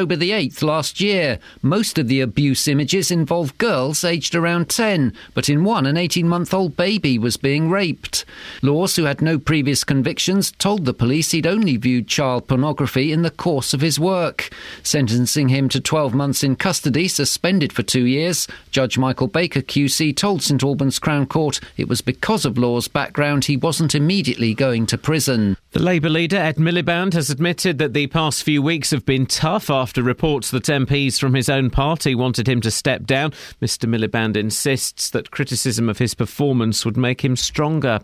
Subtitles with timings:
[0.00, 1.40] October the 8th last year.
[1.60, 6.28] Most of the abuse images involve girls aged around 10, but in one, an 18
[6.28, 8.24] month old baby was being raped.
[8.62, 13.22] Laws, who had no previous convictions, told the police he'd only viewed child pornography in
[13.22, 14.50] the course of his work.
[14.84, 20.14] Sentencing him to 12 months in custody, suspended for two years, Judge Michael Baker QC
[20.16, 24.86] told St Albans Crown Court it was because of Law's background he wasn't immediately going
[24.86, 25.56] to prison.
[25.72, 29.68] The Labour leader, Ed Miliband, has admitted that the past few weeks have been tough
[29.68, 33.32] after reports that MPs from his own party wanted him to step down.
[33.62, 33.88] Mr.
[33.88, 38.00] Miliband insists that criticism of his performance would make him stronger.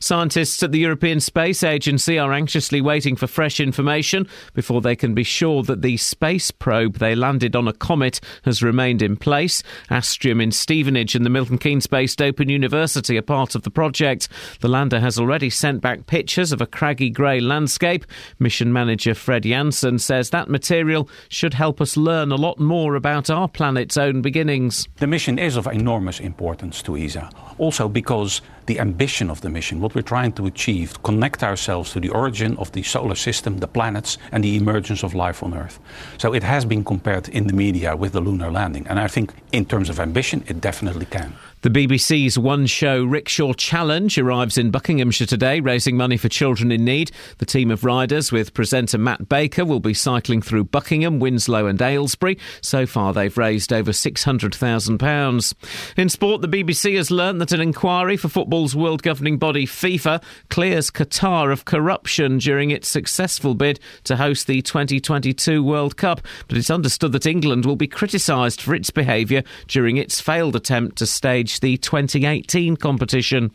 [0.00, 5.14] Scientists at the European Space Agency are anxiously waiting for fresh information before they can
[5.14, 9.62] be sure that the space probe they landed on a comet has remained in place.
[9.90, 14.28] Astrium in Stevenage and the Milton Keynes based Open University are part of the project.
[14.60, 18.04] The lander has already sent back pictures of a craggy grey landscape.
[18.38, 23.30] Mission manager Fred Janssen says that material should help us learn a lot more about
[23.30, 24.88] our planet's own beginnings.
[24.96, 29.80] The mission is of enormous importance to ESA, also because the ambition of the mission,
[29.80, 33.68] what we're trying to achieve, connect ourselves to the origin of the solar system, the
[33.68, 35.78] planets, and the emergence of life on Earth.
[36.18, 39.32] So it has been compared in the media with the lunar landing, and I think
[39.52, 41.34] in terms of ambition, it definitely can.
[41.62, 46.84] The BBC's one show Rickshaw Challenge arrives in Buckinghamshire today, raising money for children in
[46.84, 47.10] need.
[47.38, 51.80] The team of riders, with presenter Matt Baker, will be cycling through Buckingham, Winslow, and
[51.80, 52.36] Aylesbury.
[52.60, 55.54] So far, they've raised over £600,000.
[55.96, 60.22] In sport, the BBC has learnt that an inquiry for football's world governing body, FIFA,
[60.48, 66.20] clears Qatar of corruption during its successful bid to host the 2022 World Cup.
[66.46, 70.98] But it's understood that England will be criticised for its behaviour during its failed attempt
[70.98, 73.50] to stage the 2018 competition.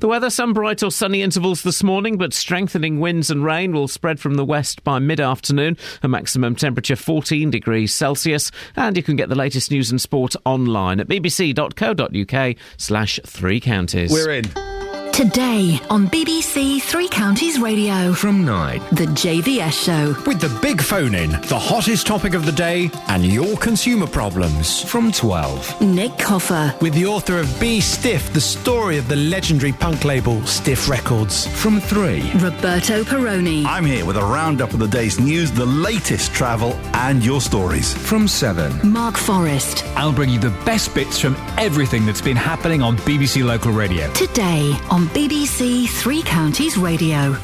[0.00, 3.88] The weather, some bright or sunny intervals this morning, but strengthening winds and rain will
[3.88, 5.78] spread from the west by mid afternoon.
[6.02, 8.50] A maximum temperature 14 degrees Celsius.
[8.76, 14.12] And you can get the latest news and sport online at bbc.co.uk slash three counties.
[14.12, 14.71] We're in in.
[15.12, 18.14] Today on BBC Three Counties Radio.
[18.14, 18.78] From 9.
[18.92, 20.16] The JVS Show.
[20.26, 24.82] With the big phone in, the hottest topic of the day, and your consumer problems.
[24.82, 25.82] From 12.
[25.82, 26.74] Nick Coffer.
[26.80, 31.46] With the author of Be Stiff, the story of the legendary punk label Stiff Records.
[31.46, 32.32] From 3.
[32.38, 33.66] Roberto Perrone.
[33.66, 37.92] I'm here with a roundup of the day's news, the latest travel, and your stories.
[37.92, 38.90] From 7.
[38.90, 39.84] Mark Forrest.
[39.94, 44.10] I'll bring you the best bits from everything that's been happening on BBC Local Radio.
[44.14, 47.36] Today on BBC Three Counties Radio.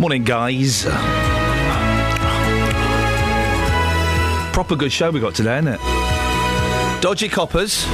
[0.00, 0.84] Morning, guys.
[4.52, 5.80] Proper good show we got today, isn't it?
[7.00, 7.86] Dodgy coppers,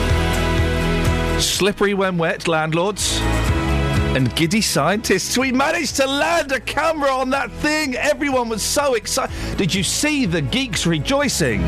[1.43, 3.21] slippery when wet landlords,
[4.17, 5.39] and giddy scientists.
[5.39, 7.95] We managed to land a camera on that thing.
[7.95, 9.35] Everyone was so excited.
[9.57, 11.61] Did you see the geeks rejoicing?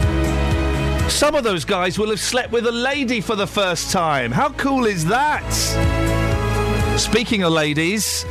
[1.09, 4.33] Some of those guys will have slept with a lady for the first time.
[4.33, 5.49] How cool is that?
[6.99, 8.25] Speaking of ladies,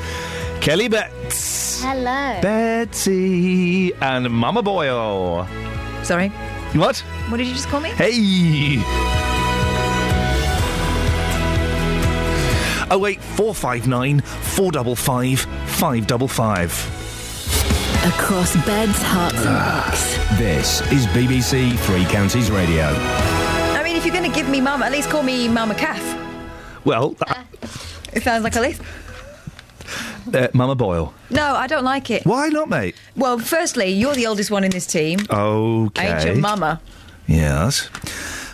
[0.59, 1.81] Kelly Betts.
[1.81, 2.39] Hello.
[2.41, 5.47] Betsy and Mama Boyle.
[6.03, 6.29] Sorry.
[6.73, 6.99] What?
[7.29, 7.89] What did you just call me?
[7.89, 9.40] Hey.
[12.91, 16.97] 08459 455 555.
[18.03, 20.17] Across beds, Herts, and ah, bucks.
[20.37, 22.85] This is BBC Three Counties Radio.
[22.85, 26.01] I mean, if you're going to give me mum, at least call me Mama Calf.
[26.83, 27.43] Well, uh,
[28.13, 28.81] It sounds like a list.
[30.33, 31.13] uh, Mama Boyle.
[31.29, 32.25] No, I don't like it.
[32.25, 32.95] Why not, mate?
[33.15, 35.19] Well, firstly, you're the oldest one in this team.
[35.29, 36.07] Okay.
[36.07, 36.81] I ain't your mama.
[37.27, 37.87] Yes.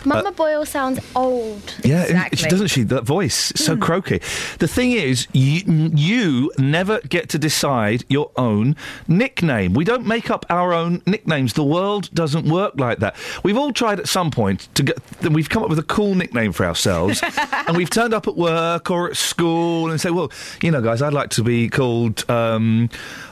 [0.04, 1.74] Mama Boyle sounds old.
[1.84, 2.36] Yeah, Exactly.
[2.38, 2.82] she doesn't she?
[2.84, 4.20] That voice, so croaky.
[4.58, 5.62] The thing is, you,
[5.94, 8.76] you never get to decide your own
[9.06, 9.72] nickname.
[9.74, 11.54] We don't make up our own nicknames.
[11.54, 13.16] The world doesn't work like that.
[13.42, 14.98] We've all tried at some point to get.
[15.30, 17.22] We've come up with a cool nickname for ourselves,
[17.66, 20.30] and we've turned up at work or at school and say, "Well,
[20.62, 22.88] you know, guys, I'd like to be called." Um,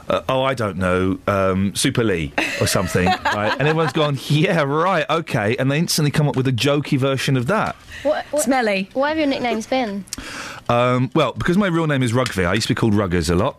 [0.09, 3.51] uh, oh, I don't know, um, Super Lee or something, right?
[3.51, 7.37] And everyone's gone, yeah, right, okay, and they instantly come up with a jokey version
[7.37, 7.75] of that.
[8.03, 8.89] What, what, Smelly.
[8.93, 10.05] what have your nicknames been?
[10.69, 13.35] Um, well, because my real name is Rugby, I used to be called Ruggers a
[13.35, 13.57] lot.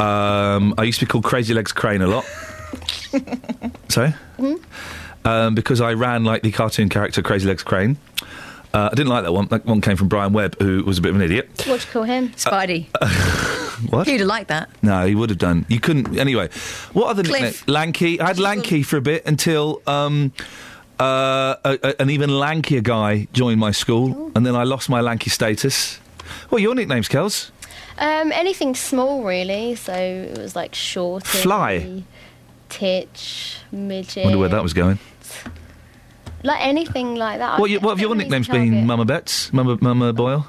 [0.00, 2.24] Um, I used to be called Crazy Legs Crane a lot.
[3.88, 4.14] Sorry?
[5.24, 7.96] Um, because I ran like the cartoon character Crazy Legs Crane.
[8.74, 9.46] Uh, I didn't like that one.
[9.46, 11.48] That one came from Brian Webb, who was a bit of an idiot.
[11.66, 12.30] What do you call him?
[12.30, 12.86] Spidey.
[13.90, 14.06] What?
[14.06, 14.70] He'd have liked that.
[14.82, 15.66] No, he would have done.
[15.68, 16.16] You couldn't.
[16.16, 16.48] Anyway,
[16.92, 17.42] what other Cliff.
[17.42, 17.74] nickname?
[17.74, 18.20] Lanky.
[18.20, 20.32] I had Lanky for a bit until um,
[21.00, 25.00] uh, a, a- an even lankier guy joined my school, and then I lost my
[25.00, 25.96] lanky status.
[26.48, 27.50] What are your nicknames, Kels?
[27.98, 29.74] Um, anything small, really.
[29.74, 31.26] So it was like short.
[31.26, 32.04] Fly.
[32.68, 34.24] Titch, midget.
[34.24, 34.98] Wonder where that was going.
[36.44, 37.58] Like anything like that.
[37.58, 39.50] What, you, what have your nicknames been, Mama Betts?
[39.50, 40.46] Mama, Mama Boyle?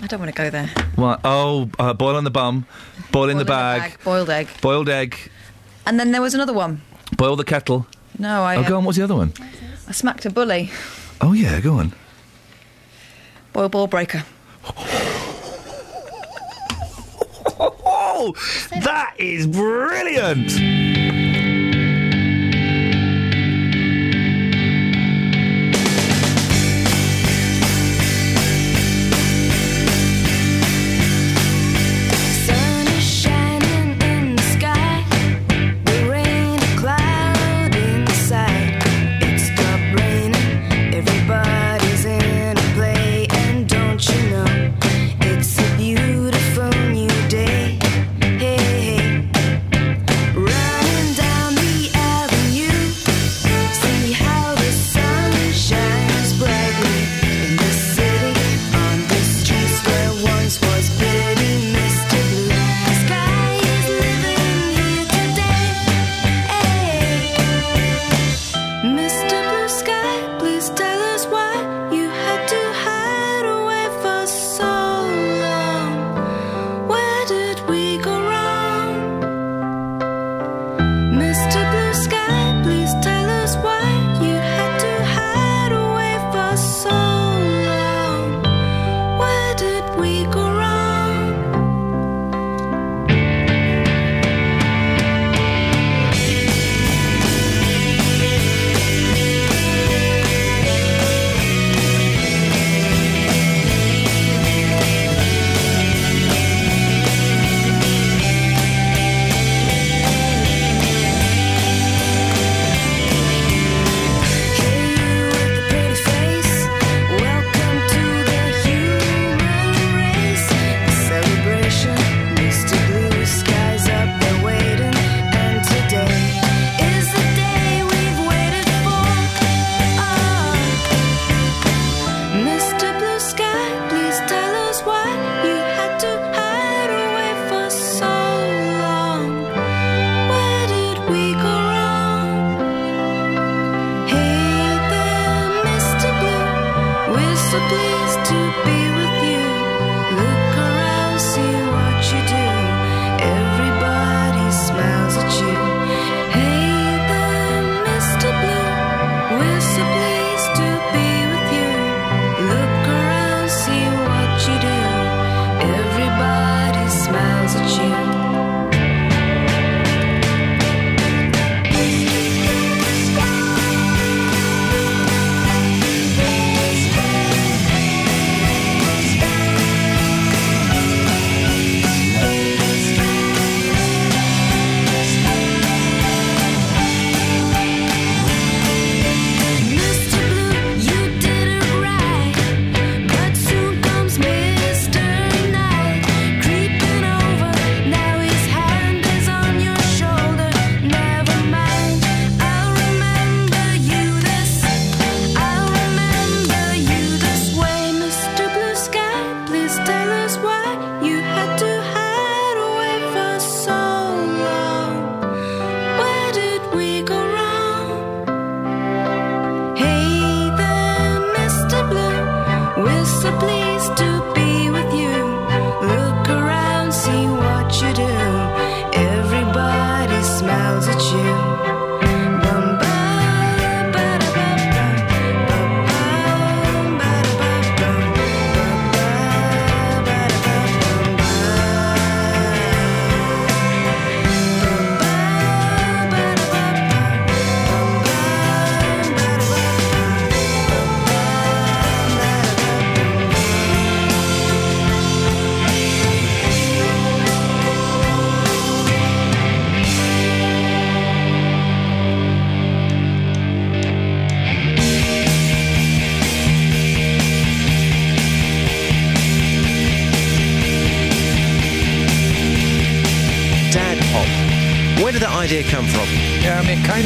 [0.00, 0.68] I don't want to go there.
[0.94, 1.20] What?
[1.24, 2.64] Oh, uh, boil on the bum,
[3.10, 4.46] boil in the bag, Boiled egg.
[4.60, 5.16] boiled egg,
[5.84, 6.82] And then there was another one.
[7.16, 7.88] boil the kettle.
[8.16, 8.56] No, I.
[8.56, 8.84] oh, go uh, on.
[8.84, 9.32] What's the other one?
[9.88, 10.70] I smacked a bully.
[11.20, 11.92] Oh yeah, go on.
[13.52, 14.24] Boil ball breaker.
[18.20, 18.34] Oh,
[18.82, 21.27] that is brilliant.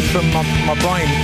[0.00, 1.21] From my, my brain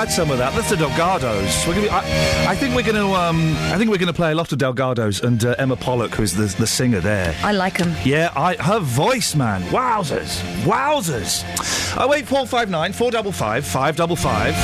[0.00, 0.54] had some of that.
[0.54, 1.66] That's the Delgados.
[1.66, 3.14] We're gonna be, I, I think we're going to.
[3.14, 6.14] Um, I think we're going to play a lot of Delgados and uh, Emma Pollock,
[6.14, 7.36] who's the the singer there.
[7.42, 7.94] I like them.
[8.02, 9.60] Yeah, I, her voice, man.
[9.64, 11.44] Wowzers, wowzers.
[11.98, 14.54] Oh wait, four five nine four double five five double five.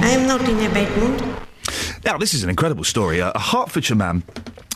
[0.00, 1.29] I am not in a bad mood.
[2.20, 3.20] This is an incredible story.
[3.20, 4.24] A Hertfordshire man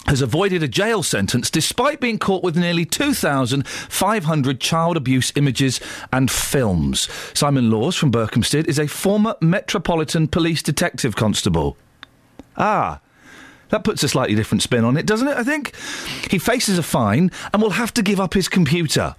[0.07, 5.79] has avoided a jail sentence despite being caught with nearly 2,500 child abuse images
[6.11, 7.07] and films.
[7.35, 11.77] Simon Laws from Berkhamsted is a former Metropolitan Police Detective Constable.
[12.57, 13.03] Ah.
[13.69, 15.37] That puts a slightly different spin on it, doesn't it?
[15.37, 15.77] I think.
[16.31, 19.17] He faces a fine and will have to give up his computer.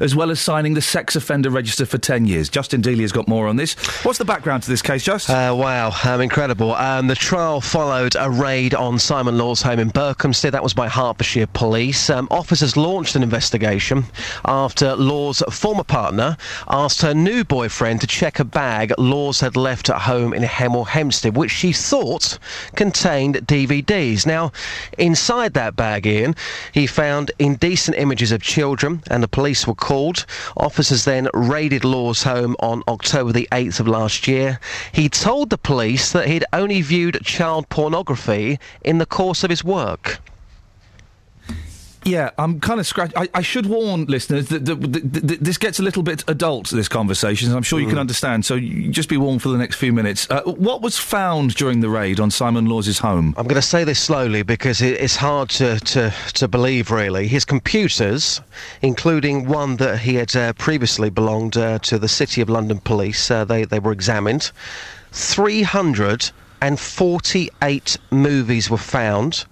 [0.00, 2.48] As well as signing the sex offender register for 10 years.
[2.48, 3.74] Justin Dealey has got more on this.
[4.04, 5.30] What's the background to this case, Just?
[5.30, 6.74] Uh, wow, um, incredible.
[6.74, 10.52] Um, the trial followed a raid on Simon Law's home in Berkhamsted.
[10.52, 12.10] That was by Hertfordshire Police.
[12.10, 14.04] Um, officers launched an investigation
[14.44, 16.36] after Law's former partner
[16.68, 20.86] asked her new boyfriend to check a bag Laws had left at home in Hemel
[20.86, 22.38] Hempstead, which she thought
[22.74, 24.26] contained DVDs.
[24.26, 24.52] Now,
[24.98, 26.34] inside that bag, Iain,
[26.72, 30.26] he found indecent images of children, and the police were called.
[30.56, 34.60] Officers then raided Law's home on October the 8th of last year.
[34.92, 39.64] He told the police that he'd only viewed child pornography in the course of his
[39.64, 40.20] work.
[42.06, 43.12] Yeah, I'm kind of scratch.
[43.16, 46.70] I, I should warn listeners that, that, that, that this gets a little bit adult.
[46.70, 48.44] This conversation, I'm sure you can understand.
[48.44, 50.30] So just be warned for the next few minutes.
[50.30, 53.34] Uh, what was found during the raid on Simon Laws's home?
[53.36, 57.26] I'm going to say this slowly because it, it's hard to, to, to believe, really.
[57.26, 58.40] His computers,
[58.82, 63.32] including one that he had uh, previously belonged uh, to the City of London Police,
[63.32, 64.52] uh, they, they were examined.
[65.10, 69.44] 348 movies were found.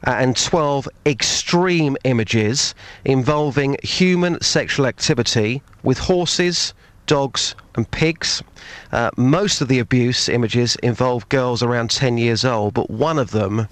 [0.05, 2.75] and 12 extreme images
[3.05, 6.75] involving human sexual activity with horses,
[7.07, 8.43] dogs, and pigs.
[8.93, 13.31] Uh, most of the abuse images involve girls around 10 years old, but one of
[13.31, 13.69] them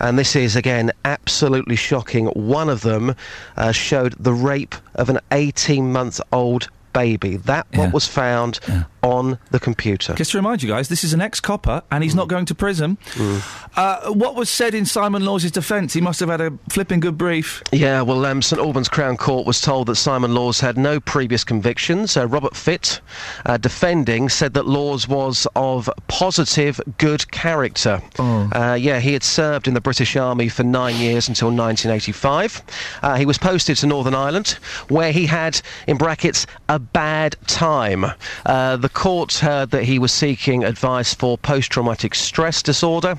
[0.00, 2.26] and this is again absolutely shocking.
[2.26, 3.14] One of them
[3.56, 7.36] uh, showed the rape of an 18 month old baby.
[7.36, 8.60] That what was found
[9.02, 10.14] on the computer.
[10.14, 12.98] Just to remind you guys, this is an ex-copper, and he's not going to prison.
[13.74, 15.92] Uh, what was said in Simon Law's defence?
[15.92, 17.62] He must have had a flipping good brief.
[17.72, 21.42] Yeah, well, um, St Albans Crown Court was told that Simon Laws had no previous
[21.42, 22.16] convictions.
[22.16, 23.00] Uh, Robert Fitt,
[23.46, 28.00] uh, defending, said that Laws was of positive, good character.
[28.18, 32.62] Uh, yeah, he had served in the British Army for nine years until 1985.
[33.02, 34.58] Uh, he was posted to Northern Ireland,
[34.88, 38.04] where he had, in brackets, a bad time.
[38.44, 43.16] Uh, the court heard that he was seeking advice for post traumatic stress disorder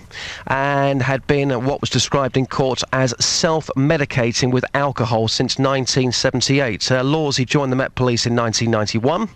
[0.48, 6.92] and had been what was described in court as self medicating with alcohol since 1978.
[6.92, 9.30] Uh, Laws, he joined the Met Police in 1991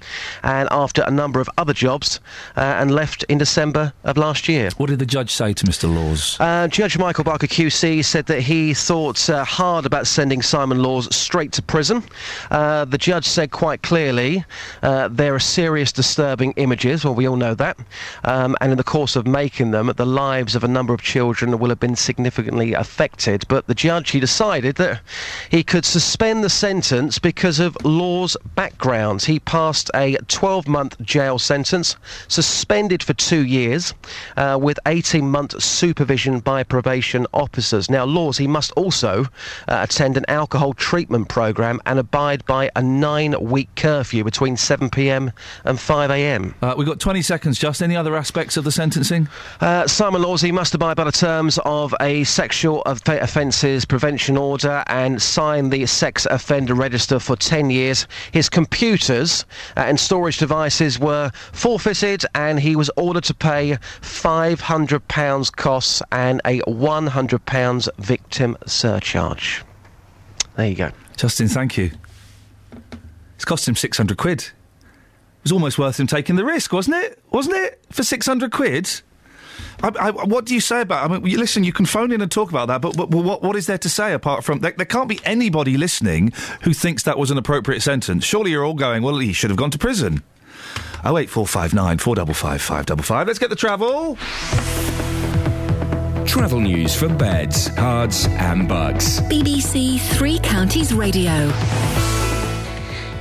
[0.43, 2.19] and after a number of other jobs
[2.55, 4.69] uh, and left in December of last year.
[4.77, 5.93] What did the judge say to Mr.
[5.93, 6.38] Laws?
[6.39, 11.13] Uh, Judge Michael Barker QC said that he thought uh, hard about sending Simon Laws
[11.15, 12.03] straight to prison.
[12.51, 17.36] Uh, the judge said quite clearly uh, there are serious disturbing images, well, we all
[17.36, 17.78] know that,
[18.24, 21.58] um, and in the course of making them, the lives of a number of children
[21.60, 23.46] will have been significantly affected.
[23.48, 25.02] But the judge, he decided that
[25.50, 29.22] he could suspend the sentence because of Law's background.
[29.24, 31.96] He passed a 12 month jail sentence,
[32.28, 33.94] suspended for two years,
[34.36, 37.90] uh, with 18 month supervision by probation officers.
[37.90, 39.26] Now, Laws, he must also uh,
[39.68, 44.07] attend an alcohol treatment program and abide by a nine week curfew.
[44.08, 45.34] Curfew between 7pm
[45.66, 46.54] and 5am.
[46.62, 47.82] Uh, we've got 20 seconds, just.
[47.82, 49.28] Any other aspects of the sentencing?
[49.60, 54.84] Uh, Simon Lawsey must abide by the terms of a sexual off- offences prevention order
[54.88, 58.08] and sign the sex offender register for 10 years.
[58.32, 59.46] His computers
[59.76, 66.40] uh, and storage devices were forfeited and he was ordered to pay £500 costs and
[66.46, 69.64] a £100 victim surcharge.
[70.56, 70.92] There you go.
[71.18, 71.92] Justin, thank you.
[73.38, 74.41] It's cost him 600 quid.
[74.41, 77.20] It was almost worth him taking the risk, wasn't it?
[77.32, 77.79] Wasn't it?
[77.91, 78.89] For 600 quid?
[79.84, 81.10] I, I, what do you say about?
[81.10, 81.63] I mean, listen.
[81.63, 83.77] You can phone in and talk about that, but, but, but what, what is there
[83.77, 87.38] to say apart from there, there can't be anybody listening who thinks that was an
[87.38, 88.25] appropriate sentence?
[88.25, 90.24] Surely you're all going, well, he should have gone to prison.
[91.06, 93.27] Oh eight four five nine four double five five double five.
[93.27, 94.17] Let's get the travel.
[96.25, 99.22] Travel news for beds, cards, and bugs.
[99.22, 101.51] BBC Three Counties Radio.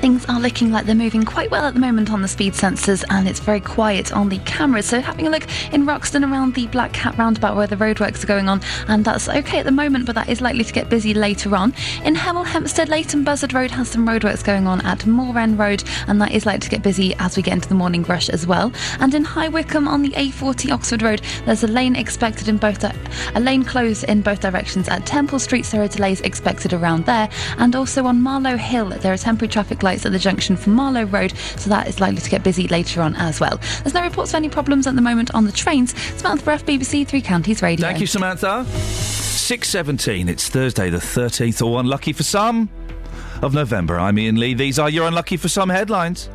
[0.07, 3.03] Things are looking like they're moving quite well at the moment on the speed sensors,
[3.11, 4.87] and it's very quiet on the cameras.
[4.87, 8.29] So, having a look in Roxton around the Black Cat roundabout where the roadworks are
[8.29, 11.13] going on, and that's okay at the moment, but that is likely to get busy
[11.13, 11.75] later on.
[12.05, 15.83] In Hemel Hempstead, Leighton Buzzard Road has some roadworks going on at Moor End Road,
[16.07, 18.47] and that is likely to get busy as we get into the morning rush as
[18.47, 18.73] well.
[19.01, 22.79] And in High Wycombe on the A40 Oxford Road, there's a lane expected in both
[22.79, 22.95] di-
[23.35, 25.67] a lane closed in both directions at Temple Street.
[25.67, 29.51] So there are delays expected around there, and also on Marlow Hill, there are temporary
[29.51, 32.69] traffic lights at the junction for Marlow Road, so that is likely to get busy
[32.69, 33.59] later on as well.
[33.83, 35.97] There's no reports of any problems at the moment on the trains.
[36.19, 37.87] Samantha Breath, BBC Three Counties Radio.
[37.87, 38.65] Thank you, Samantha.
[38.67, 40.29] Six seventeen.
[40.29, 42.69] It's Thursday, the thirteenth, or unlucky for some
[43.43, 43.99] of November.
[43.99, 44.55] I'm Iain Lee.
[44.55, 46.29] These are your unlucky for some headlines.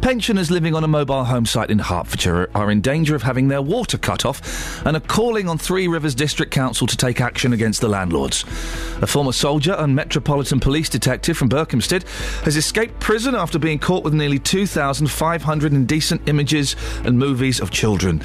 [0.00, 3.62] Pensioners living on a mobile home site in Hertfordshire are in danger of having their
[3.62, 7.80] water cut off and are calling on Three Rivers District Council to take action against
[7.80, 8.44] the landlords.
[9.02, 12.04] A former soldier and Metropolitan Police detective from Berkhamsted
[12.44, 18.22] has escaped prison after being caught with nearly 2,500 indecent images and movies of children.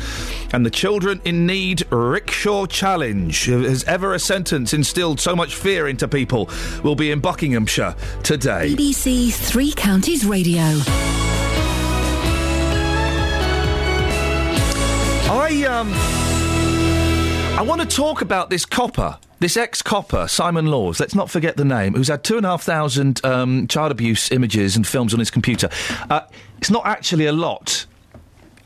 [0.53, 5.87] And the Children in Need Rickshaw Challenge, has ever a sentence instilled so much fear
[5.87, 6.49] into people,
[6.83, 8.75] will be in Buckinghamshire today.
[8.75, 11.22] BBC Three Counties Radio.
[15.35, 15.91] I um,
[17.57, 20.99] I want to talk about this copper, this ex-copper, Simon Laws.
[20.99, 21.95] Let's not forget the name.
[21.95, 25.31] Who's had two and a half thousand um, child abuse images and films on his
[25.31, 25.69] computer.
[26.07, 26.21] Uh,
[26.59, 27.87] it's not actually a lot.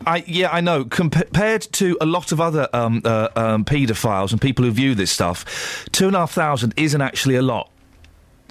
[0.05, 0.83] I, yeah, I know.
[0.83, 5.09] Compared to a lot of other um, uh, um, paedophiles and people who view this
[5.09, 7.71] stuff, two and a half thousand isn't actually a lot.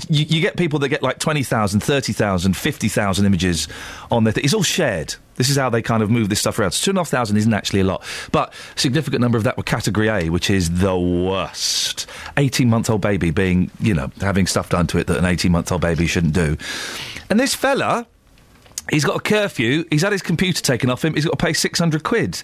[0.08, 3.68] You, you get people that get like 20,000, 30,000, 50,000 images
[4.10, 4.32] on their.
[4.32, 5.16] Th- it's all shared.
[5.36, 6.72] This is how they kind of move this stuff around.
[6.72, 9.44] So two and a half thousand isn't actually a lot, but a significant number of
[9.44, 12.06] that were category A, which is the worst.
[12.36, 16.34] Eighteen-month-old baby being, you know, having stuff done to it that an eighteen-month-old baby shouldn't
[16.34, 16.56] do.
[17.30, 18.06] And this fella,
[18.90, 19.84] He's got a curfew.
[19.90, 21.14] He's had his computer taken off him.
[21.14, 22.40] He's got to pay 600 quid.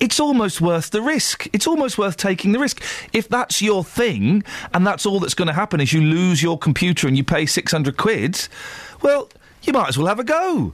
[0.00, 1.46] It's almost worth the risk.
[1.52, 2.82] It's almost worth taking the risk.
[3.12, 4.42] If that's your thing
[4.74, 7.46] and that's all that's going to happen is you lose your computer and you pay
[7.46, 8.48] 600 quid,
[9.00, 9.30] well,
[9.62, 10.72] you might as well have a go.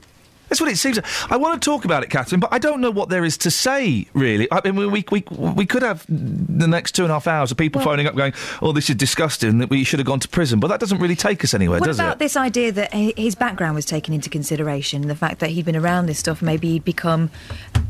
[0.49, 0.99] That's what it seems.
[1.29, 3.49] I want to talk about it, Catherine, but I don't know what there is to
[3.49, 4.47] say, really.
[4.51, 7.57] I mean, we, we, we could have the next two and a half hours of
[7.57, 10.27] people Well- phoning up going, oh, this is disgusting, that we should have gone to
[10.27, 10.59] prison.
[10.59, 12.01] But that doesn't really take us anywhere, does it?
[12.03, 15.07] What about this idea that his background was taken into consideration?
[15.07, 17.31] The fact that he'd been around this stuff, maybe he'd become,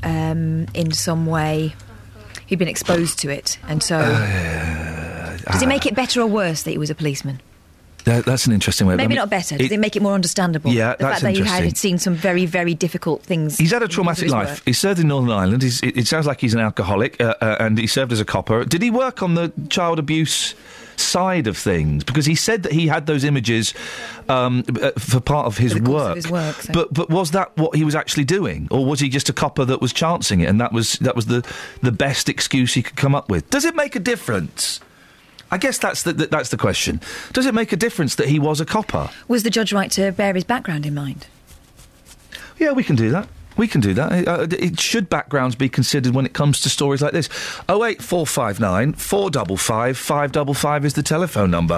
[0.03, 1.75] um, in some way,
[2.45, 3.99] he'd been exposed to it, and so.
[5.51, 7.41] Does it make it better or worse that he was a policeman?
[8.05, 8.93] That- that's an interesting way.
[8.93, 9.57] of- I Maybe mean, not better.
[9.57, 10.71] Does it, make it more understandable?
[10.71, 11.63] Yeah, the that's fact that he interesting.
[11.65, 13.57] had seen some very, very difficult things.
[13.57, 14.49] He's had a in terms of traumatic life.
[14.49, 14.61] work.
[14.65, 15.61] He served in Northern Ireland.
[15.63, 18.25] He's, it, it sounds like he's an alcoholic, uh, uh, and he served as a
[18.25, 18.65] copper.
[18.65, 20.53] Did he work on the child abuse
[20.97, 22.03] side of things?
[22.03, 23.73] Because he said that he had those images
[24.29, 26.15] um, uh, for part of his course of work.
[26.15, 29.09] his work, so- But but was that what he was actually doing, or was he
[29.09, 31.43] just a copper that was chancing it, and that was that was the
[31.81, 33.49] the best excuse he could come up with?
[33.49, 34.79] Does it make a difference?
[35.53, 36.99] I guess that's the, the that's the question.
[37.31, 39.11] Does it make a difference that he was a copper?
[39.27, 41.27] Was the judge right to bear his background in mind?
[42.57, 43.27] Yeah, we can do that.
[43.55, 44.27] We can do that.
[44.27, 47.29] Uh, it should backgrounds be considered when it comes to stories like this.
[47.69, 51.75] Oh eight four five nine four double five five double five is the telephone number.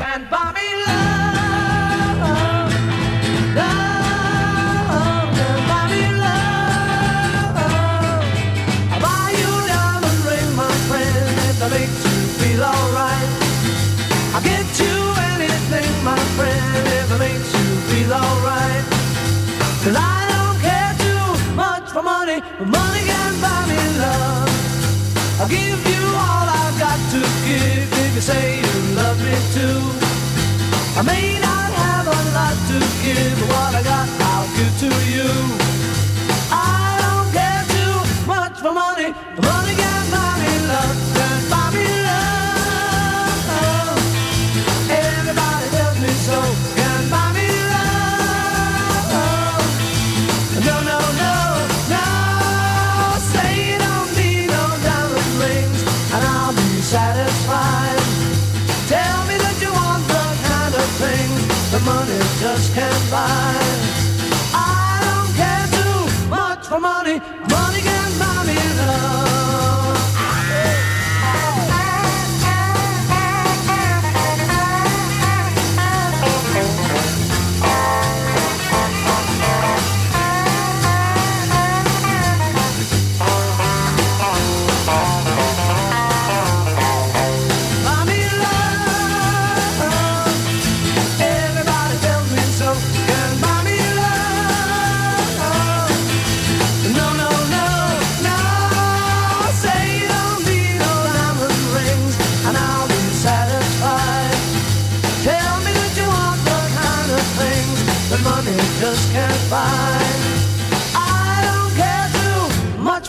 [28.15, 29.80] you say you love me too.
[30.97, 34.89] I may not have a lot to give, but what I got, I'll give to
[35.12, 35.64] you.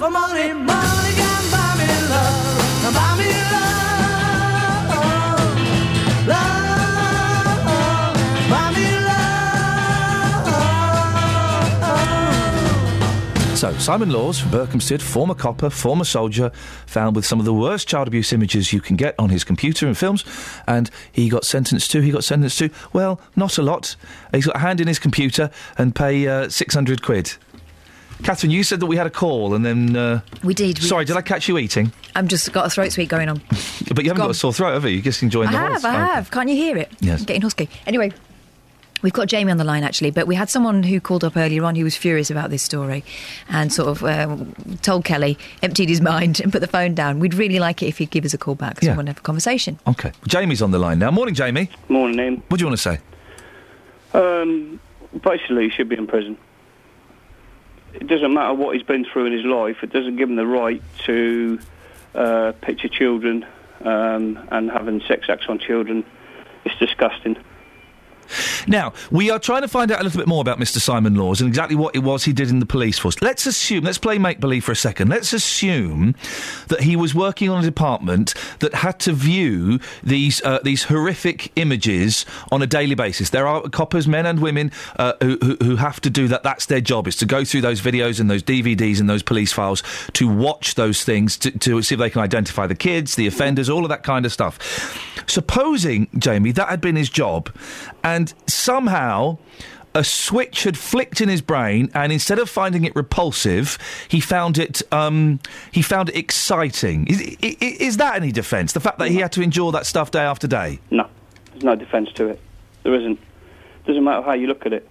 [0.06, 0.52] For money.
[0.52, 2.94] Money can buy me love.
[2.94, 3.76] Buy me love.
[13.56, 16.50] So, Simon Laws from Berkhamsted, former copper, former soldier,
[16.84, 19.86] found with some of the worst child abuse images you can get on his computer
[19.86, 20.26] and films,
[20.68, 23.96] and he got sentenced to, he got sentenced to, well, not a lot.
[24.30, 27.32] He's got a hand in his computer and pay uh, 600 quid.
[28.22, 29.94] Catherine, you said that we had a call and then.
[29.96, 30.78] Uh, We did.
[30.78, 31.92] We, sorry, did I catch you eating?
[32.14, 33.40] I'm just got a throat sweet going on.
[33.94, 34.26] But you haven't Gone.
[34.26, 34.90] got a sore throat, have you?
[34.90, 35.84] You're just enjoying I the have, voice.
[35.84, 36.14] I Oh, okay.
[36.14, 36.30] have.
[36.32, 36.90] Can't you hear it?
[37.00, 37.20] Yes.
[37.20, 37.68] I'm getting husky.
[37.86, 38.10] Anyway,
[39.02, 41.62] we've got Jamie on the line actually, but we had someone who called up earlier
[41.64, 43.04] on who was furious about this story
[43.48, 47.20] and sort of um, told Kelly, emptied his mind and put the phone down.
[47.20, 48.94] We'd really like it if you'd give us a call back because Yeah.
[48.94, 49.78] we want to have a conversation.
[49.86, 50.10] Okay.
[50.26, 51.12] Jamie's on the line now.
[51.12, 51.70] Morning, Jamie.
[51.88, 52.42] Morning, Iain.
[52.48, 52.98] What do you want to say?
[54.14, 54.80] Um,
[55.22, 56.36] basically, he should be in prison.
[58.00, 59.78] It doesn't matter what he's been through in his life.
[59.82, 61.58] It doesn't give him the right to
[62.14, 63.46] uh, picture children
[63.80, 66.04] um, and having sex acts on children.
[66.64, 67.36] It's disgusting.
[68.66, 70.78] Now, we are trying to find out a little bit more about Mr.
[70.78, 73.20] Simon Laws and exactly what it was he did in the police force.
[73.22, 75.08] Let's assume, let's play make believe for a second.
[75.08, 76.14] Let's assume
[76.68, 81.52] that he was working on a department that had to view these uh, these horrific
[81.56, 83.30] images on a daily basis.
[83.30, 86.42] There are coppers, men and women, uh, who, who, have to do that.
[86.42, 89.52] That's their job, is to go through those videos and those DVDs and those police
[89.52, 89.82] files
[90.14, 93.68] to watch those things to, to see if they can identify the kids, the offenders,
[93.68, 94.58] all of that kind of stuff.
[95.26, 97.50] Supposing, Jamie, that had been his job,
[98.02, 98.15] and
[98.46, 99.38] somehow
[99.94, 104.58] a switch had flicked in his brain, and instead of finding it repulsive, he found
[104.58, 105.40] it um,
[105.72, 107.06] he found it exciting.
[107.06, 108.72] Is, is that any defence?
[108.74, 110.78] The fact that he had to endure that stuff day after day.
[110.90, 111.08] No,
[111.52, 112.40] there's no defence to it.
[112.82, 113.18] There isn't.
[113.86, 114.88] Doesn't matter how you look at it.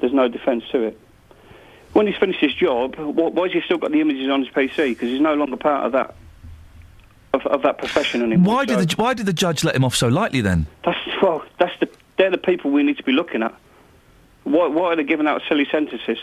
[0.00, 1.00] There's no defence to it.
[1.92, 4.48] When he's finished his job, wh- why has he still got the images on his
[4.54, 4.76] PC?
[4.90, 6.14] Because he's no longer part of that
[7.34, 8.54] of, of that profession anymore.
[8.54, 10.66] Why did the why did the judge let him off so lightly then?
[10.84, 11.44] That's well.
[11.58, 11.88] That's the.
[12.22, 13.52] They're the people we need to be looking at.
[14.44, 16.18] Why, why are they giving out silly sentences?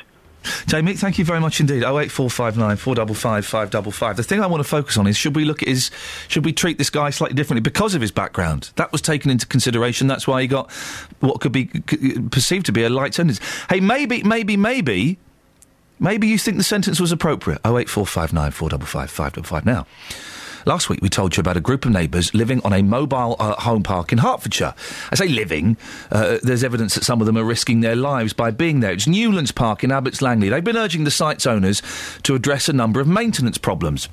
[0.66, 1.84] Jamie, thank you very much indeed.
[1.84, 4.16] Oh eight four five nine four double five five double five.
[4.16, 5.92] The thing I want to focus on is should we look at his
[6.30, 8.72] should we treat this guy slightly differently because of his background?
[8.78, 10.08] That was taken into consideration.
[10.08, 10.72] That's why he got
[11.20, 13.42] what could be perceived to be a light sentence.
[13.70, 15.20] Hey, maybe, maybe, maybe,
[16.00, 17.60] maybe you think the sentence was appropriate.
[17.66, 19.66] Oh eight four five nine four double five five double five.
[19.66, 19.86] Now.
[20.70, 23.60] Last week we told you about a group of neighbours living on a mobile uh,
[23.60, 24.76] home park in Hertfordshire.
[25.12, 25.78] I say living,
[26.12, 28.92] uh, there's evidence that some of them are risking their lives by being there.
[28.92, 30.48] It's Newlands Park in Abbots Langley.
[30.48, 31.82] They've been urging the site's owners
[32.22, 34.10] to address a number of maintenance problems.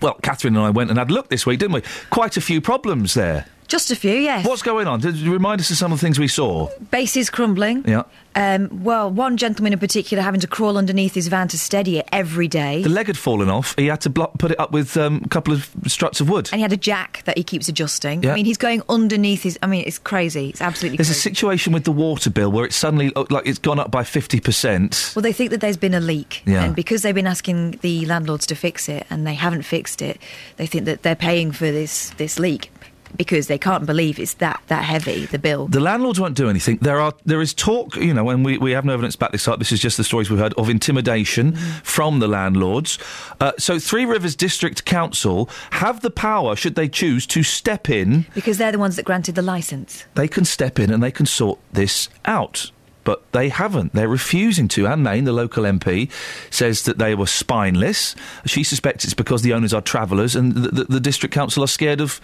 [0.00, 1.82] Well, Catherine and I went and had a look this week, didn't we?
[2.08, 3.44] Quite a few problems there.
[3.68, 4.46] Just a few, yes.
[4.46, 5.00] What's going on?
[5.00, 6.68] Did you remind us of some of the things we saw?
[6.90, 7.84] Bases crumbling.
[7.88, 8.02] Yeah.
[8.34, 12.08] Um, well, one gentleman in particular having to crawl underneath his van to steady it
[12.12, 12.82] every day.
[12.82, 13.74] The leg had fallen off.
[13.76, 16.48] He had to put it up with um, a couple of struts of wood.
[16.52, 18.22] and he had a jack that he keeps adjusting.
[18.22, 18.32] Yeah.
[18.32, 19.58] I mean, he's going underneath his.
[19.62, 20.48] I mean, it's crazy.
[20.50, 23.58] It's absolutely There's a situation with the water bill where it's suddenly looked like it's
[23.58, 25.14] gone up by 50%.
[25.16, 26.64] Well, they think that there's been a leak, Yeah.
[26.64, 30.18] and because they've been asking the landlords to fix it, and they haven't fixed it,
[30.56, 32.70] they think that they're paying for this this leak
[33.16, 35.66] because they can't believe it's that that heavy the bill.
[35.68, 36.78] The landlords won't do anything.
[36.80, 39.46] There are there is talk, you know, and we, we have no evidence back this
[39.48, 39.58] up.
[39.58, 42.98] This is just the stories we've heard of intimidation from the landlords.
[43.40, 48.26] Uh, so Three Rivers District Council have the power, should they choose, to step in.
[48.34, 50.04] because they're the ones that granted the license.
[50.14, 52.70] They can step in and they can sort this out.
[53.04, 53.92] but they haven't.
[53.94, 54.86] They're refusing to.
[54.86, 56.08] Anne Main, the local MP,
[56.50, 58.14] says that they were spineless.
[58.46, 61.68] She suspects it's because the owners are travellers and the, the, the district council are
[61.68, 62.20] scared of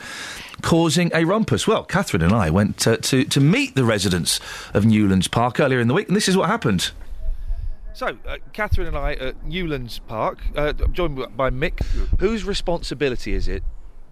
[0.63, 1.67] causing a rumpus.
[1.67, 4.41] Well, Catherine and I went uh, to, to meet the residents
[4.75, 6.91] of Newlands Park earlier in the week, and this is what happened.
[7.95, 11.85] So, uh, Catherine and I at Newlands Park, uh, joined by Mick.
[12.21, 13.65] Whose responsibility is it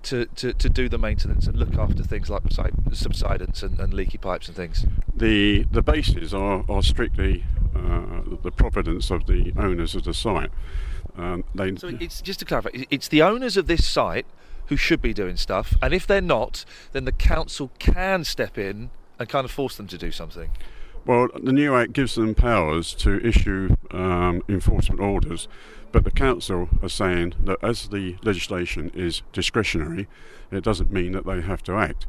[0.02, 2.42] to, to, to do the maintenance and look after things like
[2.92, 4.87] subsidence and, and leaky pipes and things?
[5.14, 7.44] The the bases are, are strictly
[7.76, 10.50] uh, the providence of the owners of the site.
[11.16, 14.26] Um, they, So it's just to clarify, it's the owners of this site
[14.68, 18.90] who should be doing stuff, and if they're not, then the council can step in
[19.18, 20.50] and kind of force them to do something.
[21.05, 25.46] well, the new Act gives them powers to issue um, enforcement orders,
[25.92, 30.09] but the council are saying that as the legislation is discretionary,
[30.50, 32.07] it doesn't mean that they have to act.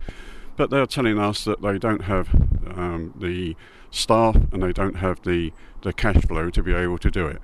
[0.57, 2.29] But they're telling us that they don't have
[2.75, 3.55] um, the
[3.91, 7.39] staff and they don't have the, the cash flow to be able to do it.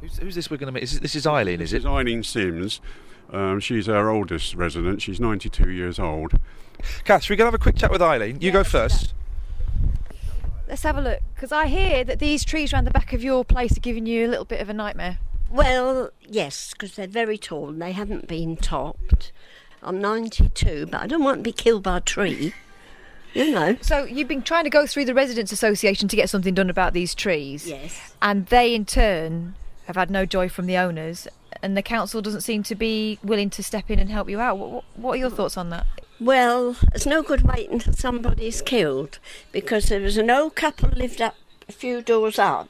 [0.00, 0.82] Who's, who's this we're going to meet?
[0.82, 1.78] Is it, this is Eileen, is This it?
[1.80, 2.80] is Eileen Sims.
[3.32, 5.02] Um, she's our oldest resident.
[5.02, 6.34] She's 92 years old.
[7.04, 8.40] Kath, we can have a quick chat with Eileen.
[8.40, 9.14] You go first.
[10.68, 13.44] Let's have a look, because I hear that these trees around the back of your
[13.44, 15.18] place are giving you a little bit of a nightmare.
[15.50, 19.30] Well, yes, because they're very tall and they haven't been topped.
[19.82, 22.54] I'm 92, but I don't want to be killed by a tree.
[23.34, 23.76] You know.
[23.80, 26.92] So you've been trying to go through the Residents Association to get something done about
[26.92, 27.68] these trees.
[27.68, 28.14] Yes.
[28.22, 29.56] And they, in turn,
[29.86, 31.26] have had no joy from the owners,
[31.62, 34.58] and the council doesn't seem to be willing to step in and help you out.
[34.58, 35.86] What, what- are your thoughts on that?
[36.20, 39.18] Well, it's no good waiting until somebody's killed
[39.52, 41.34] because there was an old couple lived up
[41.68, 42.68] a few doors up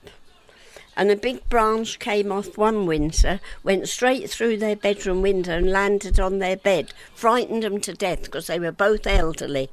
[0.96, 5.70] and a big branch came off one winter, went straight through their bedroom window and
[5.70, 9.70] landed on their bed, frightened them to death because they were both elderly.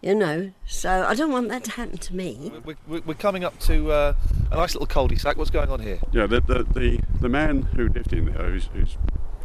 [0.00, 2.52] You know, so I don't want that to happen to me.
[2.64, 4.14] We're, we're, we're coming up to uh,
[4.52, 5.36] a nice little cul-de-sac.
[5.36, 5.98] What's going on here?
[6.12, 8.96] Yeah, the the, the, the man who lived in there, who's, who's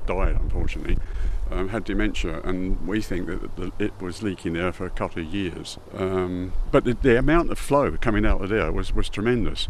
[0.05, 0.97] died unfortunately,
[1.49, 5.23] um, had dementia, and we think that the, it was leaking there for a couple
[5.23, 5.79] of years.
[5.95, 9.67] Um, but the, the amount of flow coming out of there was, was tremendous,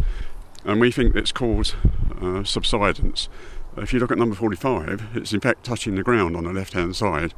[0.66, 1.76] and we think it's caused
[2.22, 3.30] uh, subsidence.
[3.78, 6.96] If you look at number 45, it's in fact touching the ground on the left-hand
[6.96, 7.34] side,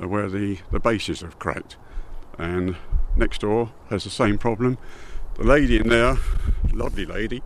[0.00, 1.76] uh, where the, the bases have cracked,
[2.38, 2.76] and
[3.16, 4.78] next door has the same problem.
[5.34, 6.16] The lady in there,
[6.72, 7.42] lovely lady,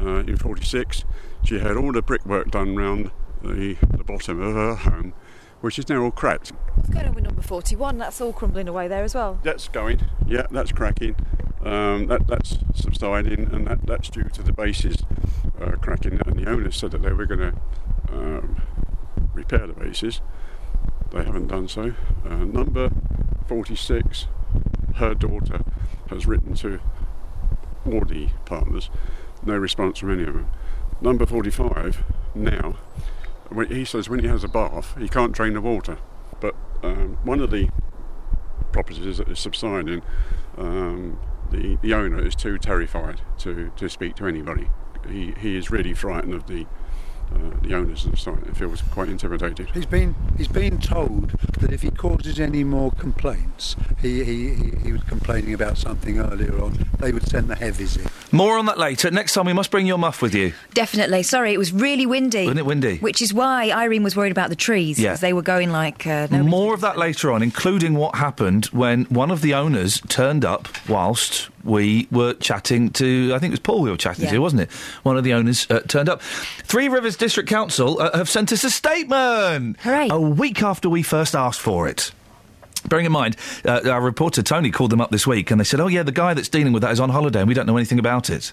[0.00, 1.04] uh, in 46,
[1.44, 3.10] she had all the brickwork done round
[3.42, 5.14] the, the bottom of her home,
[5.60, 6.52] which is now all cracked.
[6.74, 7.98] What's going on with number 41?
[7.98, 9.38] That's all crumbling away there as well.
[9.42, 11.16] That's going, yeah, that's cracking.
[11.62, 14.96] Um, that, that's subsiding, and that, that's due to the bases
[15.60, 16.20] uh, cracking.
[16.26, 17.54] And the owners said that they were going to
[18.12, 18.62] um,
[19.32, 20.20] repair the bases.
[21.12, 21.94] They haven't done so.
[22.24, 22.90] Uh, number
[23.46, 24.26] 46,
[24.96, 25.60] her daughter
[26.08, 26.80] has written to
[27.84, 28.90] the partners,
[29.44, 30.50] no response from any of them.
[31.00, 32.02] Number 45,
[32.34, 32.76] now,
[33.68, 35.98] he says when he has a bath, he can't drain the water.
[36.40, 37.68] But um, one of the
[38.72, 40.02] properties that is subsiding,
[40.58, 41.18] um,
[41.50, 44.68] the, the owner is too terrified to, to speak to anybody.
[45.08, 46.66] He, he is really frightened of the,
[47.34, 49.68] uh, the owners of the site and feels quite intimidated.
[49.74, 54.70] He's been he's been told that if he causes any more complaints, he, he, he,
[54.84, 58.06] he was complaining about something earlier on, they would send the heavies in.
[58.32, 59.10] More on that later.
[59.10, 60.52] Next time, we must bring your muff with you.
[60.74, 61.22] Definitely.
[61.22, 62.44] Sorry, it was really windy.
[62.44, 62.98] Wasn't it windy?
[62.98, 65.10] Which is why Irene was worried about the trees Yeah.
[65.10, 66.06] because they were going like.
[66.06, 70.44] Uh, More of that later on, including what happened when one of the owners turned
[70.44, 74.30] up whilst we were chatting to, I think it was Paul we were chatting Yeah.
[74.32, 74.70] to, wasn't it?
[75.02, 76.22] One of the owners uh, turned up.
[76.22, 79.78] Three Rivers District Council uh, have sent us a statement.
[79.80, 80.08] Hooray.
[80.10, 82.12] A week after we first asked for it.
[82.88, 85.80] Bearing in mind, uh, our reporter Tony called them up this week and they said,
[85.80, 87.76] oh, yeah, the guy that's dealing with that is on holiday and we don't know
[87.76, 88.52] anything about it.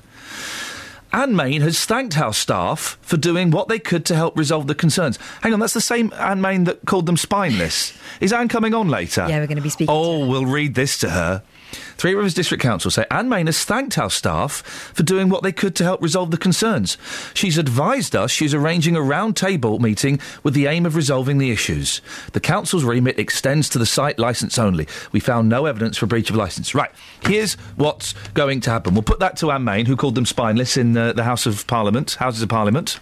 [1.11, 4.73] Anne Main has thanked House staff for doing what they could to help resolve the
[4.73, 5.19] concerns.
[5.41, 7.93] Hang on, that's the same Anne Main that called them spineless.
[8.19, 9.27] Is Anne coming on later?
[9.29, 9.93] Yeah, we're going to be speaking.
[9.95, 11.43] Oh, we'll read this to her.
[11.73, 14.61] Three Rivers District Council say Anne Main has thanked our staff
[14.93, 16.97] for doing what they could to help resolve the concerns.
[17.33, 21.51] She's advised us she's arranging a round table meeting with the aim of resolving the
[21.51, 22.01] issues.
[22.33, 24.87] The Council's remit extends to the site licence only.
[25.11, 26.75] We found no evidence for breach of licence.
[26.75, 26.91] Right,
[27.23, 28.93] here's what's going to happen.
[28.93, 31.65] We'll put that to Anne Main, who called them spineless in uh, the House of
[31.67, 32.99] Parliament, Houses of Parliament,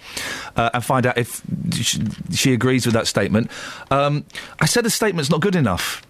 [0.55, 1.41] uh, and find out if
[1.73, 3.49] she, she agrees with that statement.
[3.89, 4.25] Um,
[4.60, 6.03] I said the statement's not good enough.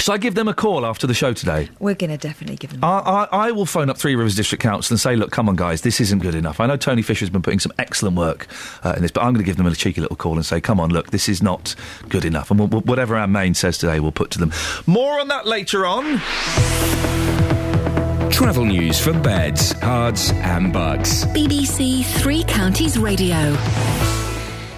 [0.00, 1.68] Shall I give them a call after the show today?
[1.80, 2.84] We're going to definitely give them.
[2.84, 5.56] I, I, I will phone up Three Rivers District Council and say, look, come on,
[5.56, 6.60] guys, this isn't good enough.
[6.60, 8.46] I know Tony Fisher's been putting some excellent work
[8.84, 10.60] uh, in this, but I'm going to give them a cheeky little call and say,
[10.60, 11.74] come on, look, this is not
[12.08, 12.50] good enough.
[12.50, 14.52] And we'll, we'll- whatever Anne Main says today, we'll put to them.
[14.86, 16.18] More on that later on.
[18.30, 21.24] Travel news for beds, cards, and bugs.
[21.26, 23.56] BBC Three Counties Radio.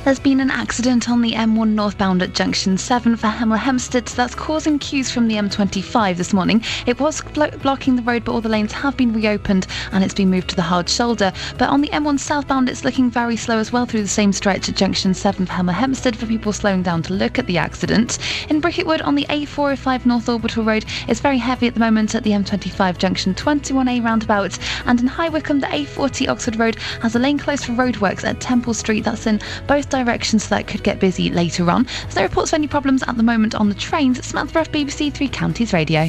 [0.03, 4.35] There's been an accident on the M1 northbound at junction 7 for Hemel Hempstead that's
[4.35, 6.65] causing queues from the M25 this morning.
[6.87, 10.15] It was blo- blocking the road, but all the lanes have been reopened and it's
[10.15, 11.35] been moved to the hard shoulder.
[11.59, 14.71] But on the M1 southbound, it's looking very slow as well through the same stretch
[14.71, 18.19] at junction 7 for Hemel Hempstead for people slowing down to look at the accident.
[18.49, 22.15] In Bricket Wood on the A405 North Orbital Road, it's very heavy at the moment
[22.15, 24.59] at the M25 junction 21A roundabout.
[24.87, 28.41] And in High Wycombe, the A40 Oxford Road has a lane closed for roadworks at
[28.41, 29.05] Temple Street.
[29.05, 31.87] That's in both directions, so that could get busy later on.
[32.03, 34.25] There's no reports of any problems at the moment on the trains.
[34.25, 36.03] Samantha Bruff, BBC Three Counties Radio.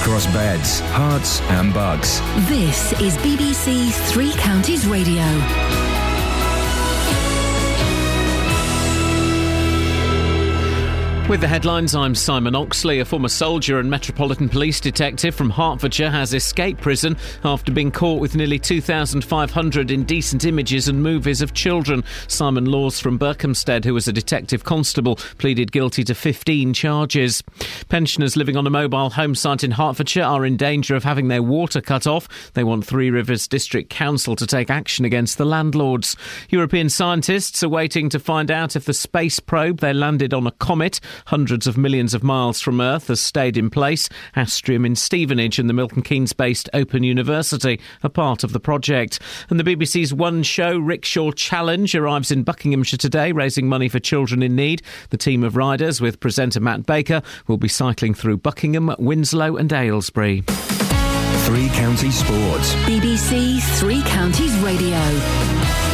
[0.00, 2.20] Across beds, Herts, and Bucks.
[2.48, 5.22] This is BBC Three Counties Radio.
[11.28, 13.00] With the headlines, I'm Simon Oxley.
[13.00, 18.20] A former soldier and Metropolitan Police detective from Hertfordshire has escaped prison after being caught
[18.20, 22.04] with nearly 2,500 indecent images and movies of children.
[22.28, 27.42] Simon Laws from Berkhamsted, who was a detective constable, pleaded guilty to 15 charges.
[27.88, 31.42] Pensioners living on a mobile home site in Hertfordshire are in danger of having their
[31.42, 32.52] water cut off.
[32.52, 36.14] They want Three Rivers District Council to take action against the landlords.
[36.50, 40.52] European scientists are waiting to find out if the space probe they landed on a
[40.52, 44.08] comet hundreds of millions of miles from Earth has stayed in place.
[44.36, 49.20] Astrium in Stevenage and the Milton Keynes based Open University are part of the project.
[49.50, 54.42] And the BBC's One Show Rickshaw Challenge arrives in Buckinghamshire today, raising money for children
[54.42, 54.82] in need.
[55.10, 59.72] The team of riders, with presenter Matt Baker, will be cycling through Buckingham, Winslow, and
[59.72, 60.42] Aylesbury.
[61.46, 62.74] Three Counties Sports.
[62.86, 65.85] BBC Three Counties Radio.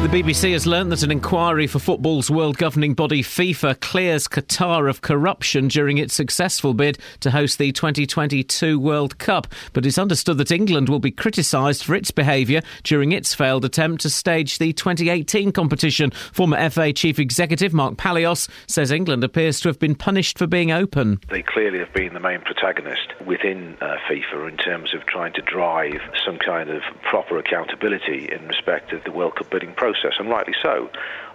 [0.00, 4.88] The BBC has learnt that an inquiry for football's world governing body FIFA clears Qatar
[4.88, 9.46] of corruption during its successful bid to host the 2022 World Cup.
[9.74, 14.00] But it's understood that England will be criticised for its behaviour during its failed attempt
[14.00, 16.12] to stage the 2018 competition.
[16.32, 20.72] Former FA Chief Executive Mark Palios says England appears to have been punished for being
[20.72, 21.20] open.
[21.28, 25.42] They clearly have been the main protagonist within uh, FIFA in terms of trying to
[25.42, 30.28] drive some kind of proper accountability in respect of the World Cup bidding process, and
[30.28, 30.90] rightly so.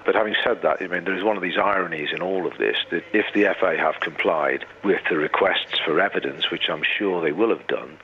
[0.06, 2.58] But having said that, I mean, there is one of these ironies in all of
[2.58, 7.22] this that if the FA have complied with the requests for evidence, which I'm sure
[7.22, 7.98] they will have done,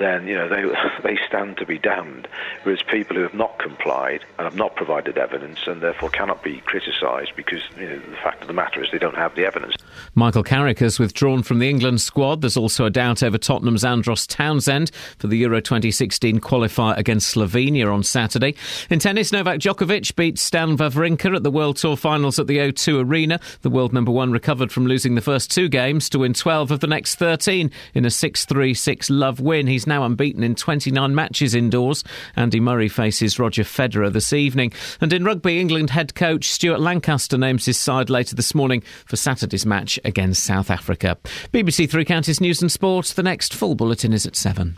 [0.00, 0.64] then you know they
[1.08, 2.26] they stand to be damned.
[2.64, 6.60] Whereas people who have not complied and have not provided evidence and therefore cannot be
[6.62, 9.74] criticised because you know, the fact of the matter is they don't have the evidence.
[10.14, 12.40] Michael Carrick has withdrawn from the England squad.
[12.40, 17.92] There's also a doubt over Tottenham's Andros Townsend for the Euro 2016 qualifier against Slovenia
[17.92, 18.54] on Saturday.
[18.88, 23.04] In tennis, Novak Djokovic beat Stan Wawrinka at the World Tour Finals at the O2
[23.04, 23.38] Arena.
[23.62, 26.80] The world number one recovered from losing the first two games to win 12 of
[26.80, 29.66] the next 13 in a 6-3-6 love win.
[29.66, 32.02] He's now unbeaten in 29 matches indoors.
[32.36, 34.72] Andy Murray faces Roger Federer this evening.
[35.02, 39.16] And in rugby, England head coach Stuart Lancaster names his side later this morning for
[39.16, 41.18] Saturday's match against South Africa.
[41.52, 43.06] BBC Three Counties News and Sport.
[43.06, 44.76] The next full bulletin is at 7.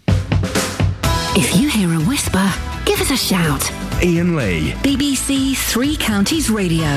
[1.35, 2.53] If you hear a whisper,
[2.85, 3.71] give us a shout.
[4.03, 4.73] Iain Lee.
[4.83, 6.89] BBC Three Counties Radio.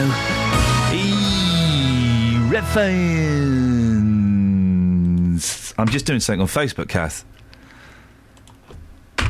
[5.35, 5.73] Reference.
[5.77, 7.25] I'm just doing something on Facebook, Kath.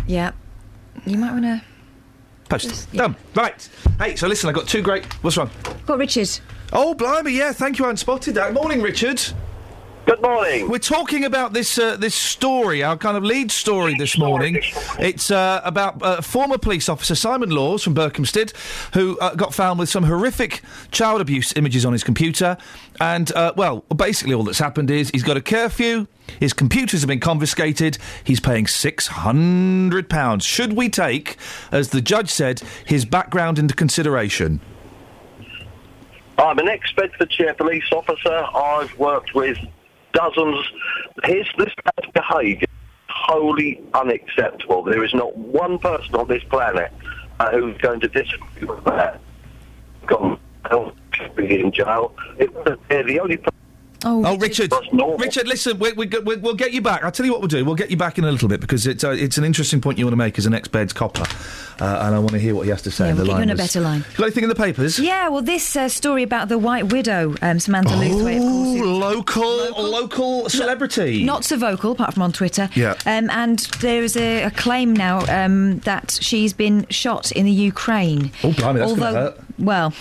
[0.08, 0.32] Yeah.
[1.06, 1.62] You might want to.
[2.50, 2.92] Post.
[2.94, 3.16] Done.
[3.34, 3.68] Right.
[3.98, 5.06] Hey, so listen, I've got two great.
[5.24, 5.50] What's wrong?
[5.86, 6.30] Got Richard.
[6.72, 8.54] Oh, blimey, yeah, thank you, I hadn't spotted that.
[8.54, 9.22] Morning, Richard.
[10.06, 10.70] Good morning.
[10.70, 14.60] We're talking about this uh, this story, our kind of lead story this morning.
[15.00, 18.54] It's uh, about uh, former police officer Simon Laws from Berkhamsted,
[18.94, 22.56] who uh, got found with some horrific child abuse images on his computer.
[23.00, 26.06] And, uh, well, basically all that's happened is he's got a curfew,
[26.40, 30.44] his computers have been confiscated, he's paying £600.
[30.44, 31.38] Should we take,
[31.72, 34.62] as the judge said, his background into consideration?
[36.38, 38.46] I'm an ex-Bedfordshire police officer.
[38.54, 39.58] I've worked with
[40.14, 40.66] dozens.
[41.24, 44.84] His this man's behaviour is wholly unacceptable.
[44.84, 46.92] There is not one person on this planet
[47.40, 49.22] uh, who's going to disagree with that.
[50.08, 50.40] Gone
[51.14, 52.14] should be in jail.
[52.38, 52.52] It,
[52.90, 53.38] the only.
[53.38, 53.65] person
[54.06, 54.72] Oh, Richard.
[55.20, 57.04] Richard, listen, we, we, we, we'll get you back.
[57.04, 57.66] I'll tell you what we'll do.
[57.66, 59.98] We'll get you back in a little bit because it's, uh, it's an interesting point
[59.98, 61.26] you want to make as an ex-Beds copper.
[61.82, 63.32] Uh, and I want to hear what he has to say Yeah, in we'll get
[63.32, 63.44] you line.
[63.44, 64.06] in a better line.
[64.12, 64.98] You got anything in the papers?
[65.00, 68.80] Yeah, well, this uh, story about the White Widow, um, Samantha Lewthwaite, of course.
[68.80, 71.24] who- local, local, celebrity.
[71.24, 72.70] Not so vocal, apart from on Twitter.
[72.76, 72.92] Yeah.
[73.06, 77.52] Um, and there is a, a claim now um, that she's been shot in the
[77.52, 78.32] Ukraine.
[78.44, 79.40] Oh, blimey, that's gonna Although, hurt.
[79.60, 79.94] well.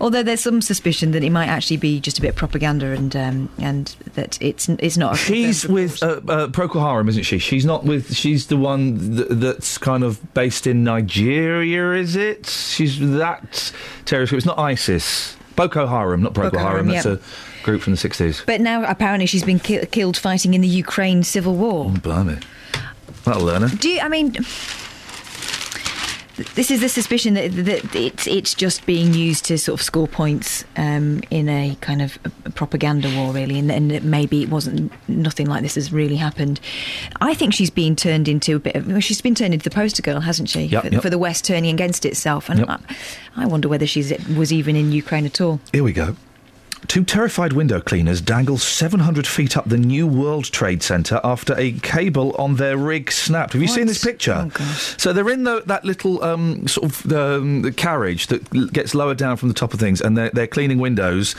[0.00, 3.14] Although there's some suspicion that it might actually be just a bit of propaganda and
[3.16, 5.14] um, and that it's it's not.
[5.14, 7.38] A She's with uh, uh, Procol Harum, isn't she?
[7.38, 8.14] She's not with.
[8.14, 12.46] She's the one th- that's kind of based in Nigeria, is it?
[12.46, 13.72] She's that
[14.04, 14.38] terrorist group.
[14.38, 15.36] It's not ISIS.
[15.56, 16.88] Boko Haram, not Procol Boko Haram.
[16.88, 17.12] Haram, That's yeah.
[17.62, 18.42] a group from the sixties.
[18.44, 21.90] But now apparently she's been ki- killed fighting in the Ukraine civil war.
[21.90, 22.38] Blimey,
[23.24, 23.76] that'll learn her.
[23.76, 24.34] Do you, I mean?
[26.36, 29.84] Th- This is the suspicion that, that it's it's just being used to sort of
[29.84, 34.42] score points um, in a kind of a propaganda war, really, and, and that maybe
[34.42, 36.60] it wasn't nothing like this has really happened.
[37.20, 39.74] I think she's been turned into a bit of well, she's been turned into the
[39.74, 40.62] poster girl, hasn't she?
[40.62, 41.02] Yep, for, yep.
[41.02, 42.68] for the West turning against itself, and Yep.
[42.68, 42.78] I,
[43.36, 45.60] I wonder whether she's was even in Ukraine at all.
[45.72, 46.16] Here we go.
[46.86, 51.72] Two terrified window cleaners dangle 700 feet up the New World Trade Centre after a
[51.72, 53.54] cable on their rig snapped.
[53.54, 54.50] Have you seen this picture?
[54.98, 59.18] So they're in the, that little um, sort of um, the carriage that gets lowered
[59.18, 61.34] down from the top of things, and they're, they're cleaning windows,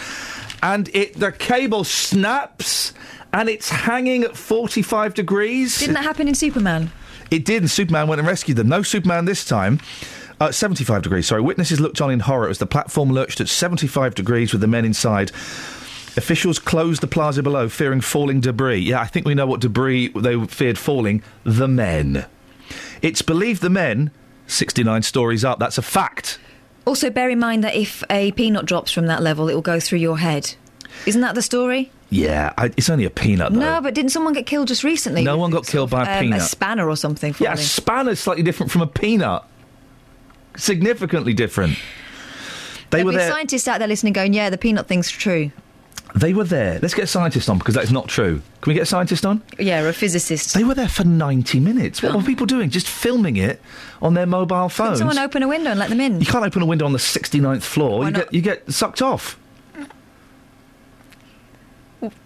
[0.64, 2.93] and it the cable snaps,
[3.32, 5.80] and it's hanging at 45 degrees.
[5.80, 6.91] Didn't that happen in Superman?
[7.32, 8.70] It did, and Superman went and rescued them.
[8.70, 9.80] No Superman this time.
[10.40, 11.42] Uh, 75 degrees, sorry.
[11.42, 14.86] Witnesses looked on in horror as the platform lurched at 75 degrees with the men
[14.86, 15.32] inside.
[16.18, 18.80] Officials closed the plaza below, fearing falling debris.
[18.80, 21.24] Yeah, I think we know what debris they feared falling.
[21.44, 22.26] The men.
[23.02, 24.12] It's believed the men,
[24.48, 26.40] 69 stories up, that's a fact.
[26.86, 29.80] Also, bear in mind that if a peanut drops from that level, it will go
[29.80, 30.56] through your head.
[31.06, 31.92] Isn't that the story?
[32.10, 33.60] Yeah, I, it's only a peanut, though.
[33.60, 35.24] No, but didn't someone get killed just recently?
[35.24, 36.42] No one got killed by a um, peanut.
[36.42, 37.36] A spanner or something.
[37.40, 37.66] yeah, a falling?
[37.66, 39.44] spanner's slightly different from a peanut.
[40.58, 41.78] Significantly different.
[42.89, 43.32] They There'll were be there.
[43.32, 45.51] scientists out there listening, going, "Yeah, the peanut thing's true."
[46.16, 46.80] They were there.
[46.82, 48.41] Let's get a scientist on because that's not true.
[48.62, 49.41] Can we get a scientist on?
[49.60, 50.53] Yeah, or a physicist.
[50.53, 52.01] They were there for 90 minutes.
[52.01, 52.26] What were oh.
[52.26, 52.70] people doing?
[52.70, 53.62] Just filming it
[54.01, 54.99] on their mobile phones.
[54.99, 56.22] someone open a window and let them in?
[56.22, 57.99] you can't open a window on the 69th floor.
[57.99, 58.22] Why You not?
[58.22, 59.38] get, you get sucked off.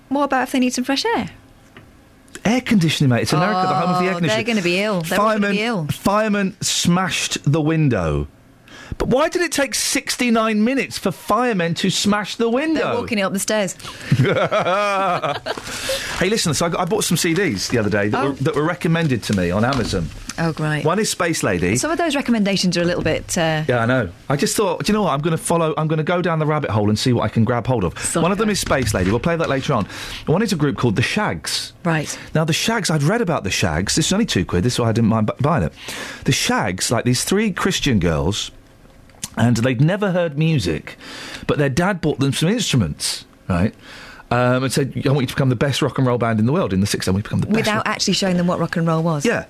[0.10, 1.32] What about if they need some fresh air?
[2.46, 3.24] Air conditioning, mate.
[3.24, 4.28] It's America, the home of the air Oh, conditioning.
[4.46, 5.02] They're going to be ill.
[5.02, 5.88] They're all going to Fireman, be ill.
[5.88, 8.28] fireman smashed the window.
[8.98, 12.82] But why did it take 69 minutes for firemen to smash the window?
[12.82, 13.74] They're walking it up the stairs.
[16.20, 18.30] hey, listen, so I, I bought some CDs the other day that, Oh.
[18.30, 20.10] were, that were recommended to me on Amazon.
[20.40, 20.86] Oh, great.
[20.86, 21.76] One is Space Lady.
[21.76, 23.38] Some of those recommendations are a little bit.
[23.38, 24.10] Uh, Yeah, I know.
[24.30, 25.12] I just thought, do you know what?
[25.14, 25.74] I'm going to follow.
[25.78, 27.84] I'm going to go down the rabbit hole and see what I can grab hold
[27.84, 28.16] of.
[28.16, 29.12] One of them is Space Lady.
[29.12, 29.86] We'll play that later on.
[30.28, 31.74] One is a group called the Shags.
[31.84, 32.18] Right.
[32.34, 32.90] Now, the Shags.
[32.90, 33.96] I'd read about the Shags.
[33.96, 34.64] This is only two quid.
[34.64, 35.74] This is why I didn't mind buying it.
[36.24, 38.52] The Shags, like these three Christian girls,
[39.38, 40.98] and they'd never heard music,
[41.48, 43.74] but their dad bought them some instruments, right?
[44.32, 46.46] Um, and said, "I want you to become the best rock and roll band in
[46.46, 47.56] the world." In the '60s, I want become the best.
[47.58, 49.26] without actually showing them what rock and roll was.
[49.26, 49.46] Yeah.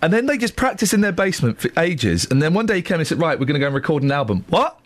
[0.00, 2.26] And then they just practice in their basement for ages.
[2.30, 4.02] And then one day he came and said, Right, we're going to go and record
[4.02, 4.44] an album.
[4.48, 4.78] What?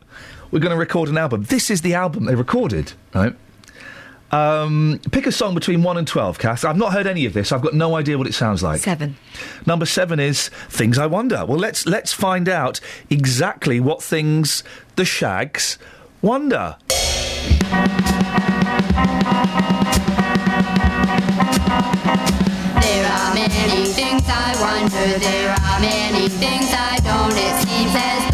[0.50, 1.44] We're going to record an album.
[1.44, 3.34] This is the album they recorded, right?
[4.32, 6.64] Um, pick a song between 1 and 12, Cass.
[6.64, 7.52] I've not heard any of this.
[7.52, 8.80] I've got no idea what it sounds like.
[8.80, 9.16] Seven.
[9.66, 11.44] Number seven is Things I Wonder.
[11.44, 14.64] Well, let's, let's find out exactly what things
[14.96, 15.78] the Shags
[16.22, 16.76] wonder.
[23.66, 27.32] Many things I wonder, there are many things I don't.
[27.32, 28.31] It seems as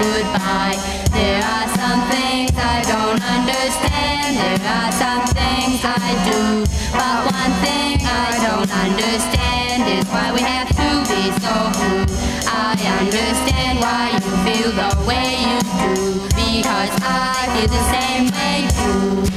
[0.00, 0.76] goodbye.
[1.12, 6.64] There are some things I don't understand, there are some things I do.
[6.96, 12.08] But one thing I don't understand is why we have to be so blue.
[12.48, 15.94] I understand why you feel the way you do,
[16.32, 19.30] because I feel the same way too.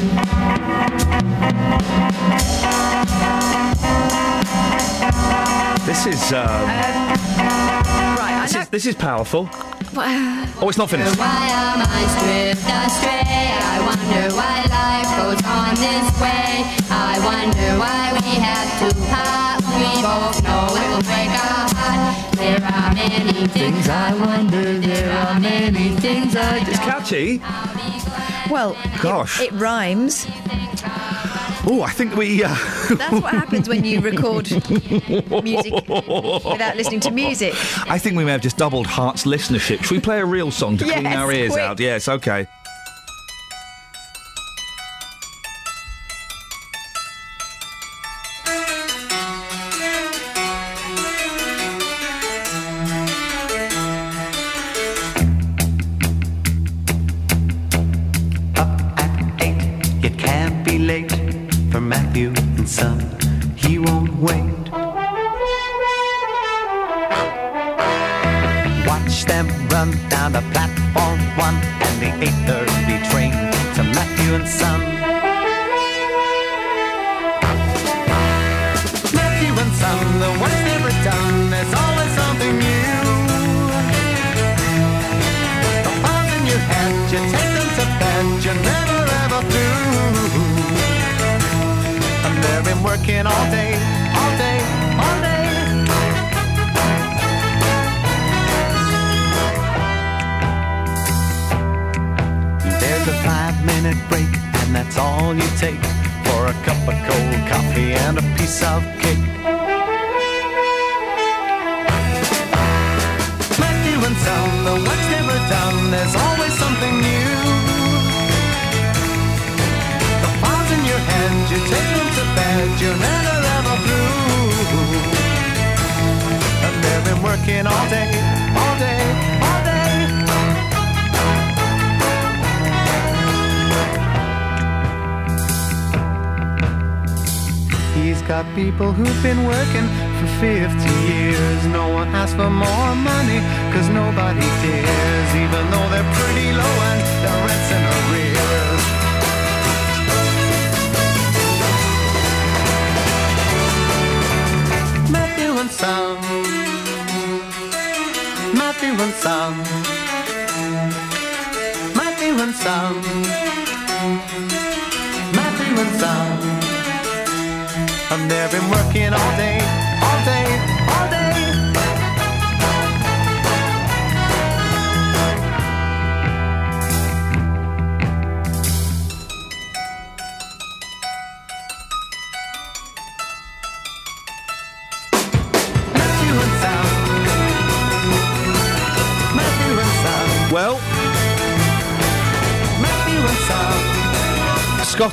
[5.86, 6.32] This is.
[6.32, 6.47] Um,
[8.18, 9.49] right, this, is, this is powerful.
[9.95, 11.17] Well, Oh, it's not finished.
[11.17, 13.21] Why our minds drift astray?
[13.61, 16.65] I wonder why life goes on this way.
[16.89, 19.61] I wonder why we have to part.
[19.77, 22.35] We both know it will break our heart.
[22.37, 24.79] There are many things I wonder.
[24.79, 27.41] There are many things I It's catchy.
[28.49, 29.41] Well, Gosh.
[29.41, 30.25] it rhymes.
[31.66, 32.43] Oh, I think we.
[32.43, 32.49] Uh,
[32.97, 34.51] That's what happens when you record
[35.43, 37.53] music without listening to music.
[37.89, 39.82] I think we may have just doubled Heart's listenership.
[39.84, 41.64] Should we play a real song to clean our ears quick.
[41.64, 41.80] out?
[41.80, 42.47] Yes, okay.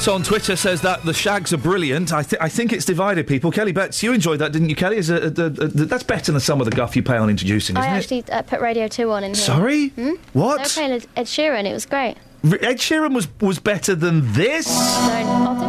[0.00, 2.10] Scott on Twitter says that the shags are brilliant.
[2.12, 3.50] I, th- I think it's divided people.
[3.52, 4.96] Kelly Betts, you enjoyed that, didn't you, Kelly?
[4.96, 7.76] Is a, a, a, that's better than some of the guff you pay on introducing,
[7.76, 7.98] I isn't it?
[8.24, 9.42] actually uh, put Radio 2 on in here.
[9.44, 9.88] Sorry?
[9.88, 10.12] Hmm?
[10.32, 10.56] What?
[10.56, 12.16] They were playing Ed- Sheeran, it was great.
[12.44, 14.66] R- Ed Sheeran was was better than this.
[14.66, 15.66] So I'll do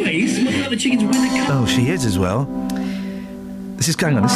[0.00, 1.46] it again.
[1.50, 2.44] Oh, she is as well.
[3.76, 4.22] This is going on.
[4.22, 4.32] This,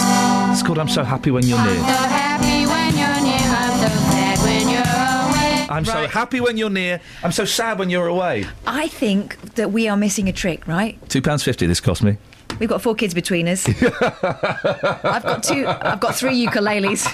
[0.59, 4.39] is called "I'm So Happy When You're Near." happy when you're near, I'm so sad
[4.45, 5.67] when you're away.
[5.71, 7.01] I'm so happy when you're near.
[7.23, 8.45] I'm so sad when you're away.
[8.71, 10.99] I think that we are missing a trick, right?
[11.09, 11.67] Two pounds fifty.
[11.67, 12.19] This cost me.
[12.59, 13.67] We've got four kids between us.
[13.83, 15.67] I've got two.
[15.67, 17.05] I've got three ukuleles.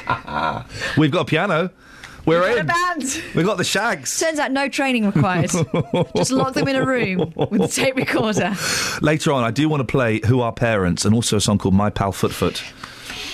[0.96, 1.70] We've got a piano.
[2.26, 2.66] We're We've got a in.
[2.66, 3.22] band.
[3.34, 4.18] We've got the shags.
[4.18, 5.50] Turns out no training required.
[6.16, 8.54] Just lock them in a room with a tape recorder.
[9.02, 11.74] Later on, I do want to play "Who Are Parents" and also a song called
[11.74, 12.62] "My Pal Foot Foot."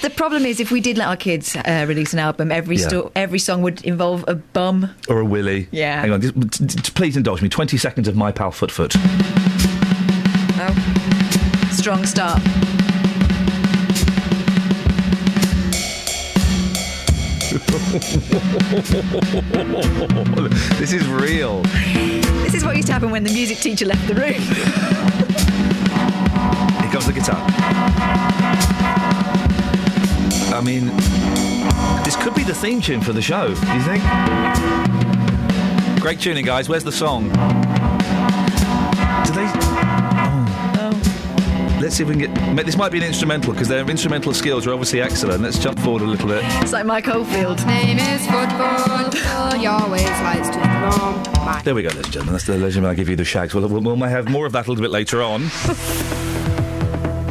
[0.02, 2.88] The problem is, if we did let our kids uh, release an album, every Yeah.
[2.88, 4.94] sto- every song would involve a bum.
[5.08, 5.68] Or a willy.
[5.72, 6.00] Yeah.
[6.00, 7.48] Hang on, just, t- t- please indulge me.
[7.50, 8.94] 20 seconds of My Pal Foot Foot.
[10.62, 12.40] Oh, strong start.
[20.80, 21.62] this is real.
[22.42, 24.34] This is what used to happen when the music teacher left the room.
[26.80, 28.89] Here comes the guitar.
[30.52, 30.86] I mean,
[32.04, 34.02] this could be the theme tune for the show, do you think?
[36.00, 36.68] Great tuning, guys.
[36.68, 37.28] Where's the song?
[37.28, 37.34] Do
[39.32, 39.46] they.
[40.82, 41.78] Oh.
[41.80, 42.66] Let's see if we can get.
[42.66, 45.42] This might be an instrumental because their instrumental skills are obviously excellent.
[45.42, 46.42] Let's jump forward a little bit.
[46.62, 47.64] It's like Mike Oldfield.
[47.66, 51.22] Name is football, he always likes to drum.
[51.44, 52.32] My There we go, ladies and gentlemen.
[52.34, 53.54] That's the legend I'll give you the shags.
[53.54, 55.48] We'll, we'll, we'll have more of that a little bit later on.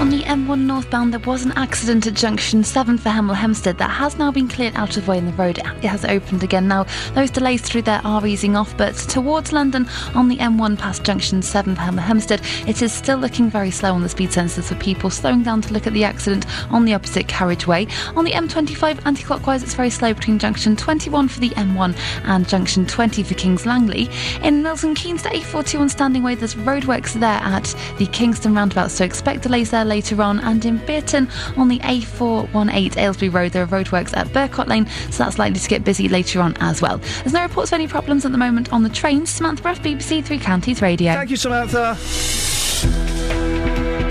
[0.00, 3.90] On the M1 northbound, there was an accident at junction 7 for Hemel Hempstead that
[3.90, 6.66] has now been cleared out of the way and the road it has opened again
[6.66, 6.86] now.
[7.14, 11.40] Those delays through there are easing off, but towards London on the M1 past junction
[11.40, 14.74] 7 for Hemel Hempstead, it is still looking very slow on the speed sensors for
[14.76, 17.86] people slowing down to look at the accident on the opposite carriageway.
[18.16, 22.48] On the M25 anti clockwise, it's very slow between junction 21 for the M1 and
[22.48, 24.08] junction 20 for Kings Langley.
[24.42, 29.04] In Milton Keynes to A41 Standing Way, there's roadworks there at the Kingston roundabout, so
[29.04, 30.40] expect delays there later on.
[30.40, 31.28] And in Bearton
[31.58, 35.68] on the A418 Aylesbury Road, there are roadworks at Burcott Lane, so that's likely to
[35.68, 36.96] get busy later on as well.
[36.98, 39.28] There's no reports of any problems at the moment on the trains.
[39.28, 41.12] Samantha Bruff, BBC Three Counties Radio.
[41.12, 41.96] Thank you, Samantha.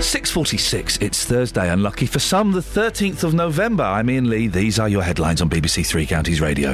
[0.02, 1.70] 6.46, it's Thursday.
[1.70, 3.84] Unlucky for some, the 13th of November.
[3.84, 4.48] I'm Iain Lee.
[4.48, 6.72] These are your headlines on BBC Three Counties Radio.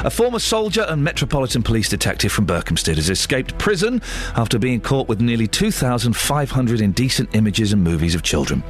[0.00, 4.02] A former soldier and Metropolitan Police detective from Berkhamsted has escaped prison
[4.34, 8.64] after being caught with nearly 2,500 indecent images and movies of children.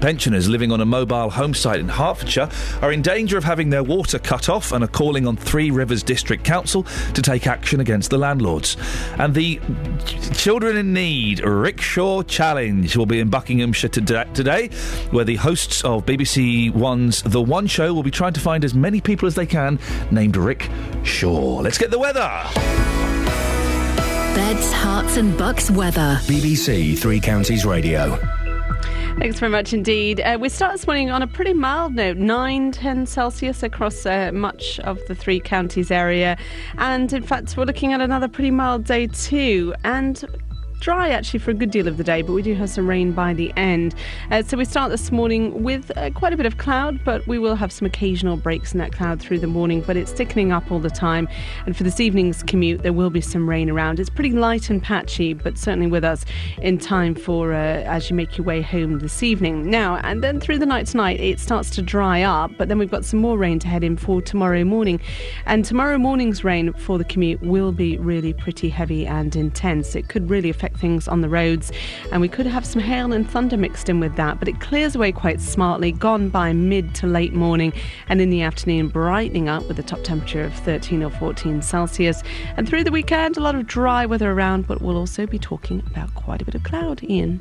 [0.00, 2.48] Pensioners living on a mobile home site in Hertfordshire
[2.80, 6.02] are in danger of having their water cut off and are calling on Three Rivers
[6.02, 8.78] District Council to take action against the landlords.
[9.18, 9.60] And the
[10.32, 14.68] Children in Need Rickshaw Challenge will be in Buckinghamshire today,
[15.10, 18.74] where the hosts of BBC One's The One Show will be trying to find as
[18.74, 19.80] many people as they can
[20.12, 20.70] named Rick
[21.02, 21.56] Shaw.
[21.56, 22.30] Let's get the weather.
[24.36, 26.20] Beds, Herts, and bucks weather.
[26.26, 28.20] BBC Three Counties Radio.
[29.18, 30.20] Thanks very much indeed.
[30.20, 34.30] Uh, we start this morning on a pretty mild note 9, 10 Celsius across uh,
[34.32, 36.36] much of the three counties area.
[36.78, 39.74] And in fact, we're looking at another pretty mild day too.
[39.82, 40.24] And
[40.84, 43.10] dry actually for a good deal of the day, but we do have some rain
[43.10, 43.94] by the end.
[44.30, 47.38] Uh, so we start this morning with uh, quite a bit of cloud, but we
[47.38, 50.70] will have some occasional breaks in that cloud through the morning, but it's thickening up
[50.70, 51.26] all the time.
[51.64, 53.98] And for this evening's commute, there will be some rain around.
[53.98, 56.26] It's pretty light and patchy, but certainly with us
[56.60, 59.70] in time for uh, as you make your way home this evening.
[59.70, 62.90] Now, and then through the night tonight, it starts to dry up, but then we've
[62.90, 65.00] got some more rain to head in for tomorrow morning.
[65.46, 69.96] And tomorrow morning's rain for the commute will be really pretty heavy and intense.
[69.96, 71.72] It could really affect things on the roads,
[72.12, 74.94] and we could have some hail and thunder mixed in with that, but it clears
[74.94, 77.72] away quite smartly, gone by mid to late morning,
[78.08, 82.22] and in the afternoon, brightening up with a top temperature of 13 or 14 Celsius.
[82.56, 85.82] And through the weekend, a lot of dry weather around, but we'll also be talking
[85.86, 87.40] about quite a bit of cloud, Iain.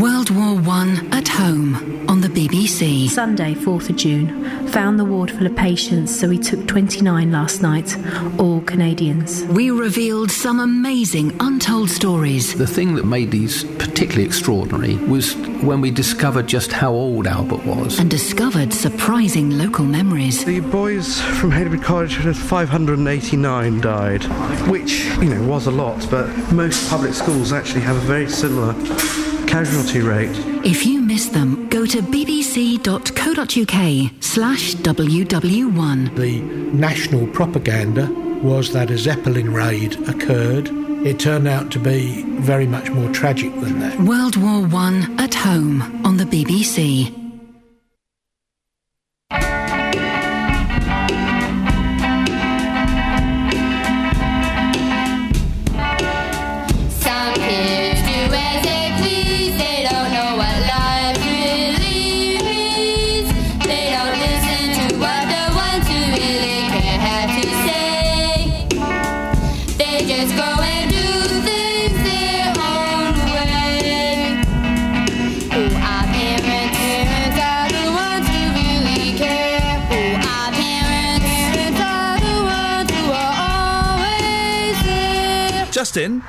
[0.00, 3.08] World War One at home on the BBC.
[3.08, 7.62] Sunday, 4th of June, found the ward full of patients, so we took 29 last
[7.62, 7.96] night,
[8.36, 9.44] all Canadians.
[9.44, 12.54] We revealed some amazing untold stories.
[12.56, 17.64] The thing that made these particularly extraordinary was when we discovered just how old Albert
[17.64, 18.00] was.
[18.00, 20.44] And discovered surprising local memories.
[20.44, 24.24] The boys from Hayward College had 589 died,
[24.68, 28.74] which, you know, was a lot, but most public schools actually have a very similar
[29.46, 30.30] casualty rate.
[30.64, 36.16] If you miss them, go to bbc.co.uk slash WW1.
[36.16, 36.40] The
[36.76, 38.06] national propaganda
[38.42, 40.68] was that a Zeppelin raid occurred.
[41.06, 44.00] It turned out to be very much more tragic than that.
[44.00, 47.23] World War One at home on the BBC.
[85.94, 86.04] There.
[86.04, 86.20] Justin?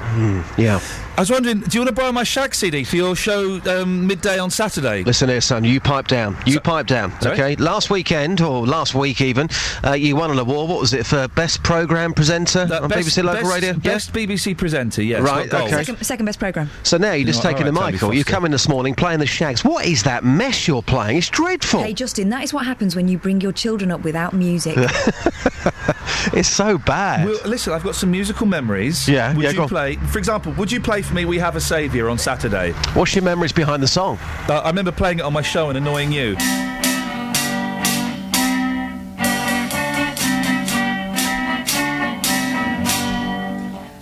[0.00, 0.42] Hmm.
[0.56, 0.80] Yeah.
[1.20, 4.06] I was wondering, do you want to borrow my Shag CD for your show um,
[4.06, 5.04] midday on Saturday?
[5.04, 5.64] Listen here, son.
[5.64, 6.34] You pipe down.
[6.46, 7.12] You pipe down.
[7.20, 7.34] Sorry?
[7.34, 7.56] Okay.
[7.56, 9.50] Last weekend or last week even,
[9.84, 10.70] uh, you won an award.
[10.70, 13.72] What was it for best program presenter on best, BBC Local best- Radio?
[13.74, 15.20] Best BBC presenter, yes.
[15.20, 15.68] Right, okay.
[15.84, 16.70] Second, second best programme.
[16.84, 18.16] So now you're just No, taking all the right, mic Toby.
[18.16, 18.34] You Foster.
[18.36, 19.62] come in this morning playing the shags.
[19.62, 21.18] What is that mess you're playing?
[21.18, 21.82] It's dreadful.
[21.82, 24.74] Hey, Justin, that is what happens when you bring your children up without music.
[26.32, 27.26] it's so bad.
[27.28, 29.06] Well, listen, I've got some musical memories.
[29.06, 29.68] Yeah, Would yeah, you go on.
[29.68, 32.72] play, for example, would you play me We Have a Saviour on Saturday?
[32.94, 34.18] What's your memories behind the song?
[34.48, 36.34] Uh, I remember playing it on my show and annoying you.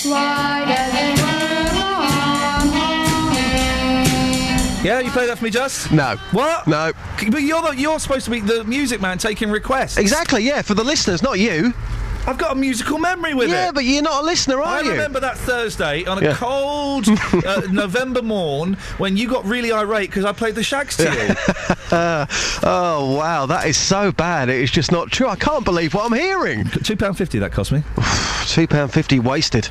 [0.04, 1.18] Why does it
[4.84, 5.92] Yeah, you play that for me, Just?
[5.92, 6.16] No.
[6.30, 6.66] What?
[6.66, 6.92] No.
[7.30, 9.98] But you're the, you're supposed to be the music man taking requests.
[9.98, 10.42] Exactly.
[10.44, 11.74] Yeah, for the listeners, not you.
[12.29, 13.53] I've got a musical memory with it.
[13.53, 14.91] Yeah, but you're not a listener, are I you?
[14.91, 16.35] I remember that Thursday on a Yeah.
[16.35, 21.05] cold uh, November morn when you got really irate because I played the shags to
[21.05, 21.97] you.
[21.97, 22.26] Uh,
[22.64, 24.51] oh wow, that is so bad.
[24.51, 25.26] It is just not true.
[25.26, 26.66] I can't believe what I'm hearing.
[26.66, 27.83] Two pound fifty that cost me.
[28.47, 29.70] Two pound fifty wasted.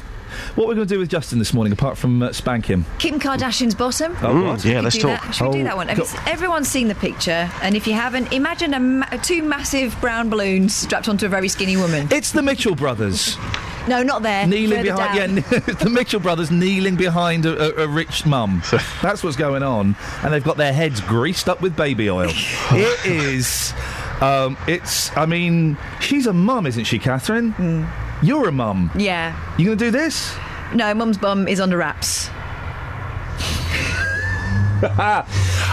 [0.55, 2.85] What we're going to do with Justin this morning, apart from uh, spank him?
[2.99, 4.13] Kim Kardashian's bottom.
[4.21, 4.65] Oh, Mm, what?
[4.65, 5.21] yeah, let's talk.
[5.21, 5.31] That.
[5.35, 5.87] Should we do Oh, that one?
[5.87, 9.41] Have go- you everyone's seen the picture, and if you haven't, imagine a ma- two
[9.43, 12.07] massive brown balloons strapped onto a very skinny woman.
[12.11, 13.37] It's the Mitchell brothers.
[13.87, 14.45] No, not there.
[14.45, 15.51] Kneeling further behind, down.
[15.51, 18.61] yeah, the Mitchell brothers kneeling behind a, a, a rich mum.
[19.01, 22.29] That's what's going on, and they've got their heads greased up with baby oil.
[22.71, 23.73] it is
[24.19, 27.87] Um, it's, I mean, she's a mum, isn't she, Catherine?
[28.21, 28.91] You're a mum.
[28.95, 29.35] Yeah.
[29.57, 30.35] You going to do this?
[30.73, 32.29] No, Mum's bum is under wraps.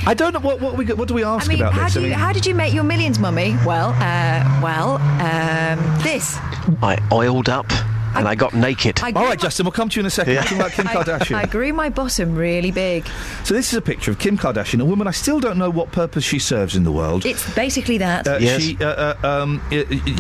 [0.07, 1.95] I don't know what what, we, what do we ask I mean, about how, this.
[1.95, 3.57] do you, how did you make your millions, Mummy?
[3.67, 6.37] Well, uh, well, um, this.
[6.83, 7.67] I oiled up
[8.15, 9.01] and I got naked.
[9.03, 10.35] I- All right, Justin, we'll come to you in a second.
[10.35, 10.43] Yeah.
[10.43, 11.35] Talking about Kim Kardashian.
[11.37, 13.07] I grew my bottom really big.
[13.45, 15.93] So this is a picture of Kim Kardashian, a woman I still don't know what
[15.93, 17.27] purpose she serves in the world.
[17.27, 18.27] It's basically that.
[18.27, 19.63] Uh, She, uh, uh, um,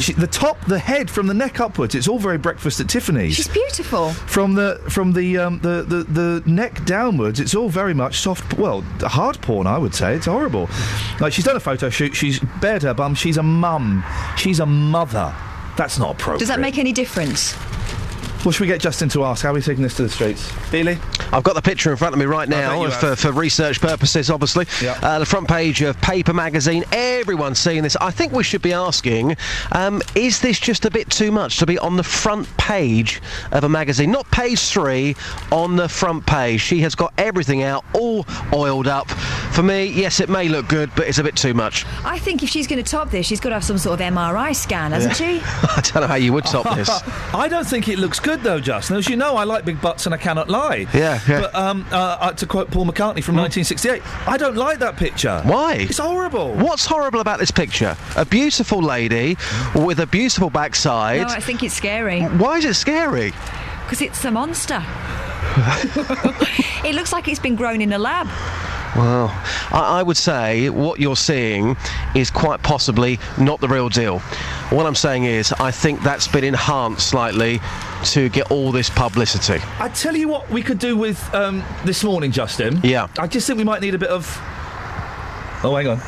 [0.01, 3.35] she, the top, the head, from the neck upwards, it's all very breakfast at Tiffany's.
[3.37, 4.11] She's beautiful.
[4.11, 8.55] from the from the, um, the the the neck downwards, it's all very much soft.
[8.59, 10.15] Well, hard porn, I would say.
[10.15, 10.69] It's horrible.
[11.21, 12.15] Like she's done a photo shoot.
[12.15, 13.15] She's bared her bum.
[13.15, 14.05] She's a mum.
[14.37, 15.35] She's a mother.
[15.77, 16.39] That's not appropriate.
[16.39, 17.55] Does that make any difference?
[18.45, 19.43] Well, should we get Justin to ask?
[19.43, 20.53] How are we taking this to the streets?
[20.71, 20.99] Beely?
[21.33, 24.67] I've got the picture in front of me right now for, for research purposes, obviously.
[24.83, 24.99] Yeah.
[25.03, 26.85] Uh, the front page of Paper Magazine.
[26.93, 27.97] Everyone's seeing this.
[27.97, 29.37] I think we should be asking
[29.73, 33.65] um, is this just a bit too much to be on the front page of
[33.65, 34.11] a magazine?
[34.11, 35.17] Not page three,
[35.51, 36.61] on the front page.
[36.61, 39.09] She has got everything out, all oiled up.
[39.55, 41.87] For me, yes, it may look good, but it's a bit too much.
[42.05, 44.05] I think if she's going to top this, she's got to have some sort of
[44.05, 45.41] MRI scan, hasn't she?
[45.45, 46.91] I don't know how you would top this.
[47.33, 48.97] I don't think it looks good though, Justin.
[48.97, 50.89] As you know, I like big butts and I cannot lie.
[50.93, 51.43] Yeah, yeah.
[51.43, 55.41] But um, uh, uh, to quote Paul McCartney from 1968, I don't like that picture.
[55.45, 55.75] Why?
[55.75, 56.53] It's horrible.
[56.55, 57.97] What's horrible about this picture?
[58.17, 59.37] A beautiful lady
[59.77, 61.29] with a beautiful backside.
[61.29, 62.23] No, I think it's scary.
[62.23, 63.31] Why is it scary?
[63.85, 64.83] Because it's a monster.
[66.85, 68.27] it looks like it's been grown in a lab.
[68.97, 69.29] Well,
[69.73, 71.77] I, I would say what you're seeing
[72.15, 74.21] is quite possibly not the real deal.
[74.71, 77.61] What I'm saying is, I think that's been enhanced slightly
[78.05, 79.65] to get all this publicity.
[79.81, 82.81] I tell you what we could do with um, this morning, Justin.
[82.83, 83.09] Yeah.
[83.19, 84.27] I just think we might need a bit of.
[85.65, 85.99] Oh, hang on.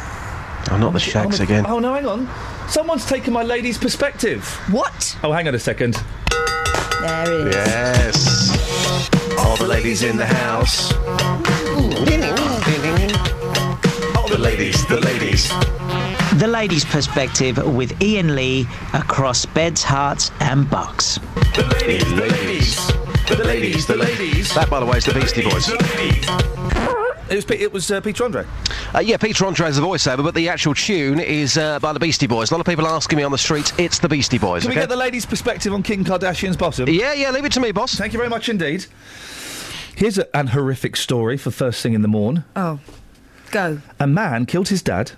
[0.70, 1.64] Oh, not the shags again.
[1.66, 2.28] Oh no, hang on.
[2.68, 4.45] Someone's taken my lady's perspective.
[4.70, 5.16] What?
[5.22, 5.95] Oh, hang on a second.
[7.01, 7.55] There it is.
[7.55, 9.39] Yes.
[9.39, 10.93] All the ladies in the house.
[13.07, 15.49] All the ladies, the ladies.
[16.41, 21.19] The Ladies' Perspective with Iain Lee across beds, Herts, and bucks.
[21.55, 22.87] The ladies, the ladies.
[23.29, 24.55] The ladies, the ladies.
[24.55, 25.69] That, by the way, is the Beastie Boys.
[27.29, 28.45] It was it was uh, Peter Andre.
[28.95, 31.99] Uh, yeah, Peter Andre is the voiceover, but the actual tune is uh, by the
[31.99, 32.51] Beastie Boys.
[32.51, 34.63] A lot of people asking me on the streets, it's the Beastie Boys.
[34.63, 36.89] Can we get the lady's perspective on Kim Kardashian's bottom?
[36.89, 37.95] Yeah, yeah, leave it to me, boss.
[37.95, 38.87] Thank you very much indeed.
[39.97, 42.45] Here's a, an horrific story for first thing in the morn.
[42.55, 42.79] Oh,
[43.51, 43.81] go.
[43.99, 45.13] A man killed his dad,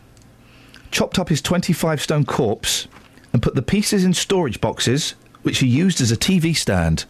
[0.91, 2.87] chopped up his 25 stone corpse,
[3.33, 7.05] and put the pieces in storage boxes, which he used as a TV stand.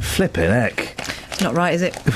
[0.00, 0.94] Flippin' heck.
[1.32, 1.94] It's not right, is it?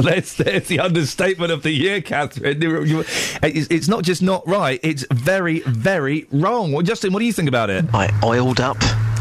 [0.00, 2.60] That's, there's the understatement of the year, Catherine.
[2.62, 3.00] You- you-
[3.42, 6.72] It's, it's not just not right, it's very, very wrong.
[6.72, 7.84] Well, Justin, what do you think about it?
[7.94, 8.76] I oiled up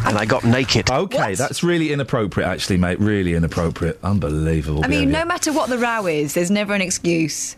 [0.08, 0.90] and I got naked.
[0.90, 3.00] Okay, that's really inappropriate, actually, mate.
[3.00, 4.00] Really inappropriate.
[4.04, 4.84] Unbelievable.
[4.84, 7.56] I mean, no matter what the row is, there's never an excuse.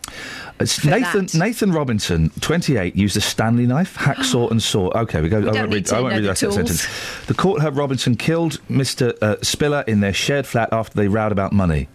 [0.58, 1.34] It's for Nathan that.
[1.34, 4.90] Nathan Robinson, 28, used a Stanley knife, hacksaw, and saw.
[4.90, 5.38] Okay, we go.
[5.38, 6.68] I don't won't need read, to I won't know read the the rest of that
[6.68, 7.26] sentence.
[7.26, 9.16] The court heard Robinson killed Mr.
[9.22, 11.88] Uh, Spiller in their shared flat after they rowed about money.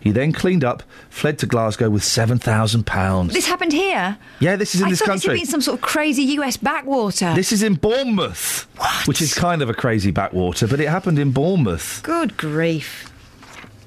[0.00, 3.32] He then cleaned up, fled to Glasgow with seven thousand pounds.
[3.34, 4.16] This happened here.
[4.40, 5.16] Yeah, this is in I this thought country.
[5.20, 7.34] this had been some sort of crazy US backwater.
[7.34, 8.66] This is in Bournemouth,
[9.06, 12.00] which is kind of a crazy backwater, but it happened in Bournemouth.
[12.04, 13.12] Good grief.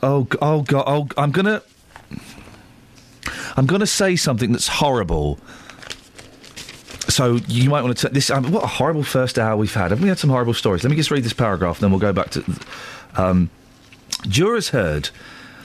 [0.04, 0.84] Oh, oh God!
[0.88, 1.62] Oh, I'm gonna,
[3.56, 5.40] I'm gonna say something that's horrible.
[7.08, 8.08] So you might want to.
[8.08, 8.30] T- this.
[8.30, 9.92] Um, what a horrible first hour we've had.
[9.92, 10.84] Haven't we had some horrible stories?
[10.84, 12.44] Let me just read this paragraph, and then we'll go back to.
[13.16, 13.50] Um,
[14.28, 15.10] jurors heard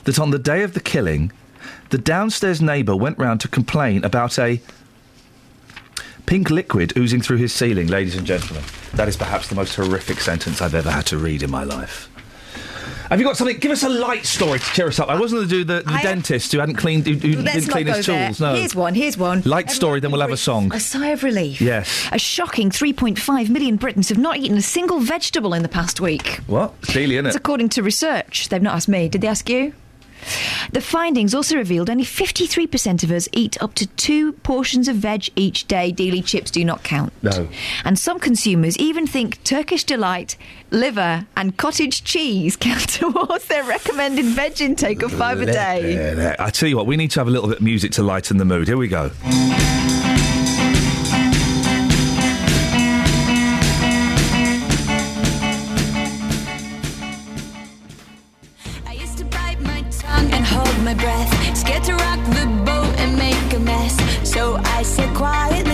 [0.06, 1.30] that on the day of the killing,
[1.90, 4.60] the downstairs neighbour went round to complain about a
[6.26, 7.86] pink liquid oozing through his ceiling.
[7.86, 11.42] Ladies and gentlemen, that is perhaps the most horrific sentence I've ever had to read
[11.42, 12.08] in my life.
[13.10, 13.58] Have you got something?
[13.58, 15.08] Give us a light story to cheer us up.
[15.08, 17.86] I wasn't going to do the, the dentist who hadn't cleaned, who, who didn't clean
[17.86, 18.26] his there.
[18.26, 18.40] tools.
[18.40, 18.54] No.
[18.54, 18.94] Here's one.
[18.94, 19.42] Here's one.
[19.44, 20.74] Light story, then we'll have a song.
[20.74, 21.60] A sigh of relief.
[21.60, 22.08] Yes.
[22.10, 26.40] A shocking 3.5 million Britons have not eaten a single vegetable in the past week.
[26.48, 26.74] What?
[26.82, 27.36] It's Dealey, isn't it?
[27.36, 28.48] according to research.
[28.48, 29.08] They've not asked me.
[29.08, 29.72] Did they ask you?
[30.72, 35.28] The findings also revealed only 53% of us eat up to two portions of veg
[35.36, 35.92] each day.
[35.92, 37.12] Daily chips do not count.
[37.22, 37.48] No.
[37.84, 40.36] And some consumers even think Turkish delight,
[40.70, 46.34] liver, and cottage cheese count towards their recommended veg intake of five a day.
[46.38, 48.36] I tell you what, we need to have a little bit of music to lighten
[48.38, 48.68] the mood.
[48.68, 49.10] Here we go.
[60.86, 61.56] my breath.
[61.56, 63.96] Scared to rock the boat and make a mess.
[64.22, 65.65] So I sit quiet.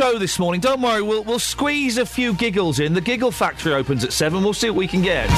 [0.00, 0.62] Show this morning.
[0.62, 2.94] Don't worry, we'll, we'll squeeze a few giggles in.
[2.94, 4.42] The Giggle Factory opens at 7.
[4.42, 5.28] We'll see what we can get.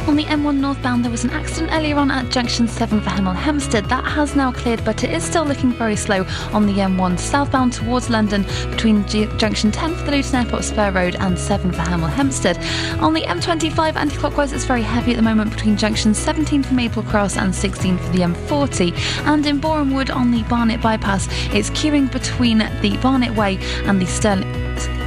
[0.06, 3.34] On the M1 northbound, there was an accident earlier on at junction 7 for Hemel
[3.34, 3.86] Hempstead.
[3.86, 7.72] That has now cleared, but it is still looking very slow on the M1 southbound
[7.72, 11.80] towards London between G- junction 10 for the Luton Airport Spur Road and 7 for
[11.82, 12.56] Hemel Hempstead.
[13.00, 16.74] On the M25 anti clockwise, it's very heavy at the moment between junction 17 for
[16.74, 18.92] Maple Cross and 16 for the M40.
[19.26, 24.00] And in Boreham Wood on the Barnet bypass, it's queuing between the Barnet Way and
[24.00, 24.66] the Stirling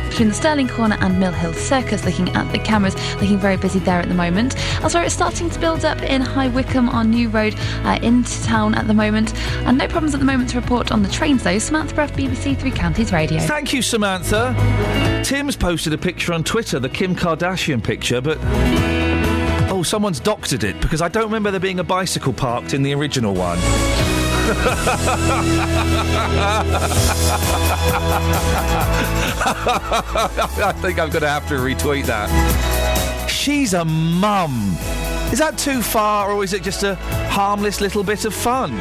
[0.10, 2.06] between the Stirling Corner and Mill Hill Circus.
[2.06, 4.56] Looking at the cameras, looking very busy there at the moment.
[4.82, 8.76] Elsewhere, it's starting to build up in High Wycombe on New Road uh, into town
[8.76, 9.34] at the moment,
[9.66, 11.60] and no problems at the moment to report on the trains though.
[11.60, 13.40] Samantha Bruff, BBC Three Counties Radio.
[13.40, 14.56] Thank you, Samantha.
[15.24, 18.38] Tim's posted a picture on Twitter, the Kim Kardashian picture, but.
[19.72, 22.94] Oh, someone's doctored it because I don't remember there being a bicycle parked in the
[22.94, 23.60] original one.
[30.62, 32.30] I think I'm going to have to retweet that.
[33.30, 34.76] She's a mum.
[35.32, 36.96] Is that too far, or is it just a
[37.30, 38.72] harmless little bit of fun?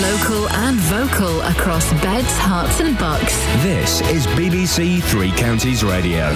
[0.00, 3.36] Local and vocal across beds, Herts, and bucks.
[3.62, 6.32] This is BBC Three Counties Radio.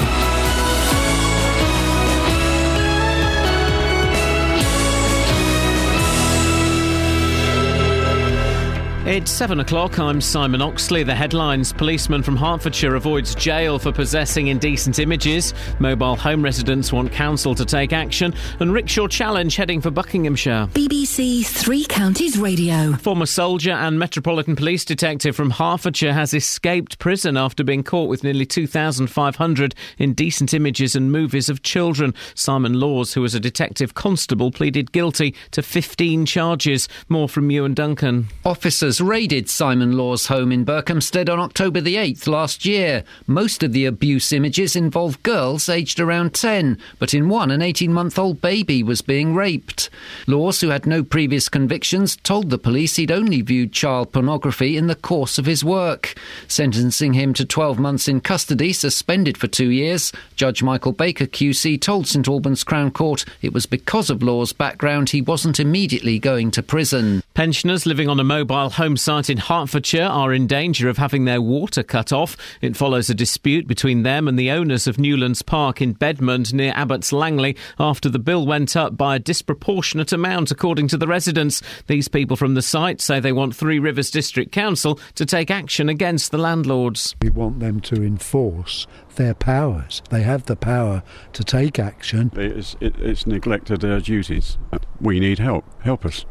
[9.06, 10.00] It's seven o'clock.
[10.00, 11.04] I'm Simon Oxley.
[11.04, 15.54] The headlines Policeman from Hertfordshire avoids jail for possessing indecent images.
[15.78, 18.34] Mobile home residents want council to take action.
[18.58, 20.70] And Rickshaw Challenge heading for Buckinghamshire.
[20.72, 22.94] BBC Three Counties Radio.
[22.94, 28.24] Former soldier and Metropolitan Police detective from Hertfordshire has escaped prison after being caught with
[28.24, 32.12] nearly 2,500 indecent images and movies of children.
[32.34, 36.88] Simon Laws, who was a detective constable, pleaded guilty to 15 charges.
[37.08, 38.26] More from you and Duncan.
[38.44, 43.04] Officers raided Simon Law's home in Berkhamsted on October the 8th last year.
[43.26, 47.92] Most of the abuse images involve girls aged around 10, but in one, an 18
[47.92, 49.90] month old baby was being raped.
[50.26, 54.86] Laws, who had no previous convictions, told the police he'd only viewed child pornography in
[54.86, 56.14] the course of his work.
[56.46, 61.80] Sentencing him to 12 months in custody, suspended for two years, Judge Michael Baker QC
[61.80, 66.50] told St Albans Crown Court it was because of Law's background he wasn't immediately going
[66.52, 67.22] to prison.
[67.34, 71.40] Pensioners living on a mobile home site in Hertfordshire are in danger of having their
[71.40, 72.36] water cut off.
[72.60, 76.74] It follows a dispute between them and the owners of Newlands Park in Bedmond near
[76.76, 81.62] Abbots Langley after the bill went up by a disproportionate amount, according to the residents.
[81.86, 85.88] These people from the site say they want Three Rivers District Council to take action
[85.88, 87.16] against the landlords.
[87.22, 90.02] We want them to enforce their powers.
[90.10, 92.30] They have the power to take action.
[92.34, 94.58] It's, it, it's neglected their duties.
[95.00, 95.64] We need help.
[95.82, 96.26] Help us.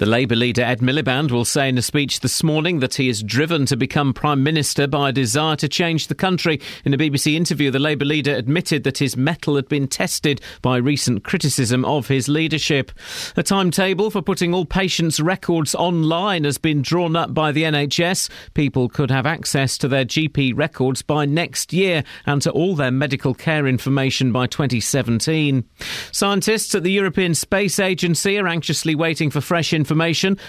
[0.00, 3.22] The Labour leader Ed Miliband will say in a speech this morning that he is
[3.22, 6.58] driven to become Prime Minister by a desire to change the country.
[6.86, 10.78] In a BBC interview, the Labour leader admitted that his mettle had been tested by
[10.78, 12.92] recent criticism of his leadership.
[13.36, 18.30] A timetable for putting all patients' records online has been drawn up by the NHS.
[18.54, 22.90] People could have access to their GP records by next year and to all their
[22.90, 25.62] medical care information by 2017.
[26.10, 29.89] Scientists at the European Space Agency are anxiously waiting for fresh information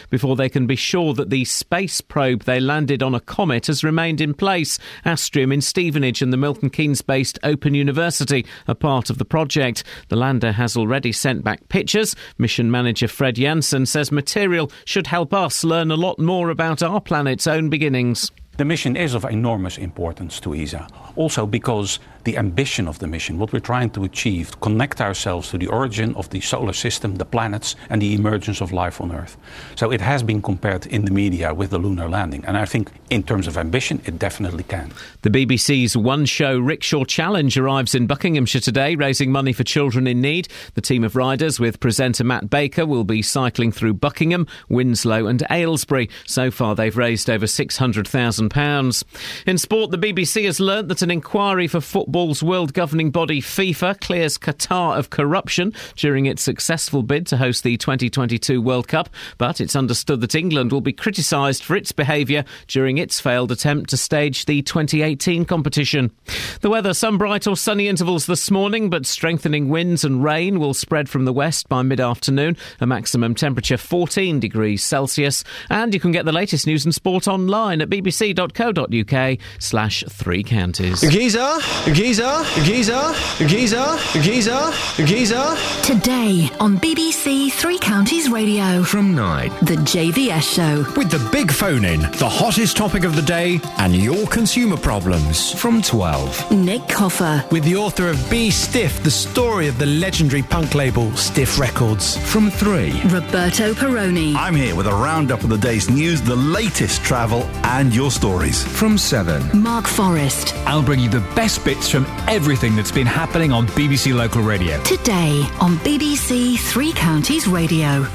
[0.09, 3.83] before they can be sure that the space probe they landed on a comet has
[3.83, 4.79] remained in place.
[5.05, 9.83] Astrium in Stevenage and the Milton Keynes based Open University are part of the project.
[10.09, 12.15] The lander has already sent back pictures.
[12.37, 17.01] Mission manager Fred Jansen says material should help us learn a lot more about our
[17.01, 18.31] planet's own beginnings.
[18.57, 23.37] The mission is of enormous importance to ESA, also because the ambition of the mission,
[23.37, 27.25] what we're trying to achieve, connect ourselves to the origin of the solar system, the
[27.25, 29.37] planets, and the emergence of life on Earth.
[29.75, 32.91] So it has been compared in the media with the lunar landing, and I think
[33.09, 34.91] in terms of ambition, it definitely can.
[35.23, 40.21] The BBC's one show Rickshaw Challenge arrives in Buckinghamshire today, raising money for children in
[40.21, 40.47] need.
[40.75, 45.43] The team of riders with presenter Matt Baker will be cycling through Buckingham, Winslow, and
[45.49, 46.09] Aylesbury.
[46.25, 49.03] So far, they've raised over £600,000.
[49.47, 53.41] In sport, the BBC has learnt that an inquiry for football Football's world governing body
[53.41, 59.07] FIFA clears Qatar of corruption during its successful bid to host the 2022 World Cup,
[59.37, 63.91] but it's understood that England will be criticised for its behaviour during its failed attempt
[63.91, 66.11] to stage the 2018 competition.
[66.59, 70.73] The weather, some bright or sunny intervals this morning, but strengthening winds and rain will
[70.73, 75.45] spread from the west by mid afternoon, a maximum temperature 14 degrees Celsius.
[75.69, 80.99] And you can get the latest news and sport online at bbc.co.uk slash three counties.
[80.99, 84.73] Giza, Giza, Giza, Giza, Giza, Giza.
[85.05, 85.55] Giza.
[85.83, 88.81] Today on BBC Three Counties Radio.
[88.81, 89.49] From 9.
[89.61, 90.83] The JVS Show.
[90.97, 95.53] With the big phone in, the hottest topic of the day, and your consumer problems.
[95.53, 96.51] From 12.
[96.51, 97.45] Nick Coffer.
[97.51, 102.17] With the author of Be Stiff, the story of the legendary punk label Stiff Records.
[102.31, 102.99] From 3.
[103.09, 104.35] Roberto Perrone.
[104.35, 108.63] I'm here with a roundup of the day's news, the latest travel, and your stories.
[108.63, 109.61] From 7.
[109.61, 110.55] Mark Forrest.
[110.65, 114.81] I'll bring you the best bits from everything that's been happening on BBC Local Radio.
[114.83, 118.05] Today on BBC Three Counties Radio.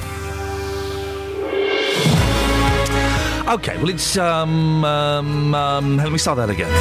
[3.53, 4.16] Okay, well, it's.
[4.16, 6.72] Um, um, um, let me start that again.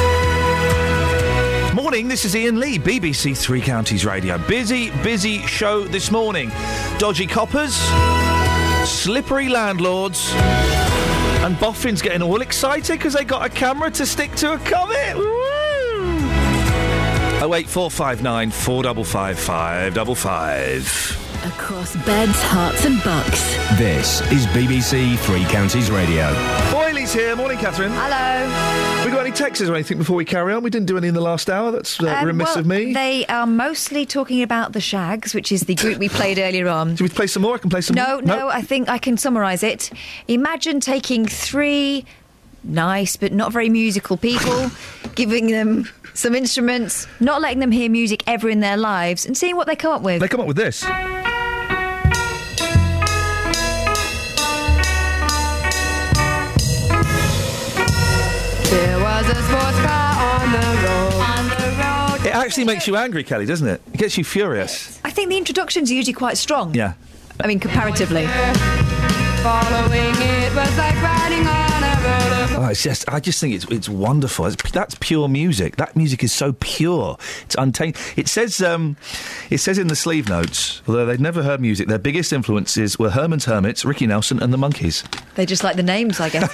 [1.74, 4.38] Morning, this is Iain Lee, BBC Three Counties Radio.
[4.38, 6.50] Busy, busy show this morning.
[6.96, 7.76] Dodgy coppers,
[8.88, 14.54] slippery landlords, and boffins getting all excited because they got a camera to stick to
[14.54, 15.14] a comet.
[15.14, 15.55] Woo!
[17.54, 21.26] 08459 455555.
[21.44, 23.40] Across beds, Herts, and bucks.
[23.78, 26.32] This is BBC Three Counties Radio.
[26.72, 27.36] Boyles here.
[27.36, 27.92] Morning, Catherine.
[27.94, 29.04] Hello.
[29.04, 30.64] We got any texts or anything before we carry on?
[30.64, 31.70] We didn't do any in the last hour.
[31.70, 32.92] That's uh, um, remiss well, of me.
[32.92, 36.96] They are mostly talking about the Shags, which is the group we played earlier on.
[36.96, 37.54] Should we play some more?
[37.54, 38.22] I can play some no, more.
[38.22, 39.92] No, no, I think I can summarise it.
[40.26, 42.04] Imagine taking three
[42.64, 44.70] nice but not very musical people,
[45.14, 49.56] giving them some instruments, not letting them hear music ever in their lives, and seeing
[49.56, 50.20] what they come up with.
[50.20, 50.80] They come up with this.
[50.80, 50.92] There
[58.98, 61.12] was a sports car on the road.
[61.22, 62.26] On the road.
[62.26, 63.80] It actually makes you angry, Kelly, doesn't it?
[63.92, 64.98] It gets you furious.
[65.04, 66.74] I think the introductions are usually quite strong.
[66.74, 66.94] Yeah.
[67.40, 68.26] I mean, comparatively.
[69.42, 73.64] Following it was like riding on a roller Oh, it's just, I just think it's
[73.70, 74.46] it's wonderful.
[74.46, 75.76] It's, that's pure music.
[75.76, 77.18] That music is so pure.
[77.42, 78.00] It's untainted.
[78.16, 78.96] It says, um,
[79.50, 83.10] it says in the sleeve notes, although they'd never heard music, their biggest influences were
[83.10, 85.04] Herman's Hermits, Ricky Nelson, and the Monkees.
[85.34, 86.50] They just like the names, I guess.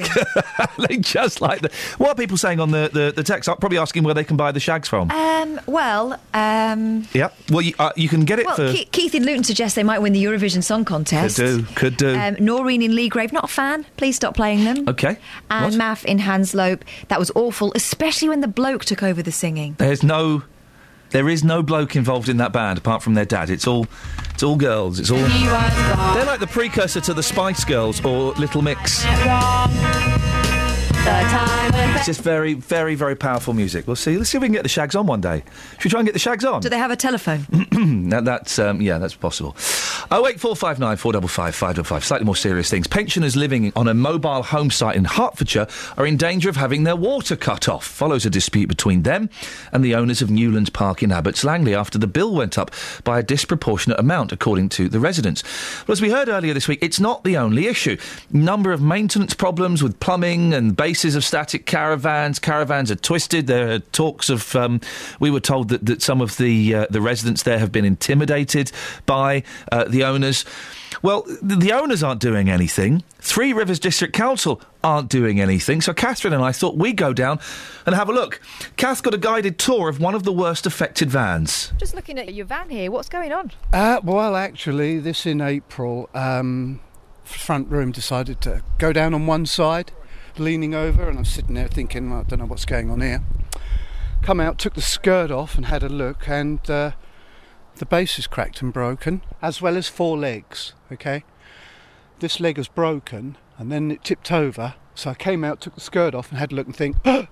[0.89, 1.71] they just like the.
[1.99, 3.49] What are people saying on the, the, the text?
[3.49, 5.11] I'm probably asking where they can buy the shags from.
[5.13, 7.37] um, well, um, Yep.
[7.51, 8.73] Well, you, uh, you can get it well, for.
[8.73, 11.37] Ke- Keith in Luton suggests they might win the Eurovision Song Contest.
[11.37, 11.75] Could do.
[11.75, 12.17] Could do.
[12.19, 13.87] Um, Noreen in Leagrave, not a fan.
[13.97, 14.89] Please stop playing them.
[14.89, 15.17] okay.
[15.51, 16.05] And What?
[16.05, 19.75] In Hanslope, that was awful, especially when the bloke took over the singing.
[19.79, 20.45] There's no.
[21.11, 23.51] There is no bloke involved in that band apart from their dad.
[23.51, 23.87] It's all,
[24.33, 24.99] it's all girls.
[24.99, 25.19] It's all.
[25.19, 26.15] He was gone.
[26.15, 29.05] They're like the precursor to the Spice Girls or Little Mix.
[31.05, 33.87] It's just very, very, very powerful music.
[33.87, 34.17] We'll see.
[34.17, 35.45] Let's see if we can get the Shags on one day.
[35.75, 36.61] Should we try and get the Shags on?
[36.61, 37.47] Do they have a telephone?
[38.11, 39.57] that, that's um, yeah, that's possible.
[40.11, 42.05] Oh wait, four five nine four double five five double five.
[42.05, 42.87] Slightly more serious things.
[42.87, 46.97] Pensioners living on a mobile home site in Hertfordshire are in danger of having their
[46.97, 47.85] water cut off.
[47.87, 49.31] Follows a dispute between them
[49.73, 52.73] and the owners of Newlands Park in Abbots Langley after the bill went up
[53.05, 55.43] by a disproportionate amount, according to the residents.
[55.87, 57.97] Well, as we heard earlier this week, it's not the only issue.
[58.33, 62.39] Number of maintenance problems with plumbing and bases of static caravans.
[62.39, 63.47] Caravans are twisted.
[63.47, 64.55] There are talks of.
[64.55, 64.79] Um,
[65.21, 68.71] we were told that, that some of the uh, the residents there have been intimidated
[69.07, 70.45] by uh, the owners.
[71.01, 73.03] Well, the owners aren't doing anything.
[73.21, 75.81] Three Rivers District Council aren't doing anything.
[75.81, 77.41] So Catherine and I thought we'd go down
[77.87, 78.39] and have a look.
[78.77, 81.73] Kath got a guided tour of one of the worst affected vans.
[81.79, 83.51] Just looking at your van here, what's going on?
[83.73, 86.81] Uh, well, actually, this in April, um,
[87.25, 89.91] front room decided to go down on one side,
[90.39, 93.23] leaning over, and I'm sitting there thinking, well, I don't know what's going on here.
[94.23, 96.93] Come out, took the skirt off, and had a look, and uh,
[97.77, 100.75] the base is cracked and broken, as well as four legs.
[100.91, 101.25] Okay,
[102.21, 104.75] this leg was broken, and then it tipped over.
[104.95, 107.29] So I came out, took the skirt off, and had a look and think, better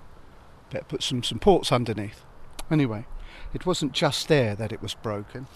[0.89, 2.25] put some supports underneath.
[2.71, 3.07] Anyway,
[3.53, 5.47] it wasn't just there that it was broken.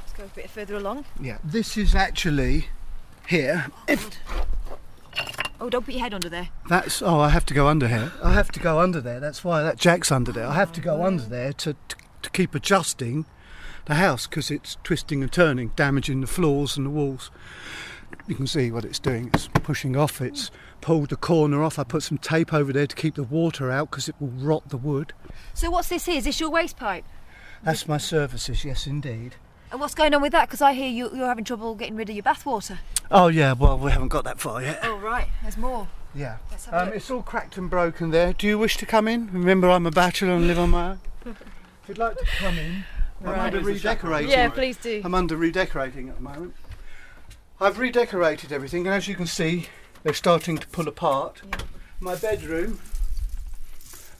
[0.00, 1.04] Let's go a bit further along.
[1.20, 2.68] Yeah, this is actually
[3.28, 3.66] here.
[3.88, 4.18] If
[5.60, 6.48] Oh, don't put your head under there.
[6.68, 8.12] that's oh, I have to go under here.
[8.22, 9.20] I have to go under there.
[9.20, 10.46] That's why that jack's under there.
[10.46, 13.24] I have to go under there to to, to keep adjusting
[13.86, 17.30] the house because it's twisting and turning, damaging the floors and the walls.
[18.26, 19.30] You can see what it's doing.
[19.32, 20.20] It's pushing off.
[20.20, 20.50] It's
[20.80, 21.78] pulled the corner off.
[21.78, 24.68] I put some tape over there to keep the water out because it will rot
[24.68, 25.12] the wood.
[25.54, 26.16] So what's this here?
[26.16, 27.04] Is this your waste pipe?
[27.62, 29.36] That's my services, yes, indeed.
[29.70, 30.48] And what's going on with that?
[30.48, 32.78] Because I hear you, you're having trouble getting rid of your bathwater.
[33.10, 34.80] Oh, yeah, well, we haven't got that far yet.
[34.82, 35.28] Oh, right.
[35.42, 35.88] There's more.
[36.14, 36.36] Yeah.
[36.50, 36.96] Let's have a Um, look.
[36.96, 38.32] it's all cracked and broken there.
[38.32, 39.30] Do you wish to come in?
[39.32, 41.00] Remember, I'm a bachelor and live on my own.
[41.26, 41.36] if
[41.88, 42.84] you'd like to come in,
[43.22, 43.38] I'm Right.
[43.38, 44.30] under redecorating.
[44.30, 45.02] Yeah, please do.
[45.04, 46.54] I'm under redecorating at the moment.
[47.60, 49.68] I've redecorated everything, and as you can see,
[50.02, 51.42] they're starting to pull apart.
[52.00, 52.78] My bedroom,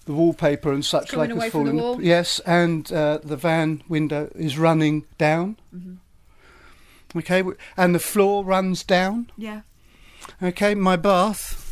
[0.06, 2.02] the wallpaper and such Coming like has fallen.
[2.02, 5.56] Yes, and uh, the van window is running down.
[5.74, 7.18] Mm-hmm.
[7.18, 7.42] Okay,
[7.76, 9.30] and the floor runs down.
[9.36, 9.62] Yeah.
[10.42, 11.62] Okay, my bath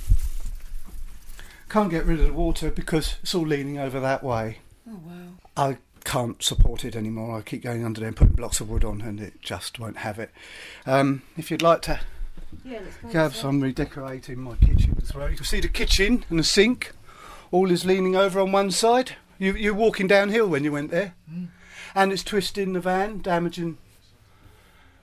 [1.74, 4.58] can't get rid of the water because it's all leaning over that way.
[4.88, 5.14] Oh, wow.
[5.56, 7.36] I can't support it anymore.
[7.36, 9.96] I keep going under there and putting blocks of wood on, and it just won't
[9.98, 10.30] have it.
[10.86, 11.98] Um, if you'd like to
[12.64, 16.24] Yeah, let's go have some redecorating my kitchen as well, you can see the kitchen
[16.30, 16.92] and the sink.
[17.54, 19.12] All is leaning over on one side.
[19.38, 21.14] You, you're walking downhill when you went there,
[21.94, 23.78] and it's twisting the van, damaging.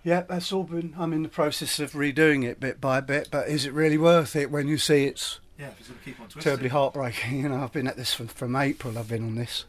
[0.04, 0.94] Yeah, that's all been.
[1.00, 4.36] I'm in the process of redoing it bit by bit, but is it really worth
[4.36, 6.42] it when you see it's Yeah, if it's going to keep on twisting.
[6.42, 7.40] terribly heartbreaking.
[7.42, 8.98] You know, I've been at this from, from April.
[8.98, 9.64] I've been on this.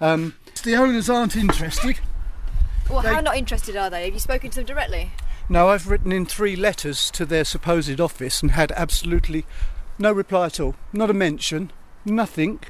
[0.00, 1.98] Um, the owners aren't interested.
[2.88, 4.04] Well, how not interested are they?
[4.04, 5.10] Have you spoken to them directly?
[5.48, 9.46] No, I've written in three letters to their supposed office and had absolutely
[9.98, 10.76] no reply at all.
[10.92, 11.72] Not a mention,
[12.04, 12.60] nothing.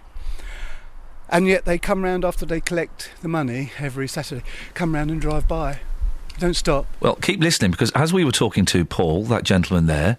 [1.29, 4.45] And yet they come round after they collect the money every Saturday.
[4.75, 5.81] Come round and drive by.
[6.39, 6.87] Don't stop.
[7.01, 10.19] Well, keep listening because as we were talking to Paul, that gentleman there,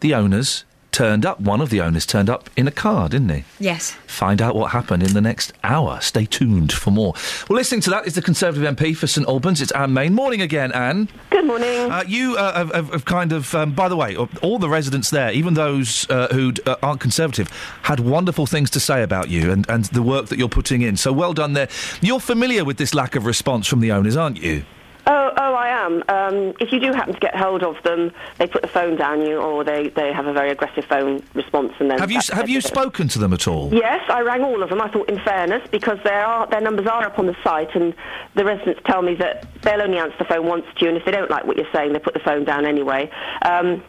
[0.00, 0.64] the owners
[0.96, 1.38] turned up.
[1.38, 3.44] One of the owners turned up in a car, didn't he?
[3.60, 3.90] Yes.
[4.06, 6.00] Find out what happened in the next hour.
[6.00, 7.12] Stay tuned for more.
[7.50, 9.60] Well, listening to that is the Conservative MP for St Albans.
[9.60, 10.14] It's Anne Main.
[10.14, 11.10] Morning again, Anne.
[11.28, 11.90] Good morning.
[11.90, 15.10] Uh, you uh, have, have, have kind of, um, by the way, all the residents
[15.10, 17.50] there, even those uh, who uh, aren't Conservative,
[17.82, 20.96] had wonderful things to say about you and, and the work that you're putting in.
[20.96, 21.68] So well done there.
[22.00, 24.64] You're familiar with this lack of response from the owners, aren't you?
[25.08, 26.02] Oh, oh, I am.
[26.08, 29.20] Um, if you do happen to get hold of them, they put the phone down
[29.20, 32.48] you, or they, they have a very aggressive phone response, and then Have you have
[32.48, 33.72] you spoken to them at all?
[33.72, 34.80] Yes, I rang all of them.
[34.80, 37.94] I thought, in fairness, because there are, their numbers are up on the site, and
[38.34, 41.04] the residents tell me that they'll only answer the phone once to you, and if
[41.04, 43.08] they don't like what you're saying, they put the phone down anyway.
[43.42, 43.84] Um,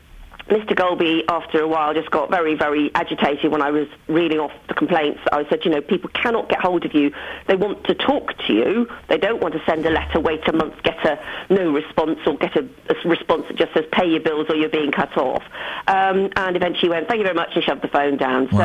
[0.48, 0.74] Mr.
[0.74, 4.74] Golby, after a while, just got very, very agitated when I was reading off the
[4.74, 5.20] complaints.
[5.32, 7.12] I said, you know, people cannot get hold of you.
[7.48, 8.88] They want to talk to you.
[9.10, 11.20] They don't want to send a letter, wait a month, get a
[11.50, 14.70] no response, or get a, a response that just says pay your bills or you're
[14.70, 15.44] being cut off.
[15.88, 18.48] Um, and eventually went, thank you very much, and shoved the phone down.
[18.52, 18.58] So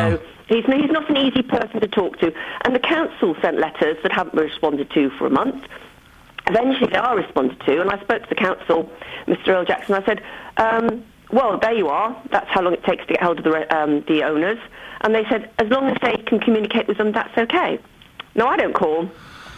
[0.46, 2.32] he's, he's not an easy person to talk to.
[2.64, 5.64] And the council sent letters that haven't been responded to for a month.
[6.46, 8.90] Eventually, they are responded to, and I spoke to the council,
[9.26, 9.48] Mr.
[9.48, 9.94] Earl Jackson.
[9.94, 10.22] I said,
[10.56, 12.16] um, "Well, there you are.
[12.30, 14.58] That's how long it takes to get hold of the um, the owners."
[15.00, 17.78] And they said, "As long as they can communicate with them, that's okay."
[18.34, 19.10] No, I don't call.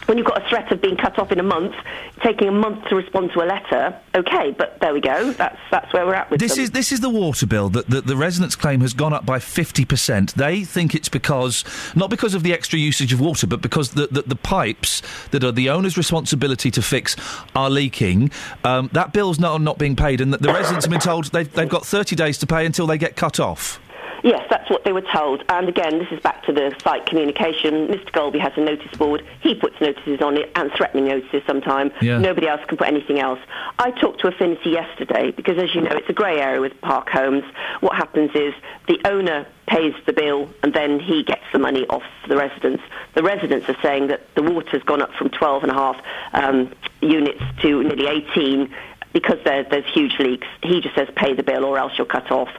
[0.07, 1.75] When you've got a threat of being cut off in a month,
[2.23, 5.33] taking a month to respond to a letter, okay, but there we go.
[5.33, 6.65] That's that's where we're at with This them.
[6.65, 9.39] is this is the water bill that the, the residents claim has gone up by
[9.39, 10.35] fifty percent.
[10.35, 11.65] They think it's because
[11.95, 15.43] not because of the extra usage of water, but because the, the, the pipes that
[15.43, 17.17] are the owner's responsibility to fix
[17.55, 18.31] are leaking.
[18.63, 21.51] Um, that bill's not not being paid, and the, the residents have been told they've
[21.53, 23.81] they've got thirty days to pay until they get cut off.
[24.25, 25.45] Yes, that's what they were told.
[25.51, 27.89] And again, this is back to the site communication.
[27.89, 28.11] Mr.
[28.11, 29.23] Golby has a notice board.
[29.43, 31.93] He puts notices on it and threatening notices sometimes.
[32.01, 32.17] Yeah.
[32.17, 33.39] Nobody else can put anything else.
[33.79, 37.11] I talked to Affinity yesterday because, as you know, it's a grey area with park
[37.11, 37.45] homes.
[37.81, 38.55] What happens is
[38.89, 42.83] the owner pays the bill and then he gets the money off the residents.
[43.15, 46.01] The residents are saying that the water's gone up from 12 and a half
[46.33, 46.73] um,
[47.03, 48.75] units to nearly 18
[49.15, 50.47] because there, there's huge leaks.
[50.63, 52.51] He just says pay the bill or else you're cut off.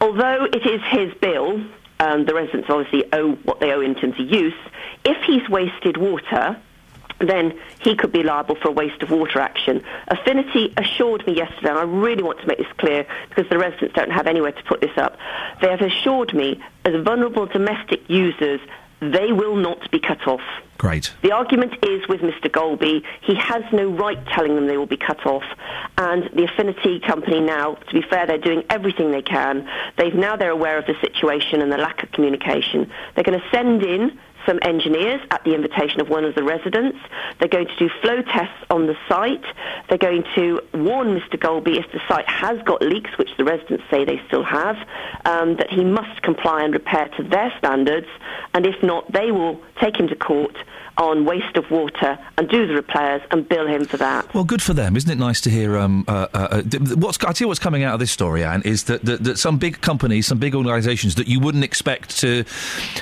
[0.00, 1.64] Although it is his bill,
[1.98, 4.54] um, the residents obviously owe what they owe in terms of use.
[5.04, 6.60] If he's wasted water,
[7.18, 9.82] then he could be liable for a waste of water action.
[10.08, 13.94] Affinity assured me yesterday, and I really want to make this clear because the residents
[13.94, 15.16] don't have anywhere to put this up.
[15.62, 18.60] They have assured me, as vulnerable domestic users,
[19.00, 20.40] they will not be cut off.
[20.78, 21.12] Great.
[21.22, 22.50] The argument is with Mr.
[22.50, 25.44] Golby, he has no right telling them they will be cut off.
[25.96, 29.68] And the Affinity Company now, to be fair, they're doing everything they can.
[29.96, 32.90] They've now they're aware of the situation and the lack of communication.
[33.14, 36.98] They're going to send in some engineers at the invitation of one of the residents.
[37.38, 39.44] They're going to do flow tests on the site.
[39.88, 41.36] They're going to warn Mr.
[41.38, 44.76] Golby if the site has got leaks, which the residents say they still have,
[45.24, 48.06] um, that he must comply and repair to their standards.
[48.54, 50.56] And if not, they will take him to court
[50.98, 54.32] on waste of water and do the repairs and bill him for that.
[54.34, 55.18] Well, good for them, isn't it?
[55.18, 55.78] Nice to hear.
[55.78, 56.62] Um, uh, uh, uh,
[56.96, 59.38] what's I tell you what's coming out of this story, Anne, is that, that, that
[59.38, 62.44] some big companies, some big organisations that you wouldn't expect to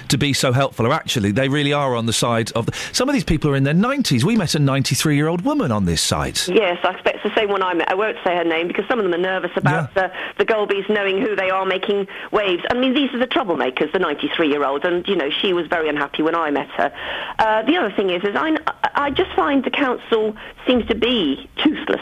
[0.08, 2.66] to be so helpful are actually they really are on the side of.
[2.66, 4.24] The, some of these people are in their nineties.
[4.24, 6.48] We met a ninety-three-year-old woman on this site.
[6.48, 7.90] Yes, I expect it's the same one I met.
[7.90, 10.88] I won't say her name because some of them are nervous about the, the Golbys
[10.88, 12.62] knowing who they are making waves.
[12.70, 16.22] I mean, these are the troublemakers, the 93-year-old, and, you know, she was very unhappy
[16.22, 16.92] when I met her.
[17.38, 18.56] Uh, the other thing is, is I,
[18.94, 20.36] I just find the council
[20.66, 22.00] seems to be toothless.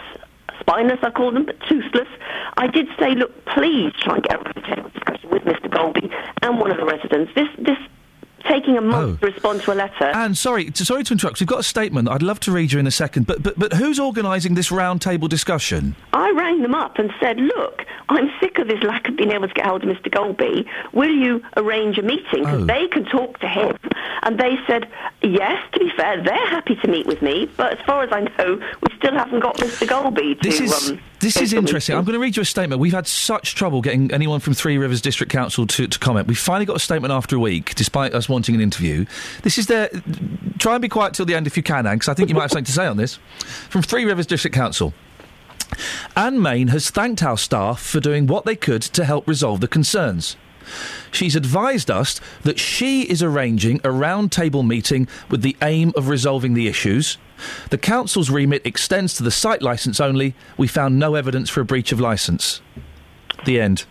[0.61, 2.09] Spineless, I call them, but toothless.
[2.57, 5.69] I did say, look, please try and get a round-table discussion with Mr.
[5.69, 7.33] Golby and one of the residents.
[7.35, 7.79] This, this
[8.49, 10.05] taking a month to respond to a letter.
[10.07, 11.41] Anne, sorry, to, sorry to interrupt.
[11.41, 12.09] We've got a statement.
[12.09, 13.27] I'd love to read you in a second.
[13.27, 15.95] But but but who's organising this round-table discussion?
[16.13, 19.49] I rang them up and said, look, I'm sick of this lack of being able
[19.49, 20.11] to get hold of Mr.
[20.11, 20.67] Golby.
[20.93, 22.45] Will you arrange a meeting?
[22.45, 22.67] Because Oh.
[22.67, 23.77] they can talk to him.
[24.23, 24.89] And they said,
[25.23, 27.51] yes, to be fair, they're happy to meet with me.
[27.57, 29.87] But as far as I know, we still haven't got Mr.
[29.87, 30.49] Golby to...
[30.49, 31.97] This is um, this is interesting.
[31.97, 32.81] I'm going to read you a statement.
[32.81, 36.27] We've had such trouble getting anyone from Three Rivers District Council to, to comment.
[36.27, 39.07] We finally got a statement after a week, despite us wanting an interview.
[39.43, 39.89] This is their.
[40.59, 42.35] Try and be quiet till the end if you can, Anne, because I think you
[42.35, 43.19] might have something to say on this.
[43.69, 44.93] From Three Rivers District Council.
[46.17, 49.69] Anne Main has thanked our staff for doing what they could to help resolve the
[49.69, 50.37] concerns.
[51.11, 56.55] She's advised us that she is arranging a round-table meeting with the aim of resolving
[56.55, 57.19] the issues.
[57.71, 60.35] The council's remit extends to the site licence only.
[60.57, 62.61] We found no evidence for a breach of licence.
[63.45, 63.85] The end.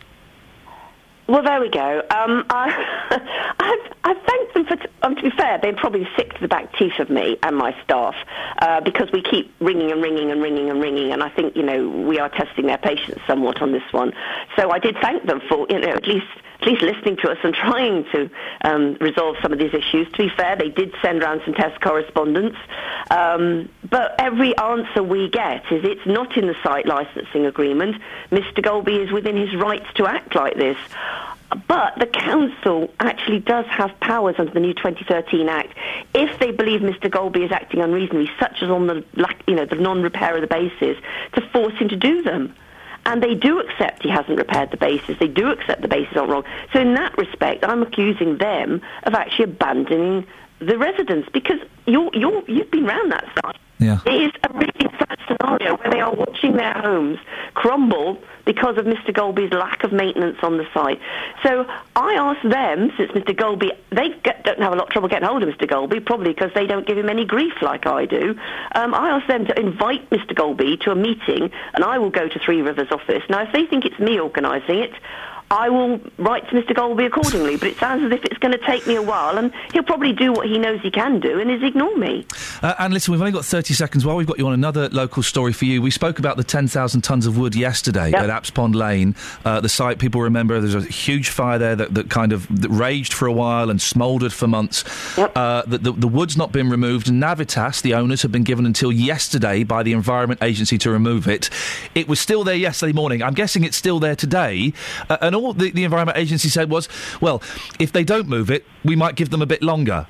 [1.27, 2.01] Well, there we go.
[2.09, 4.77] Um, I, I've, I've them for.
[5.03, 7.75] Um, to be fair, they're probably sick to the back teeth of me and my
[7.83, 8.15] staff
[8.61, 11.63] uh, because we keep ringing and ringing and ringing and ringing, and I think you
[11.63, 14.13] know we are testing their patience somewhat on this one.
[14.57, 16.27] So I did thank them for you know at least
[16.61, 18.29] at least listening to us and trying to
[18.63, 20.11] um, resolve some of these issues.
[20.13, 22.55] To be fair, they did send around some test correspondence,
[23.09, 28.01] um, but every answer we get is it's not in the site licensing agreement.
[28.31, 28.59] Mr.
[28.59, 30.77] Golby is within his rights to act like this.
[31.67, 35.73] But the council actually does have powers under the new 2013 Act
[36.13, 37.09] if they believe Mr.
[37.09, 39.03] Golby is acting unreasonably, such as on the
[39.47, 40.95] you know, the non-repair of the bases,
[41.33, 42.55] to force him to do them.
[43.05, 45.17] And they do accept he hasn't repaired the bases.
[45.19, 46.43] They do accept the bases aren't wrong.
[46.71, 50.27] So in that respect, I'm accusing them of actually abandoning
[50.61, 53.57] the residents because you're, you're, you've been round that site.
[53.79, 53.99] Yeah.
[54.05, 57.17] It is a really sad scenario where they are watching their homes
[57.55, 59.09] crumble because of Mr.
[59.09, 60.99] Golby's lack of maintenance on the site.
[61.41, 61.65] So
[61.95, 63.35] I asked them, since Mr.
[63.35, 65.67] Golby, they get, don't have a lot of trouble getting hold of Mr.
[65.67, 68.35] Golby, probably because they don't give him any grief like I do.
[68.75, 70.33] Um, I asked them to invite Mr.
[70.33, 73.23] Golby to a meeting, and I will go to Three Rivers office.
[73.29, 74.93] Now, if they think it's me organising it,
[75.51, 76.73] I will write to Mr.
[76.73, 79.51] Golby accordingly, but it sounds as if it's going to take me a while, and
[79.73, 82.25] he'll probably do what he knows he can do, and is ignore me.
[82.61, 84.05] Uh, and listen, we've only got 30 seconds.
[84.05, 87.01] While we've got you on another local story for you, we spoke about the 10,000
[87.01, 89.13] tonnes of wood yesterday at Apps Pond Lane.
[89.43, 92.69] Uh, the site, people remember, there's a huge fire there that, that kind of that
[92.69, 94.85] raged for a while and smouldered for months.
[95.17, 97.07] Uh, the, the, the wood's not been removed.
[97.07, 101.49] Navitas, the owners, have been given until yesterday by the Environment Agency to remove it.
[101.93, 103.21] It was still there yesterday morning.
[103.21, 104.71] I'm guessing it's still there today.
[105.09, 106.87] Uh, and all the, the Environment Agency said was,
[107.19, 107.41] well,
[107.79, 110.07] if they don't move it, we might give them a bit longer.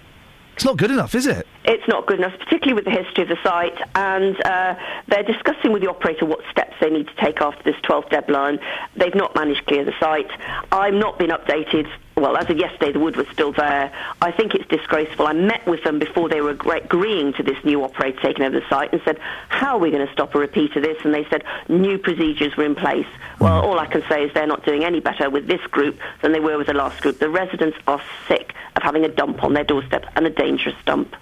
[0.56, 1.48] It's not good enough, is it?
[1.64, 4.76] It's not good enough, particularly with the history of the site, and uh,
[5.08, 8.60] they're discussing with the operator what steps they need to take after this 12th deadline.
[8.96, 10.32] They've not managed to clear the site.
[10.72, 11.88] I've not been updated.
[12.18, 13.94] Well, as of yesterday, the wood was still there.
[14.22, 15.28] I think it's disgraceful.
[15.28, 18.68] I met with them before they were agreeing to this new operator taking over the
[18.68, 19.18] site and said,
[19.50, 20.98] how are we going to stop a repeat of this?
[21.06, 23.08] And they said new procedures were in place.
[23.40, 26.32] Well, all I can say is they're not doing any better with this group than
[26.32, 27.20] they were with the last group.
[27.20, 31.16] The residents are sick of having a dump on their doorstep and a dangerous dump.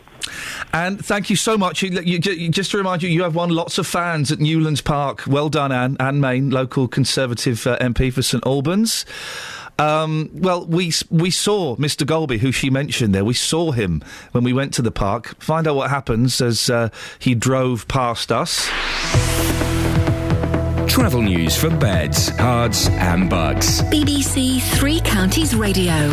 [0.73, 1.81] And thank you so much.
[1.81, 4.81] You, you, you- just to remind you, you have won lots of fans at Newlands
[4.81, 5.23] Park.
[5.27, 5.97] Well done, Anne.
[5.99, 9.05] Anne Main, local Conservative uh, MP for St Albans.
[9.77, 12.05] Um, well, we we saw Mr.
[12.05, 13.23] Golby, who she mentioned there.
[13.23, 14.03] We saw him
[14.33, 15.41] when we went to the park.
[15.41, 16.89] Find out what happens as uh,
[17.19, 18.67] he drove past us.
[20.89, 23.81] Travel news for beds, cards, and Bucks.
[23.83, 26.11] BBC Three Counties Radio.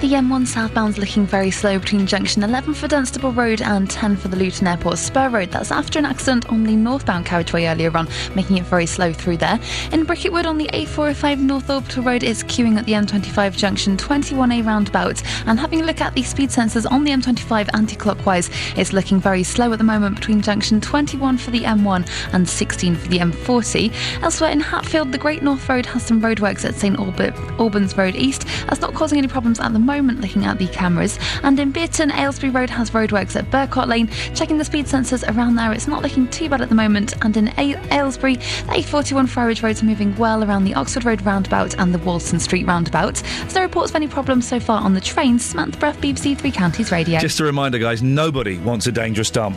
[0.00, 4.28] The M1 southbound's looking very slow between junction 11 for Dunstable Road and 10 for
[4.28, 5.50] the Luton Airport Spur Road.
[5.50, 8.06] That's after an accident on the northbound carriageway earlier on,
[8.36, 9.58] making it very slow through there.
[9.90, 13.96] In Bricket Wood on the A405 North Orbital Road, it's queuing at the M25 junction
[13.96, 15.20] 21A roundabout.
[15.48, 19.42] And having a look at the speed sensors on the M25 anti-clockwise, it's looking very
[19.42, 24.22] slow at the moment between junction 21 for the M1 and 16 for the M40.
[24.22, 28.14] Elsewhere in Hatfield, the Great North Road has some roadworks at St Alb- Albans Road
[28.14, 28.46] East.
[28.68, 31.18] That's not causing any problems at the moment looking at the cameras.
[31.42, 34.08] And in Bierton, Aylesbury Road has roadworks at Burcott Lane.
[34.34, 37.14] Checking the speed sensors around there, it's not looking too bad at the moment.
[37.24, 41.94] And in Aylesbury, the A41 Friarage Road's moving well around the Oxford Road roundabout and
[41.94, 43.22] the Walton Street roundabout.
[43.46, 45.44] Is there reports of any problems so far on the trains?
[45.44, 47.18] Samantha Bruff, BBC Three Counties Radio.
[47.18, 49.56] Just a reminder, guys, nobody wants a dangerous dump.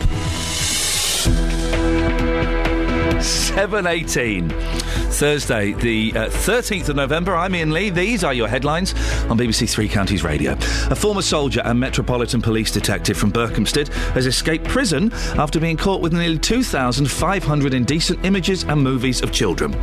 [3.22, 4.90] 7.18.
[5.22, 7.35] Thursday, the uh, 13th of November.
[7.35, 7.91] I'm Iain Lee.
[7.91, 8.95] These are your headlines
[9.30, 10.53] on BBC Three Counties Radio.
[10.89, 16.02] A former soldier and Metropolitan Police detective from Berkhamsted has escaped prison after being caught
[16.02, 19.73] with nearly 2,500 indecent images and movies of children.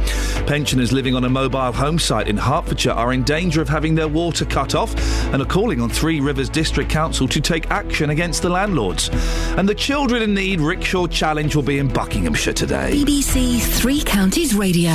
[0.48, 4.08] Pensioners living on a mobile home site in Hertfordshire are in danger of having their
[4.08, 4.92] water cut off
[5.32, 9.08] and are calling on Three Rivers District Council to take action against the landlords.
[9.56, 12.90] And the Children in Need Rickshaw Challenge will be in Buckinghamshire today.
[12.92, 14.90] BBC Three Counties Radio.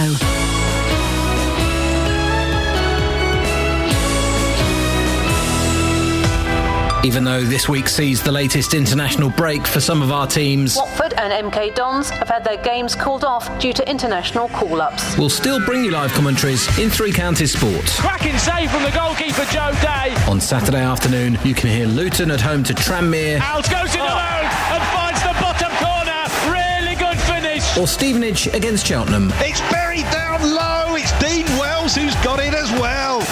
[7.05, 11.13] Even though this week sees the latest international break for some of our teams, Watford
[11.19, 15.17] and MK Dons have had their games called off due to international call ups.
[15.17, 17.85] we'll still bring you live commentaries in Three Counties Sport.
[17.99, 20.15] Cracking save from the goalkeeper Joe Day.
[20.29, 24.09] On Saturday afternoon, you can hear Luton at home to Tranmere Alves goes in alone
[24.09, 24.73] oh.
[24.73, 26.23] and finds the bottom corner.
[26.49, 27.77] Really good finish.
[27.77, 29.29] or Stevenage against Cheltenham.
[29.35, 30.22] It's buried down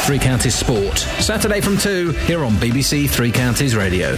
[0.05, 0.97] Three Counties Sport.
[0.97, 4.17] Saturday from 2 here on BBC Three Counties Radio.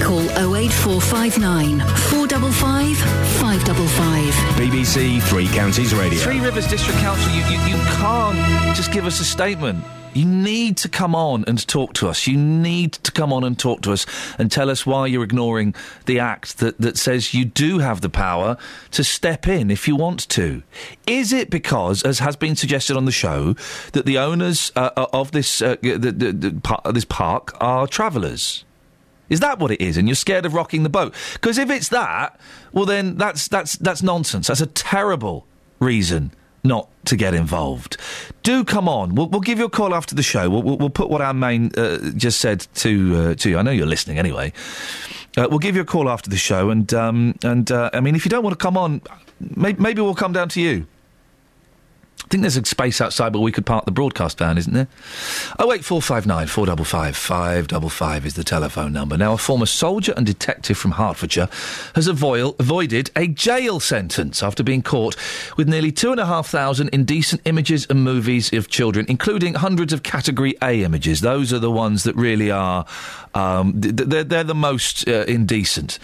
[0.00, 0.20] Call
[0.54, 2.96] 08459 455
[3.40, 4.34] 555.
[4.56, 6.18] BBC Three Counties Radio.
[6.18, 9.82] Three Rivers District Council, you, you, you can't just give us a statement.
[10.14, 12.26] You need to come on and talk to us.
[12.26, 14.06] You need to come on and talk to us
[14.38, 15.74] and tell us why you're ignoring
[16.06, 18.56] the act that, that says you do have the power
[18.92, 20.62] to step in if you want to.
[21.06, 23.54] Is it because, as has been suggested on the show,
[23.92, 28.64] that the owners uh, of this uh, the, the, the, this park are travellers?
[29.28, 29.96] Is that what it is?
[29.96, 31.14] And you're scared of rocking the boat?
[31.34, 32.40] Because if it's that,
[32.72, 34.46] well, then that's that's that's nonsense.
[34.46, 35.46] That's a terrible
[35.80, 36.32] reason
[36.64, 37.96] not to get involved.
[38.42, 39.14] Do come on.
[39.14, 40.48] We'll, we'll give you a call after the show.
[40.50, 43.58] We'll, we'll, put what Anne Main uh, just said to uh, to you.
[43.58, 44.52] I know you're listening anyway.
[45.36, 48.14] Uh, we'll give you a call after the show, and um, and uh, I mean,
[48.14, 49.00] if you don't want to come on,
[49.56, 50.86] may- maybe we'll come down to you.
[52.24, 54.88] I think there's a space outside where we could park the broadcast van, isn't there?
[55.58, 59.16] Oh eight four five nine four double five five double five is the telephone number.
[59.16, 61.48] Now, a former soldier and detective from Hertfordshire
[61.94, 65.16] has avoil, avoided a jail sentence after being caught
[65.56, 69.94] with nearly two and a half thousand indecent images and movies of children, including hundreds
[69.94, 71.22] of Category A images.
[71.22, 72.84] Those are the ones that really are
[73.32, 75.98] um, th- th- they're, they're the most uh, indecent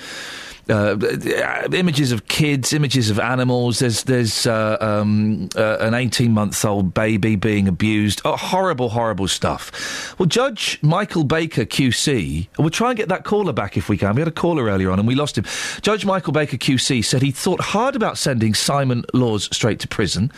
[0.68, 3.78] uh, images of kids, images of animals.
[3.80, 8.22] There's there's uh, um, uh, an 18 month old baby being abused.
[8.24, 10.18] Oh, horrible, horrible stuff.
[10.18, 14.14] Well, Judge Michael Baker QC, we'll try and get that caller back if we can.
[14.14, 15.44] We had a caller earlier on and we lost him.
[15.82, 20.32] Judge Michael Baker QC said he thought hard about sending Simon Laws straight to prison,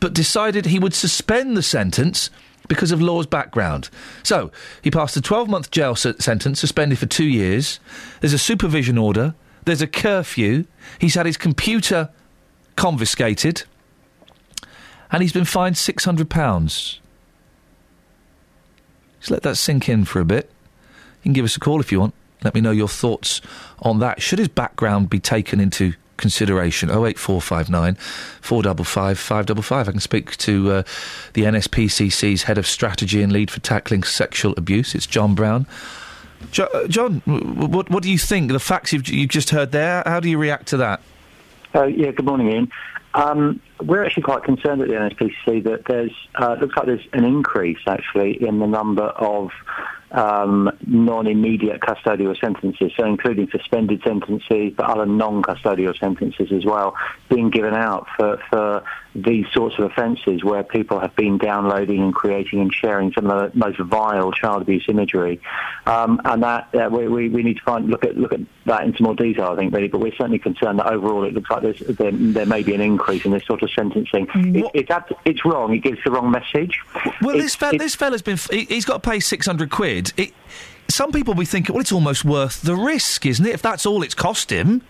[0.00, 2.30] but decided he would suspend the sentence
[2.68, 3.90] because of Law's background.
[4.22, 4.50] So,
[4.82, 7.80] he passed a 12 month jail sentence, suspended for two years.
[8.20, 9.34] There's a supervision order.
[9.64, 10.66] There's a curfew.
[10.98, 12.10] He's had his computer
[12.76, 13.64] confiscated.
[15.10, 16.98] And he's been fined £600.
[19.20, 20.50] Just let that sink in for a bit.
[21.22, 22.14] You can give us a call if you want.
[22.42, 23.40] Let me know your thoughts
[23.80, 24.20] on that.
[24.20, 26.90] Should his background be taken into consideration?
[26.90, 29.88] 08459 455 555.
[29.88, 30.82] I can speak to uh,
[31.32, 34.94] the NSPCC's head of strategy and lead for tackling sexual abuse.
[34.94, 35.66] It's John Brown.
[36.50, 38.50] Jo- uh, John, what, what do you think?
[38.50, 41.00] The facts you've, you've just heard there, how do you react to that?
[41.74, 42.68] Uh, yeah, good morning, Iain.
[43.14, 47.24] Um, we're actually quite concerned at the NSPCC that there's uh, looks like there's an
[47.24, 49.50] increase actually in the number of
[50.14, 56.94] um, non-immediate custodial sentences, so including suspended sentences, but other non-custodial sentences as well,
[57.28, 58.84] being given out for, for
[59.14, 63.52] these sorts of offences where people have been downloading and creating and sharing some of
[63.52, 65.40] the most vile child abuse imagery,
[65.86, 68.82] um, and that uh, we, we, we need to find look at look at that
[68.84, 69.88] into more detail, I think, really.
[69.88, 72.80] But we're certainly concerned that overall it looks like there's, there, there may be an
[72.80, 74.26] increase in this sort of sentencing.
[74.34, 75.74] It, it's ab- it's wrong.
[75.74, 76.78] It gives the wrong message.
[77.20, 78.34] Well, It's- this, fe- this fella's been...
[78.34, 80.03] F- he's got to pay 600 quid.
[80.16, 80.32] It,
[80.88, 83.54] some people will be thinking, well, it's almost worth the risk, isn't it?
[83.54, 84.82] If that's all it's cost him.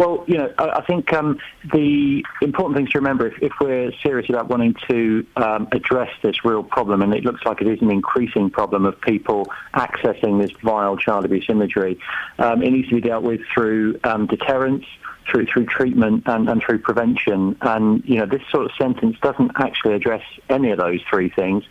[0.00, 1.38] Well, you know, I, I think um,
[1.74, 6.42] the important thing to remember, if, if we're serious about wanting to um, address this
[6.42, 10.52] real problem, and it looks like it is an increasing problem of people accessing this
[10.62, 11.98] vile child abuse imagery,
[12.38, 14.86] um, it needs to be dealt with through um, deterrence,
[15.30, 17.58] through through treatment, and, and through prevention.
[17.60, 21.64] And you know, this sort of sentence doesn't actually address any of those three things.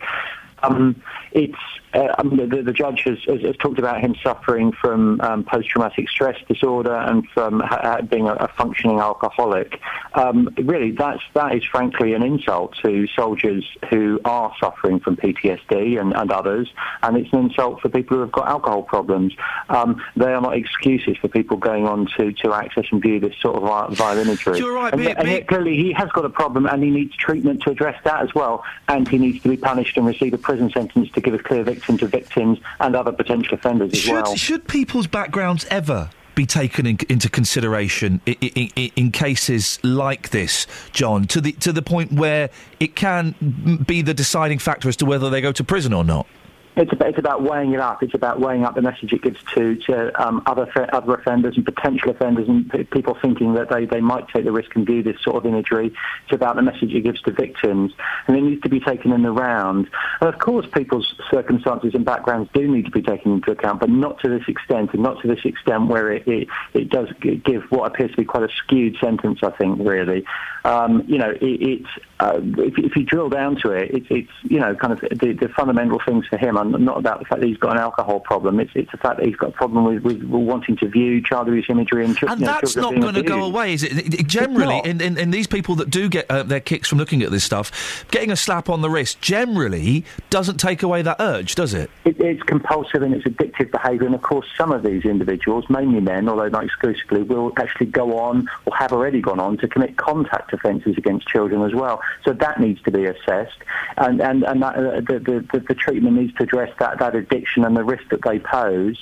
[0.62, 1.02] Um,
[1.32, 1.58] it's
[1.94, 5.44] uh, I mean, the, the judge has, has, has talked about him suffering from um,
[5.44, 9.80] post-traumatic stress disorder and from ha- being a, a functioning alcoholic.
[10.14, 16.00] Um, really, that's that is frankly an insult to soldiers who are suffering from PTSD
[16.00, 16.72] and, and others,
[17.02, 19.34] and it's an insult for people who have got alcohol problems.
[19.70, 23.36] Um, they are not excuses for people going on to, to access and view this
[23.42, 24.60] sort of vi- vile imagery.
[24.60, 27.16] You're right, and, be- and be- clearly he has got a problem, and he needs
[27.16, 30.38] treatment to address that as well, and he needs to be punished and receive a
[30.38, 34.14] prison sentence to give a clear victim to victims and other potential offenders as Should,
[34.14, 34.36] well.
[34.36, 40.68] should people's backgrounds ever be taken in, into consideration in, in, in, cases like this,
[40.94, 42.50] John, to the to the point where
[42.80, 46.28] it can be the deciding factor as to whether they go to prison or not?
[46.76, 48.04] It's about, it's about weighing it up.
[48.04, 51.66] It's about weighing up the message it gives to, to um, other other offenders and
[51.66, 55.04] potential offenders and p- people thinking that they, they might take the risk and do
[55.04, 55.94] this sort of imagery.
[56.24, 57.94] It's about the message it gives to victims.
[58.28, 59.90] And it needs to be taken in the round.
[60.22, 63.90] And of course, people's circumstances and backgrounds do need to be taken into account, but
[63.90, 67.64] not to this extent and not to this extent where it, it, it does give
[67.70, 70.26] what appears to be quite a skewed sentence, I think, really.
[70.66, 71.88] Um, you know, it, it's,
[72.20, 75.34] uh, if, if you drill down to it, it's, it's you know, kind of the,
[75.34, 78.20] the fundamental things for him are not about the fact that he's got an alcohol
[78.20, 78.60] problem.
[78.60, 81.48] It's, it's the fact that he's got a problem with, with wanting to view child
[81.48, 83.98] abuse imagery and, chil- And you know, that's not going to go away, is it?
[83.98, 86.98] It- it- Generally, in, in, in these people that do get uh, their kicks from
[87.00, 91.18] looking at this stuff, getting a slap on the wrist generally doesn't take away that
[91.20, 91.90] urge, does it?
[92.06, 96.00] It, it's compulsive and it's addictive behaviour, and of course, some of these individuals, mainly
[96.00, 99.98] men, although not exclusively, will actually go on or have already gone on to commit
[99.98, 102.02] contact offences against children as well.
[102.26, 103.58] So that needs to be assessed,
[103.98, 107.66] and and and that, uh, the, the the treatment needs to address that that addiction
[107.66, 108.98] and the risk that they pose.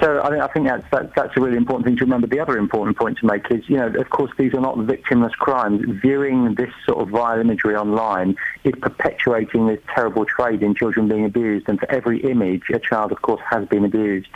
[0.00, 2.26] So I think I think that's that, that's a really important thing to remember.
[2.26, 5.32] The other important point to make is, you know, of course, these are not victimless
[5.32, 5.82] crimes.
[6.02, 11.24] Viewing this sort of vile imagery online is perpetuating this terrible trade in children being
[11.24, 14.28] abused, and for every image, a child, of course, has been abused.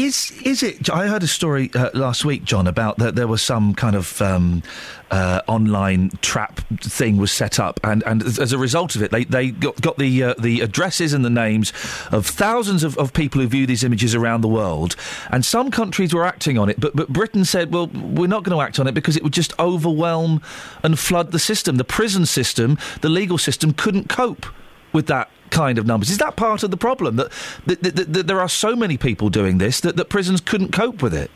[0.00, 0.88] Is is it?
[0.88, 4.22] I heard a story uh, last week, John, about that there was some kind of
[4.22, 4.62] um,
[5.10, 9.24] uh, online trap thing was set up, and, and as- a result of it, they
[9.24, 11.74] they got, got the uh, the addresses and the names
[12.12, 14.96] of thousands of, of people who view these images around the world,
[15.30, 18.56] and some countries were acting on it, but but Britain said, well, we're not going
[18.56, 20.40] to act on it because it would just overwhelm
[20.82, 21.76] and flood the system.
[21.76, 24.46] The prison system, the legal system, couldn't cope
[24.94, 26.10] with that kind of numbers.
[26.10, 27.30] Is that part of the problem that,
[27.66, 31.02] that, that, that, there are so many people doing this that, that prisons couldn't cope
[31.02, 31.30] with it?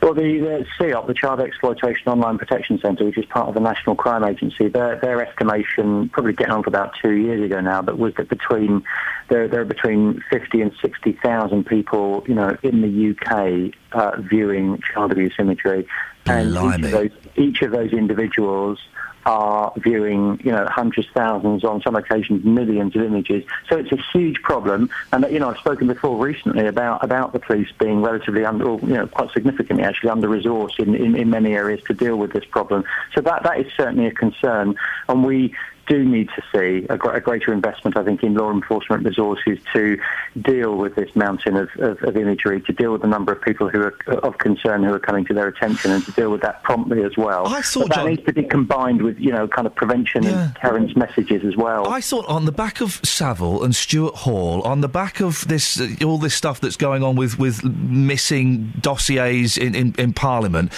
[0.00, 3.60] Well, the, the CEOP, the Child Exploitation Online Protection Centre, which is part of the
[3.60, 7.82] National Crime Agency, their, their estimation, probably getting on for about two years ago now,
[7.82, 8.84] but was that between
[9.28, 14.80] there, there are between 50 and 60,000 people, you know, in the UK uh, viewing
[14.94, 15.88] child abuse imagery,
[16.26, 18.78] and each of, those, each of those individuals
[19.26, 23.44] are viewing, you know, hundreds, thousands, on some occasions millions of images.
[23.68, 24.90] So it's a huge problem.
[25.12, 28.80] And you know, I've spoken before recently about about the police being relatively under, or,
[28.80, 32.32] you know, quite significantly actually under resourced in, in, in many areas to deal with
[32.32, 32.84] this problem.
[33.14, 34.76] So that that is certainly a concern,
[35.08, 35.54] and we
[35.88, 39.98] do need to see a, a greater investment, I think, in law enforcement resources to
[40.40, 43.68] deal with this mountain of, of, of imagery, to deal with the number of people
[43.68, 46.62] who are of concern who are coming to their attention, and to deal with that
[46.62, 47.46] promptly as well.
[47.46, 50.26] I thought, but that John- needs to be combined with, you know, kind of prevention
[50.26, 51.88] and deterrence messages as well.
[51.88, 55.80] I thought on the back of Savile and Stuart Hall, on the back of this,
[55.80, 60.72] uh, all this stuff that's going on with, with missing dossiers in, in, in Parliament,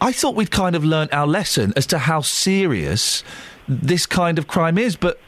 [0.00, 3.22] I thought we'd kind of learnt our lesson as to how serious
[3.70, 4.96] this kind of crime is.
[4.96, 5.18] But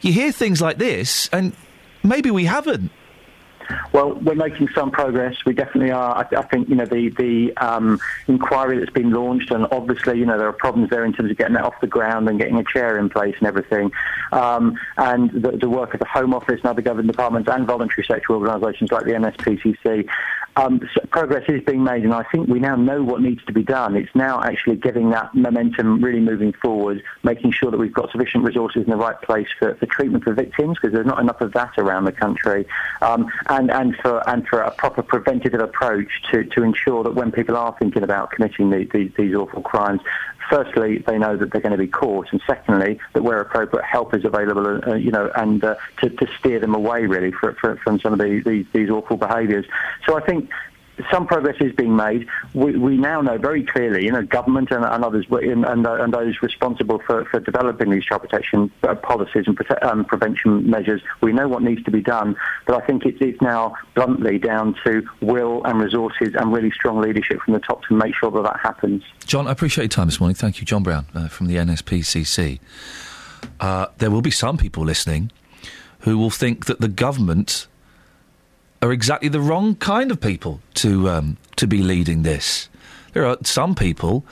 [0.00, 1.52] you hear things like this, and
[2.02, 2.90] maybe we haven't.
[3.92, 5.36] Well, we're making some progress.
[5.44, 6.16] We definitely are.
[6.16, 10.26] I, I think you know the the um, inquiry that's been launched, and obviously you
[10.26, 12.58] know there are problems there in terms of getting that off the ground and getting
[12.58, 13.92] a chair in place and everything.
[14.32, 18.04] Um, and the, the work of the Home Office and other government departments and voluntary
[18.04, 20.08] sector organisations like the NSPCC.
[20.56, 23.62] Um, progress is being made, and I think we now know what needs to be
[23.62, 23.96] done.
[23.96, 28.44] It's now actually getting that momentum really moving forward, making sure that we've got sufficient
[28.44, 31.52] resources in the right place for, for treatment for victims, because there's not enough of
[31.52, 32.66] that around the country,
[33.00, 37.30] um, and, and, for, and for a proper preventative approach to, to ensure that when
[37.30, 40.00] people are thinking about committing the, the, these awful crimes,
[40.50, 44.14] firstly, they know that they're going to be caught, and secondly, that where appropriate, help
[44.14, 47.76] is available, uh, you know, and uh, to, to steer them away really for, for,
[47.76, 49.64] from some of the, these, these awful behaviours.
[50.06, 50.50] So I think
[51.10, 52.26] some progress is being made.
[52.54, 56.12] We, we now know very clearly, you know, government and, and others, and, and, and
[56.12, 61.02] those responsible for, for developing these child protection uh, policies and prote- um, prevention measures,
[61.20, 62.36] we know what needs to be done.
[62.66, 67.00] But I think it's, it's now bluntly down to will and resources and really strong
[67.00, 69.02] leadership from the top to make sure that that happens.
[69.24, 70.34] John, I appreciate your time this morning.
[70.34, 72.60] Thank you, John Brown uh, from the NSPCC.
[73.58, 75.30] Uh, there will be some people listening
[76.00, 77.66] who will think that the government
[78.82, 82.68] are exactly the wrong kind of people to um, to be leading this.
[83.12, 84.24] There are some people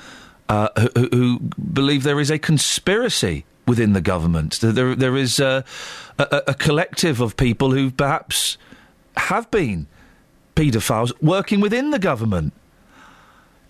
[0.49, 1.39] uh, who, who
[1.73, 4.59] believe there is a conspiracy within the government.
[4.61, 5.63] There, there is uh,
[6.19, 8.57] a, a collective of people who perhaps
[9.17, 9.87] have been
[10.57, 12.53] paedophiles working within the government.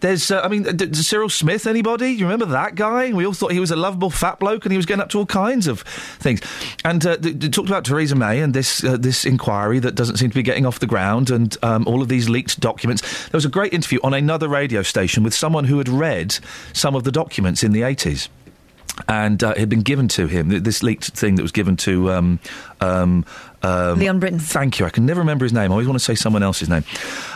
[0.00, 1.66] There's, uh, I mean, d- Cyril Smith.
[1.66, 2.10] Anybody?
[2.10, 3.12] You remember that guy?
[3.12, 5.18] We all thought he was a lovable fat bloke, and he was getting up to
[5.18, 5.80] all kinds of
[6.20, 6.40] things.
[6.84, 10.34] And uh, talked about Theresa May and this uh, this inquiry that doesn't seem to
[10.34, 13.02] be getting off the ground, and um, all of these leaked documents.
[13.28, 16.38] There was a great interview on another radio station with someone who had read
[16.72, 18.28] some of the documents in the eighties
[19.06, 20.48] and uh, it had been given to him.
[20.48, 22.40] This leaked thing that was given to um,
[22.80, 23.24] um,
[23.62, 24.38] um, Leon Brittan.
[24.38, 24.86] Thank you.
[24.86, 25.70] I can never remember his name.
[25.70, 26.84] I always want to say someone else's name.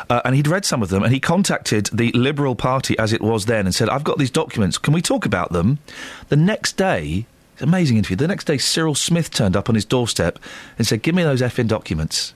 [0.08, 3.20] Uh, and he'd read some of them, and he contacted the Liberal Party as it
[3.20, 4.78] was then and said, "I've got these documents.
[4.78, 5.78] Can we talk about them?"
[6.28, 7.26] The next day.
[7.54, 8.16] it's an Amazing interview.
[8.16, 10.38] The next day, Cyril Smith turned up on his doorstep
[10.78, 12.34] and said, "Give me those effing documents.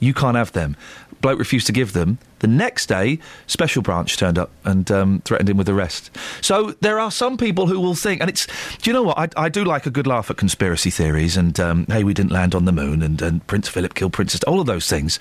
[0.00, 0.76] You can't have them."
[1.20, 2.18] Bloke refused to give them.
[2.44, 6.10] The next day, Special Branch turned up and um, threatened him with arrest.
[6.42, 8.46] So there are some people who will think, and it's,
[8.82, 9.18] do you know what?
[9.18, 12.32] I, I do like a good laugh at conspiracy theories and, um, hey, we didn't
[12.32, 15.18] land on the moon and, and Prince Philip killed Princess, all of those things.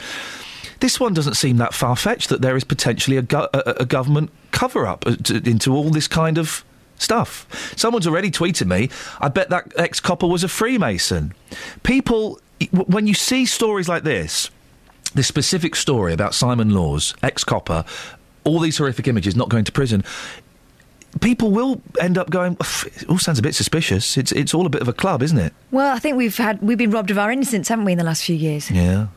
[0.82, 3.86] This one doesn't seem that far fetched that there is potentially a, go- a, a
[3.86, 6.66] government cover up into all this kind of
[6.98, 7.48] stuff.
[7.78, 8.90] Someone's already tweeted me,
[9.22, 11.34] I bet that ex copper was a Freemason.
[11.84, 12.42] People,
[12.72, 14.50] when you see stories like this,
[15.16, 17.86] this specific story about Simon Laws, ex copper,
[18.44, 20.04] all these horrific images, not going to prison.
[21.22, 22.58] People will end up going.
[22.60, 24.18] "Uff, It all sounds a bit suspicious.
[24.18, 25.54] It's it's all a bit of a club, isn't it?
[25.72, 28.04] Well, I think we've had we've been robbed of our innocence, haven't we, in the
[28.04, 28.72] last few years?
[28.72, 29.08] Yeah.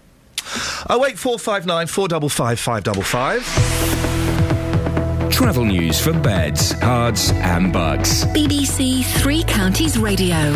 [0.91, 3.43] Oh wait, four five nine four double five five double five.
[5.33, 8.25] Travel news for beds, cards, and Bucks.
[8.27, 10.55] BBC Three Counties Radio.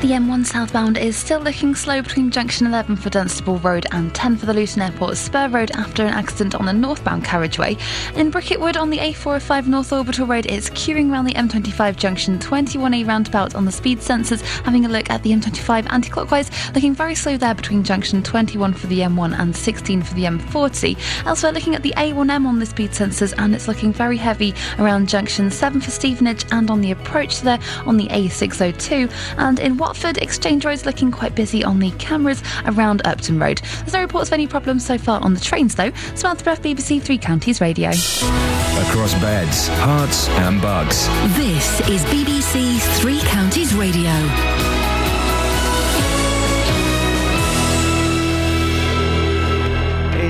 [0.00, 4.38] The M1 southbound is still looking slow between junction 11 for Dunstable Road and 10
[4.38, 7.76] for the Luton Airport Spur Road after an accident on the northbound carriageway.
[8.16, 12.38] In Bricket Wood on the A405 North Orbital Road, it's queuing around the M25 junction
[12.38, 14.40] 21A roundabout on the speed sensors.
[14.64, 18.86] Having a look at the M25 anti-clockwise, looking very slow there between junction 21 for
[18.86, 21.26] the M1 and 16 for the M40.
[21.26, 25.10] Elsewhere, looking at the A1M on the speed sensors, and it's looking very heavy around
[25.10, 29.12] junction 7 for Stevenage and on the approach there on the A602.
[29.36, 33.60] And in Watford, Exchange Road's looking quite busy on the cameras around Upton Road.
[33.80, 35.90] There's no reports of any problems so far on the trains though.
[36.14, 37.88] Samantha Bruff, BBC Three Counties Radio.
[37.88, 41.08] Across beds, Herts, and Bucks.
[41.36, 44.79] This is BBC Three Counties Radio.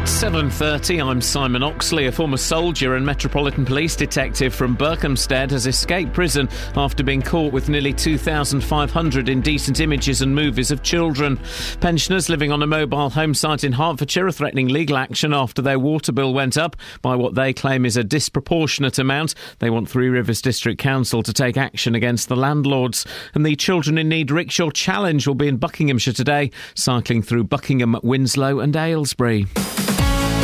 [0.03, 2.07] It's 7.30, I'm Simon Oxley.
[2.07, 7.53] A former soldier and Metropolitan Police detective from Berkhamsted has escaped prison after being caught
[7.53, 11.39] with nearly 2,500 indecent images and movies of children.
[11.81, 15.79] Pensioners living on a mobile home site in Hertfordshire are threatening legal action after their
[15.79, 19.35] water bill went up by what they claim is a disproportionate amount.
[19.59, 23.05] They want Three Rivers District Council to take action against the landlords.
[23.35, 27.97] And the Children in Need Rickshaw Challenge will be in Buckinghamshire today, cycling through Buckingham,
[28.03, 29.47] Winslow and Aylesbury.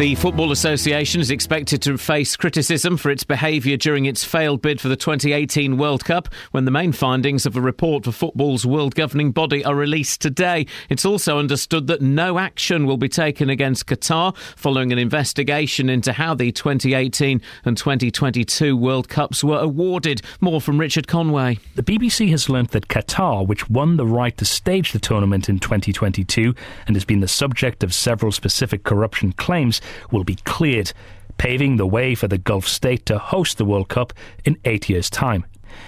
[0.00, 4.80] The Football Association is expected to face criticism for its behaviour during its failed bid
[4.80, 8.94] for the 2018 World Cup when the main findings of a report for football's world
[8.94, 10.64] governing body are released today.
[10.88, 16.14] It's also understood that no action will be taken against Qatar following an investigation into
[16.14, 20.22] how the 2018 and 2022 World Cups were awarded.
[20.40, 21.58] More from Richard Conway.
[21.74, 25.58] The BBC has learnt that Qatar, which won the right to stage the tournament in
[25.58, 26.54] 2022
[26.86, 30.92] and has been the subject of several specific corruption claims, will be cleared,
[31.38, 34.12] paving the way for the Gulf state to host the World Cup
[34.44, 35.44] in eight years' time.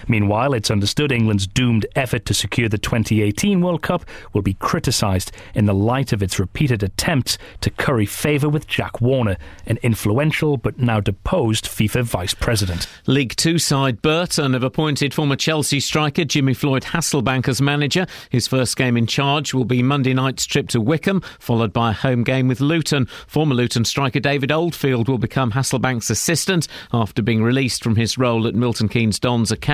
[0.07, 5.31] Meanwhile, it's understood England's doomed effort to secure the 2018 World Cup will be criticised
[5.53, 10.57] in the light of its repeated attempts to curry favour with Jack Warner, an influential
[10.57, 12.87] but now deposed FIFA vice president.
[13.05, 18.05] League Two side Burton have appointed former Chelsea striker Jimmy Floyd Hasselbaink as manager.
[18.29, 21.93] His first game in charge will be Monday night's trip to Wycombe, followed by a
[21.93, 23.05] home game with Luton.
[23.27, 28.47] Former Luton striker David Oldfield will become Hasselbaink's assistant after being released from his role
[28.47, 29.72] at Milton Keynes Dons Academy.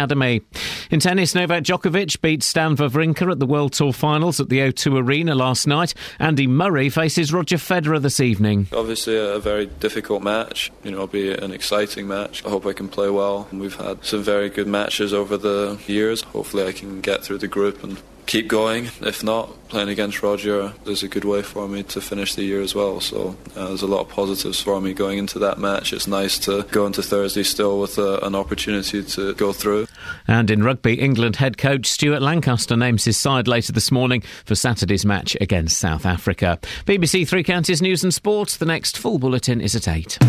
[0.92, 5.02] In tennis, Novak Djokovic beat Stan Wawrinka at the World Tour Finals at the O2
[5.02, 5.94] Arena last night.
[6.20, 8.68] Andy Murray faces Roger Federer this evening.
[8.74, 10.72] Obviously, a very difficult match.
[10.84, 12.46] You know, it'll be an exciting match.
[12.46, 13.48] I hope I can play well.
[13.52, 16.22] We've had some very good matches over the years.
[16.22, 18.86] Hopefully, I can get through the group and keep going.
[19.02, 22.62] If not, playing against Roger is a good way for me to finish the year
[22.62, 23.02] as well.
[23.02, 25.92] So uh, there's a lot of positives for me going into that match.
[25.94, 29.88] It's nice to go into Thursday still with uh, an opportunity to go through.
[30.28, 34.54] And in rugby, England head coach Stuart Lancaster names his side later this morning for
[34.54, 36.60] Saturday's match against South Africa.
[36.86, 38.58] BBC Three Counties News and Sports.
[38.58, 40.20] The next full bulletin is at 8.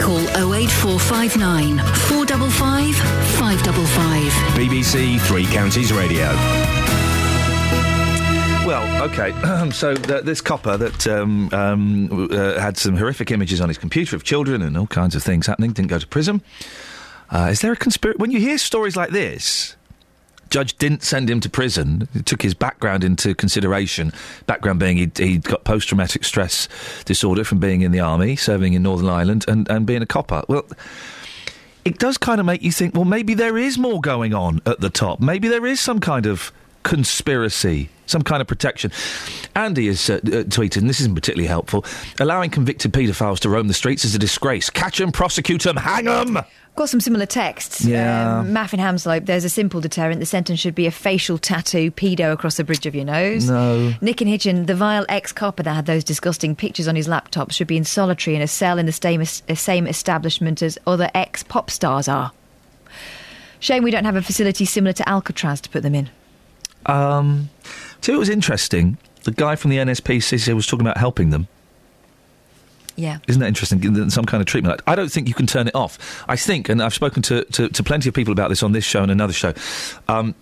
[0.00, 0.18] Call
[0.52, 2.96] 08459 455
[3.38, 4.32] 555.
[4.56, 6.79] BBC Three Counties Radio.
[9.00, 9.32] Okay.
[9.72, 14.14] so th- this copper that um, um, uh, had some horrific images on his computer
[14.14, 16.42] of children and all kinds of things happening didn't go to prison.
[17.30, 18.18] Uh, is there a conspiracy?
[18.18, 19.74] When you hear stories like this,
[20.50, 22.08] judge didn't send him to prison.
[22.12, 24.12] He took his background into consideration.
[24.46, 26.68] Background being he'd, he'd got post traumatic stress
[27.06, 30.42] disorder from being in the army, serving in Northern Ireland, and, and being a copper.
[30.46, 30.66] Well,
[31.86, 34.80] it does kind of make you think, well, maybe there is more going on at
[34.80, 35.20] the top.
[35.20, 36.52] Maybe there is some kind of
[36.82, 38.90] conspiracy, some kind of protection.
[39.54, 41.84] Andy has uh, uh, tweeted, and this isn't particularly helpful,
[42.18, 44.70] allowing convicted paedophiles to roam the streets is a disgrace.
[44.70, 46.38] Catch them, prosecute them, hang them.
[46.76, 47.84] Got some similar texts.
[47.84, 48.38] Yeah.
[48.38, 50.20] Um, Maffin Hanslope, there's a simple deterrent.
[50.20, 53.50] The sentence should be a facial tattoo pedo across the bridge of your nose.
[53.50, 53.92] No.
[54.00, 57.50] Nick and Hitchin, the vile ex copper that had those disgusting pictures on his laptop,
[57.50, 61.10] should be in solitary in a cell in the same, uh, same establishment as other
[61.14, 62.32] ex pop stars are.
[63.58, 66.08] Shame we don't have a facility similar to Alcatraz to put them in.
[66.86, 67.50] Um,
[68.00, 68.98] so it was interesting.
[69.24, 71.48] The guy from the NSPCC was talking about helping them.
[72.96, 73.18] Yeah.
[73.28, 74.10] Isn't that interesting?
[74.10, 74.80] Some kind of treatment.
[74.86, 76.24] I don't think you can turn it off.
[76.28, 78.84] I think, and I've spoken to, to, to plenty of people about this on this
[78.84, 79.54] show and another show.
[80.08, 80.34] Um,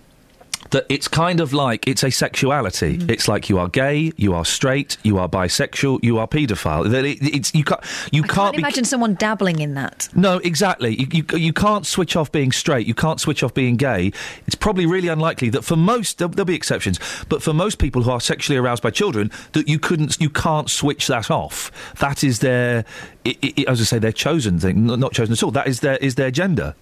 [0.70, 2.98] that it's kind of like it's a sexuality.
[2.98, 3.10] Mm-hmm.
[3.10, 6.90] It's like you are gay, you are straight, you are bisexual, you are paedophile.
[6.90, 7.80] That it, it's you can't
[8.12, 10.08] you I can't, can't be imagine someone dabbling in that.
[10.14, 10.96] no, exactly.
[11.00, 12.86] You, you, you can't switch off being straight.
[12.86, 14.12] You can't switch off being gay.
[14.46, 18.02] It's probably really unlikely that for most, there'll, there'll be exceptions, but for most people
[18.02, 21.70] who are sexually aroused by children, that you couldn't, you can't switch that off.
[21.98, 22.84] That is their,
[23.26, 25.50] i i as I say, their chosen thing, not chosen at all.
[25.50, 26.74] That is their is their gender.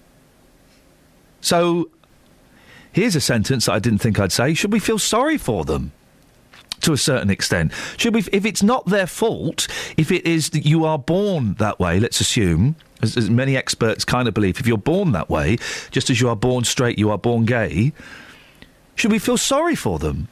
[1.41, 1.89] So,
[2.97, 4.55] here's a sentence that I didn't think I'd say.
[4.55, 5.91] Should we feel sorry for them?
[6.81, 7.71] to a certain extent.
[7.97, 9.67] Should we, if it's not their fault,
[9.97, 14.05] if it is that you are born that way, let's assume, as, as many experts
[14.05, 15.57] kind of believe, if you're born that way,
[15.89, 17.93] just as you are born straight, you are born gay,
[18.95, 20.27] should we feel sorry for them?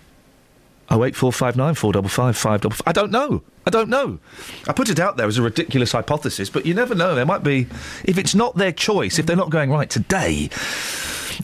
[0.89, 2.77] Oh eight four five nine four double five five double.
[2.85, 3.41] I don't know.
[3.65, 4.19] I don't know.
[4.67, 7.15] I put it out there as a ridiculous hypothesis, but you never know.
[7.15, 7.67] There might be,
[8.03, 10.49] if it's not their choice, if they're not going right today.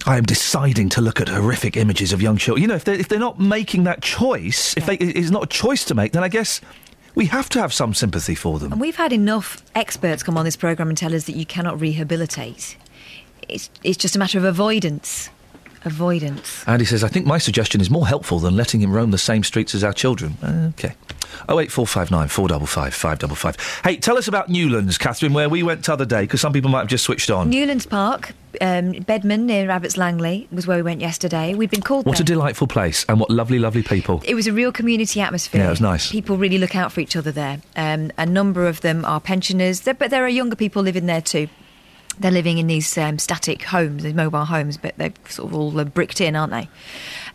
[0.06, 2.62] I am deciding to look at horrific images of young children.
[2.62, 5.48] You know, if they're, if they're not making that choice, if they, it's not a
[5.48, 6.62] choice to make, then I guess
[7.16, 8.72] we have to have some sympathy for them.
[8.72, 11.80] And we've had enough experts come on this programme and tell us that you cannot
[11.80, 12.78] rehabilitate.
[13.48, 15.30] It's, it's just a matter of avoidance.
[15.84, 16.64] Avoidance.
[16.68, 19.44] Andy says, I think my suggestion is more helpful than letting him roam the same
[19.44, 20.38] streets as our children.
[20.78, 20.94] Okay.
[21.50, 23.56] Oh eight four five nine four double five five double five.
[23.84, 26.80] Hey, tell us about Newlands, Catherine, where we went t'other day, because some people might
[26.80, 27.50] have just switched on.
[27.50, 31.54] Newlands Park, um, Bedmond near Abbots Langley was where we went yesterday.
[31.54, 34.22] We'd been called What a delightful place, and what lovely, lovely people.
[34.26, 35.62] It was a real community atmosphere.
[35.62, 36.12] Yeah, it was nice.
[36.12, 37.62] People really look out for each other there.
[37.76, 41.48] Um, a number of them are pensioners, but there are younger people living there too.
[42.20, 45.80] They're living in these um, static homes, these mobile homes, but they're sort of all
[45.80, 46.70] uh, bricked in, aren't they?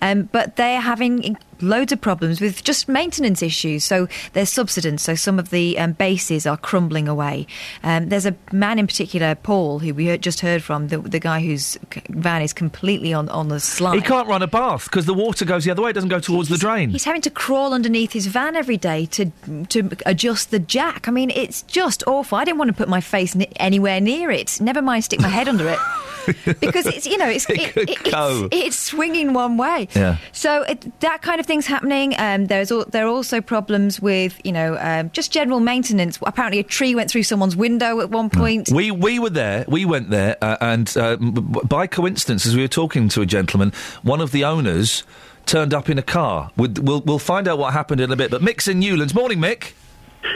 [0.01, 3.85] Um, but they're having loads of problems with just maintenance issues.
[3.85, 5.02] So there's subsidence.
[5.02, 7.47] So some of the um, bases are crumbling away.
[7.82, 11.18] Um, there's a man in particular, Paul, who we heard, just heard from, the, the
[11.18, 11.78] guy whose
[12.10, 13.94] van is completely on, on the slide.
[13.94, 16.20] He can't run a bath because the water goes the other way, it doesn't go
[16.20, 16.90] towards the drain.
[16.90, 19.31] He's having to crawl underneath his van every day to
[19.68, 21.09] to adjust the jack.
[21.09, 22.39] I mean, it's just awful.
[22.39, 24.60] I didn't want to put my face ni- anywhere near it.
[24.60, 25.78] Never mind stick my head under it.
[26.61, 28.48] Because it's you know it's It it, could it- go.
[28.51, 29.89] it's, it's swinging one way.
[29.94, 30.16] Yeah.
[30.32, 32.15] So it, that kind of thing's happening.
[32.19, 36.19] Um, there's al- there are also problems with you know um, just general maintenance.
[36.23, 38.69] Apparently, a tree went through someone's window at one point.
[38.73, 39.65] We we were there.
[39.69, 43.73] We went there, uh, and uh, by coincidence, as we were talking to a gentleman,
[44.03, 45.05] one of the owners
[45.47, 46.51] turned up in a car.
[46.57, 48.31] We'll we'll, we'll find out what happened in a bit.
[48.31, 49.15] But Mick's in Newlands.
[49.15, 49.73] Morning, Mick.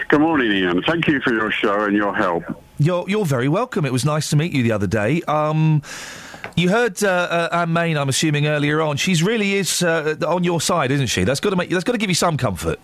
[0.08, 0.82] Good morning, Iain.
[0.82, 2.44] Thank you for your show and your help.
[2.80, 3.84] You're you're very welcome.
[3.84, 5.20] It was nice to meet you the other day.
[5.28, 5.82] Um,
[6.56, 8.96] you heard uh, uh, Anne Main, I'm assuming earlier on.
[8.96, 11.24] She's really is uh, on your side, isn't she?
[11.24, 12.80] That's got to make that's got to give you some comfort.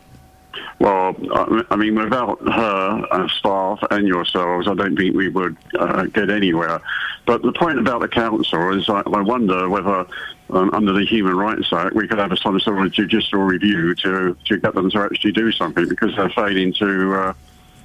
[0.79, 1.17] Well,
[1.71, 6.29] I mean, without her and staff and yourselves, I don't think we would uh, get
[6.29, 6.83] anywhere.
[7.25, 10.07] But the point about the council is I, I wonder whether,
[10.51, 14.37] um, under the Human Rights Act, we could have some sort of judicial review to,
[14.45, 17.33] to get them to actually do something because they're failing to uh,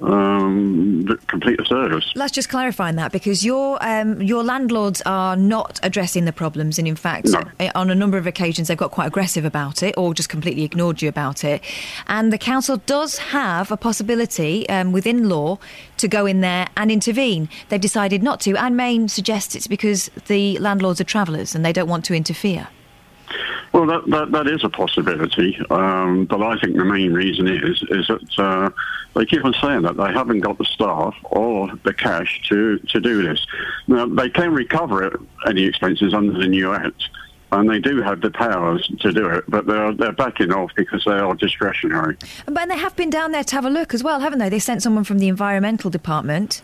[0.01, 2.11] um, complete a service.
[2.15, 6.87] Let's just clarify that because your um, your landlords are not addressing the problems, and
[6.87, 7.43] in fact, No.
[7.59, 10.63] uh, on a number of occasions, they've got quite aggressive about it, or just completely
[10.63, 11.61] ignored you about it.
[12.07, 15.59] And the council does have a possibility um, within law
[15.97, 17.49] to go in there and intervene.
[17.69, 18.55] They've decided not to.
[18.57, 22.67] Anne Main suggests it's because the landlords are travellers and they don't want to interfere.
[23.73, 27.83] Well, that, that, that is a possibility, um, but I think the main reason is
[27.89, 28.69] is that uh,
[29.15, 32.99] they keep on saying that they haven't got the staff or the cash to, to
[32.99, 33.45] do this.
[33.87, 37.03] Now, they can recover any expenses under the new Act,
[37.51, 41.03] and they do have the powers to do it, but they're, they're backing off because
[41.05, 42.17] they are discretionary.
[42.45, 44.49] But they have been down there to have a look as well, haven't they?
[44.49, 46.61] They sent someone from the environmental department.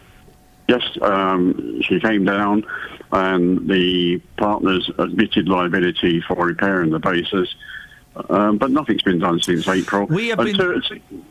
[0.67, 2.65] Yes, um, she came down,
[3.11, 7.55] and the partners admitted liability for repairing the bases.
[8.29, 10.05] Um, but nothing's been done since April.
[10.07, 10.81] We have been- Two,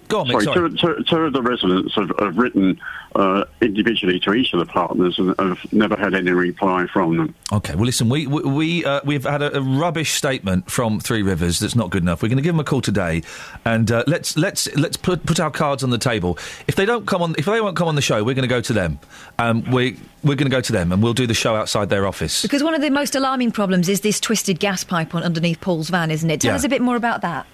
[0.09, 0.71] Go on, sorry, sorry.
[0.71, 2.79] Two, two, two of the residents have, have written
[3.17, 7.35] uh, individually to each of the partners and have never had any reply from them.
[7.53, 11.23] Okay, well, listen, we we, we uh, we've had a, a rubbish statement from Three
[11.23, 12.23] Rivers that's not good enough.
[12.23, 13.23] We're going to give them a call today,
[13.65, 16.39] and uh, let's let's let's put put our cards on the table.
[16.69, 18.55] If they don't come on, if they won't come on the show, we're going to
[18.55, 18.99] go to them.
[19.39, 22.07] Um, we we're going to go to them, and we'll do the show outside their
[22.07, 22.43] office.
[22.43, 25.89] Because one of the most alarming problems is this twisted gas pipe on underneath Paul's
[25.89, 26.41] van, isn't it?
[26.41, 26.57] Tell Yeah.
[26.57, 27.47] us a bit more about that.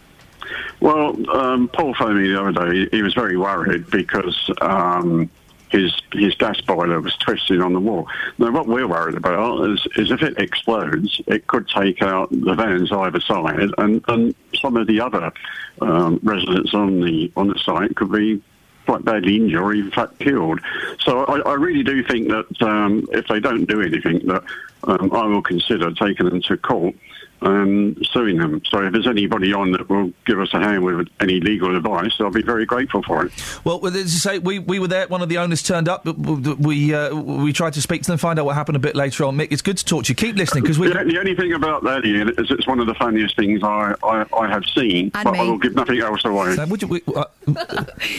[0.81, 2.89] Well, um, Paul phoned me the other day.
[2.91, 5.31] He was very worried because um,
[5.71, 8.09] his his gas boiler was twisted on the wall.
[8.39, 12.55] Now, what we're worried about is, is if it explodes, it could take out the
[12.55, 15.33] vans either side, and, and some of the other
[15.81, 18.43] um, residents on the on the site could be
[18.87, 20.61] quite badly injured or in fact killed.
[21.01, 24.43] So I, I really do think that um, if they don't do anything, that
[24.85, 26.95] um, I will consider taking them to court
[27.43, 28.63] and suing them.
[28.67, 32.13] So if there's anybody on that will give us a hand with any legal advice,
[32.21, 33.33] I'll be very grateful for it.
[33.65, 35.07] Well, well, as I say, we, we were there.
[35.09, 36.05] One of the owners turned up.
[36.07, 39.25] We uh, we tried to speak to them, find out what happened a bit later
[39.25, 39.37] on.
[39.37, 40.15] Mick, it's good to talk to you.
[40.15, 40.89] Keep listening because we.
[40.89, 43.95] The, the only thing about that Iain, is it's one of the funniest things I,
[44.03, 45.41] I, I have seen, And but me.
[45.41, 46.55] I will give nothing else away.
[46.57, 47.25] Now, would you, we, uh,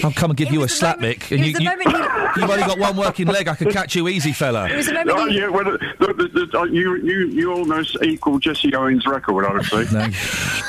[0.04, 1.32] I'll come and give you a slap, Mick.
[1.32, 1.72] And it you, you,
[2.42, 3.48] you've only got one working leg.
[3.48, 4.70] I could catch you easy, fella.
[4.70, 7.98] It was the moment Oh, yeah, well, the, the, the, uh, you, you, you almost
[8.04, 9.82] equal Jesse Owens' record, I would say.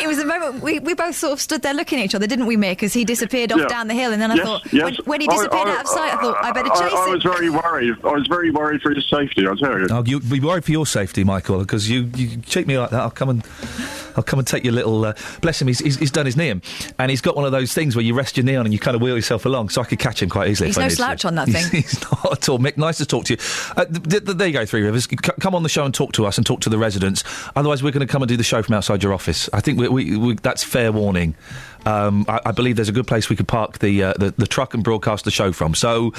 [0.02, 2.26] It was a moment we, we both sort of stood there looking at each other,
[2.26, 2.70] didn't we, Mick?
[2.72, 3.66] Because he disappeared off Yeah.
[3.68, 4.82] down the hill, and then I Yes, thought, yes.
[4.84, 7.06] when, when he disappeared I- out of sight, I thought, I better chase I, I
[7.06, 7.12] him.
[7.14, 7.94] was very worried.
[8.04, 9.86] I was very worried for his safety, I tell you.
[9.90, 13.00] Oh, you be worried for your safety, Michael, because you, you treat me like that.
[13.00, 13.44] I'll come and
[14.16, 15.05] I'll come and take your little.
[15.05, 16.45] Uh, bless him, he's, he's, he's done his knee
[16.99, 18.78] and he's got one of those things where you rest your knee on and you
[18.78, 20.69] kind of wheel yourself along, so I could catch him quite easily.
[20.69, 20.97] He's no needed to.
[20.97, 21.65] slouch on that thing.
[21.70, 22.59] He's not at all.
[22.59, 23.39] Mick, nice to talk to you.
[23.77, 25.05] Uh, th- th- there you go, Three Rivers.
[25.05, 27.24] C- come on the show and talk to us and talk to the residents.
[27.57, 29.49] Otherwise, we're going to come and do the show from outside your office.
[29.53, 31.35] I think we, we, we, that's fair warning.
[31.86, 34.47] Um, I, I believe there's a good place we could park the, uh, the the
[34.47, 35.74] truck and broadcast the show from.
[35.74, 36.12] So.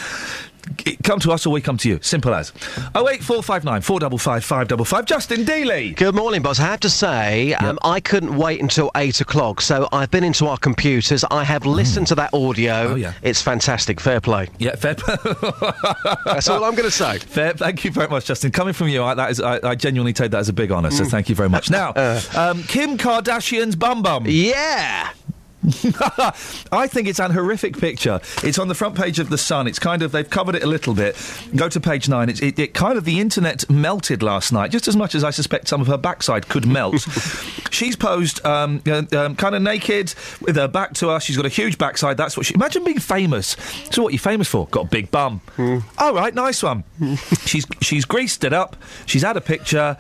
[1.04, 2.00] Come to us or we come to you.
[2.02, 2.52] Simple as.
[2.96, 5.06] Oh eight four five nine four double five five double five.
[5.06, 5.96] Justin Dealey.
[5.96, 6.60] Good morning, boss.
[6.60, 10.48] I have to say, um, I couldn't wait until eight o'clock, so I've been into
[10.48, 11.24] our computers.
[11.30, 12.74] I have listened to that audio.
[12.92, 13.14] Oh, yeah.
[13.22, 14.00] It's fantastic.
[14.00, 14.50] Fair play.
[14.58, 14.96] Yeah, fair.
[14.96, 15.16] Play.
[16.26, 17.20] That's all I'm going to say.
[17.20, 18.52] Fair, thank you very much, Justin.
[18.52, 20.92] Coming from you, I, that is, I, I genuinely take that as a big honour.
[20.92, 21.12] So Mm.
[21.12, 21.70] thank you very much.
[21.70, 21.90] Now,
[22.36, 24.26] um, Kim Kardashian's bum bum.
[24.28, 25.10] Yeah.
[26.72, 28.20] I think it's an horrific picture.
[28.44, 29.68] It's on the front page of the Sun.
[29.68, 31.16] It's kind of they've covered it a little bit.
[31.56, 32.30] Go to page nine.
[32.30, 35.30] It's it, it kind of the internet melted last night, just as much as I
[35.32, 37.02] suspect some of her backside could melt.
[37.72, 41.24] She's posed um, uh, um, kind of naked with her back to us.
[41.24, 42.18] She's got a huge backside.
[42.18, 42.54] That's what she.
[42.54, 43.56] Imagine being famous.
[43.92, 44.68] So what are you famous for?
[44.68, 45.42] Got a big bum.
[45.98, 46.84] All right, nice one.
[47.46, 48.76] she's she's greased it up.
[49.06, 49.98] She's had a picture.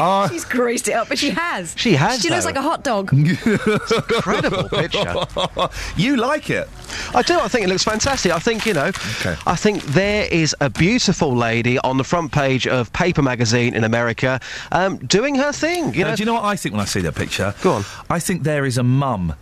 [0.00, 1.74] Uh, She's greased it up, but she has.
[1.76, 3.12] She has, She looks like a hot dog.
[3.12, 5.07] Incredible picture.
[5.96, 6.68] you like it?
[7.14, 7.38] I do.
[7.38, 8.32] I think it looks fantastic.
[8.32, 8.86] I think you know.
[9.20, 9.36] Okay.
[9.46, 13.84] I think there is a beautiful lady on the front page of Paper magazine in
[13.84, 14.40] America,
[14.72, 15.94] um, doing her thing.
[15.94, 16.16] You Now, know.
[16.16, 17.54] do you know what I think when I see that picture?
[17.62, 17.84] Go on.
[18.10, 19.34] I think there is a mum.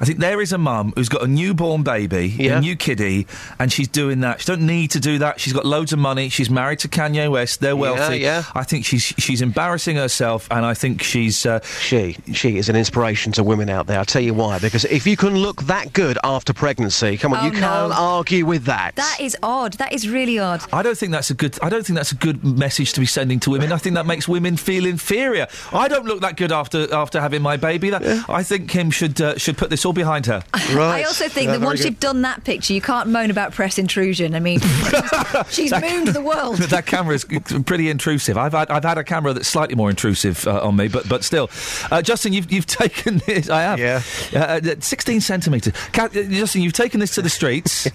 [0.00, 2.58] I think there is a mum who's got a newborn baby, Yeah.
[2.58, 3.26] a new kiddie,
[3.58, 4.40] and she's doing that.
[4.40, 5.40] She don't need to do that.
[5.40, 6.28] She's got loads of money.
[6.28, 7.60] She's married to Kanye West.
[7.60, 8.18] They're wealthy.
[8.18, 8.44] yeah.
[8.54, 11.46] I think she's she's embarrassing herself, and I think she's.
[11.46, 13.98] Uh, She she is an inspiration to women out there.
[13.98, 14.58] I'll tell you why.
[14.58, 18.46] Because if you can look that good after pregnancy, come on, Oh, you can't argue
[18.46, 18.94] with that.
[18.96, 19.74] That is odd.
[19.74, 20.62] That is really odd.
[20.72, 21.58] I don't think that's a good.
[21.62, 23.72] I don't think that's a good message to be sending to women.
[23.72, 25.46] I think that makes women feel inferior.
[25.72, 27.90] I don't look that good after after having my baby.
[27.90, 30.42] That, I think Kim should uh, should put this all behind her.
[30.54, 34.34] I also think that once you've done that picture, you can't moan about press intrusion.
[34.34, 34.58] I mean,
[35.50, 36.56] she's That- mooned the world.
[36.72, 37.24] that camera is
[37.64, 38.36] pretty intrusive.
[38.36, 41.22] I've had, I've had a camera that's slightly more intrusive uh, on me, but but
[41.22, 41.48] still,
[41.92, 43.48] uh, Justin, you've you've taken this.
[43.48, 43.78] I have.
[43.78, 44.02] Yeah.
[44.34, 45.72] Uh, uh, Sixteen centimetres.
[45.96, 47.86] Uh, Justin, you've taken this to the streets.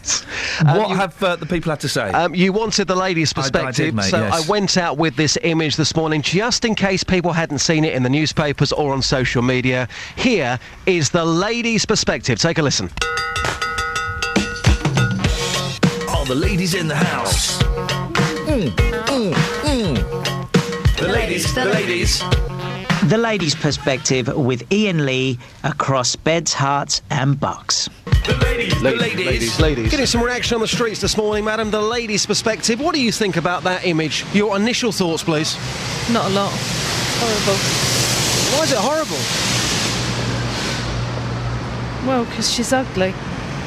[0.61, 2.11] what have uh, the people had to say?
[2.11, 4.47] Um, you wanted the ladies' I- I did, perspective, mate, so yes.
[4.47, 7.93] I went out with this image this morning just in case people hadn't seen it
[7.93, 9.89] in the newspapers or on social media.
[10.15, 11.25] Here is the
[11.57, 12.37] ladies' perspective.
[12.37, 12.87] Take a listen.
[16.07, 17.57] Oh, the ladies in the house.
[18.45, 20.97] Mm, mm, mm.
[20.97, 22.19] The ladies, the ladies.
[23.09, 27.89] The ladies' perspective with Iain Lee across beds, Herts, and bucks.
[28.05, 29.89] The ladies, ladies, ladies.
[29.89, 31.71] Getting some reaction on the streets this morning, madam.
[31.71, 32.79] The ladies' perspective.
[32.79, 34.25] What do you think about that image?
[34.31, 35.57] Your initial thoughts, please.
[36.11, 36.51] Not a lot.
[36.53, 37.57] Horrible.
[38.55, 39.56] Why is it horrible?
[42.07, 43.11] Well, because she's ugly.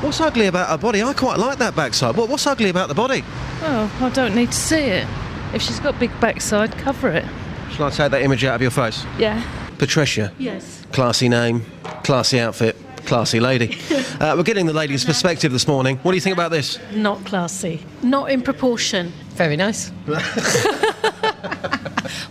[0.00, 1.02] What's ugly about her body?
[1.02, 2.16] I quite like that backside.
[2.16, 3.22] What, what's ugly about the body?
[3.60, 5.06] Oh, I don't need to see it.
[5.52, 7.26] If she's got big backside, cover it.
[7.72, 9.04] Shall I take that image out of your face?
[9.18, 9.44] Yeah.
[9.76, 10.32] Patricia.
[10.38, 10.86] Yes.
[10.90, 11.66] Classy name,
[12.02, 13.76] classy outfit, classy lady.
[14.20, 15.98] uh, we're getting the lady's perspective this morning.
[15.98, 16.78] What do you think about this?
[16.92, 17.84] Not classy.
[18.02, 19.12] Not in proportion.
[19.34, 19.90] Very nice.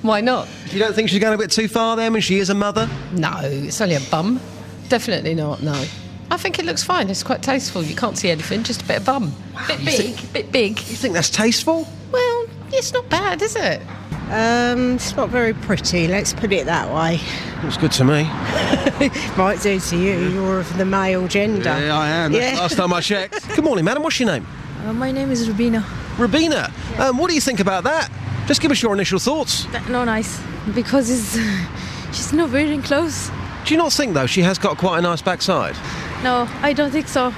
[0.02, 0.48] Why not?
[0.72, 2.90] You don't think she's going a bit too far there when she is a mother?
[3.12, 4.40] No, it's only a bum.
[4.90, 5.86] Definitely not, no.
[6.32, 7.10] I think it looks fine.
[7.10, 7.84] It's quite tasteful.
[7.84, 9.34] You can't see anything, just a bit of bum.
[9.68, 10.78] bit big, bit big.
[10.80, 11.88] You think that's tasteful?
[12.12, 13.82] Well, it's not bad, is it?
[14.32, 17.20] Um, it's not very pretty, let's put it that way.
[17.64, 18.24] Looks good to me.
[19.38, 21.64] Might do to you, you're of the male gender.
[21.64, 22.34] Yeah, I am.
[22.34, 22.56] Yeah.
[22.60, 23.48] Last time I checked.
[23.56, 24.04] Good morning, madam.
[24.04, 24.46] What's your name?
[24.86, 25.84] Uh, my name is Rubina.
[26.18, 26.72] Rubina.
[27.00, 28.12] Um, what do you think about that?
[28.46, 29.68] Just give us your initial thoughts.
[29.90, 30.40] No, nice.
[30.76, 31.34] Because it's,
[32.16, 33.32] she's not wearing clothes.
[33.70, 35.76] Do you not think, though, she has got quite a nice backside?
[36.24, 37.30] No, I don't think so.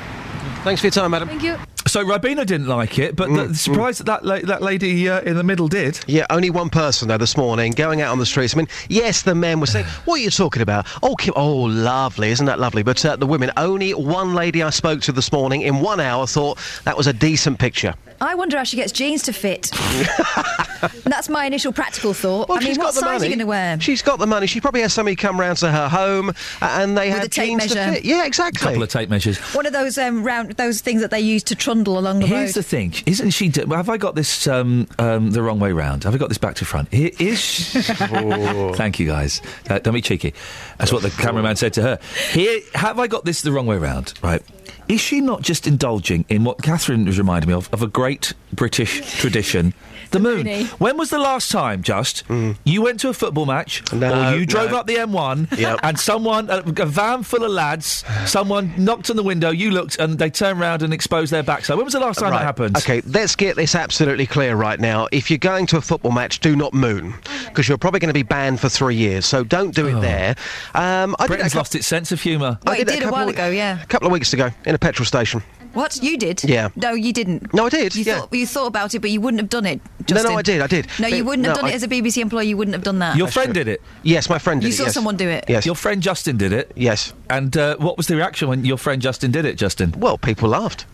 [0.64, 1.28] Thanks for your time, madam.
[1.28, 1.58] Thank you.
[1.88, 5.22] So Ribena didn't like it, but Mm, the surprise that that, la- that lady uh,
[5.22, 6.00] in the middle did.
[6.08, 8.54] Yeah, only one person though this morning going out on the streets.
[8.56, 11.56] I mean, yes, the men were saying, "What are you talking about?" Oh, Kim, oh,
[11.64, 12.84] lovely, isn't that lovely?
[12.84, 16.28] But uh, the women, only one lady I spoke to this morning in one hour
[16.28, 17.94] thought that was a decent picture.
[18.22, 19.72] I wonder how she gets jeans to fit.
[21.06, 22.50] That's my initial practical thought.
[22.50, 23.26] Well, I mean, what got the are money.
[23.26, 23.80] you going to wear?
[23.80, 24.46] She's got the money.
[24.48, 27.30] She probably has somebody come round to her home, uh, and they With have a
[27.30, 27.94] tape jeans to measure.
[27.96, 28.06] fit.
[28.06, 28.60] Yeah, exactly.
[28.66, 29.38] A couple of tape measures.
[29.56, 32.50] One of those um, round, those things that they use to trundle along the Here's
[32.56, 32.56] road.
[32.56, 33.48] the thing, isn't she?
[33.50, 36.04] d- Have I got this um, um, the wrong way round?
[36.04, 36.92] Have I got this back to front?
[36.94, 37.40] Here is.
[37.40, 39.42] She, Thank you, guys.
[39.70, 40.34] Uh, don't be cheeky.
[40.78, 42.00] That's what the cameraman said to her.
[42.32, 44.14] Here, have I got this the wrong way round?
[44.22, 44.42] Right.
[44.88, 48.34] Is she not just indulging in what Catherine was reminding me of, of a great
[48.52, 49.74] British tradition?
[50.12, 50.38] The moon.
[50.44, 50.66] Mooney.
[50.78, 52.24] When was the last time, just,
[52.64, 54.78] you went to a football match, No, or you drove no.
[54.78, 55.80] up the M1, Yep.
[55.84, 59.98] and someone, a, a van full of lads, someone knocked on the window, you looked,
[60.00, 61.78] and they turned round and exposed their backside.
[61.78, 62.78] When was the last time that happened?
[62.78, 65.08] Okay, let's get this absolutely clear right now.
[65.12, 67.14] If you're going to a football match, do not moon,
[67.46, 69.26] because you're probably going to be banned for three years.
[69.26, 70.36] So don't do it there.
[70.76, 72.60] Um, I did it Britain's cou- lost its sense of humour.
[72.66, 73.82] Well, I did it did a couple while ago, yeah.
[73.82, 75.42] A couple of weeks ago in a petrol station.
[75.74, 76.44] What you did?
[76.44, 76.68] Yeah.
[76.76, 77.54] No, you didn't.
[77.54, 77.96] No, I did.
[77.96, 78.20] You yeah.
[78.20, 79.80] thought you thought about it, but you wouldn't have done it.
[80.02, 80.32] No, Justin.
[80.32, 80.62] no, I did.
[80.62, 80.88] I did.
[81.00, 82.48] No, you wouldn't have no, done I- it as a BBC employee.
[82.48, 83.16] You wouldn't have done that.
[83.18, 83.82] Your friend did it.
[84.04, 84.94] Yes, my friend did You it, saw yes.
[84.94, 85.46] someone do it.
[85.48, 85.66] Yes.
[85.66, 86.72] Your friend Justin did it.
[86.76, 87.14] Yes.
[87.30, 89.94] And uh, what was the reaction when your friend Justin did it, Justin?
[89.98, 90.86] Well, people laughed.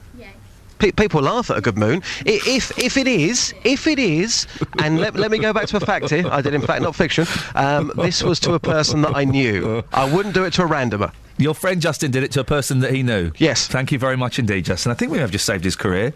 [0.79, 2.03] People laugh at a good moon.
[2.23, 4.45] If if it is, if it is,
[4.77, 6.27] and let, let me go back to a fact here.
[6.29, 7.25] I did, in fact, not fiction.
[7.55, 9.83] Um, this was to a person that I knew.
[9.91, 11.11] I wouldn't do it to a randomer.
[11.37, 13.31] Your friend Justin did it to a person that he knew.
[13.37, 13.67] Yes.
[13.67, 14.91] Thank you very much indeed, Justin.
[14.91, 16.13] I think we have just saved his career.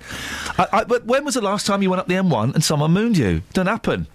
[0.57, 2.91] I, I, but when was the last time you went up the M1 and someone
[2.91, 3.43] mooned you?
[3.53, 4.07] Don't happen.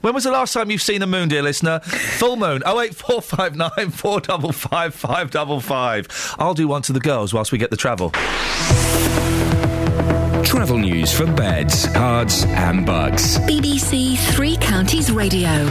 [0.00, 1.80] When was the last time you've seen a moon, dear listener?
[1.80, 2.62] Full moon.
[2.66, 6.36] 08459 455 555.
[6.38, 8.10] I'll do one to the girls whilst we get the travel.
[10.42, 13.38] Travel news for beds, cards, and Bucks.
[13.40, 15.68] BBC Three Counties Radio.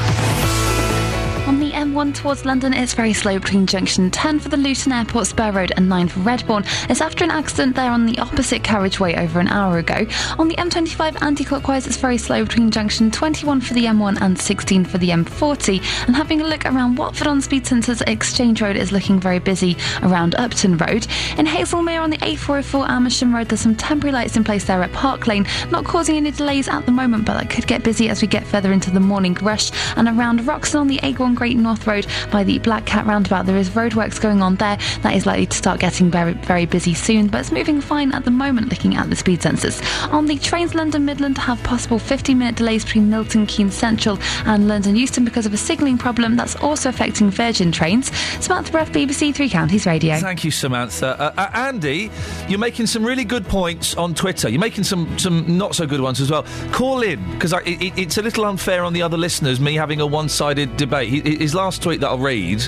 [1.90, 5.26] On the M1 towards London, it's very slow between junction 10 for the Luton Airport
[5.26, 6.64] Spur Road and 9 for Redbourn.
[6.88, 10.06] It's after an accident there on the opposite carriageway over an hour ago.
[10.38, 14.86] On the M25 anti-clockwise, it's very slow between junction 21 for the M1 and 16
[14.86, 15.80] for the M40.
[16.06, 19.76] And having a look around Watford on speed sensors, Exchange Road is looking very busy
[20.03, 21.07] around Upton Road.
[21.38, 24.94] In Hazlemere on the A404 Amersham Road, there's some temporary lights in place there at
[24.94, 28.22] Park Lane, not causing any delays at the moment, but that could get busy as
[28.22, 29.72] we get further into the morning rush.
[29.98, 33.45] And around Roxton on the A1 Great North Road, by the Black Cat roundabout.
[33.45, 34.78] There is roadworks going on there.
[35.02, 38.24] That is likely to start getting very, very busy soon, but it's moving fine at
[38.24, 39.82] the moment looking at the speed sensors.
[40.14, 44.68] On the trains, London Midland have possible 15 minute delays between Milton Keynes Central and
[44.68, 48.16] London Euston because of a signalling problem that's also affecting Virgin trains.
[48.44, 50.18] Samantha Bruff, BBC Three Counties Radio.
[50.20, 51.20] Thank you, Samantha.
[51.20, 52.11] Uh, uh, Andy,
[52.48, 54.49] you're making some really good points on Twitter.
[54.49, 56.45] You're making some some not so good ones as well.
[56.72, 59.60] Call in because it, it, it's a little unfair on the other listeners.
[59.60, 61.26] Me having a one-sided debate.
[61.26, 62.61] His last tweet that I'll read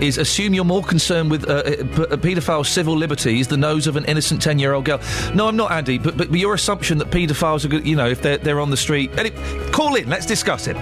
[0.00, 1.62] is: "Assume you're more concerned with uh, uh,
[2.16, 5.00] paedophile civil liberties, the nose of an innocent ten-year-old girl."
[5.34, 5.98] No, I'm not, Andy.
[5.98, 8.70] But, but, but your assumption that paedophiles are good, you know, if they're they're on
[8.70, 9.10] the street.
[9.18, 10.08] Anyway, call in.
[10.08, 10.76] Let's discuss it.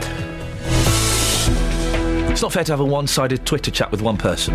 [2.32, 4.54] It's not fair to have a one-sided Twitter chat with one person.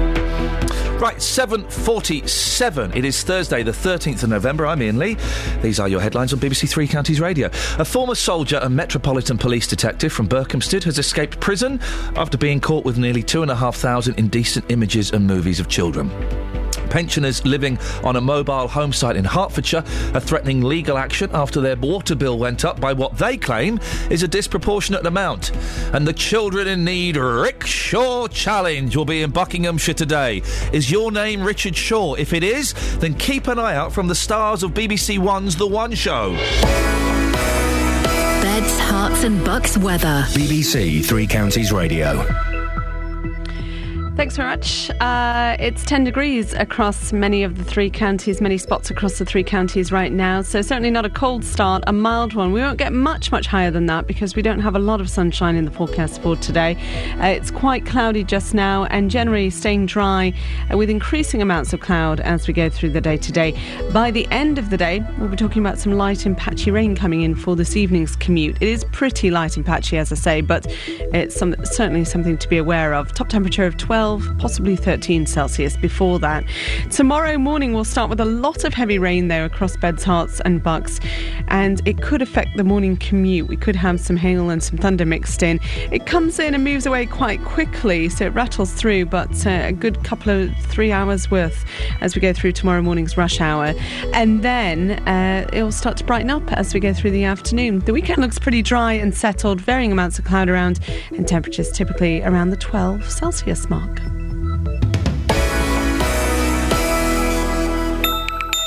[1.00, 2.96] Right, 7.47.
[2.96, 4.66] It is Thursday, the 13th of November.
[4.66, 5.16] I'm Iain Lee.
[5.62, 7.52] These are your headlines on BBC Three Counties Radio.
[7.78, 11.80] A former soldier and Metropolitan Police detective from Berkhamsted has escaped prison
[12.16, 16.10] after being caught with nearly 2,500 indecent images and movies of children.
[16.88, 19.84] Pensioners living on a mobile home site in Hertfordshire
[20.14, 24.24] are threatening legal action after their water bill went up by what they claim is
[24.24, 25.52] a disproportionate amount.
[25.94, 30.42] And the Children in Need Rickshaw Challenge will be in Buckinghamshire today.
[30.74, 32.16] Is your name Richard Shaw?
[32.16, 35.68] If it is, then keep an eye out from the stars of BBC One's The
[35.68, 36.34] One Show.
[38.42, 40.24] Beds, Herts and Bucks weather.
[40.30, 42.26] BBC Three Counties Radio.
[44.18, 44.90] Thanks very much.
[45.00, 49.44] Uh, it's 10 degrees across many of the three counties, many spots across the three
[49.44, 50.42] counties right now.
[50.42, 52.52] So, certainly not a cold start, a mild one.
[52.52, 55.10] We won't get much, much higher than that because we don't have a lot of
[55.12, 56.76] sunshine in the forecast for today.
[57.22, 60.34] Uh, it's quite cloudy just now and generally staying dry
[60.74, 63.56] uh, with increasing amounts of cloud as we go through the day today.
[63.94, 66.96] By the end of the day, we'll be talking about some light and patchy rain
[66.96, 68.58] coming in for this evening's commute.
[68.62, 70.66] It is pretty light and patchy, as I say, but
[71.14, 73.14] it's some, certainly something to be aware of.
[73.14, 74.07] Top temperature of 12.
[74.08, 76.46] 12, possibly 13 Celsius before that.
[76.92, 80.64] Tomorrow morning we'll start with a lot of heavy rain there across Beds, Herts and
[80.64, 81.02] Bucks,
[81.50, 83.50] and it could affect the morning commute.
[83.50, 85.60] We could have some hail and some thunder mixed in.
[85.92, 89.74] It comes in and moves away quite quickly, so it rattles through, but uh, a
[89.74, 91.66] good couple of three hours worth
[92.00, 93.74] as we go through tomorrow morning's rush hour.
[94.14, 97.80] And then uh, it'll start to brighten up as we go through the afternoon.
[97.80, 100.80] The weekend looks pretty dry and settled, varying amounts of cloud around,
[101.10, 103.97] and temperatures typically around the 12 Celsius mark.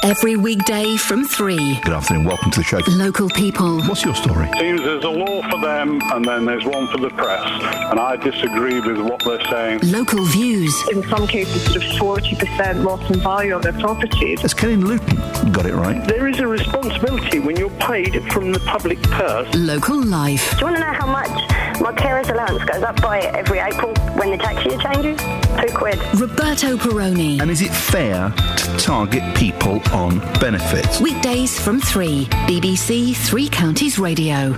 [0.02, 1.80] Every weekday from 3.
[1.82, 2.78] Good afternoon, welcome to the show.
[2.88, 3.82] Local people.
[3.82, 4.48] What's your story?
[4.58, 7.44] Seems there's a law for them and then there's one for the press,
[7.90, 9.80] and I disagree with what they're saying.
[9.82, 10.74] Local views.
[10.90, 11.64] In some cases,
[11.98, 14.40] sort of 40% loss in value on their properties.
[14.40, 16.02] Has Kenny Luton got it right?
[16.08, 19.54] There is a responsibility when you're paid from the public purse.
[19.54, 20.50] Local life.
[20.52, 23.94] Do you want to know how much my carer's allowance goes up by every April
[24.14, 25.20] when the tax year changes?
[25.60, 25.98] Two quid.
[26.18, 27.40] Roberto Perrone.
[27.40, 31.00] And is it fair to target people on benefits?
[31.00, 32.26] Weekdays from 3.
[32.46, 34.54] BBC Three Counties Radio.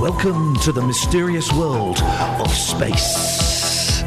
[0.00, 4.02] Welcome to the mysterious world of space.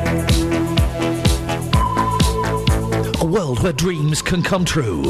[3.22, 5.04] A world where dreams can come true.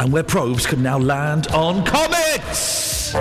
[0.00, 3.14] And where probes can now land on comets!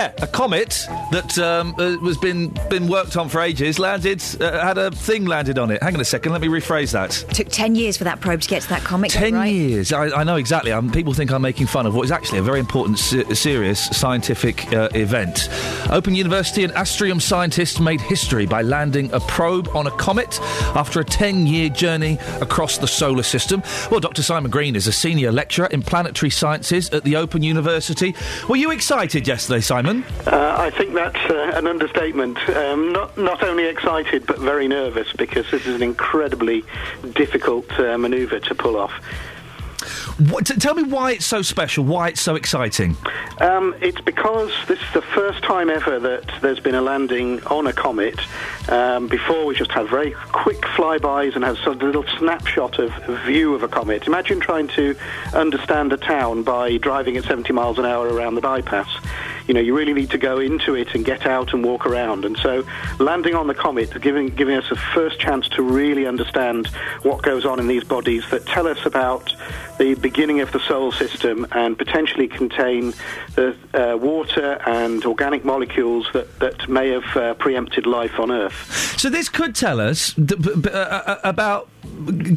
[0.00, 4.64] Yeah, a comet that um, uh, was been been worked on for ages landed uh,
[4.64, 5.82] had a thing landed on it.
[5.82, 7.10] Hang on a second, let me rephrase that.
[7.34, 9.10] Took 10 years for that probe to get to that comet.
[9.10, 9.52] Ten right?
[9.52, 9.92] years.
[9.92, 10.72] I, I know exactly.
[10.72, 13.88] Um, people think I'm making fun of what is actually a very important, se- serious
[13.88, 15.50] scientific uh, event.
[15.90, 20.40] Open University and Astrium scientists made history by landing a probe on a comet
[20.74, 23.62] after a 10-year journey across the solar system.
[23.90, 24.22] Well, Dr.
[24.22, 28.14] Simon Green is a senior lecturer in planetary sciences at the Open University.
[28.48, 29.89] Were you excited yesterday, Simon?
[29.98, 32.38] Uh, I think that's uh, an understatement.
[32.48, 36.64] Um, not not only excited but very nervous because this is an incredibly
[37.14, 38.92] difficult uh, manoeuvre to pull off.
[40.28, 41.82] What, t- tell me why it's so special.
[41.84, 42.94] Why it's so exciting.
[43.40, 47.66] Um, it's because this is the first time ever that there's been a landing on
[47.66, 48.20] a comet.
[48.68, 52.78] Um, before we just had very quick flybys and had sort of a little snapshot
[52.78, 52.92] of
[53.24, 54.06] view of a comet.
[54.06, 54.94] Imagine trying to
[55.32, 58.90] understand a town by driving at 70 miles an hour around the bypass.
[59.50, 62.24] You know, you really need to go into it and get out and walk around.
[62.24, 62.64] And so,
[63.00, 66.68] landing on the comet, giving giving us a first chance to really understand
[67.02, 69.34] what goes on in these bodies that tell us about
[69.80, 72.92] the beginning of the solar system and potentially contain
[73.34, 78.98] the uh, water and organic molecules that, that may have uh, preempted life on Earth.
[78.98, 81.68] So this could tell us th- b- b- uh, uh, about,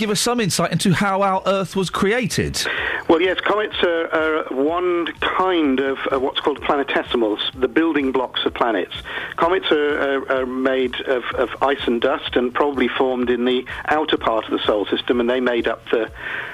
[0.02, 2.64] give us some insight into how our Earth was created.
[3.10, 8.46] Well, yes, comets are, are one kind of uh, what's called planetesimals, the building blocks
[8.46, 8.96] of planets.
[9.36, 13.66] Comets are, are, are made of, of ice and dust and probably formed in the
[13.90, 16.10] outer part of the solar system, and they made up the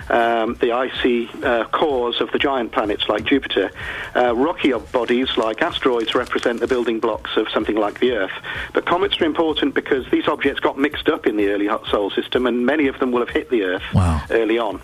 [0.09, 3.71] um, the icy uh, cores of the giant planets like Jupiter.
[4.15, 8.31] Uh, rocky bodies like asteroids represent the building blocks of something like the Earth.
[8.73, 12.13] But comets are important because these objects got mixed up in the early hot solar
[12.13, 13.83] system, and many of them will have hit the Earth
[14.31, 14.81] early on.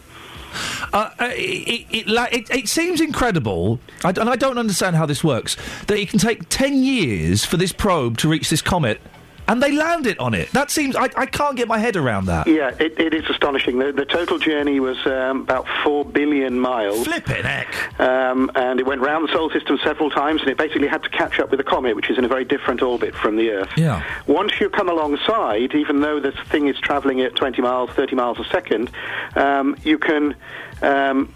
[0.93, 5.57] Uh, uh, it, it, it, it seems incredible, and I don't understand how this works,
[5.87, 9.01] that it can take 10 years for this probe to reach this comet,
[9.47, 10.51] and they landed on it.
[10.51, 10.95] That seems.
[10.95, 12.47] I, I can't get my head around that.
[12.47, 13.79] Yeah, it, it is astonishing.
[13.79, 17.05] The, the total journey was um, about four billion miles.
[17.05, 17.99] Flipping heck!
[17.99, 21.09] Um, and it went round the solar system several times, and it basically had to
[21.09, 23.71] catch up with the comet, which is in a very different orbit from the Earth.
[23.77, 24.03] Yeah.
[24.27, 28.39] Once you come alongside, even though this thing is travelling at 20 miles, 30 miles
[28.39, 28.91] a second,
[29.35, 30.35] um, you can.
[30.81, 31.33] Um,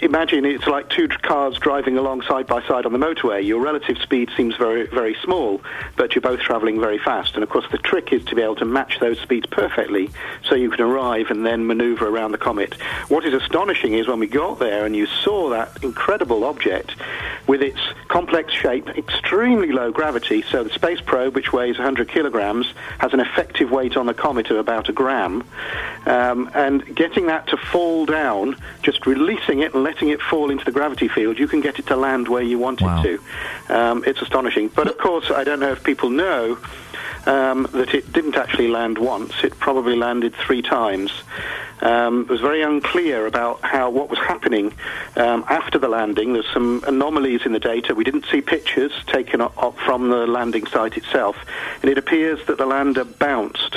[0.00, 3.44] Imagine it's like two cars driving along side by side on the motorway.
[3.44, 5.60] Your relative speed seems very, very small,
[5.96, 7.34] but you're both travelling very fast.
[7.34, 10.10] And of course, the trick is to be able to match those speeds perfectly,
[10.44, 12.74] so you can arrive and then manoeuvre around the comet.
[13.08, 16.94] What is astonishing is when we got there and you saw that incredible object
[17.46, 20.42] with its complex shape, extremely low gravity.
[20.42, 24.50] So the space probe, which weighs 100 kilograms, has an effective weight on the comet
[24.50, 25.44] of about a gram.
[26.06, 30.64] Um, and getting that to fall down, just releasing it and letting it fall into
[30.64, 33.74] the gravity field, you can get it to land where you want it to.
[33.74, 34.68] Um, it's astonishing.
[34.68, 36.58] But of course, I don't know if people know
[37.26, 39.32] um, that it didn't actually land once.
[39.42, 41.12] It probably landed three times.
[41.82, 44.74] Um, it was very unclear about how what was happening
[45.16, 46.34] um, after the landing.
[46.34, 47.94] There's some anomalies in the data.
[47.94, 51.36] We didn't see pictures taken up, up from the landing site itself,
[51.80, 53.76] and it appears that the lander bounced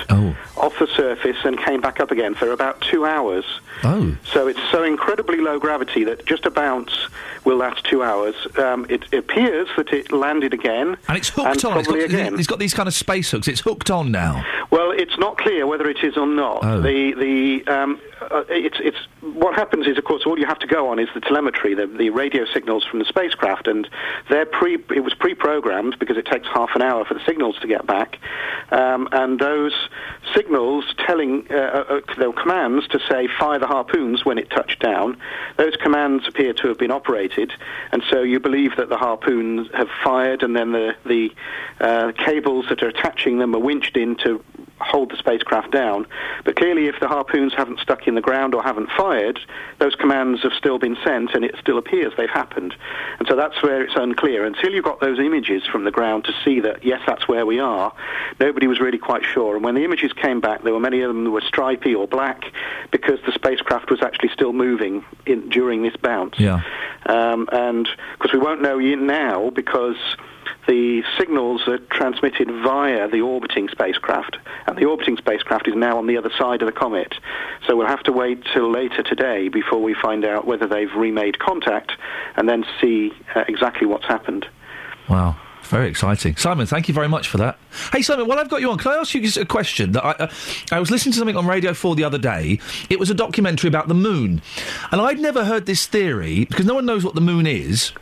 [0.57, 3.45] off the surface and came back up again for about two hours.
[3.83, 4.15] Oh.
[4.23, 7.07] So it's so incredibly low gravity that just a bounce
[7.43, 8.35] will last two hours.
[8.57, 10.97] Um, it appears that it landed again.
[11.07, 11.79] And it's hooked on.
[11.79, 12.39] It's got, again.
[12.39, 13.47] it's got these kind of space hooks.
[13.47, 14.45] It's hooked on now.
[14.71, 16.63] Well, it's not clear whether it is or not.
[16.63, 16.81] Oh.
[16.81, 17.99] The the um,
[18.31, 21.07] uh, it's it's what happens is, of course, all you have to go on is
[21.13, 23.87] the telemetry, the, the radio signals from the spacecraft, and
[24.29, 24.75] they're pre.
[24.95, 28.19] It was pre-programmed because it takes half an hour for the signals to get back,
[28.71, 29.73] um, and those
[30.33, 34.79] signals telling uh, uh, there were commands to say fire the harpoons when it touched
[34.79, 35.17] down.
[35.57, 37.53] Those commands appear to have been operated,
[37.91, 41.31] and so you believe that the harpoons have fired, and then the the
[41.79, 42.91] uh, cables that are
[43.23, 44.43] attaching them are winched in to
[44.79, 46.05] hold the spacecraft down.
[46.43, 49.39] But clearly, if the harpoons haven't stuck in the ground or haven't fired,
[49.79, 52.75] those commands have still been sent, and it still appears they've happened.
[53.19, 54.45] And so that's where it's unclear.
[54.45, 57.59] Until you got those images from the ground to see that, yes, that's where we
[57.59, 57.93] are,
[58.39, 59.55] nobody was really quite sure.
[59.55, 62.07] And when the images came back, there were many of them that were stripy or
[62.07, 62.43] black
[62.91, 66.37] because the spacecraft was actually still moving in, during this bounce.
[66.37, 66.61] Yeah.
[67.05, 69.97] Um, and of course, we won't know now because
[70.67, 74.37] the signals are transmitted via the orbiting spacecraft,
[74.67, 77.13] and the orbiting spacecraft is now on the other side of the comet.
[77.67, 81.39] So we'll have to wait till later today before we find out whether they've remade
[81.39, 81.91] contact
[82.35, 84.45] and then see uh, exactly what's happened.
[85.09, 85.35] Wow.
[85.63, 86.35] Very exciting.
[86.35, 87.57] Simon, thank you very much for that.
[87.91, 89.93] Hey, Simon, while I've got you on, can I ask you just a question?
[89.93, 90.31] That I, uh,
[90.71, 92.59] I was listening to something on Radio 4 the other day.
[92.89, 94.41] It was a documentary about the moon.
[94.91, 97.93] And I'd never heard this theory, because no one knows what the moon is,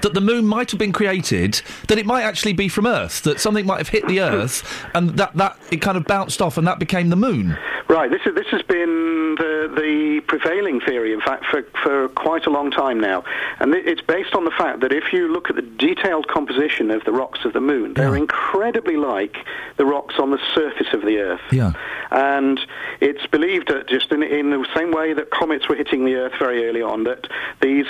[0.00, 3.38] that the moon might have been created, that it might actually be from Earth, that
[3.40, 4.62] something might have hit the Earth,
[4.94, 7.56] and that, that it kind of bounced off and that became the moon.
[7.88, 8.10] Right.
[8.10, 12.50] This is this has been the the prevailing theory, in fact, for for quite a
[12.50, 13.22] long time now,
[13.60, 16.90] and it- it's based on the fact that if you look at the detailed composition
[16.90, 19.36] of the rocks of the moon, they're incredibly like
[19.76, 21.40] the rocks on the surface of the Earth.
[21.50, 21.72] Yeah.
[22.10, 22.58] And
[23.00, 26.32] it's believed that just in, in the same way that comets were hitting the Earth
[26.38, 27.26] very early on, that
[27.60, 27.86] these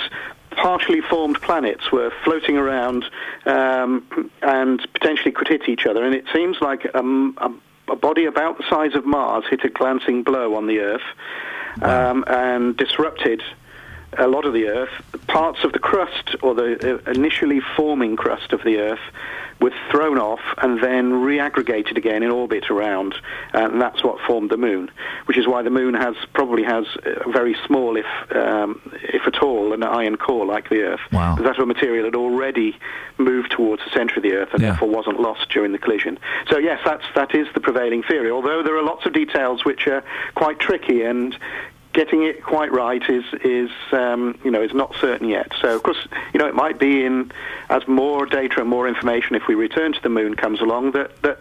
[0.55, 3.05] partially formed planets were floating around
[3.45, 6.03] um, and potentially could hit each other.
[6.03, 9.69] And it seems like um, a, a body about the size of Mars hit a
[9.69, 11.01] glancing blow on the Earth
[11.81, 13.41] um, and disrupted
[14.17, 14.91] a lot of the Earth,
[15.27, 18.99] parts of the crust or the uh, initially forming crust of the Earth
[19.59, 23.15] was thrown off and then reaggregated again in orbit around,
[23.53, 24.91] and that's what formed the Moon.
[25.25, 28.05] Which is why the Moon has probably has a very small, if
[28.35, 30.99] um, if at all, an iron core like the Earth.
[31.11, 31.35] Wow.
[31.35, 32.77] Because that material had already
[33.17, 34.69] moved towards the centre of the Earth and Yeah.
[34.71, 36.19] therefore wasn't lost during the collision.
[36.49, 38.31] So yes, that's that is the prevailing theory.
[38.31, 40.03] Although there are lots of details which are
[40.35, 41.37] quite tricky and
[41.93, 45.51] getting it quite right is is um, you know is not certain yet.
[45.61, 47.31] So of course you know it might be in
[47.69, 51.21] as more data and more information if we return to the moon comes along that
[51.21, 51.39] that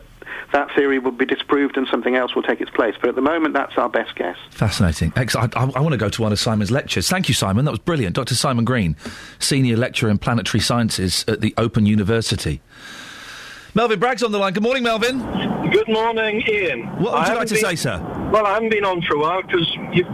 [0.52, 2.94] that theory will be disproved and something else will take its place.
[3.00, 4.36] But at the moment, that's our best guess.
[4.50, 5.12] Fascinating.
[5.16, 7.08] I, I, I want to go to one of Simon's lectures.
[7.08, 7.64] Thank you, Simon.
[7.64, 8.14] That was brilliant.
[8.14, 8.34] Dr.
[8.34, 8.96] Simon Green,
[9.38, 12.60] Senior Lecturer in Planetary Sciences at the Open University.
[13.74, 14.52] Melvin Bragg's on the line.
[14.52, 15.18] Good morning, Melvin.
[15.70, 16.86] Good morning, Iain.
[16.98, 18.28] What would I you like to been- say, sir?
[18.32, 20.06] Well, I haven't been on for a while because your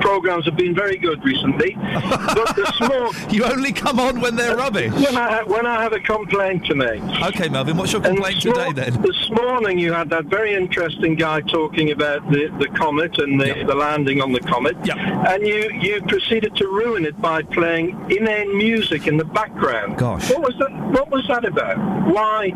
[0.00, 1.74] programmes have been very good recently.
[1.74, 3.26] but the.
[3.30, 4.92] You only come on when they're rubbish.
[4.92, 7.00] When I, ha- when I have a complaint to make.
[7.22, 9.00] Okay, Melvin, what's your complaint today, then?
[9.02, 13.64] This morning you had that very interesting guy talking about the, the comet and the,
[13.66, 14.76] the landing on the comet.
[14.88, 19.98] And you, you proceeded to ruin it by playing inane music in the background.
[19.98, 20.30] Gosh.
[20.30, 21.76] What was that, what was that about?
[22.12, 22.50] Why,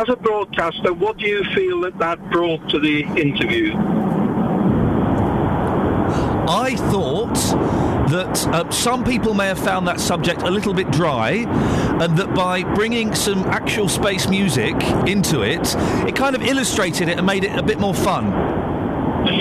[0.00, 3.74] as a broadcaster, what do you feel that that brought to the interview?
[6.48, 7.34] I thought
[8.08, 11.44] that uh, some people may have found that subject a little bit dry,
[12.00, 14.74] and that by bringing some actual space music
[15.06, 15.74] into it,
[16.08, 18.79] it kind of illustrated it and made it a bit more fun.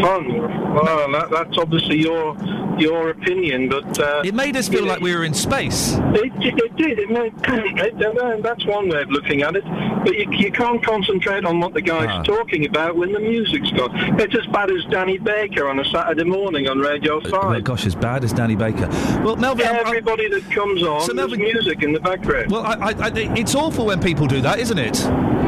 [0.02, 0.74] Fun.
[0.74, 2.36] Well, that, that's obviously your
[2.78, 5.96] your opinion, but uh, it made us feel like we were in space.
[6.16, 6.98] It, it did.
[7.00, 9.66] It made, it, uh, that's one way of looking at it.
[10.06, 12.24] But you, you can't concentrate on what the guy's Ah.
[12.24, 13.92] talking about when the music's gone.
[14.20, 17.32] It's as bad as Danny Baker on a Saturday morning on Radio Five.
[17.50, 18.88] Well, gosh, as bad as Danny Baker.
[19.26, 22.50] Well, Melvin, I'm- I'm- Everybody that comes on, So, there's Melvin- music in the background.
[22.52, 24.98] well, I, I, I, it's awful when people do that, isn't it?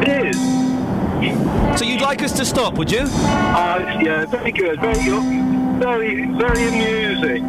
[0.06, 0.71] It is.
[1.22, 3.02] So you'd like us to stop, would you?
[3.02, 4.82] Uh, yeah, very good.
[4.82, 5.24] Very good.
[5.80, 7.44] Very, very amusing.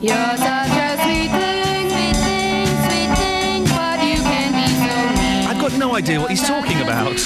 [0.00, 5.46] You're such a sweet thing, sweet thing, sweet thing, but you can be so mean.
[5.46, 7.20] I've got no idea what he's talking about.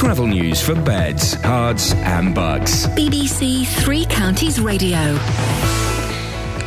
[0.00, 2.86] Travel news for beds, cards, and Bucks.
[2.86, 4.96] BBC Three Counties Radio.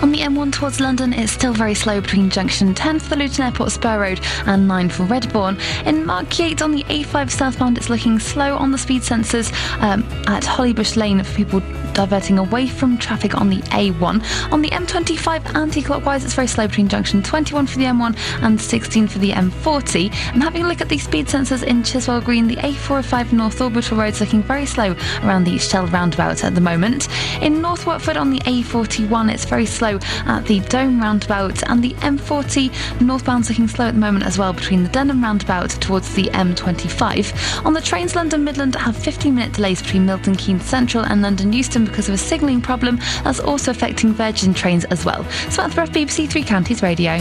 [0.03, 3.45] On the M1 towards London, it's still very slow between junction 10 for the Luton
[3.45, 5.55] Airport Spur Road and 9 for Redbourn.
[5.87, 9.51] In Markyate on the A5 southbound, it's looking slow on the speed sensors
[9.81, 11.61] um, at Hollybush Lane for people
[11.93, 14.51] diverting away from traffic on the A1.
[14.51, 19.07] On the M25 anti-clockwise, it's very slow between junction 21 for the M1 and 16
[19.07, 20.13] for the M40.
[20.33, 23.97] And having a look at the speed sensors in Chiswell Green, the A405 North Orbital
[23.97, 27.07] Road is looking very slow around the Shell roundabout at the moment.
[27.41, 31.93] In North Watford on the A41, it's very slow at the Dome roundabout, and the
[31.95, 36.25] M40 northbound's looking slow at the moment as well between the Denham roundabout towards the
[36.25, 37.65] M25.
[37.65, 41.53] On the trains, London Midland have 15 minute delays between Milton Keynes Central and London
[41.53, 45.23] Euston because of a signalling problem that's also affecting Virgin trains as well.
[45.49, 47.19] Samantha BBC Three Counties Radio.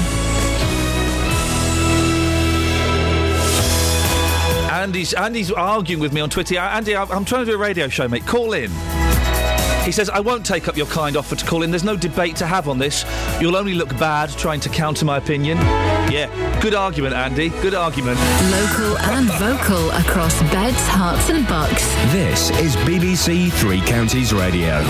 [4.83, 6.59] Andy's, Andy's arguing with me on Twitter.
[6.59, 8.27] Andy, I'm trying to do a radio show, mate.
[8.27, 8.71] Call in.
[9.85, 11.71] He says, I won't take up your kind offer to call in.
[11.71, 13.05] There's no debate to have on this.
[13.41, 15.59] You'll only look bad trying to counter my opinion.
[15.59, 17.49] Yeah, good argument, Andy.
[17.49, 18.19] Good argument.
[18.51, 21.85] Local and vocal across beds, Herts, and bucks.
[22.13, 24.83] This is BBC Three Counties Radio.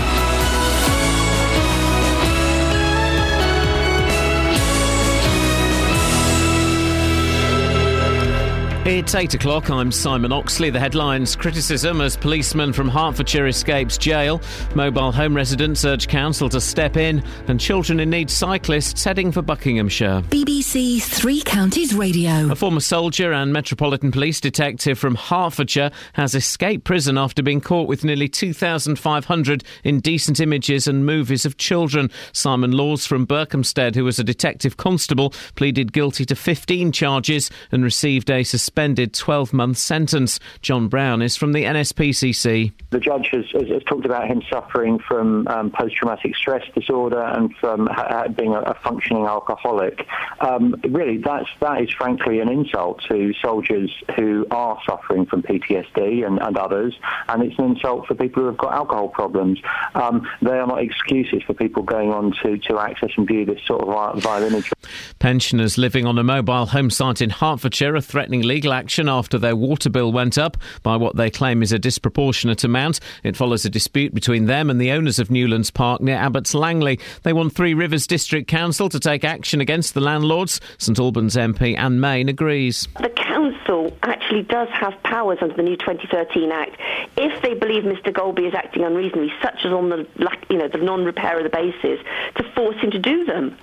[8.85, 9.71] It's 8 o'clock.
[9.71, 10.69] I'm Simon Oxley.
[10.69, 14.43] The headlines criticism as policeman from Hertfordshire escapes jail.
[14.75, 17.23] Mobile home residents urge council to step in.
[17.47, 20.23] And children in need cyclists heading for Buckinghamshire.
[20.23, 22.51] BBC Three Counties Radio.
[22.51, 27.87] A former soldier and Metropolitan Police detective from Hertfordshire has escaped prison after being caught
[27.87, 32.11] with nearly 2,500 indecent images and movies of children.
[32.33, 37.85] Simon Laws from Berkhamsted, who was a detective constable, pleaded guilty to 15 charges and
[37.85, 40.41] received a suspended suspended 12 month sentence.
[40.63, 42.73] John Brown is from the NSPCC.
[42.89, 47.55] The judge has, has, has talked about him suffering from um, post-traumatic stress disorder and
[47.61, 50.07] from ha- being a, a functioning alcoholic.
[50.41, 56.27] Um, really, that's that is frankly an insult to soldiers who are suffering from PTSD
[56.27, 56.95] and, and others,
[57.29, 59.61] and it's an insult for people who have got alcohol problems.
[59.95, 63.61] Um, they are not excuses for people going on to, to access and view this
[63.67, 64.73] sort of vi- vile imagery.
[65.19, 69.57] Pensioners living on a mobile home site in Hertfordshire are threatening legal action after their
[69.57, 73.01] water bill went up by what they claim is a disproportionate amount.
[73.25, 77.01] It follows a dispute between them and the owners of Newlands Park near Abbots Langley.
[77.23, 80.61] They want Three Rivers District Council to take action against the landlords.
[80.77, 82.87] St Albans MP Anne Main agrees.
[83.01, 86.77] The council actually does have powers under the new 2013 Act
[87.17, 88.13] if they believe Mr.
[88.13, 90.07] Golby is acting unreasonably, such as on the
[90.51, 91.99] you know the non-repair of the bases,
[92.37, 93.57] to force him to do them.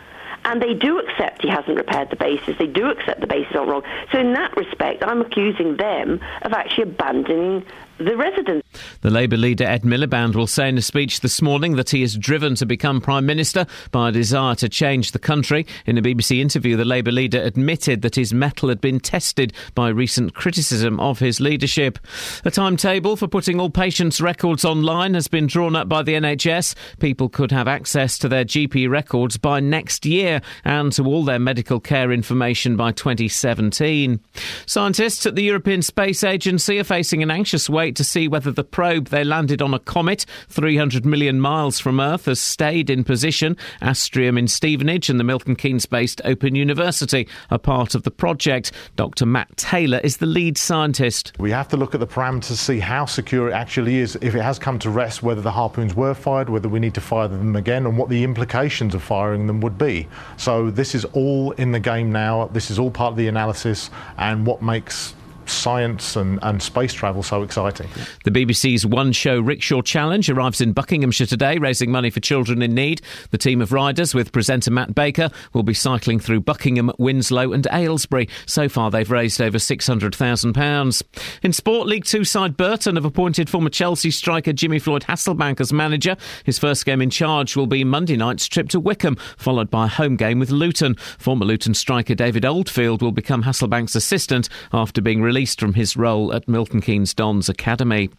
[0.46, 2.58] And they do accept he hasn't repaired the bases.
[2.58, 3.84] They do accept the bases are wrong.
[4.12, 7.66] So in that respect, I'm accusing them of actually abandoning
[8.00, 8.68] the residents.
[9.02, 12.18] The Labour leader Ed Miliband will say in a speech this morning that he is
[12.18, 15.68] driven to become Prime Minister by a desire to change the country.
[15.86, 19.90] In a BBC interview, the Labour leader admitted that his mettle had been tested by
[19.90, 22.00] recent criticism of his leadership.
[22.46, 26.76] A timetable for putting all patients' records online has been drawn up by the NHS.
[27.00, 31.40] People could have access to their GP records by next year and to all their
[31.40, 34.20] medical care information by 2017.
[34.66, 38.64] Scientists at the European Space Agency are facing an anxious wait to see whether the
[38.64, 43.58] probe they landed on a comet 300 million miles from Earth has stayed in position.
[43.82, 48.72] Astrium in Stevenage and the Milton Keynes based Open University are part of the project.
[48.96, 49.26] Dr.
[49.26, 51.34] Matt Taylor is the lead scientist.
[51.40, 54.18] We have to look at the parameters to see how secure it actually is.
[54.22, 57.02] If it has come to rest, whether the harpoons were fired, whether we need to
[57.02, 60.08] fire them again, and what the implications of firing them would be.
[60.38, 62.48] So this is all in the game now.
[62.48, 65.14] This is all part of the analysis and what makes
[65.52, 67.90] science and, and space travel so exciting.
[68.24, 72.74] The BBC's One Show Rickshaw Challenge arrives in Buckinghamshire today, raising money for children in
[72.74, 73.02] need.
[73.32, 77.68] The team of riders, with presenter Matt Baker, will be cycling through Buckingham, Winslow, and
[77.72, 78.30] Aylesbury.
[78.46, 81.04] So far, they've raised over £600,000.
[81.44, 85.74] In sport, League Two side Burton have appointed former Chelsea striker Jimmy Floyd Hasselbaink as
[85.74, 86.16] manager.
[86.44, 89.90] His first game in charge will be Monday night's trip to Wycombe, followed by a
[89.90, 90.96] home game with Luton.
[90.96, 96.34] Former Luton striker David Oldfield will become Hasselbaink's assistant after being released from his role
[96.34, 98.10] at Milton Keynes Dons Academy.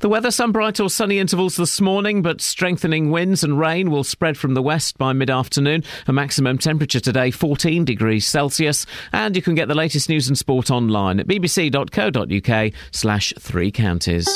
[0.00, 4.04] The weather, some bright or sunny intervals this morning, but strengthening winds and rain will
[4.04, 5.84] spread from the west by mid afternoon.
[6.06, 8.86] A maximum temperature today 14 degrees Celsius.
[9.12, 14.26] And you can get the latest news and sport online at bbc.co.uk slash three counties.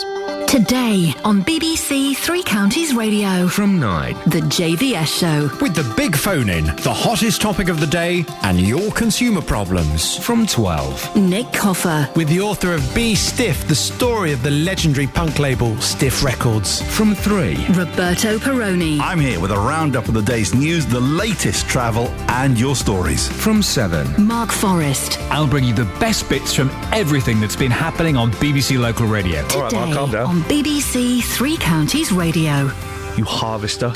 [0.51, 3.47] Today on BBC Three Counties Radio.
[3.47, 4.15] From 9.
[4.27, 5.59] The JVS Show.
[5.63, 10.19] With the big phone in, the hottest topic of the day, and your consumer problems.
[10.19, 11.15] From 12.
[11.15, 12.11] Nick Coffer.
[12.17, 16.81] With the author of Be Stiff, the story of the legendary punk label Stiff Records.
[16.97, 17.57] From 3.
[17.71, 19.01] Roberto Perrone.
[19.01, 23.27] I'm here with a roundup of the day's news, the latest travel, and your stories.
[23.27, 24.25] From 7.
[24.25, 25.19] Mark Forrest.
[25.23, 29.45] I'll bring you the best bits from everything that's been happening on BBC Local Radio.
[29.55, 30.27] All right, Mark, calm down.
[30.29, 32.71] on BBC Three Counties Radio.
[33.17, 33.93] You harvester.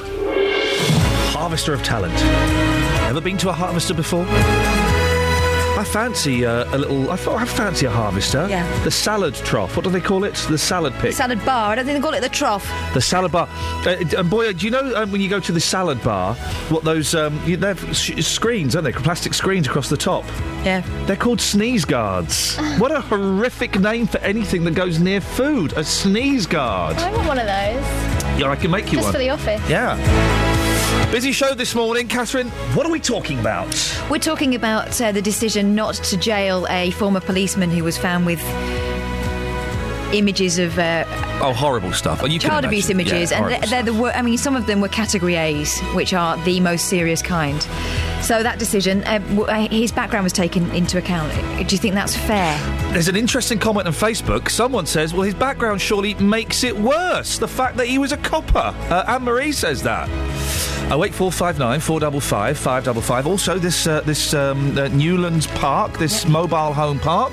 [1.31, 2.15] Harvester of talent.
[3.09, 4.27] Ever been to a harvester before?
[5.77, 7.11] I fancy uh, a little.
[7.11, 8.47] I thought I fancy a harvester.
[8.49, 8.85] Yeah.
[8.85, 9.77] The salad trough.
[9.77, 10.35] What do they call it?
[10.49, 11.15] The salad pit.
[11.15, 11.73] Salad bar.
[11.73, 12.65] I don't think they call it the trough.
[12.95, 13.49] The salad bar.
[13.85, 16.35] Uh, and boy, do you know um, when you go to the salad bar,
[16.69, 18.93] what those um, you, they have sh- screens, aren't they?
[18.93, 20.25] Plastic screens across the top.
[20.65, 20.83] Yeah.
[21.07, 22.57] They're called sneeze guards.
[22.79, 25.73] what a horrific name for anything that goes near food.
[25.73, 26.97] A sneeze guard.
[26.99, 28.41] I want one of those.
[28.41, 29.13] Yeah, I can make you Just one.
[29.13, 29.69] Just for the office.
[29.69, 30.44] Yeah.
[31.11, 32.49] Busy show this morning, Catherine.
[32.75, 33.69] What are we talking about?
[34.11, 38.27] We're talking about uh, the decision not to jail a former policeman who was found
[38.27, 38.41] with
[40.13, 41.05] images of uh,
[41.41, 42.21] Oh, horrible stuff.
[42.23, 43.95] Oh, you can child abuse images, Yeah, and they're, they're the.
[43.95, 47.61] wor- I mean, some of them were category A's, which are the most serious kind.
[48.23, 51.33] So that decision, uh, w- uh, his background was taken into account.
[51.69, 52.57] Do you think that's fair?
[52.93, 54.49] There's an interesting comment on Facebook.
[54.51, 57.39] Someone says, well, his background surely makes it worse.
[57.39, 58.75] The fact that he was a copper.
[58.91, 60.09] Uh, Anne Marie says that.
[60.91, 63.27] Oh, 08459 455 555.
[63.27, 67.33] Also, this uh, this um, uh, Newlands Park, this mobile home park.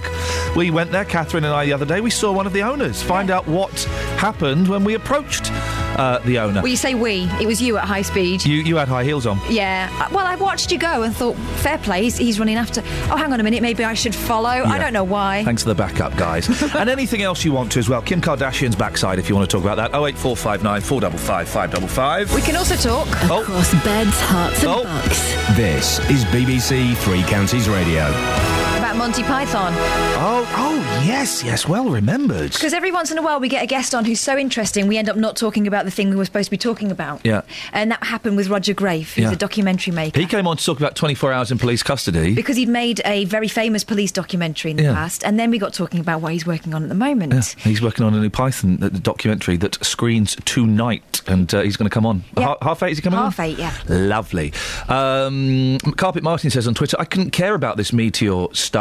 [0.55, 1.99] We went there, Catherine and I, the other day.
[1.99, 3.03] We saw one of the owners.
[3.03, 3.71] Find out what
[4.17, 5.51] happened when we approached
[5.97, 6.61] uh, the owner.
[6.61, 7.27] Well, you say we.
[7.41, 8.45] It was you at high speed.
[8.45, 9.39] You, you had high heels on.
[9.49, 9.89] Yeah.
[9.99, 12.03] Uh, Well, I watched you go and thought, fair play.
[12.03, 12.81] He's, he's running after.
[13.11, 13.61] Oh, hang on a minute.
[13.61, 14.47] Maybe I should follow.
[14.49, 15.43] I don't know why.
[15.43, 16.47] Thanks for the backup, guys.
[16.76, 18.01] and anything else you want to as well.
[18.01, 19.89] Kim Kardashian's backside, if you want to talk about that.
[19.97, 22.34] 08459 455 555.
[22.35, 24.84] We can also talk Across beds, Herts, and Oh.
[24.84, 25.55] bucks.
[25.55, 28.60] This is BBC Three Counties Radio.
[28.91, 29.72] About Monty Python.
[30.18, 32.51] Oh, oh, yes, yes, well remembered.
[32.51, 34.97] Because every once in a while we get a guest on who's so interesting, we
[34.97, 37.22] end up not talking about the thing we were supposed to be talking about.
[37.23, 37.43] Yeah.
[37.72, 39.31] And that happened with Roger Graef, who's Yeah.
[39.31, 40.19] a documentary maker.
[40.19, 42.34] He came on to talk about 24 hours in police custody.
[42.34, 44.93] Because he'd made a very famous police documentary in the Yeah.
[44.93, 47.31] past, and then we got talking about what he's working on at the moment.
[47.34, 51.77] Yeah, he's working on a new Python uh, documentary that screens tonight, and uh, he's
[51.77, 52.26] going to come on.
[52.38, 52.43] Yeah.
[52.43, 53.26] Ha- half eight is he coming on?
[53.31, 53.72] Half eight, yeah.
[53.88, 54.51] Lovely.
[54.89, 58.80] Um, Carpet Martin says on Twitter, I couldn't care about this meteor stuff.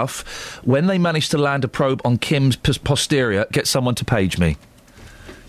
[0.65, 4.57] When they manage to land a probe on Kim's posterior, get someone to page me.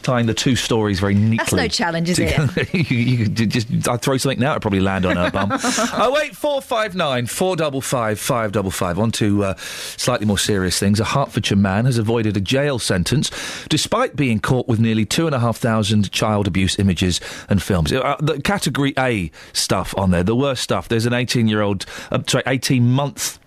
[0.01, 1.37] Tying the two stories very neatly.
[1.37, 2.73] That's no challenge, is it?
[2.73, 5.51] you, you could just I'd throw something now, it'd probably land on her bum.
[5.53, 8.97] oh wait, four five nine four double five five double five.
[8.97, 10.99] On to uh, slightly more serious things.
[10.99, 13.29] A Hertfordshire man has avoided a jail sentence
[13.69, 17.93] despite being caught with nearly two and a half thousand child abuse images and films.
[17.93, 20.87] Uh, the category A stuff on there, the worst stuff.
[20.87, 23.37] There's an eighteen-year-old, uh, sorry, eighteen-month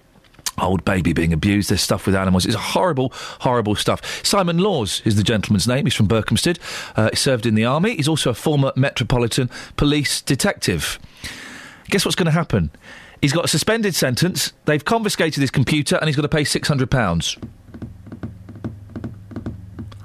[0.59, 1.71] old baby being abused.
[1.71, 2.47] There's stuff with animals.
[2.47, 4.25] It's horrible, horrible stuff.
[4.25, 5.87] Simon Laws is the gentleman's name.
[5.87, 6.59] He's from Berkhamsted.
[6.97, 7.97] Uh, he served in the army.
[7.97, 10.99] He's also a former Metropolitan Police detective.
[11.91, 12.71] Guess what's going to happen?
[13.21, 14.53] He's got a suspended sentence.
[14.65, 17.37] They've confiscated his computer, and he's got to pay six hundred pounds.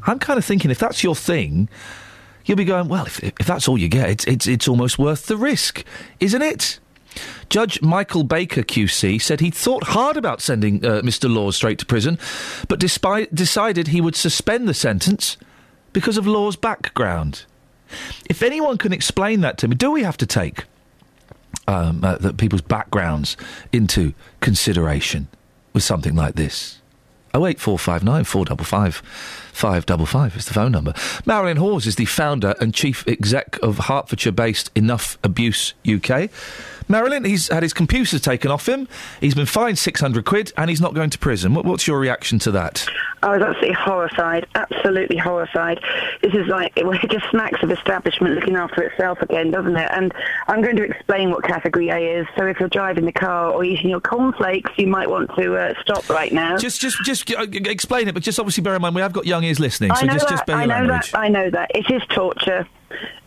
[0.08, 1.70] I'm kind of thinking if that's your thing,
[2.46, 5.28] you'll be going, well, if, if that's all you get, it's, it's, it's almost worth
[5.28, 5.84] the risk,
[6.20, 6.80] isn't it?
[7.50, 11.34] Judge Michael Baker QC said he'd thought hard about sending uh, Mr.
[11.34, 12.20] Laws straight to prison,
[12.68, 15.38] but despite, decided he would suspend the sentence
[15.94, 17.46] because of Laws' background.
[18.30, 20.66] If anyone can explain that to me, do we have to take
[21.68, 23.36] um, uh, the people's backgrounds
[23.72, 25.28] into consideration
[25.74, 26.80] with something like this?
[27.34, 28.96] Oh eight four five nine four double five
[29.54, 30.94] five double five is the phone number.
[31.26, 36.30] Marilyn Hawes is the founder and chief exec of Hertfordshire-based Enough Abuse UK.
[36.90, 38.88] Marilyn, he's had his computers taken off him.
[39.22, 41.54] He's been fined six hundred quid, and he's not going to prison.
[41.54, 42.88] What, what's your reaction to that?
[43.22, 45.80] I was absolutely horrified, absolutely horrified.
[46.22, 49.90] This is like, it just smacks of establishment looking after itself again, doesn't it?
[49.92, 50.14] And
[50.48, 52.28] I'm going to explain what category A is.
[52.38, 55.74] So if you're driving the car or eating your cornflakes, you might want to uh,
[55.82, 56.58] stop right now.
[56.58, 59.26] Just, just, just uh, explain it, but just obviously bear in mind we have got
[59.26, 60.32] young ears listening, so I know just, that.
[60.32, 61.12] just bear I know language.
[61.12, 61.20] that.
[61.20, 61.72] I know that.
[61.76, 62.68] It is torture,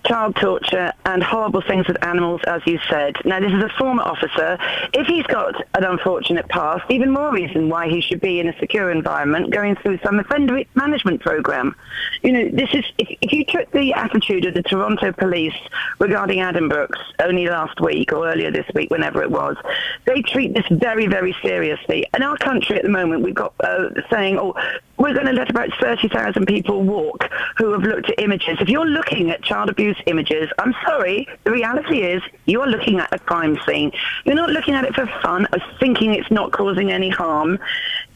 [0.05, 3.17] child torture, and horrible things with animals, as you said.
[3.25, 4.59] Now, this is a former officer.
[4.93, 8.59] If he's got an unfortunate past, even more reason why he should be in a
[8.59, 11.75] secure environment, going through some offender management program.
[12.23, 15.57] You know, this is if, if you took the attitude of the Toronto police
[15.99, 19.57] regarding Adam Brooks only last week or earlier this week, whenever it was,
[20.05, 22.07] they treat this very, very seriously.
[22.15, 24.55] In our country at the moment, we've got uh, saying, "Oh,
[25.03, 28.59] we're going to let about 30,000 people walk who have looked at images.
[28.61, 33.01] If you're looking at child abuse images, I'm sorry, the reality is you are looking
[33.01, 33.91] at a crime scene.
[34.25, 37.59] You're not looking at it for fun or thinking it's not causing any harm.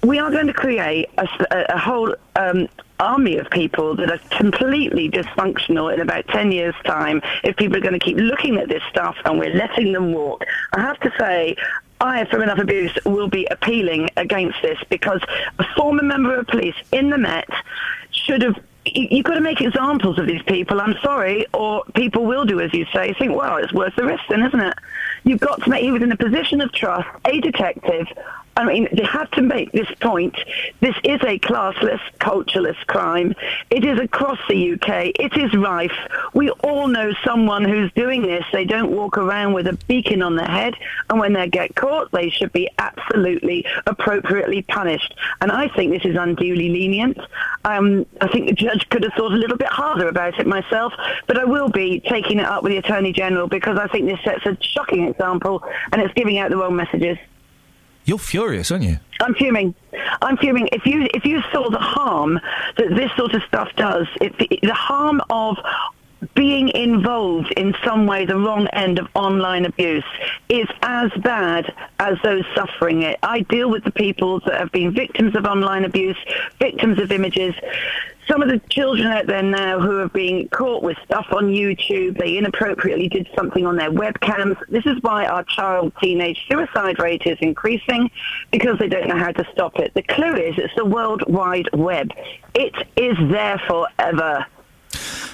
[0.05, 2.69] We are going to create a whole um,
[3.01, 7.81] army of people that are completely dysfunctional in about 10 years' time if people are
[7.81, 10.45] going to keep looking at this stuff and we're letting them walk.
[10.73, 11.57] I have to say,
[12.01, 15.21] I, from enough abuse, will be appealing against this because
[15.59, 17.49] a former member of police in the Met
[18.11, 18.57] should have.
[18.85, 20.81] you- You've got to make examples of these people.
[20.81, 23.13] I'm sorry, or people will do as you say.
[23.15, 24.75] Think, well, it's worth the risk, then, isn't it?
[25.25, 25.83] You've got to make.
[25.83, 28.07] He was in a position of trust, a detective.
[28.57, 30.35] I mean, they have to make this point.
[30.81, 33.35] This is a classless, cultureless crime.
[33.69, 35.13] It is across the UK.
[35.21, 35.93] It is rife.
[36.33, 38.45] We all know someone who's doing this.
[38.53, 40.75] They don't walk around with a beacon on their head,
[41.11, 45.15] and when they get caught, they should be absolutely appropriately punished.
[45.43, 47.19] And I think this is unduly lenient.
[47.67, 50.95] Um, I think the judge could have thought a little bit harder about it myself,
[51.27, 54.21] but I will be taking it up with the Attorney General because I think this
[54.25, 55.63] sets a shocking example
[55.93, 57.19] and it's giving out the wrong messages.
[58.07, 58.99] You're furious, aren't you?
[59.21, 59.75] I'm fuming.
[60.23, 60.69] I'm fuming.
[60.73, 62.41] If you if you saw the harm
[62.79, 65.59] that this sort of stuff does, it, the harm of
[66.35, 70.05] being involved in some way the wrong end of online abuse
[70.49, 73.19] is as bad as those suffering it.
[73.23, 76.17] I deal with the people that have been victims of online abuse,
[76.59, 77.55] victims of images.
[78.29, 82.19] Some of the children out there now who are being caught with stuff on YouTube,
[82.19, 84.57] they inappropriately did something on their webcams.
[84.69, 88.11] This is why our child teenage suicide rate is increasing
[88.51, 89.95] because they don't know how to stop it.
[89.95, 92.11] The clue is it's the World Wide Web.
[92.55, 94.45] It is there forever.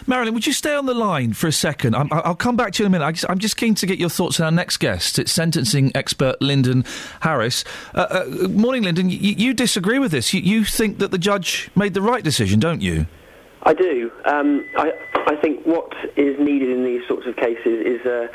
[0.07, 1.95] Marilyn, would you stay on the line for a second?
[1.95, 3.05] I'm, I'll come back to you in a minute.
[3.05, 5.19] I just, I'm just keen to get your thoughts on our next guest.
[5.19, 6.85] It's sentencing expert Lyndon
[7.21, 7.65] Harris.
[7.95, 9.11] Uh, uh, morning, Lyndon.
[9.11, 10.35] You, you disagree with this.
[10.35, 13.07] You, you think that the judge made the right decision, don't you?
[13.63, 14.11] I do.
[14.25, 18.27] Um, I, I think what is needed in these sorts of cases is uh,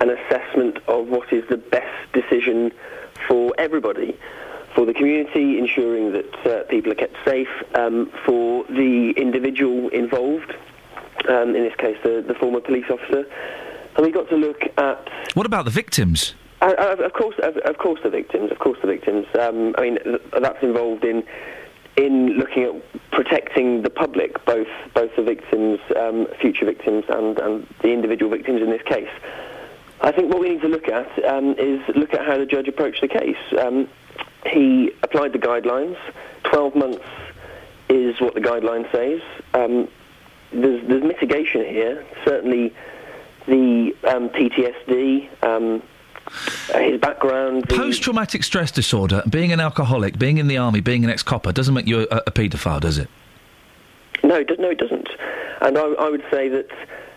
[0.00, 2.72] an assessment of what is the best decision
[3.26, 4.16] for everybody.
[4.76, 10.54] for the community, ensuring that uh, people are kept safe, um, for the individual involved,
[11.28, 13.24] um, in this case the, the former police officer.
[13.96, 16.34] And we got to look at What about the victims?
[16.60, 18.50] uh, uh, of course, of, of course, the victims.
[18.50, 19.26] Of course, the victims.
[19.38, 21.24] Um, I mean, th- that's involved in
[21.96, 27.66] in looking at protecting the public, both both the victims, um, future victims, and, and
[27.80, 29.08] the individual victims in this case.
[30.02, 32.68] I think what we need to look at um, is look at how the judge
[32.68, 33.36] approached the case.
[33.58, 33.88] Um,
[34.44, 35.96] he applied the guidelines.
[36.44, 37.04] Twelve months
[37.88, 39.22] is what the guideline says.
[40.60, 42.04] There's, there's mitigation here.
[42.24, 42.74] Certainly,
[43.46, 45.82] the um, PTSD, um,
[46.74, 47.68] his background.
[47.68, 51.52] Post traumatic stress disorder, being an alcoholic, being in the army, being an ex copper
[51.52, 53.08] doesn't make you a, a paedophile, does it?
[54.24, 55.08] No, it does, no, it doesn't.
[55.60, 56.68] And I, I would say that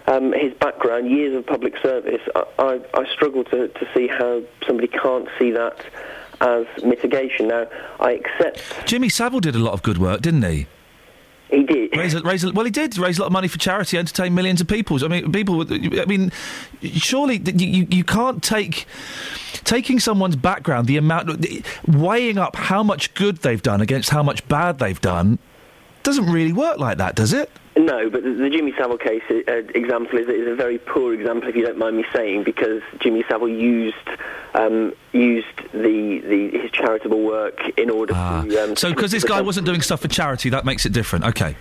[0.08, 4.42] um, his background, years of public service, I, I, I struggle to, to see how
[4.66, 5.86] somebody can't see that
[6.42, 7.48] as mitigation.
[7.50, 7.68] Now,
[8.00, 10.68] I accept Jimmy Savile did a lot of good work, didn't he?
[11.50, 11.96] He did.
[11.98, 14.62] Raise, a- raise, well, he did raise a lot of money for charity, entertain millions
[14.62, 15.04] of people.
[15.04, 15.62] I mean, people.
[16.00, 16.32] I mean,
[16.84, 18.86] surely you, you can't take
[19.64, 21.46] taking someone's background, the amount,
[21.88, 25.40] weighing up how much good they've done against how much bad they've done,
[26.04, 27.52] doesn't really work like that, does it?
[27.78, 31.48] No, but the, the Jimmy Savile case uh, example is, is a very poor example,
[31.50, 33.96] if you don't mind me saying, because Jimmy Savile used
[34.54, 38.64] um, used the, the his charitable work in order to.
[38.64, 41.26] Um, So, because this guy wasn't doing stuff for charity, that makes it different.
[41.26, 41.56] Okay.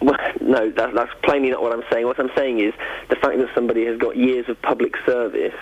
[0.00, 2.06] Well, no, that, that's plainly not what I'm saying.
[2.06, 2.74] What I'm saying is
[3.08, 5.54] the fact that somebody has got years of public service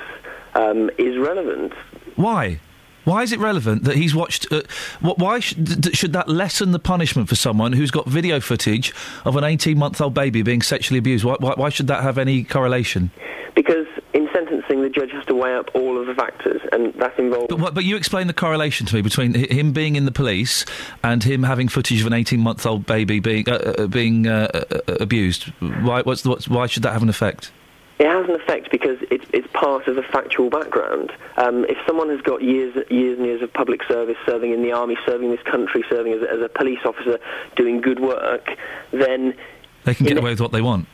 [0.54, 1.72] um, is relevant.
[2.16, 2.60] Why?
[3.06, 4.50] Why is it relevant that he's watched?
[4.52, 4.62] Uh,
[5.00, 8.92] why should, should that lessen the punishment for someone who's got video footage
[9.24, 11.24] of an 18 month old baby being sexually abused?
[11.24, 13.12] Why, why, why should that have any correlation?
[13.54, 17.16] Because in sentencing, the judge has to weigh up all of the factors, and that
[17.16, 17.46] involves.
[17.54, 20.64] But, but you explain the correlation to me between hi- him being in the police
[21.04, 24.48] and him having footage of an 18 month old baby being uh, uh, being uh,
[24.52, 25.44] uh, uh, abused.
[25.60, 26.02] Why?
[26.02, 27.52] What's, the- what's, why should that have an effect?
[27.98, 31.12] It has an effect because it's, it's part of a factual background.
[31.38, 34.72] Um, if someone has got years, years and years of public service, serving in the
[34.72, 37.18] army, serving this country, serving as a, as a police officer,
[37.56, 38.50] doing good work,
[38.90, 39.34] then
[39.84, 40.86] They can get away with what they want.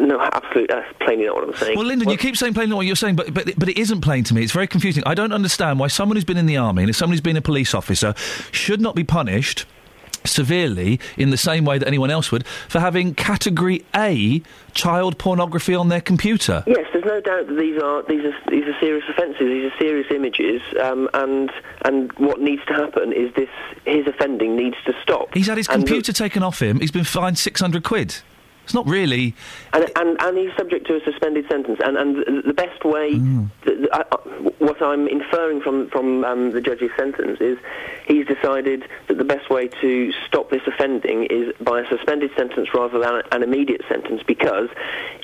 [0.00, 1.76] no, absolutely, that's plainly not what I'm saying.
[1.76, 4.00] Well, Lyndon, you keep saying plainly not what you're saying, but, but but it isn't
[4.02, 4.42] plain to me.
[4.44, 5.02] It's very confusing.
[5.06, 7.36] I don't understand why someone who's been in the army and if someone who's been
[7.36, 8.14] a police officer
[8.52, 9.66] should not be punished
[10.26, 14.42] severely in the same way that anyone else would for having category A
[14.72, 16.64] child pornography on their computer.
[16.66, 19.40] Yes, there's no doubt that these are these are these are serious offences.
[19.40, 21.50] These are serious images, um, and
[21.84, 23.48] and what needs to happen is this:
[23.84, 25.28] his offending needs to stop.
[25.34, 26.80] He's had his And the- computer taken off him.
[26.80, 28.16] He's been fined 600 quid.
[28.64, 29.34] It's not really.
[29.74, 31.80] and, and and he's subject to a suspended sentence.
[31.84, 33.50] And and the- best way, Mm.
[33.64, 34.16] th th- I, I-
[34.58, 37.58] what I'm inferring from from um, the judge's sentence is,
[38.06, 42.68] he's decided that the best way to stop this offending is by a suspended sentence
[42.74, 44.22] rather than an immediate sentence.
[44.26, 44.68] Because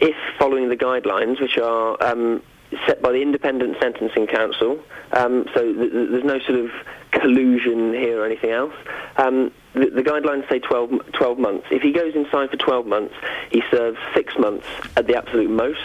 [0.01, 2.43] if following the guidelines, which are um,
[2.87, 4.79] set by the Independent Sentencing Council,
[5.13, 6.71] um, so th- th- there's no sort of
[7.13, 8.75] collusion here or anything else.
[9.17, 11.67] Um, the, the guidelines say 12, 12 months.
[11.71, 13.15] If he goes inside for 12 months,
[13.51, 14.67] he serves six months
[14.97, 15.79] at the absolute most.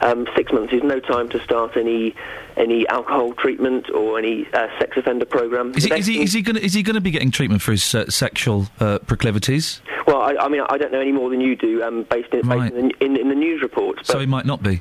[0.00, 2.14] Um, six months is no time to start any
[2.56, 5.72] any alcohol treatment or any uh, sex offender program.
[5.76, 7.62] Is he, is he, is he going to is he going to be getting treatment
[7.62, 9.80] for his uh, sexual uh, proclivities?
[10.06, 12.40] well, I, I mean, I don't know any more than you do, um, based, in,
[12.48, 12.72] Right.
[12.72, 14.08] based in, in, in the news reports.
[14.08, 14.80] So he might not be.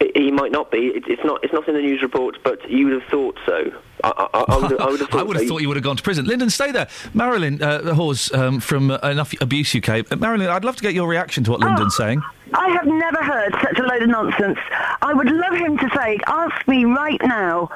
[0.00, 0.92] He- He might not be.
[0.94, 1.42] It's not.
[1.44, 3.72] It's not in the news reports, but you would have thought so.
[4.04, 5.20] I, I, I, would, have- I would have thought.
[5.20, 5.48] I would have so.
[5.54, 6.24] thought you would have gone to prison.
[6.26, 6.88] Lyndon, stay there.
[7.14, 10.10] Marilyn uh, Hawes um, from uh, Enough Abuse UK.
[10.12, 12.22] Uh, Marilyn, I'd love to get your reaction to what Lyndon's saying.
[12.54, 14.58] I have never heard such a load of nonsense.
[15.02, 17.70] I would love him to say, ask me right now,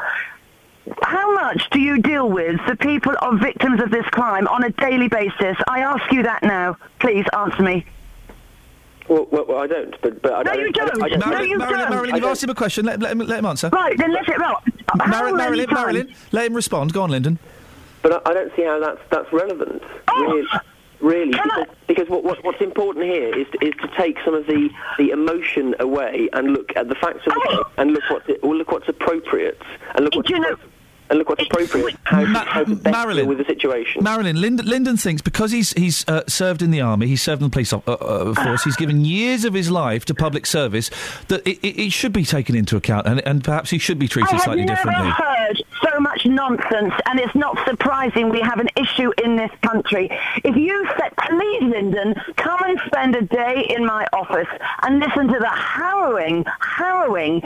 [1.02, 4.70] how much do you deal with the people of victims of this crime on a
[4.70, 5.56] daily basis?
[5.68, 6.76] I ask you that now.
[7.00, 7.84] Please answer me.
[9.12, 9.94] Well, well, well, I don't.
[10.00, 10.60] But, but I No, don't.
[10.60, 11.02] you I don't.
[11.02, 11.20] I don't.
[11.20, 11.30] don't.
[11.32, 11.90] No, you Marilyn, don't.
[11.90, 12.30] Marilyn, you've don't.
[12.30, 12.86] asked him a question.
[12.86, 13.68] Let, let, him, let him answer.
[13.68, 14.56] Right, then let it roll.
[14.98, 16.94] How Marilyn, Marilyn, times- Marilyn, let him respond.
[16.94, 17.38] Go on, Lyndon.
[18.00, 19.82] But I, I don't see how that's that's relevant.
[20.08, 20.22] Oh!
[20.32, 20.46] Really,
[21.00, 24.46] really because, because what, what, what's important here is to, is to take some of
[24.46, 27.56] the, the emotion away and look at the facts of the oh!
[27.64, 29.60] case and look what's well, look what's appropriate
[29.94, 30.30] and look what's
[31.12, 31.94] and look what's appropriate.
[32.04, 34.02] How, to- how to best deal with the situation.
[34.02, 37.48] Marilyn, Lyndon, Lyndon thinks because he's he's uh, served in the army, he's served in
[37.48, 40.90] the police uh, uh, force, he's given years of his life to public service,
[41.28, 44.08] that it, it, it should be taken into account, and, and perhaps he should be
[44.08, 45.10] treated I have slightly never differently.
[45.10, 49.50] heard so much such nonsense, and it's not surprising we have an issue in this
[49.62, 50.08] country.
[50.44, 54.48] If you said, please, Lyndon, come and spend a day in my office
[54.82, 57.42] and listen to the harrowing, harrowing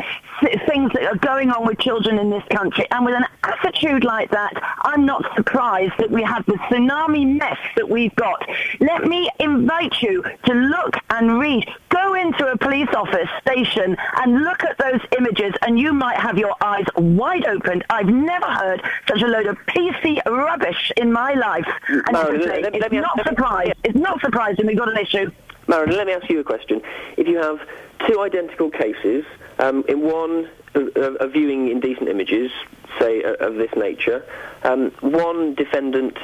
[0.66, 4.30] things that are going on with children in this country, and with an attitude like
[4.30, 8.46] that, I'm not surprised that we have the tsunami mess that we've got.
[8.80, 11.68] Let me invite you to look and read.
[11.88, 16.38] Go into a police office station and look at those images, and you might have
[16.38, 17.82] your eyes wide open.
[17.88, 18.65] I've never heard
[19.08, 21.66] such a load of PC rubbish in my life.
[21.88, 23.72] And I say, let- let it's me- not let surprised.
[23.84, 25.30] It's not surprising we've got an issue.
[25.68, 26.80] Marilyn, let me ask you a question.
[27.16, 27.58] If you have
[28.06, 29.24] two identical cases,
[29.58, 32.52] um, in one of, of, of viewing indecent images,
[33.00, 34.24] say of this nature,
[34.62, 36.16] um, one defendant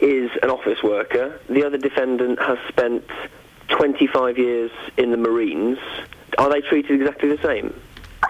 [0.00, 3.04] is an office worker, the other defendant has spent
[3.68, 5.78] 25 years in the Marines.
[6.38, 7.72] Are they treated exactly the same?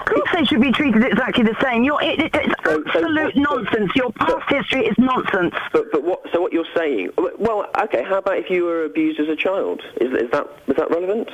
[0.00, 1.84] Of course they should be treated exactly the same.
[1.84, 3.90] You're, it, it, it's absolute nonsense.
[3.94, 5.54] Your past history is nonsense.
[5.72, 6.22] But, but what?
[6.32, 7.10] So what you're saying?
[7.16, 8.02] Well, okay.
[8.04, 9.82] How about if you were abused as a child?
[10.00, 11.28] Is, is that is that relevant?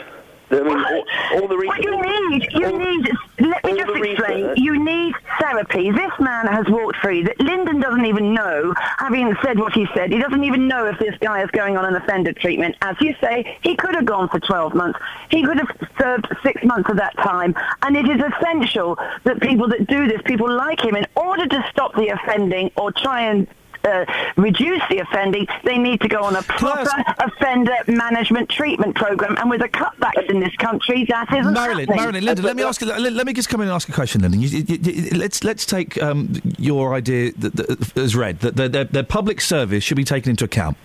[0.54, 1.04] I mean, all,
[1.42, 1.84] all the What research.
[1.84, 3.10] you need, you need,
[3.40, 5.90] let me just explain, research- you need therapy.
[5.90, 7.22] This man has walked free.
[7.24, 10.98] That Lyndon doesn't even know, having said what he said, he doesn't even know if
[10.98, 12.76] this guy is going on an offender treatment.
[12.82, 14.98] As you say, he could have gone for 12 months.
[15.30, 15.68] He could have
[16.00, 17.54] served six months of that time.
[17.82, 21.66] And it is essential that people that do this, people like him, in order to
[21.70, 23.46] stop the offending or try and
[23.84, 24.04] uh,
[24.36, 29.36] reduce the offending, they need to go on a proper offender management treatment program.
[29.38, 31.96] And with the cutbacks in this country, that isn't Marilyn, happening.
[31.96, 32.86] Marilyn, Lyndon, let me ask you.
[32.86, 34.40] Let, me just come in and ask a question, Lyndon.
[34.40, 39.02] You, you, you- let's let's take um, your idea that, that, as read that their
[39.02, 40.76] public service should be taken into account.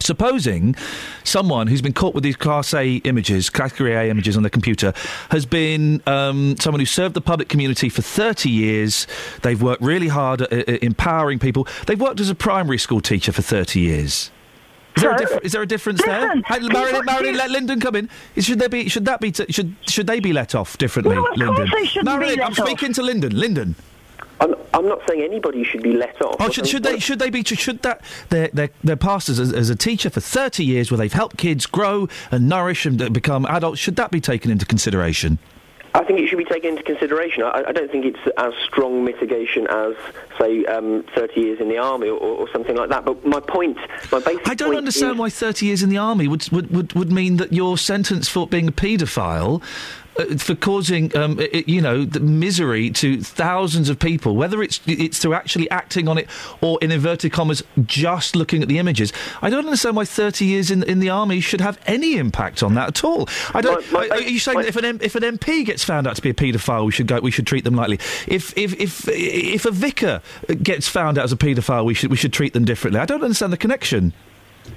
[0.00, 0.74] Supposing
[1.24, 4.92] someone who's been caught with these Class A images, Category A images on their computer,
[5.30, 9.06] has been um, someone who served the public community for 30 years,
[9.42, 13.32] they've worked really hard at, at empowering people, they've worked as a primary school teacher
[13.32, 14.30] for 30 years.
[14.96, 16.32] Is there, is there a difference there?
[16.46, 18.08] Hey, Marilyn, Marilyn, let Lyndon come in.
[18.38, 18.88] Should there be?
[18.88, 19.30] Should that be?
[19.30, 21.70] T- should should they be let off differently, No, of course Lyndon?
[21.74, 22.56] they shouldn't be let I'm off.
[22.56, 23.36] speaking to Lyndon.
[23.38, 23.74] Lyndon.
[24.40, 26.36] I'm, I'm not saying anybody should be let off.
[26.40, 26.98] Oh, should, should they?
[26.98, 27.42] Should they be?
[27.42, 28.02] Should that?
[28.28, 31.66] Their their their pastors as, as a teacher for thirty years, where they've helped kids
[31.66, 33.78] grow and nourish and become adults.
[33.80, 35.38] Should that be taken into consideration?
[35.96, 37.42] I think it should be taken into consideration.
[37.42, 39.94] I, I don't think it's as strong mitigation as,
[40.38, 43.06] say, um, 30 years in the army or, or something like that.
[43.06, 43.78] But my point,
[44.12, 46.92] my basic I don't understand is, why 30 years in the army would would, would,
[46.92, 49.62] would mean that you're sentenced for being a paedophile.
[50.38, 54.80] For causing, um, i- i- you know, the misery to thousands of people, whether it's
[54.86, 56.26] it's through actually acting on it
[56.62, 59.12] or in inverted commas just looking at the images.
[59.42, 62.74] I don't understand why 30 years in in the army should have any impact on
[62.74, 63.28] that at all.
[63.54, 63.92] I don't.
[63.92, 66.16] My- my- are you saying that if an M- if an MP gets found out
[66.16, 67.98] to be a paedophile, we should go we should treat them lightly?
[68.26, 70.22] If if if if a vicar
[70.62, 73.00] gets found out as a paedophile, we should we should treat them differently.
[73.00, 74.14] I don't understand the connection.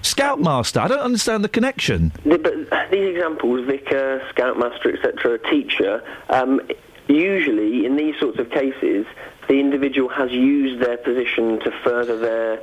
[0.01, 2.11] Scoutmaster, I don't understand the connection.
[2.25, 6.61] The- but these examples, vicar, scoutmaster, etc., teacher, um,
[7.07, 9.05] usually in these sorts of cases,
[9.47, 12.59] the individual has used their position to further their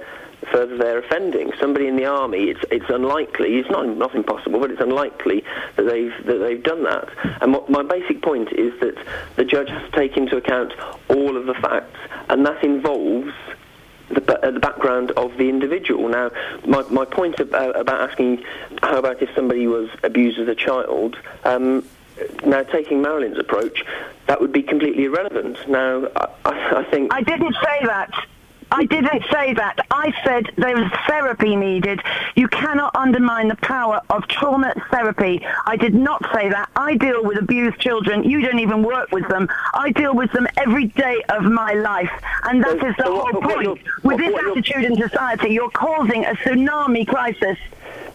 [0.52, 1.50] further their offending.
[1.58, 3.56] Somebody in the army, it's it's unlikely.
[3.56, 5.42] It's not not impossible, but it's unlikely
[5.76, 7.08] that they've that they've done that.
[7.40, 8.94] And what, my basic point is that
[9.36, 10.72] the judge has to take into account
[11.08, 11.98] all of the facts,
[12.28, 13.32] and that involves
[14.08, 16.08] the, uh, the background of the individual.
[16.08, 16.30] Now,
[16.66, 18.44] my, my point about, about asking
[18.82, 21.84] how about if somebody was abused as a child, um,
[22.44, 23.84] now taking Marilyn's approach,
[24.26, 25.56] that would be completely irrelevant.
[25.68, 27.12] Now, I I think...
[27.12, 28.10] I didn't say that.
[28.70, 29.78] I didn't say that.
[29.90, 32.00] I said there is therapy needed.
[32.34, 35.44] You cannot undermine the power of trauma therapy.
[35.66, 36.68] I did not say that.
[36.74, 38.24] I deal with abused children.
[38.24, 39.48] You don't even work with them.
[39.72, 42.10] I deal with them every day of my life.
[42.44, 43.80] And that is the whole point.
[44.02, 47.58] With this attitude in society, you're causing a tsunami crisis.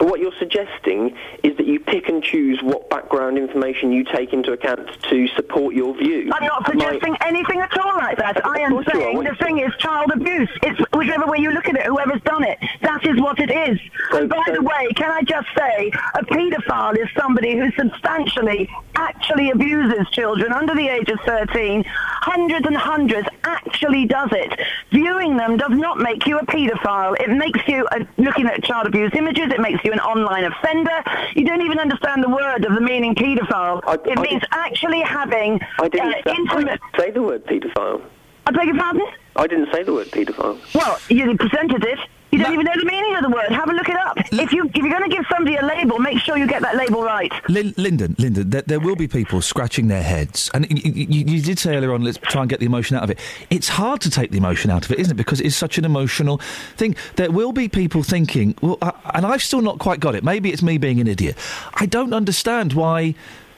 [0.02, 4.34] But what you're suggesting is that you pick and choose what background information you take
[4.34, 6.32] into account to support your view.
[6.34, 8.44] I'm not suggesting anything at all like that.
[8.44, 9.04] I am course you are.
[9.04, 10.50] saying the thing is child abuse.
[10.64, 12.58] It's whichever way you look at it, whoever's done it.
[12.82, 13.80] That is what it is.
[14.14, 19.52] and by the way, can I just say, a paedophile is somebody who substantially actually
[19.52, 21.84] abuses children under the age of 13.
[21.88, 24.60] Hundreds and hundreds actually does it.
[24.92, 27.20] Viewing them does not make you a paedophile.
[27.20, 31.04] It makes you, uh, looking at child abuse images, it makes you an online offender.
[31.36, 33.82] You don't even understand the word of the meaning paedophile.
[34.06, 36.66] it means actually having I didn't, uh, say, I intimate...
[36.66, 38.02] didn't say the word paedophile.
[38.48, 39.06] I beg your pardon?
[39.36, 40.60] I didn't say the word paedophile.
[40.74, 42.00] Well, you presented it.
[42.32, 43.50] You don't even know the meaning of the word.
[43.50, 44.18] Have a look it up.
[44.32, 46.78] If you if you're going to give somebody a label, make sure you get that
[46.78, 47.32] label right.
[47.50, 51.26] Lin- Lyndon, Lyndon, there, there will be people scratching their heads, and y- y- you,
[51.26, 53.20] you did say earlier on, let's try and get the emotion out of it.
[53.50, 55.18] It's hard to take the emotion out of it, isn't it?
[55.18, 56.40] Because it's such an emotional
[56.78, 56.96] thing.
[57.18, 60.24] There will be people thinking, well, I, and I've still not quite got it.
[60.24, 61.36] Maybe it's me being an idiot.
[61.74, 63.14] I don't understand why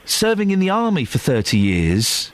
[0.05, 2.31] serving in the army for thirty years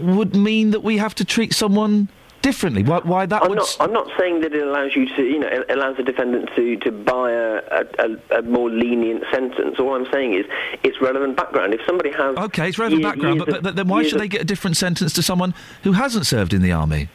[0.00, 2.08] would mean that we have to treat someone
[2.42, 2.82] differently.
[2.82, 3.58] Why, why that I'm would?
[3.58, 3.76] not.
[3.80, 6.76] I'm not saying that it allows you to, you know, it allows the defendant to
[6.78, 7.60] to buy a,
[7.98, 9.78] a, a, more lenient sentence.
[9.78, 10.46] All I'm saying is
[10.82, 11.74] it's relevant background.
[11.74, 14.20] If somebody has Okay, it's relevant years- background, years but, but then why should of-
[14.20, 17.08] they get a different sentence to someone who hasn't served in the army?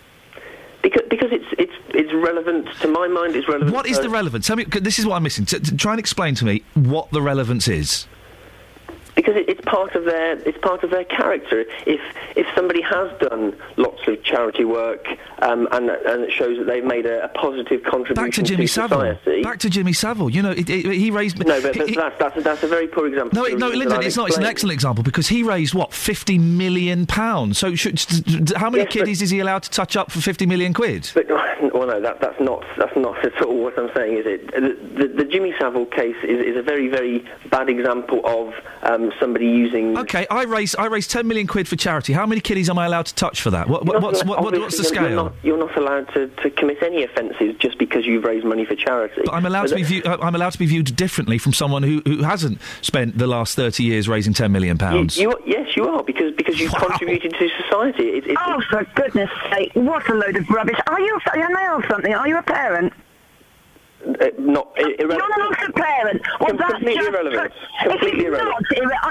[0.82, 3.36] Because, because it's it's it's relevant to my mind.
[3.36, 3.72] It's relevant.
[3.72, 4.48] What is the relevance?
[4.48, 4.66] Tell me.
[4.66, 5.46] This is what I'm missing.
[5.46, 8.06] T- t- try and explain to me what the relevance is.
[9.16, 11.66] Because it, it's part of their it's part of their character.
[11.86, 12.02] If
[12.36, 15.08] if somebody has done lots of charity work
[15.42, 18.68] um, and and it shows that they've made a, a positive contribution Back to Jimmy
[18.68, 19.18] Savile.
[19.18, 19.44] society.
[19.44, 20.30] Back to Jimmy Savile.
[20.30, 21.38] You know, it, it, he raised.
[21.40, 23.42] no, but, but that's, that's, a, that's a very poor example.
[23.42, 24.30] no, no, Lyndon, it's not.
[24.30, 27.58] It's an excellent example because he raised what fifty million pounds.
[27.58, 28.02] So, should,
[28.56, 31.12] how many Yes, kiddies is he allowed to touch up for fifty million quid?
[31.14, 31.28] But
[31.74, 34.18] well, no, that, that's not that's not at all what I'm saying.
[34.18, 34.52] Is it?
[34.52, 39.03] The, the, the Jimmy Savile case is, is a very very bad example of um,
[39.20, 39.98] somebody using.
[39.98, 42.14] Okay, I raised I raised ten million quid for charity.
[42.14, 43.68] How many kiddies am I allowed to touch for that?
[43.68, 45.24] What, what, what's, allowed- what, what- what's the obviously, you're scale?
[45.26, 48.76] not- You're not allowed to, to commit any offences just because you've raised money for
[48.76, 49.22] charity.
[49.26, 51.54] But I'm allowed to be But view, uh, I'm allowed to be viewed differently from
[51.54, 55.18] someone who, who hasn't spent the last thirty years raising ten million pounds.
[55.18, 58.04] You, you, yes, you are because because you've contributed to society.
[58.10, 60.78] It, it, Oh, for goodness sake, what a load of rubbish.
[60.88, 62.14] Are you, can I ask something?
[62.14, 62.94] Are you a parent?
[64.06, 65.00] Uh, not irrelevant.
[65.00, 66.22] You're not a parent.
[66.40, 67.54] Well, Com- that's completely just, irrelevant.
[67.82, 68.66] If Completely irrelevant.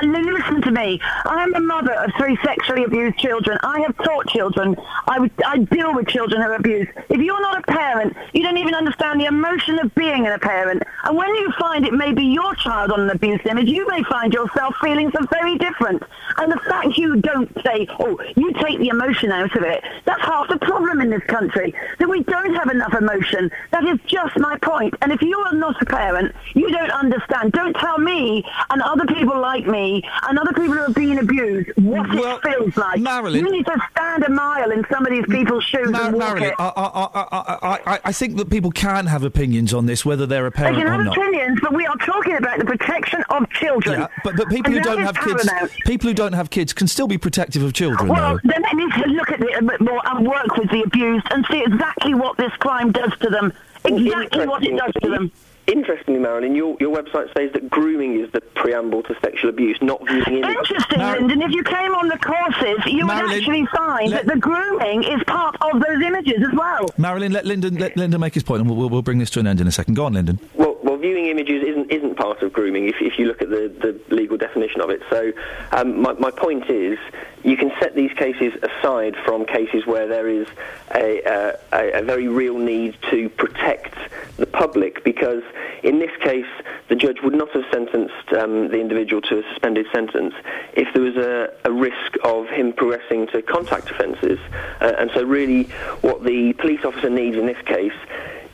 [0.04, 1.00] not listen to me.
[1.24, 3.58] I am a mother of three sexually abused children.
[3.62, 4.76] I have taught children.
[5.06, 6.90] I, I deal with children who are abused.
[7.08, 10.82] If you're not a parent, you don't even understand the emotion of being a parent.
[11.04, 14.02] And when you find it may be your child on an abuse image, you may
[14.04, 16.02] find yourself feeling so very different.
[16.38, 20.22] And the fact you don't say, oh, you take the emotion out of it, that's
[20.22, 21.74] half the problem in this country.
[21.98, 23.50] That we don't have enough emotion.
[23.70, 24.81] That is just my point.
[25.02, 27.52] And if you are not a parent, you don't understand.
[27.52, 31.70] Don't tell me and other people like me and other people who are being abused
[31.76, 33.00] what it feels like.
[33.00, 36.14] Marilyn- you need to stand a mile in some of these people's shoes Mar- and
[36.16, 36.54] walk Marilyn, it.
[36.58, 40.26] I, I, I, I, I, I think that people can have opinions on this, whether
[40.26, 43.48] they're a parent They can have opinions, but we are talking about the protection of
[43.50, 44.00] children.
[44.00, 45.72] Yeah, but but people who And that don't have kids, paramount.
[45.84, 48.08] people who don't have kids, can still be protective of children.
[48.08, 48.40] Well, though.
[48.50, 51.26] then they need to look at it a bit more and work with the abused
[51.30, 53.52] and see exactly what this crime does to them.
[53.84, 55.32] Exactly what it does to them.
[55.68, 60.04] Interestingly, Marilyn, your, your website says that grooming is the preamble to sexual abuse, not
[60.08, 60.56] viewing images.
[60.58, 61.42] Interesting, Lyndon.
[61.42, 65.04] If you came on the courses, you Marilyn, would actually find let- that the grooming
[65.04, 66.86] is part of those images as well.
[66.98, 69.40] Marilyn, let Lyndon let Lyndon make his point, and we'll, we'll, we'll bring this to
[69.40, 69.94] an end in a second.
[69.94, 70.40] Go on, Lyndon.
[70.54, 70.71] Well, well,
[71.02, 73.68] viewing images isn't isn't part of grooming if, if you look at the,
[74.08, 75.02] the legal definition of it.
[75.10, 75.32] So,
[75.72, 76.98] um, my, my point is,
[77.42, 80.46] you can set these cases aside from cases where there is
[80.94, 83.96] a, uh, a, a very real need to protect
[84.36, 85.42] the public, because
[85.82, 86.46] in this case,
[86.88, 90.34] the judge would not have sentenced um, the individual to a suspended sentence
[90.74, 94.38] if there was a, a risk of him progressing to contact offences.
[94.80, 95.64] Uh, and so, really,
[96.00, 97.92] what the police officer needs in this case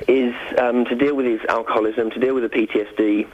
[0.07, 3.27] is um, to deal with his alcoholism, to deal with the PTSD,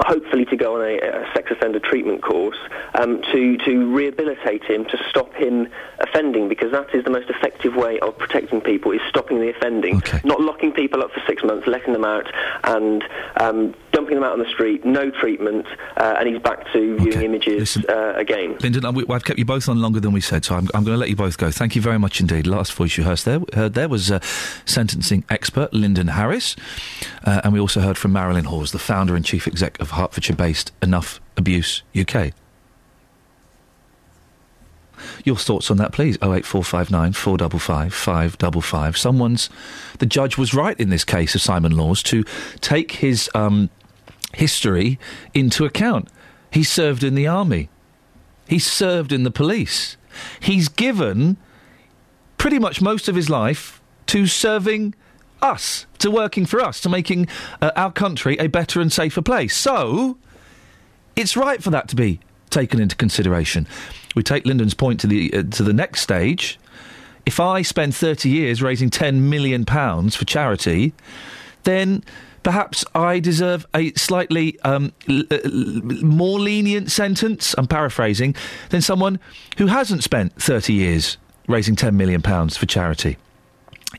[0.00, 2.56] hopefully to go on a, a sex offender treatment course,
[2.94, 5.68] um, to, to rehabilitate him, to stop him
[5.98, 10.02] offending, because that is the most effective way of protecting people, is stopping the offending,
[10.24, 12.26] not locking people up for six months, letting them out,
[12.64, 13.04] and
[13.36, 17.22] um, dumping them out on the street, no treatment, uh, and he's back to viewing
[17.22, 18.56] images uh, again.
[18.60, 21.00] Lyndon, I've kept you both on longer than we said, so I'm, I'm going to
[21.00, 21.50] let you both go.
[21.50, 22.46] Thank you very much indeed.
[22.46, 24.20] Last voice you heard there, heard there was uh,
[24.64, 26.56] sentencing expert Lyndon Harris,
[27.24, 29.46] uh, and we also heard from Marilyn Hawes, the founder and chief
[29.78, 32.32] of Hertfordshire-based Enough Abuse UK.
[35.24, 36.18] Your thoughts on that, please.
[36.20, 38.96] Oh eight four five nine four double five five double five.
[38.96, 39.48] Someone's
[39.98, 42.24] the judge was right in this case of Simon Laws to
[42.60, 43.70] take his um,
[44.34, 44.98] history
[45.34, 46.08] into account.
[46.50, 47.70] He served in the army.
[48.48, 49.96] He served in the police.
[50.40, 51.36] He's given
[52.36, 54.94] pretty much most of his life to serving
[55.42, 57.28] us, to working for us, to making
[57.60, 59.56] uh, our country a better and safer place.
[59.56, 60.16] So,
[61.16, 62.20] it's right for that to be
[62.50, 63.66] taken into consideration.
[64.14, 66.58] We take Lyndon's point to the uh, to the next stage.
[67.26, 70.94] If I spend 30 years raising 10 million pounds for charity,
[71.64, 72.02] then
[72.42, 75.40] perhaps I deserve a slightly um, l- l-
[76.02, 78.34] more lenient sentence, I'm paraphrasing,
[78.70, 79.20] than someone
[79.58, 83.18] who hasn't spent 30 years raising 10 million pounds for charity.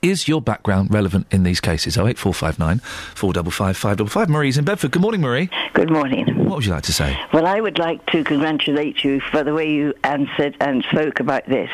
[0.02, 1.98] Is your background relevant in these cases?
[1.98, 4.30] 08459 455 555.
[4.30, 4.92] Marie's in Bedford.
[4.92, 5.50] Good morning, Marie.
[5.74, 6.45] Good morning.
[6.45, 7.20] What would you like to say?
[7.34, 11.45] Well, I would like to congratulate you for the way you answered and spoke about
[11.48, 11.70] this.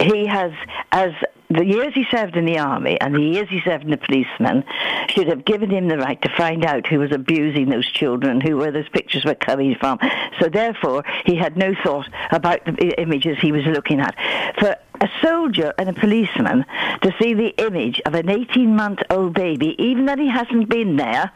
[0.00, 0.52] He has,
[0.90, 1.12] as
[1.50, 4.64] the years he served in the army and the years he served in the policeman,
[5.08, 8.56] should have given him the right to find out who was abusing those children, who
[8.56, 9.98] where those pictures were coming from.
[10.40, 14.16] So therefore, he had no thought about the images he was looking at.
[14.58, 16.64] For a soldier and a policeman
[17.02, 21.32] to see the image of an 18-month-old baby, even though he hasn't been there,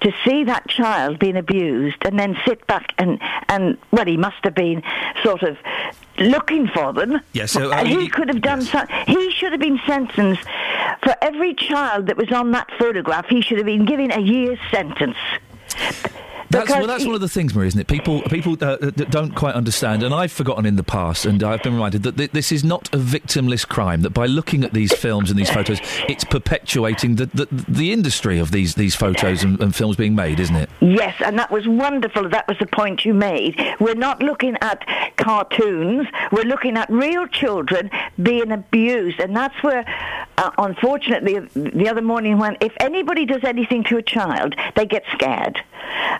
[0.00, 4.42] to see that child being abused and then sit back and, and well, he must
[4.42, 4.82] have been
[5.22, 5.56] sort of
[6.18, 7.20] looking for them.
[7.32, 10.42] Yes, so, uh, And he could have done some, he should have been sentenced
[11.02, 13.26] for every child that was on that photograph.
[13.28, 15.16] He should have been given a year's sentence.
[16.54, 17.88] That's, well, that's one of the things, Marie, isn't it?
[17.88, 21.62] People, people uh, that don't quite understand, and I've forgotten in the past, and I've
[21.62, 24.02] been reminded that th- this is not a victimless crime.
[24.02, 28.38] That by looking at these films and these photos, it's perpetuating the the, the industry
[28.38, 30.70] of these these photos and, and films being made, isn't it?
[30.80, 32.28] Yes, and that was wonderful.
[32.28, 33.60] That was the point you made.
[33.80, 34.84] We're not looking at
[35.16, 36.06] cartoons.
[36.32, 37.90] We're looking at real children
[38.22, 39.84] being abused, and that's where,
[40.38, 45.04] uh, unfortunately, the other morning when if anybody does anything to a child, they get
[45.12, 45.56] scared,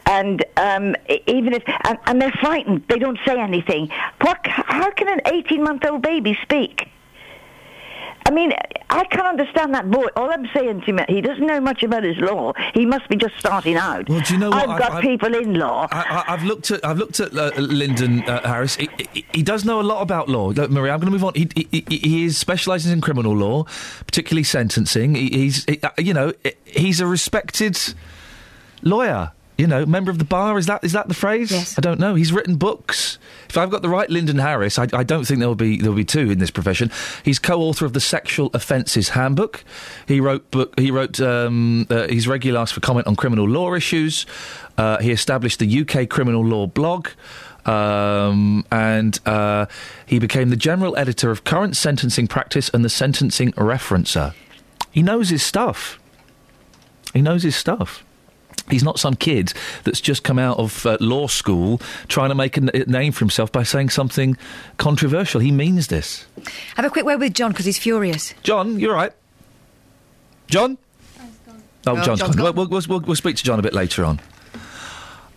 [0.06, 0.23] and
[0.56, 3.88] um, e- even if and, and they're frightened, they don't say anything.
[4.20, 4.38] What?
[4.46, 6.88] How can an eighteen-month-old baby speak?
[8.26, 8.54] I mean,
[8.88, 10.06] I can't understand that boy.
[10.16, 12.54] All I'm saying to him, he doesn't know much about his law.
[12.72, 14.08] He must be just starting out.
[14.08, 14.66] Well, do you know what?
[14.66, 15.88] I've got I- people in law.
[15.92, 18.76] I, I've looked at I've looked at uh, Lyndon uh, Harris.
[18.76, 20.48] He, he, he does know a lot about law.
[20.48, 21.34] Look, Marie, I'm going to move on.
[21.34, 23.64] He, he, is specialises in criminal law,
[24.06, 25.16] particularly sentencing.
[25.16, 26.32] He, he's he, uh, you know
[26.64, 27.78] he's a respected
[28.82, 29.32] lawyer.
[29.56, 30.58] You know, member of the bar.
[30.58, 31.52] Is that is that the phrase?
[31.52, 31.78] Yes.
[31.78, 32.16] I don't know.
[32.16, 33.18] He's written books.
[33.48, 35.90] If I've got the right Lyndon Harris, I, I don't think there will be there
[35.90, 36.90] will be two in this profession.
[37.24, 39.64] He's co-author of the Sexual Offences Handbook.
[40.08, 40.78] He wrote book.
[40.78, 41.20] He wrote.
[41.20, 44.26] Um, uh, he's regularly asked for comment on criminal law issues.
[44.76, 47.08] Uh, he established the UK Criminal Law blog.
[47.64, 49.66] Um, and uh,
[50.04, 54.34] he became the general editor of Current Sentencing Practice and the Sentencing Referencer.
[54.90, 55.98] He knows his stuff.
[57.14, 58.04] He knows his stuff.
[58.70, 59.52] He's not some kid
[59.84, 63.12] that's just come out of uh, law school trying to make a, n- a name
[63.12, 64.36] for himself by saying something
[64.78, 65.40] controversial.
[65.40, 66.24] He means this.
[66.76, 68.32] Have a quick word with John because he's furious.
[68.42, 69.12] John, you're right.
[70.48, 70.78] John?
[71.18, 71.22] Oh,
[71.86, 72.46] Oh, John's, John's gone.
[72.46, 72.54] gone.
[72.56, 74.18] We'll, we'll, we'll, we'll speak to John a bit later on.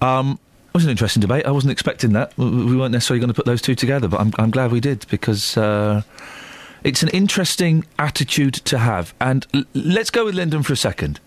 [0.02, 0.40] Um,
[0.70, 1.46] it was an interesting debate.
[1.46, 2.32] I wasn't expecting that.
[2.38, 4.80] We- We weren't necessarily going to put those two together, but I'm, I'm glad we
[4.80, 6.04] did because uh,
[6.86, 9.14] it's an interesting attitude to have.
[9.20, 11.20] And l- let's go with Lyndon for a second.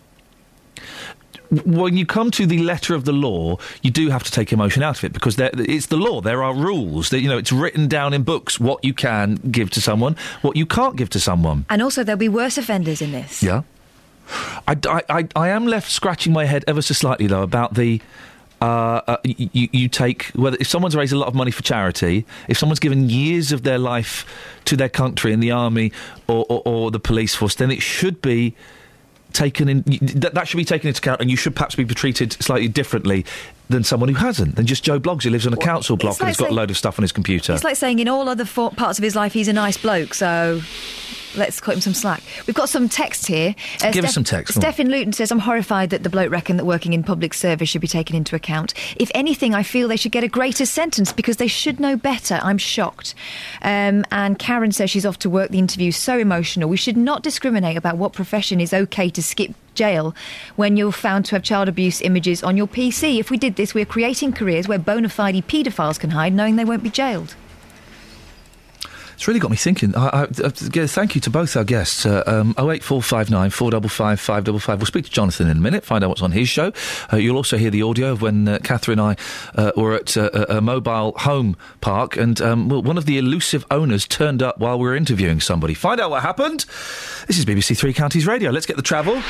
[1.65, 4.83] When you come to the letter of the law, you do have to take emotion
[4.85, 6.21] out of it because there, it's the law.
[6.21, 7.11] There are rules.
[7.11, 10.57] That you know, it's written down in books what you can give to someone, what
[10.57, 11.65] you can't give to someone.
[11.69, 13.43] And also, there'll be worse offenders in this.
[13.43, 13.63] Yeah.
[14.69, 18.01] I, I, I, I am left scratching my head ever so slightly, though, about the.
[18.63, 22.27] Uh, uh, you, you take whether if someone's raised a lot of money for charity,
[22.47, 24.27] if someone's given years of their life
[24.67, 25.91] to their country in the army
[26.29, 28.55] or, or, or the police force, then it should be
[29.33, 29.83] taken in.
[30.17, 33.25] That, that should be taken into account, and you should perhaps be treated slightly differently
[33.69, 36.21] than someone who hasn't, than just Joe Bloggs who lives on a council block it's
[36.21, 37.55] and like has got a load of stuff on his computer.
[37.55, 40.15] It's like saying in all other for- parts of his life he's a nice bloke,
[40.15, 40.61] so
[41.37, 42.23] let's cut him some slack.
[42.47, 43.55] We've got some text here.
[43.83, 44.55] Uh, Give us some text.
[44.55, 47.81] Stephen Luton says, I'm horrified that the bloke reckoned that working in public service should
[47.81, 48.75] be taken into account.
[48.97, 52.41] If anything, I feel they should get a greater sentence because they should know better.
[52.43, 53.15] I'm shocked.
[53.63, 55.51] Um, and Karen says she's off to work.
[55.51, 56.69] The interview's so emotional.
[56.69, 60.15] We should not discriminate about what profession is okay to skip jail
[60.57, 63.19] when you're found to have child abuse images on your PC.
[63.19, 66.65] If we did this, we're creating careers where bona fide paedophiles can hide knowing they
[66.65, 67.35] won't be jailed.
[69.21, 69.95] It's really got me thinking.
[69.95, 72.07] I, I, uh, yeah, thank you to both our guests.
[72.07, 74.79] Uh, um, 08459 455 555.
[74.79, 76.73] We'll speak to Jonathan in a minute, find out what's on his show.
[77.13, 80.17] Uh, you'll also hear the audio of when uh, Catherine and I uh, were at
[80.17, 84.43] uh, a, a mobile home park and um, well, one of the elusive owners turned
[84.43, 85.75] up while we were interviewing somebody.
[85.75, 86.65] Find out what happened.
[87.27, 88.51] This is BBC Three Counties Radio.
[88.51, 89.21] Let's get the travel.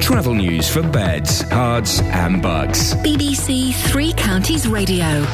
[0.00, 2.94] Travel news for beds, cards, and Bucks.
[2.94, 5.26] BBC Three Counties Radio.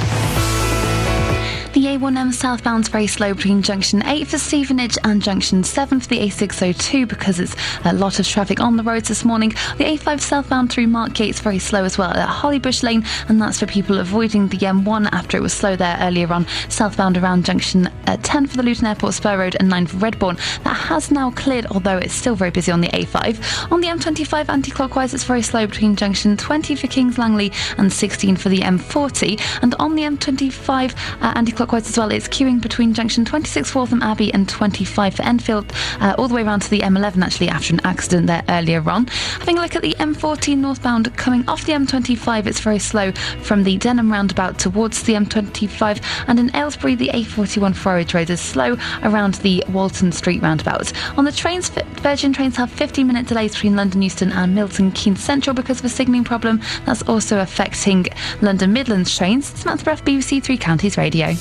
[1.98, 6.20] The A1M southbound's very slow between junction 8 for Stevenage and junction 7 for the
[6.20, 9.48] A602 because it's a lot of traffic on the roads this morning.
[9.78, 13.58] The A5 southbound through Mark Markyate's very slow as well at Hollybush Lane, and that's
[13.58, 16.46] for people avoiding the M1 after it was slow there earlier on.
[16.68, 20.36] Southbound around junction uh, 10 for the Luton Airport Spur Road and 9 for Redbourn.
[20.62, 23.72] That has now cleared, although it's still very busy on the A5.
[23.72, 27.92] On the M25 anti clockwise, it's very slow between junction 20 for Kings Langley and
[27.92, 29.40] 16 for the M40.
[29.62, 32.10] And on the M25 uh, anti clockwise, as well.
[32.10, 36.42] It's queuing between junction 26 Waltham Abbey and 25 for Enfield, uh, all the way
[36.42, 39.06] around to the M11 actually after an accident there earlier on.
[39.38, 43.64] Having a look at the M14 northbound coming off the M25, it's very slow from
[43.64, 48.76] the Denham roundabout towards the M25, and in Aylesbury, the A41 Friarage Road is slow
[49.02, 50.92] around the Walton Street roundabout.
[51.18, 55.22] On the trains, Virgin trains have 15 minute delays between London Euston and Milton Keynes
[55.22, 56.60] Central because of a signalling problem.
[56.86, 58.06] That's also affecting
[58.40, 59.46] London Midlands trains.
[59.46, 61.34] Samantha Bruff, BBC Three Counties Radio.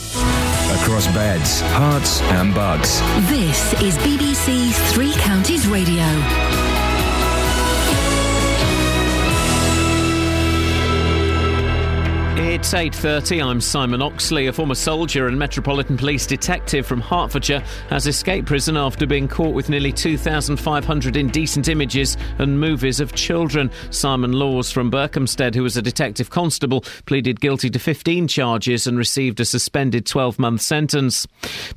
[0.82, 3.00] Across beds, Herts, and Bucks.
[3.30, 6.06] This is BBC Three Counties Radio.
[12.58, 14.48] It's 8.30, I'm Simon Oxley.
[14.48, 19.54] A former soldier and Metropolitan Police detective from Hertfordshire has escaped prison after being caught
[19.54, 23.70] with nearly 2,500 indecent images and movies of children.
[23.92, 28.98] Simon Laws from Berkhamsted, who was a detective constable, pleaded guilty to 15 charges and
[28.98, 31.28] received a suspended 12-month sentence.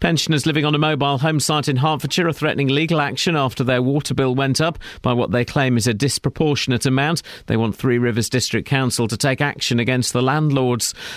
[0.01, 3.83] Pensioners living on a mobile home site in Hertfordshire are threatening legal action after their
[3.83, 7.21] water bill went up by what they claim is a disproportionate amount.
[7.49, 10.70] They want Three Rivers District Council to take action against the landlord.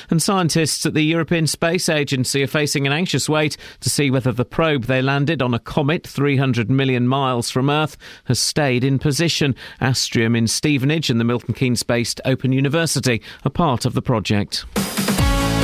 [0.09, 4.31] And scientists at the European Space Agency are facing an anxious wait to see whether
[4.31, 8.99] the probe they landed on a comet 300 million miles from Earth has stayed in
[8.99, 9.55] position.
[9.81, 14.65] Astrium in Stevenage and the Milton Keynes based Open University are part of the project.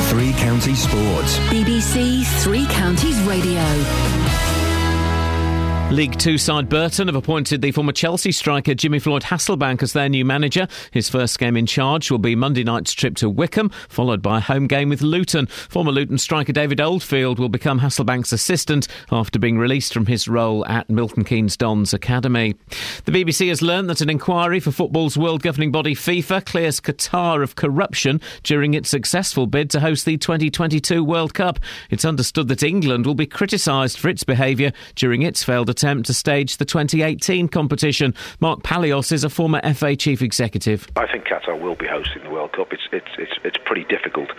[0.10, 1.38] Three Counties Sports.
[1.50, 4.49] BBC Three Counties Radio.
[5.92, 10.08] League Two side Burton have appointed the former Chelsea striker Jimmy Floyd Hasselbaink as their
[10.08, 10.68] new manager.
[10.92, 14.42] His first game in charge will be Monday night's trip to Wycombe, followed by a
[14.42, 15.48] home game with Luton.
[15.48, 20.64] Former Luton striker David Oldfield will become Hasselbaink's assistant after being released from his role
[20.68, 22.56] at Milton Keynes Dons Academy.
[23.06, 27.42] The BBC has learned that an inquiry for football's world governing body FIFA clears Qatar
[27.42, 31.60] of corruption during its successful bid to host the 2022 World Cup.
[31.90, 36.14] It's understood that England will be criticised for its behaviour during its failed attempt to
[36.14, 38.14] stage the 2018 competition.
[38.40, 40.88] Mark Palios is a former FA chief executive.
[40.96, 42.74] I think Qatar will be hosting the World Cup.
[42.74, 44.30] It's it's it's, it's pretty difficult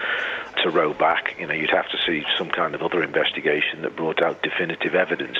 [0.62, 1.34] to row back.
[1.38, 4.94] You know, you'd have to see some kind of other investigation that brought out definitive
[4.94, 5.38] evidence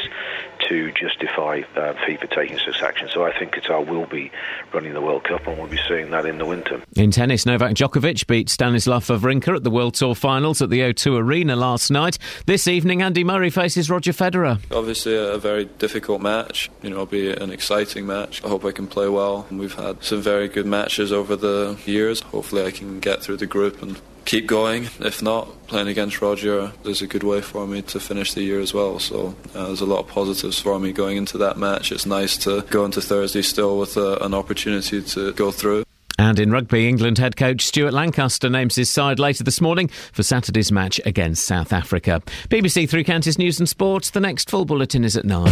[0.68, 3.08] to justify uh, FIFA taking such action.
[3.12, 4.30] So I think Qatar will be
[4.72, 6.80] running the World Cup, and we'll be seeing that in the winter.
[6.96, 11.20] In tennis, Novak Djokovic beat Stanislav Wawrinka at the World Tour Finals at the O2
[11.20, 12.18] Arena last night.
[12.46, 14.58] This evening, Andy Murray faces Roger Federer.
[14.70, 15.89] Obviously, a very difficult
[16.20, 16.70] match.
[16.82, 18.44] You know, it'll be an exciting match.
[18.44, 19.46] I hope I can play well.
[19.50, 22.20] We've had some very good matches over the years.
[22.20, 24.84] Hopefully, I can get through the group and keep going.
[25.00, 28.60] If not, playing against Roger is a good way for me to finish the year
[28.60, 28.98] as well.
[28.98, 31.92] So uh, there's a lot of positives for me going into that match.
[31.92, 35.84] It's nice to go into Thursday still with uh, an opportunity to go through.
[36.20, 40.22] And in rugby, England head coach Stuart Lancaster names his side later this morning for
[40.22, 42.20] Saturday's match against South Africa.
[42.50, 44.10] BBC Three Counties News and Sports.
[44.10, 45.50] The next full bulletin is at nine.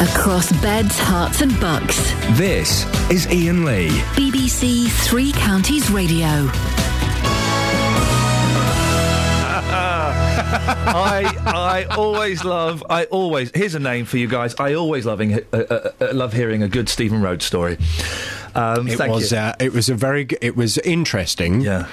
[0.00, 1.98] Across beds, Herts, and Bucks.
[2.38, 3.90] This is Iain Lee.
[4.14, 6.50] BBC Three Counties Radio.
[10.48, 14.54] I I always love I always here's a name for you guys.
[14.58, 17.78] I always loving uh, uh, uh, love hearing a good Stephen Rhodes story.
[18.54, 19.38] Um, it thank was you.
[19.38, 21.60] uh, it was a very g- it was interesting.
[21.60, 21.88] Yeah.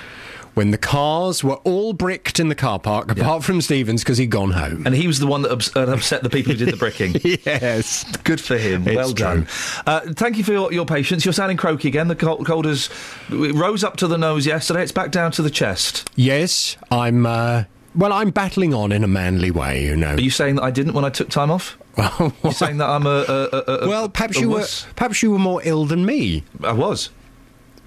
[0.53, 4.29] When the cars were all bricked in the car park, apart from Stevens because he'd
[4.29, 4.85] gone home.
[4.85, 7.15] And he was the one that ups- uh, upset the people who did the bricking.
[7.23, 8.03] yes.
[8.17, 8.87] Good for him.
[8.87, 9.47] It's well done.
[9.87, 11.25] Uh, thank you for your, your patience.
[11.25, 12.07] You're sounding croaky again.
[12.07, 12.91] The cold, cold has
[13.31, 14.83] rose up to the nose yesterday.
[14.83, 16.07] It's back down to the chest.
[16.15, 17.25] Yes, I'm.
[17.25, 17.63] Uh,
[17.95, 20.15] well, I'm battling on in a manly way, you know.
[20.15, 21.77] Are you saying that I didn't when I took time off?
[22.43, 24.65] You're saying that I'm a, a, a, a well, perhaps a you were
[24.95, 26.43] perhaps you were more ill than me.
[26.63, 27.09] I was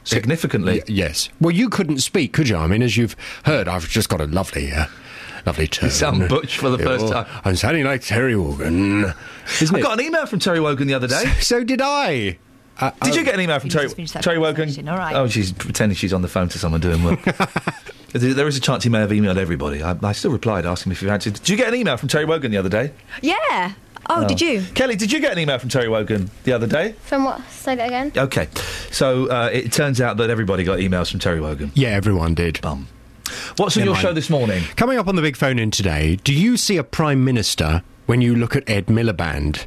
[0.04, 0.78] significantly.
[0.80, 1.28] Y- yes.
[1.40, 2.56] Well, you couldn't speak, could you?
[2.56, 4.86] I mean, as you've heard, I've just got a lovely, uh,
[5.44, 5.88] lovely tone.
[5.88, 7.40] You sound butch for the first Yeah, time.
[7.44, 9.12] I'm sounding like Terry Wogan.
[9.60, 9.82] Isn't I it?
[9.82, 11.24] got an email from Terry Wogan the other day.
[11.40, 12.38] So did I.
[12.78, 13.16] Uh, Did oh.
[13.16, 14.68] you get an email from Terry, just Terry Wogan?
[14.86, 15.16] all right.
[15.16, 17.20] Oh, she's pretending she's on the phone to someone doing work.
[18.18, 19.82] there there is a chance he may have emailed everybody.
[19.82, 21.30] I, I still replied asking if you had to.
[21.30, 22.92] Did you get an email from Terry Wogan the other day?
[23.22, 23.72] Yeah.
[24.08, 24.62] Oh, did you?
[24.74, 26.92] Kelly, did you get an email from Terry Wogan the other day?
[27.02, 27.40] From what?
[27.50, 28.12] Say that again.
[28.16, 28.46] Okay.
[28.92, 31.72] So uh, it turns out that everybody got emails from Terry Wogan.
[31.74, 32.60] Yeah, everyone did.
[32.60, 32.86] Bum.
[33.56, 34.02] What's on Never your mind.
[34.02, 34.62] show this morning?
[34.76, 38.20] Coming up on the big phone in today, do you see a prime minister when
[38.20, 39.66] you look at Ed Miliband?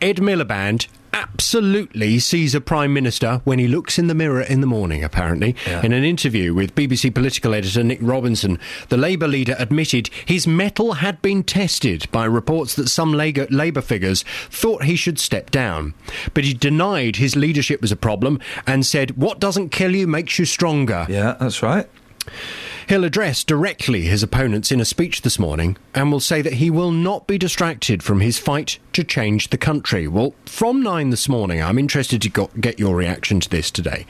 [0.00, 4.66] Ed Miliband absolutely sees a prime minister when he looks in the mirror in the
[4.66, 5.56] morning, apparently.
[5.82, 8.58] In an interview with BBC political editor Nick Robinson,
[8.88, 13.80] the Labour leader admitted his mettle had been tested by reports that some Labour, Labour
[13.80, 15.94] figures thought he should step down.
[16.34, 20.38] But he denied his leadership was a problem and said, What doesn't kill you makes
[20.38, 21.06] you stronger.
[21.08, 21.88] Yeah, that's right.
[22.90, 26.70] He'll address directly his opponents in a speech this morning and will say that he
[26.70, 30.08] will not be distracted from his fight to change the country.
[30.08, 34.06] Well, from nine this morning, I'm interested to get your reaction to this today.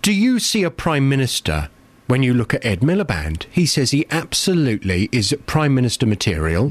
[0.00, 1.70] Do you see a Prime Minister
[2.06, 3.46] when you look at Ed Miliband?
[3.50, 6.68] He says he absolutely is Prime Minister material.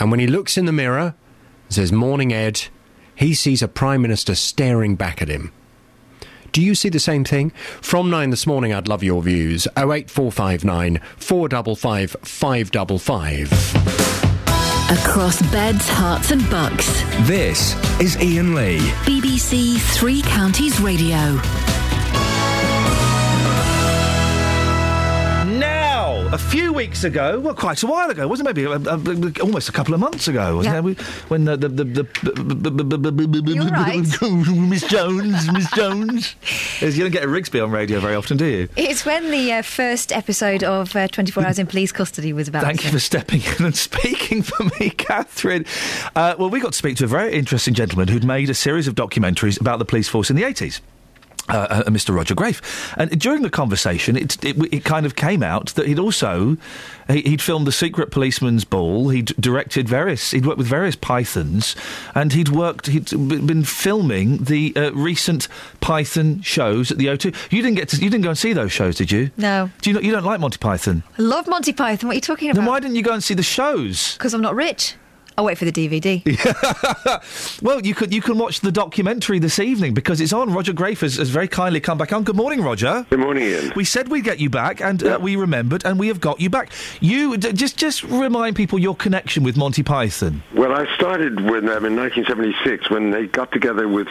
[0.00, 1.14] And when he looks in the mirror
[1.66, 2.62] and says, Morning, Ed,
[3.14, 5.52] he sees a Prime Minister staring back at him.
[6.52, 7.50] Do you see the same thing?
[7.80, 9.66] From nine this morning, I'd love your views.
[9.76, 13.52] 08459 455 555.
[14.90, 16.88] Across beds, Herts, and Bucks.
[17.28, 18.78] This is Iain Lee.
[19.06, 21.38] BBC Three Counties Radio.
[26.32, 28.54] A few weeks ago, well, quite a while ago, wasn't it?
[28.54, 30.90] Maybe uh, uh, almost a couple of months ago, wasn't Yeah.
[30.92, 31.00] it?
[31.28, 32.04] When the, the, the, the
[34.70, 36.36] Miss Jones, Miss Jones.
[36.80, 38.68] You don't get a Rigsby on radio very often, do you?
[38.76, 42.62] It's when the uh, first episode of uh, 24 Hours in Police Custody was about.
[42.62, 45.66] Thank you for stepping in and speaking for me, Catherine.
[46.14, 48.86] Uh, well, we got to speak to a very interesting gentleman who'd made a series
[48.86, 50.80] of documentaries about the police force in the 80s.
[51.50, 52.14] Uh, uh, Mr.
[52.14, 52.60] Roger Graef,
[52.96, 56.56] and during the conversation, it, it it kind of came out that he'd also
[57.08, 59.08] he, he'd filmed the Secret Policeman's Ball.
[59.08, 60.30] He'd directed various.
[60.30, 61.74] He'd worked with various Pythons,
[62.14, 62.86] and he'd worked.
[62.86, 65.48] He'd been filming the uh, recent
[65.80, 67.34] Python shows at the O2.
[67.50, 67.96] You didn't get to.
[67.96, 69.30] You didn't go and see those shows, did you?
[69.36, 69.70] No.
[69.82, 70.04] Do you not?
[70.04, 71.02] You don't like Monty Python?
[71.18, 72.06] I love Monty Python.
[72.08, 72.60] What are you talking about?
[72.60, 74.14] Then why didn't you go and see the shows?
[74.14, 74.94] Because I'm not rich.
[75.40, 76.20] I'll wait for the DVD.
[77.62, 80.52] Well, you could you can watch the documentary this evening because it's on.
[80.52, 82.24] Roger Graef has, has very kindly come back on.
[82.24, 83.06] Good morning, Roger.
[83.10, 83.72] Good morning, Iain.
[83.76, 86.48] We said we'd get you back, and uh, we remembered, and we have got you
[86.48, 86.70] back.
[87.00, 90.42] You d- just just remind people your connection with Monty Python.
[90.54, 94.08] Well, I started with them in 1976 when they got together with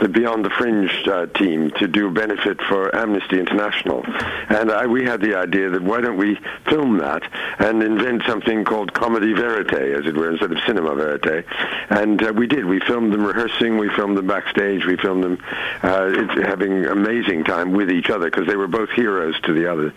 [0.00, 4.04] the Beyond the Fringe uh, team to do a benefit for Amnesty International.
[4.48, 7.22] And I, we had the idea that why don't we film that
[7.58, 11.44] and invent something called comedy verite, as it were, instead of cinema verite.
[11.90, 12.64] And uh, we did.
[12.64, 15.38] We filmed them rehearsing, we filmed them backstage, we filmed them
[15.82, 19.70] uh, it's having amazing time with each other because they were both heroes to the
[19.70, 19.92] other.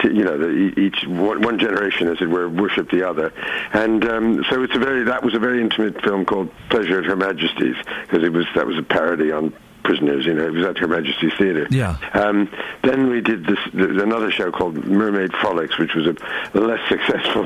[0.00, 3.32] To, you know, the, each one, one generation, as it were, worshipped the other.
[3.72, 7.04] And um, so it's a very that was a very intimate film called Pleasure at
[7.04, 9.52] Her Majesty's because it was that was a parody on
[9.90, 10.24] prisoners.
[10.24, 11.66] You know, it was at Her Majesty's Theatre.
[11.68, 11.96] Yeah.
[12.14, 12.48] Um,
[12.82, 17.44] then we did this th- another show called Mermaid Frolics, which was a less successful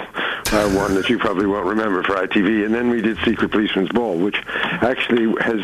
[0.53, 2.67] uh, one that you probably won't remember for ITV.
[2.67, 5.63] And then we did Secret Policeman's Ball, which actually has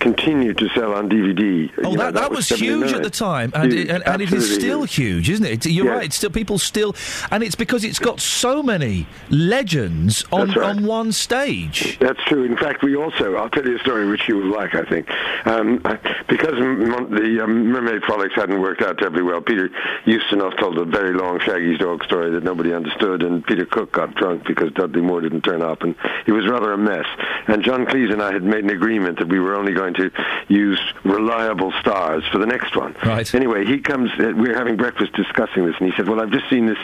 [0.00, 1.70] continued to sell on DVD.
[1.78, 4.32] Oh, You know, that, that, was, huge at the time, and, it, and, and it
[4.32, 5.64] is still huge, isn't it?
[5.66, 5.92] You're Yeah.
[5.92, 6.06] right.
[6.06, 6.94] It's still people still,
[7.30, 10.58] and it's because it's got so many legends on right.
[10.58, 11.98] on one stage.
[11.98, 12.44] That's true.
[12.44, 15.08] In fact, we also, I'll tell you a story which you will like, I think.
[15.44, 15.80] Um,
[16.28, 19.70] because the um, Mermaid Frolics hadn't worked out terribly well, Peter
[20.06, 24.14] Ustinov told a very long Shaggy's Dog story that nobody understood, and Peter Cook got
[24.14, 25.94] drunk because Dudley Moore didn't turn up, and
[26.26, 27.06] it was rather a mess.
[27.46, 30.10] And John Cleese and I had made an agreement that we were only going to
[30.48, 32.94] use reliable stars for the next one.
[33.04, 33.32] Right.
[33.34, 36.30] Anyway, he comes, uh, we are having breakfast discussing this, and he said, well, I've
[36.30, 36.78] just seen this,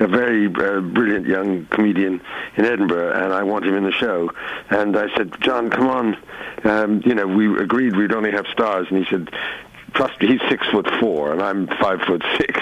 [0.00, 2.20] a very uh, brilliant young comedian
[2.56, 4.30] in Edinburgh, and I want him in the show.
[4.70, 6.16] And I said, John, come on.
[6.64, 9.28] Um, you know, we agreed we'd only have stars, and he said,
[9.94, 12.60] trust me, he's six foot four, and I'm five foot six.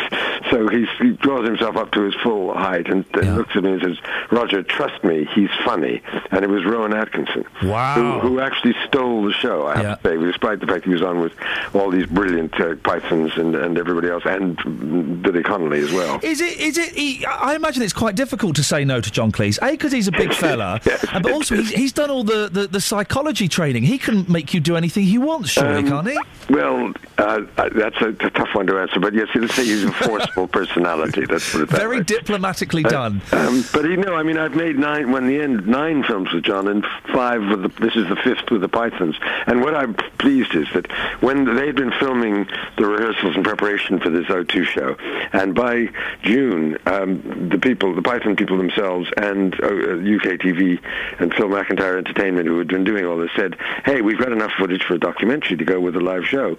[0.51, 3.73] So he's, he draws himself up to his full height and uh, looks at me
[3.73, 3.99] and says,
[4.31, 6.03] Roger, trust me, he's funny.
[6.31, 7.45] And it was Rowan Atkinson.
[7.63, 8.21] Wow.
[8.21, 11.03] Who, who actually stole the show, I have to say, despite the fact he was
[11.03, 11.33] on with
[11.75, 16.21] all these brilliant uh, Pythons and, and everybody else, and Billy Connolly as well.
[16.23, 16.59] Is it?
[16.59, 16.93] Is it?
[16.95, 19.59] He, I imagine it's quite difficult to say no to John Cleese.
[19.63, 20.81] A because he's a big fella,
[21.13, 23.83] and but also he's, he's done all the, the, the psychology training.
[23.85, 26.19] He can make you do anything he wants, surely, Um, can't he?
[26.53, 29.85] Well, uh, uh, that's a, a tough one to answer, but yes, let's say he's
[29.85, 31.27] a forceful personality.
[31.27, 32.05] Let's put Very way.
[32.05, 33.23] diplomatically Uh, done.
[33.33, 36.45] Um, but you know, I mean, I've made nine, when the end, nine films with
[36.45, 37.69] John, and five with the.
[37.81, 39.17] This is the fifth with the Pythons.
[39.47, 40.91] And what I'm pleased is that
[41.21, 44.97] when they'd been filming the rehearsals in preparation for this O2 show,
[45.33, 45.89] and by
[46.23, 50.81] June, um, the people, the Python people themselves, and uh, UK TV
[51.19, 54.53] and Phil McIntyre Entertainment, who had been doing all this, said, "Hey, we've got enough
[54.59, 56.57] footage for a documentary to go with a live show."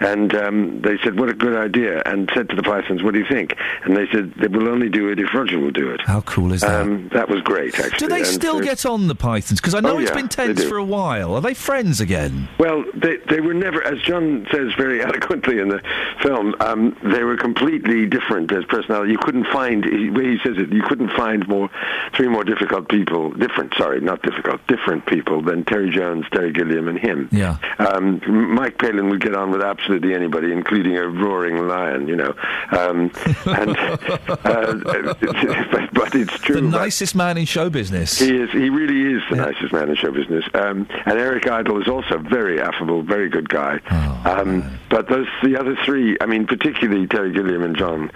[0.00, 3.20] And um, they said, "What a good idea!" And said to the Pythons, "What do
[3.20, 6.00] you think?" And they said, "They will only do it if Roger will do it."
[6.04, 6.80] How cool is that?
[6.80, 7.98] Um, that was great, actually.
[7.98, 9.60] Do they And still so- get on the Pythons?
[9.60, 11.34] Because I know Oh, it's yeah, been tense for a while.
[11.34, 12.48] Are they friends again?
[12.58, 15.80] Well, they they were never, as John says very eloquently in the
[16.20, 19.12] film, um, they were completely different as personality.
[19.12, 19.84] You couldn't find,
[20.16, 21.70] way he says it, you couldn't find more
[22.16, 26.88] three more difficult people, different, sorry, not difficult, different people than Terry Jones, Terry Gilliam,
[26.88, 27.28] and him.
[27.30, 27.58] Yeah.
[27.78, 28.20] Um,
[28.54, 32.08] Mike Palin would get on with absolutely absolutely anybody, including a roaring lion.
[32.08, 32.34] You know,
[32.72, 33.10] um,
[33.46, 36.56] and uh, but, but it's true.
[36.56, 38.18] The nicest man in show business.
[38.18, 38.50] he is.
[38.50, 40.44] He really is the nicest man in show business.
[40.54, 43.78] Um, and Eric Idle is also very affable, very good guy.
[44.24, 48.10] um, but those the other three, I mean, particularly Terry Gilliam and John.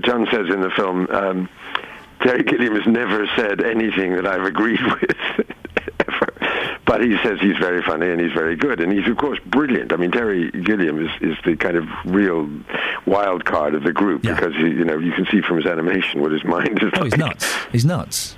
[0.00, 1.48] John says in the film, um,
[2.20, 5.16] Terry Gilliam has never said anything that I've agreed with.
[6.08, 6.32] ever.
[6.84, 9.92] But he says he's very funny and he's very good, and he's of course brilliant.
[9.92, 12.48] I mean, Terry Gilliam is, is the kind of real
[13.06, 16.20] wild card of the group because he, you know you can see from his animation
[16.20, 17.12] what his mind is Oh, like.
[17.12, 17.54] he's nuts.
[17.72, 18.36] He's nuts.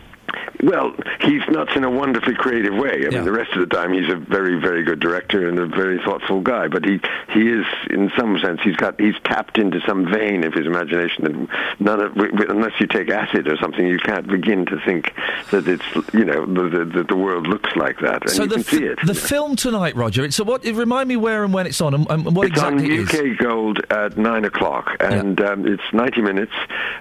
[0.62, 3.06] Well, he's nuts in a wonderfully creative way.
[3.06, 5.66] I mean, the rest of the time he's a very, very good director and a
[5.66, 6.66] very thoughtful guy.
[6.66, 7.00] But he,
[7.32, 11.24] he is, in some sense, he's got he's tapped into some vein of his imagination
[11.24, 12.16] that none of,
[12.50, 15.14] unless you take acid or something, you can't begin to think
[15.52, 18.48] that it's you know the, the, that the world looks like that, and so you
[18.48, 18.98] the can see it.
[19.06, 20.24] the film tonight, Roger.
[20.24, 20.64] It's so what?
[20.64, 23.14] It, remind me where and when it's on, and, and what it's exactly on it
[23.14, 23.14] is.
[23.14, 26.52] UK Gold at nine o'clock, and um, it's ninety minutes.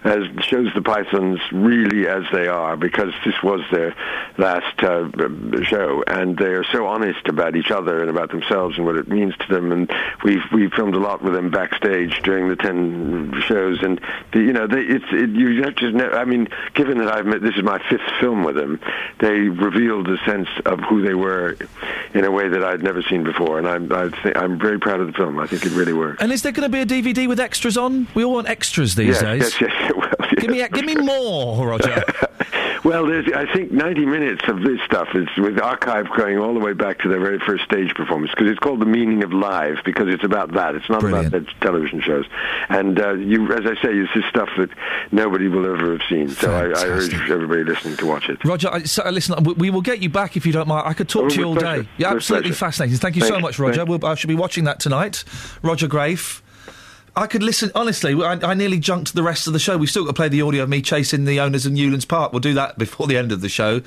[0.03, 3.95] As shows the Pythons really as they are, because this was their
[4.37, 5.09] last uh,
[5.63, 9.07] show, and they are so honest about each other and about themselves and what it
[9.07, 9.71] means to them.
[9.71, 9.91] And
[10.23, 13.99] we've we filmed a lot with them backstage during the ten shows, and
[14.33, 15.91] the, you know, they, it's it, you have to.
[15.91, 18.79] Know, I mean, given that I've met, this is my fifth film with them,
[19.19, 21.57] they revealed a sense of who they were
[22.13, 24.99] in a way that I'd never seen before, and I'm I think, I'm very proud
[24.99, 25.39] of the film.
[25.39, 26.21] I think it really worked.
[26.21, 28.07] And is there going to be a DVD with extras on?
[28.13, 29.61] We all want extras these Yes, days.
[29.61, 32.03] yes, yes, it will, Give me, give me more, Roger.
[32.83, 36.59] Well, there's, I think 90 minutes of this stuff is with archive going all the
[36.61, 39.77] way back to their very first stage performance because it's called the meaning of live
[39.83, 40.75] because it's about that.
[40.75, 42.25] It's not about the television shows.
[42.69, 44.69] And uh, you, as I say, it's just stuff that
[45.11, 46.29] nobody will ever have seen.
[46.29, 48.41] So I, I urge everybody listening to watch it.
[48.45, 50.87] Roger, I, so, listen, we, we will get you back if you don't mind.
[50.87, 51.65] I could talk Oh, to you all with day.
[51.73, 51.89] pleasure.
[51.97, 52.59] Yeah, absolutely pleasure.
[52.59, 52.97] fascinating.
[52.99, 53.83] Thank you so much, Roger.
[53.83, 55.25] We'll, I should be watching that tonight.
[55.61, 56.41] Roger Graef.
[57.17, 59.75] I could listen, honestly, I, I nearly junked the rest of the show.
[59.75, 62.31] We've still got to play the audio of me chasing the owners in Newlands Park.
[62.31, 63.81] We'll do that before the end of the show.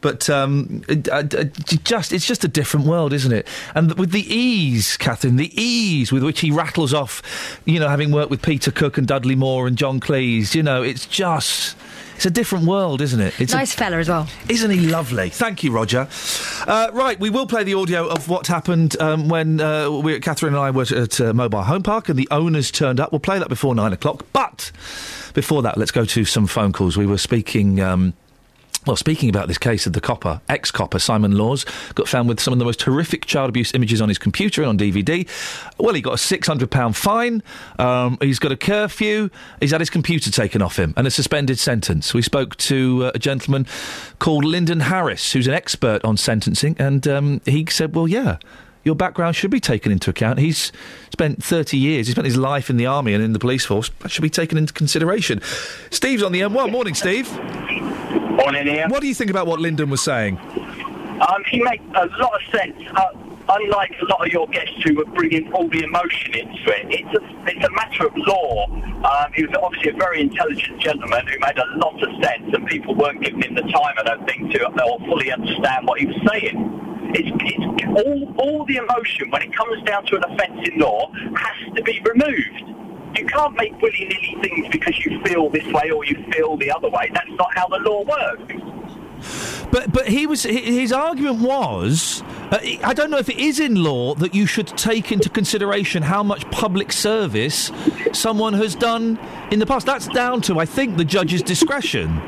[0.00, 1.44] But um, it, uh, uh,
[1.84, 3.46] just it's just a different world, isn't it?
[3.76, 8.10] And with the ease, Catherine, the ease with which he rattles off, you know, having
[8.10, 11.76] worked with Peter Cook and Dudley Moore and John Cleese, you know, it's just.
[12.16, 13.38] It's a different world, isn't it?
[13.40, 14.26] It's a- nice fella as well.
[14.48, 15.28] isn't he lovely?
[15.28, 16.08] Thank you, Roger.
[16.66, 20.54] Uh, right, we will play the audio of what happened um, when uh, we, Catherine
[20.54, 23.12] and I were at uh, Mobile Home Park and the owners turned up.
[23.12, 24.24] We'll play that before nine o'clock.
[24.32, 24.72] But
[25.34, 26.96] before that, let's go to some phone calls.
[26.96, 27.80] We were speaking.
[27.80, 28.14] Um,
[28.86, 32.52] well, speaking about this case of the copper, ex-copper Simon Laws, got found with some
[32.52, 35.28] of the most horrific child abuse images on his computer and on DVD.
[35.78, 37.42] Well, he got a £600 fine.
[37.78, 39.28] Um, he's got a curfew.
[39.60, 42.14] He's had his computer taken off him and a suspended sentence.
[42.14, 43.66] We spoke to uh, a gentleman
[44.18, 48.38] called Lyndon Harris, who's an expert on sentencing, and um, he said, well, yeah,
[48.84, 50.38] your background should be taken into account.
[50.38, 50.70] He's
[51.12, 53.90] spent 30 years, he spent his life in the army and in the police force.
[54.00, 55.42] That should be taken into consideration.
[55.90, 56.70] Steve's on the M1.
[56.70, 57.26] Morning, Steve.
[58.88, 60.38] What do you think about what Lyndon was saying?
[60.38, 62.76] Um, he makes a lot of sense.
[62.94, 63.08] Uh,
[63.48, 67.14] unlike a lot of your guests who were bringing all the emotion into it, it's
[67.14, 68.66] a, it's a matter of law.
[68.66, 72.66] Um, he was obviously a very intelligent gentleman who made a lot of sense, and
[72.66, 76.06] people weren't giving him the time, I don't think, to or fully understand what he
[76.06, 76.82] was saying.
[77.14, 81.10] It's, it's all, all the emotion when it comes down to an offence in law
[81.36, 82.76] has to be removed.
[83.16, 86.88] You can't make willy-nilly things because you feel this way or you feel the other
[86.88, 87.10] way.
[87.12, 88.52] That's not how the law works.
[89.70, 92.22] But but he was his argument was
[92.52, 96.02] uh, I don't know if it is in law that you should take into consideration
[96.02, 97.72] how much public service
[98.12, 99.18] someone has done
[99.50, 99.86] in the past.
[99.86, 102.20] That's down to I think the judge's discretion.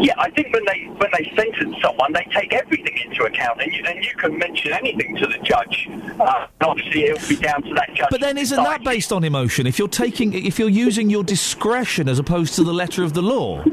[0.00, 3.72] Yeah, I think when they when they sentence someone, they take everything into account, and
[3.72, 5.88] you, and you can mention anything to the judge.
[6.18, 8.08] Uh, obviously, it'll be down to that judge.
[8.10, 9.66] But then isn't that based on emotion?
[9.66, 13.22] If you're taking if you're using your discretion as opposed to the letter of the
[13.22, 13.64] law.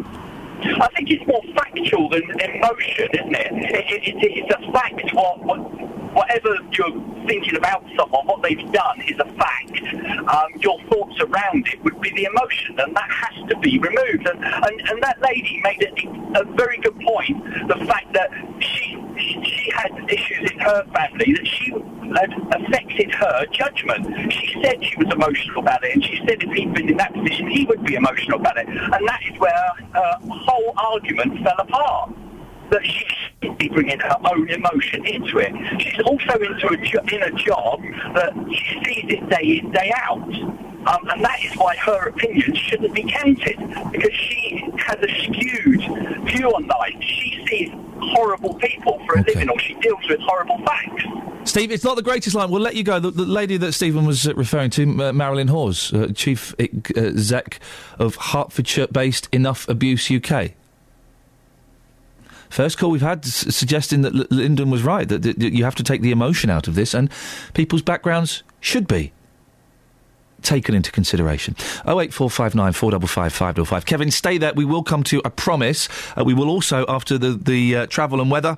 [0.82, 3.52] I think it's more factual than emotion, isn't it?
[3.52, 5.14] it, it, it it's a fact.
[5.14, 5.60] What, what
[6.16, 9.84] whatever you're thinking about someone, what they've done is a fact.
[10.34, 14.28] Um, your thoughts around it would be the emotion, and that has to be removed.
[14.28, 17.44] And and, and that lady made a, a very good point.
[17.68, 18.30] The fact that
[18.60, 21.72] she she had issues in her family that she
[22.16, 24.32] had affected her judgment.
[24.32, 27.14] She said she was emotional about it, and she said if he'd been in that
[27.14, 28.68] position, he would be emotional about it.
[28.68, 32.14] And that is where her whole argument fell apart.
[32.72, 33.06] That she
[33.44, 35.54] should be bringing her own emotion into it.
[35.82, 37.82] She's also into a jo- in a job
[38.16, 40.22] that she sees it day in, day out.
[40.88, 43.58] Um, and that is why her opinions shouldn't be counted,
[43.92, 45.82] because she has a skewed
[46.28, 47.02] view on life.
[47.02, 47.70] She sees
[48.00, 51.04] horrible people for a living, or she deals with horrible facts.
[51.50, 52.52] Steve, it's not the greatest line.
[52.52, 53.00] We'll let you go.
[53.00, 56.66] The, the lady that Stephen was uh, referring to, uh, Marilyn Hawes, uh, chief uh,
[56.96, 57.60] exec
[57.98, 60.52] of Hertfordshire-based Enough Abuse UK.
[62.50, 65.84] First call we've had suggesting that L- Lyndon was right that, that you have to
[65.84, 67.10] take the emotion out of this, and
[67.54, 69.12] people's backgrounds should be
[70.42, 71.56] taken into consideration.
[71.86, 73.86] Oh eight four five nine four double five five double five.
[73.86, 74.54] Kevin, stay there.
[74.54, 75.22] We will come to.
[75.26, 75.90] I promise.
[76.16, 78.58] Uh, we will also after the the uh, travel and weather.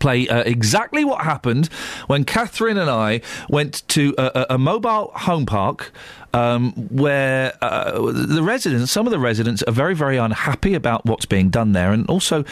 [0.00, 1.68] Play uh, exactly what happened
[2.08, 5.92] when Catherine and I went to a, a, a mobile home park
[6.34, 11.24] um, where uh, the residents, some of the residents, are very, very unhappy about what's
[11.26, 12.44] being done there, and also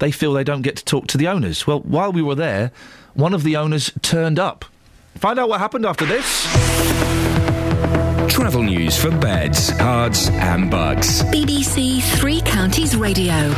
[0.00, 1.66] they feel they don't get to talk to the owners.
[1.66, 2.72] Well, while we were there,
[3.14, 4.64] one of the owners turned up.
[5.16, 6.44] Find out what happened after this.
[8.32, 11.22] Travel news for beds, Herts, and Bucks.
[11.24, 13.52] BBC Three Counties Radio.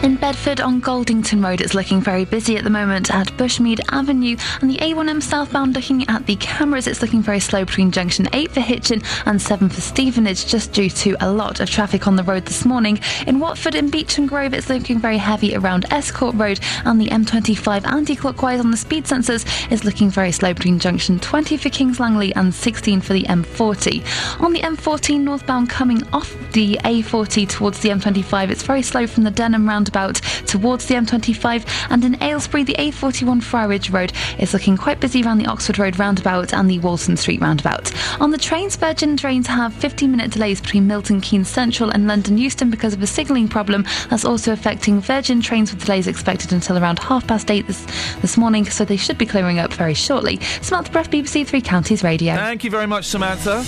[0.00, 4.36] In Bedford on Goldington Road, it's looking very busy at the moment at Bushmead Avenue,
[4.60, 8.52] and the A1M southbound looking at the cameras, it's looking very slow between junction 8
[8.52, 12.22] for Hitchin and 7 for Stevenage, just due to a lot of traffic on the
[12.22, 13.00] road this morning.
[13.26, 17.84] In Watford and Beechen Grove, it's looking very heavy around Estcourt Road, and the M25
[17.84, 21.98] anti clockwise on the speed sensors is looking very slow between junction 20 for Kings
[21.98, 24.40] Langley and 16 for the M40.
[24.40, 29.24] On the M14 northbound coming off the A40 towards the M25, it's very slow from
[29.24, 34.76] the Denham roundabout towards the M25, and in Aylesbury, the A41 Friarage Road is looking
[34.76, 37.92] quite busy around the Oxford Road roundabout and the Walton Street roundabout.
[38.20, 42.38] On the trains, Virgin trains have 15 minute delays between Milton Keynes Central and London
[42.38, 43.84] Euston because of a signalling problem.
[44.10, 47.86] That's also affecting Virgin trains with delays expected until around half past eight this,
[48.20, 50.40] this morning, so they should be clearing up very shortly.
[50.62, 52.34] Samantha Bruff, BBC Three Counties Radio.
[52.34, 53.64] Thank you very much, Samantha.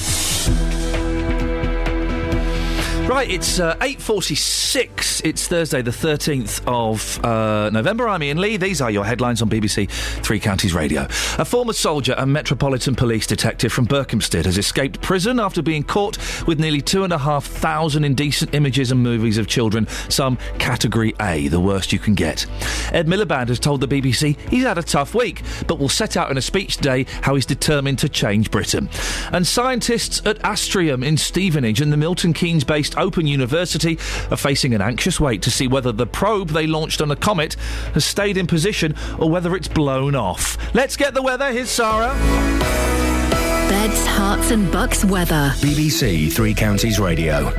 [3.11, 5.23] Right, it's uh, 8.46.
[5.25, 8.09] It's Thursday, the 13th of uh, November.
[8.09, 8.57] I'm Iain Lee.
[8.57, 9.91] These are your headlines on BBC
[10.23, 11.09] Three Counties Radio.
[11.37, 16.19] A former soldier and Metropolitan Police detective from Berkhamsted has escaped prison after being caught
[16.47, 21.13] with nearly two and a half thousand indecent images and movies of children, some Category
[21.21, 22.47] A, the worst you can get.
[22.93, 26.31] Ed Miliband has told the BBC he's had a tough week, but will set out
[26.31, 28.89] in a speech today how he's determined to change Britain.
[29.33, 33.99] And scientists at Astrium in Stevenage and the Milton Keynes based Open University
[34.31, 37.57] are facing an anxious wait to see whether the probe they launched on a comet
[37.95, 40.57] has stayed in position or whether it's blown off.
[40.75, 41.51] Let's get the weather.
[41.53, 42.15] Here's Sarah.
[43.69, 45.53] Beds, Herts, and Bucks weather.
[45.57, 47.53] BBC Three Counties Radio.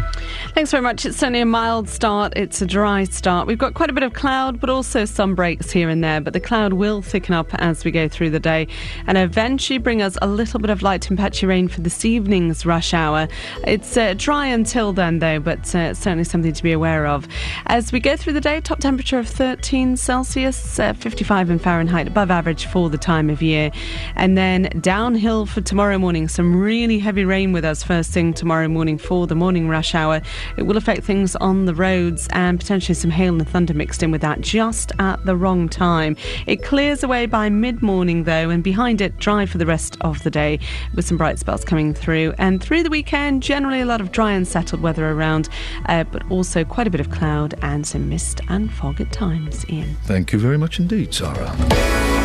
[0.54, 1.06] Thanks very much.
[1.06, 2.34] It's only a mild start.
[2.36, 3.48] It's a dry start.
[3.48, 6.20] We've got quite a bit of cloud, but also some breaks here and there.
[6.20, 8.68] But the cloud will thicken up as we go through the day
[9.08, 12.66] and eventually bring us a little bit of light and patchy rain for this evening's
[12.66, 13.30] rush hour.
[13.66, 17.30] It's uh, dry until then, though, but uh, certainly something to be aware of.
[17.68, 22.10] As we go through the day, top temperature of 13 Celsius, uh, 55 in Fahrenheit,
[22.10, 23.72] above average for the time of year.
[24.18, 28.68] And then downhill for tomorrow morning, some really heavy rain with us first thing tomorrow
[28.68, 30.22] morning for the morning rush hour.
[30.58, 34.12] It will affect things on the roads and potentially some hail and thunder mixed in
[34.12, 36.16] with that just at the wrong time.
[36.48, 40.24] It clears away by mid morning though, and behind it, dry for the rest of
[40.24, 40.60] the day
[40.96, 42.34] with some bright spells coming through.
[42.38, 45.50] And through the weekend, generally a lot of dry and settled weather around,
[45.88, 49.66] uh, but also quite a bit of cloud and some mist and fog at times,
[49.70, 49.96] Iain.
[50.04, 52.21] Thank you very much indeed, Sarah.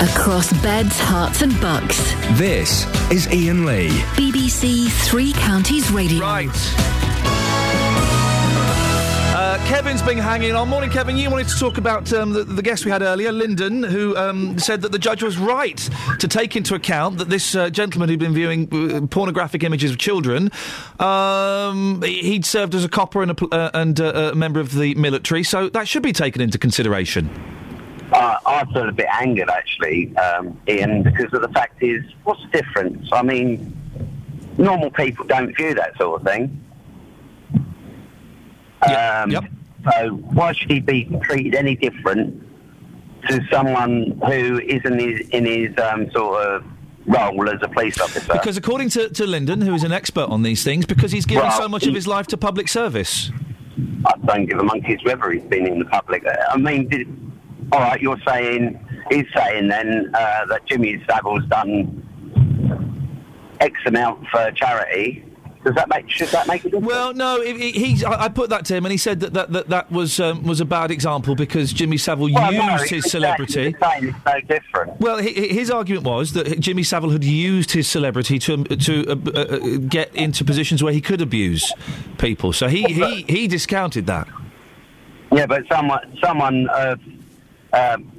[0.00, 1.98] Across beds, Herts, and Bucks.
[2.38, 3.88] This is Iain Lee.
[4.16, 6.20] BBC Three Counties Radio.
[6.20, 6.48] Right.
[9.36, 10.70] Uh, Kevin's been hanging on.
[10.70, 11.18] Morning, Kevin.
[11.18, 14.58] You wanted to talk about um, the, the guest we had earlier, Lyndon, who um,
[14.58, 15.76] said that the judge was right
[16.18, 19.98] to take into account that this uh, gentleman who'd been viewing uh, pornographic images of
[19.98, 20.50] children,
[20.98, 24.74] um, he- he'd served as a copper and a, uh, and uh, a member of
[24.74, 27.28] the military, so that should be taken into consideration.
[28.12, 32.42] Uh, I feel a bit angered actually, um, Iain, because of the fact is, what's
[32.42, 33.08] the difference?
[33.12, 33.76] I mean,
[34.58, 36.64] normal people don't view that sort of thing.
[38.82, 39.48] Um,
[39.84, 42.42] So why should he be treated any different
[43.28, 46.64] to someone who is in his, in his um, sort of
[47.06, 48.32] role as a police officer?
[48.32, 51.44] Because according to, to Lyndon, who is an expert on these things, because he's given
[51.44, 53.30] Well, so much of his life to public service.
[54.04, 56.24] I don't give a monkey's whether he's been in the public.
[56.26, 57.08] I mean, did,
[57.72, 58.78] all right, you're saying
[59.10, 61.96] he's saying then uh, that Jimmy Savile's done
[63.60, 65.24] X amount for charity.
[65.62, 66.86] Does that make should that make a difference?
[66.86, 68.02] Well, no, he, he- he's.
[68.02, 70.42] I, I put that to him, and he said that that, that, that was um,
[70.44, 73.76] was a bad example because Jimmy Savile Well, used no, his celebrity.
[73.78, 74.98] it's no different.
[75.00, 79.16] Well, hi- his argument was that Jimmy Savile had used his celebrity to to uh,
[79.26, 81.70] uh, uh, get into positions where he could abuse
[82.16, 82.54] people.
[82.54, 84.28] So he, he, he discounted that.
[85.30, 86.98] Yeah, but someone, someone of
[87.72, 88.12] um,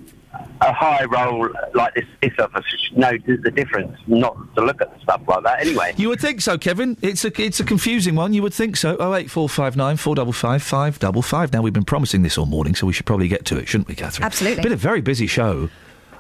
[0.61, 4.81] a high role like this, this officer should know the the difference, not to look
[4.81, 5.59] at stuff like that.
[5.61, 6.97] Anyway, You would think so, Kevin.
[7.01, 8.33] It's a it's a confusing one.
[8.33, 8.95] You would think so.
[8.99, 11.51] Oh eight four five nine four double five five double five.
[11.51, 13.87] Now we've been promising this all morning, so we should probably get to it, shouldn't
[13.87, 14.25] we, Catherine?
[14.25, 14.63] Absolutely.
[14.63, 15.69] Been a very busy show.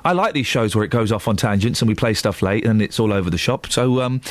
[0.03, 2.65] I like these shows where it goes off on tangents and we play stuff late
[2.65, 3.67] and it's all over the shop.
[3.67, 4.21] So um,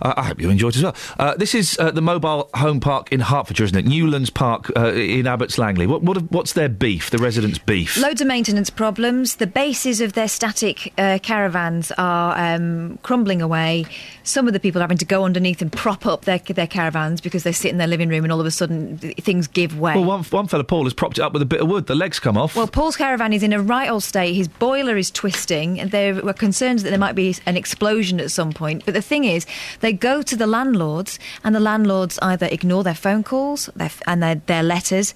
[0.00, 0.96] I I hope you enjoyed it as well.
[1.18, 3.86] Uh, this is uh, the mobile home park in Hertfordshire, isn't it?
[3.86, 5.86] Newlands Park uh, in Abbots Langley.
[5.86, 7.10] What, what what's their beef?
[7.10, 7.96] The residents' beef?
[7.96, 9.36] Loads of maintenance problems.
[9.36, 13.86] The bases of their static uh, caravans are um, crumbling away.
[14.22, 17.20] Some of the people are having to go underneath and prop up their their caravans
[17.20, 19.94] because they sit in their living room and all of a sudden things give way.
[19.94, 21.86] Well, one, one fella, Paul, has propped it up with a bit of wood.
[21.86, 22.56] The legs come off.
[22.56, 24.34] Well, Paul's caravan is in a right old state.
[24.34, 28.30] His boiler is twisting, and there were concerns that there might be an explosion at
[28.30, 28.84] some point.
[28.84, 29.46] But the thing is,
[29.80, 34.22] they go to the landlords, and the landlords either ignore their phone calls their, and
[34.22, 35.14] their, their letters,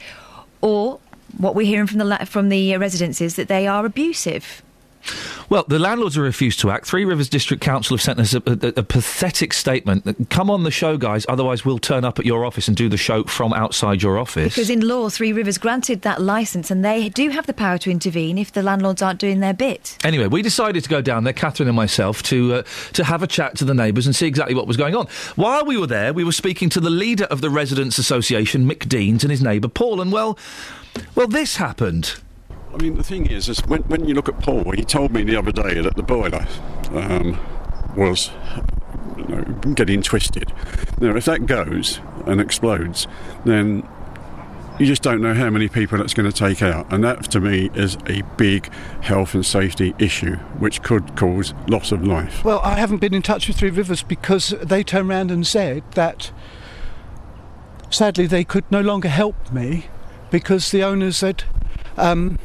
[0.61, 1.01] or
[1.39, 4.63] what we're hearing from the from the residents is that they are abusive.
[5.49, 6.87] Well, the landlords have refused to act.
[6.87, 10.05] Three Rivers District Council have sent us a, a- a pathetic statement.
[10.05, 12.89] that, Come on the show, guys, otherwise we'll turn up at your office and do
[12.89, 14.55] the show from outside your office.
[14.55, 17.91] Because in law, Three Rivers granted that license, and they do have the power to
[17.91, 19.97] intervene if the landlords aren't doing their bit.
[20.05, 22.63] Anyway, we decided to go down there, Catherine and myself, to uh,
[22.95, 25.07] to have a chat to the neighbours and see exactly what was going on.
[25.37, 28.89] While we were there, we were speaking to the leader of the Residents Association, Mick
[28.89, 30.01] Deans, and his neighbour Paul.
[30.01, 30.39] And well,
[31.15, 32.15] well, this happened.
[32.77, 35.23] I mean, the thing is, is when, when you look at Paul, he told me
[35.23, 36.47] the other day that the boiler
[36.91, 37.41] um,
[37.97, 38.31] was
[39.17, 40.53] you know, getting twisted.
[41.01, 43.07] Now, if that goes and explodes,
[43.47, 43.89] then
[44.79, 46.93] you just don't know how many people it's going to take out.
[46.93, 51.93] And that, to me, is a big health and safety issue, which could cause loss
[51.93, 52.45] of life.
[52.45, 55.83] Well, I haven't been in touch with Three Rivers because they turned around and said
[55.93, 56.31] that
[57.89, 59.87] sadly they could no longer help me
[60.31, 61.45] because the owners had
[61.97, 62.39] um,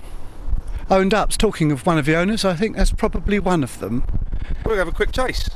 [0.92, 1.30] owned up.
[1.32, 4.04] Talking of one of the owners, I think that's probably one of them.
[4.66, 5.50] We'll have a quick chase.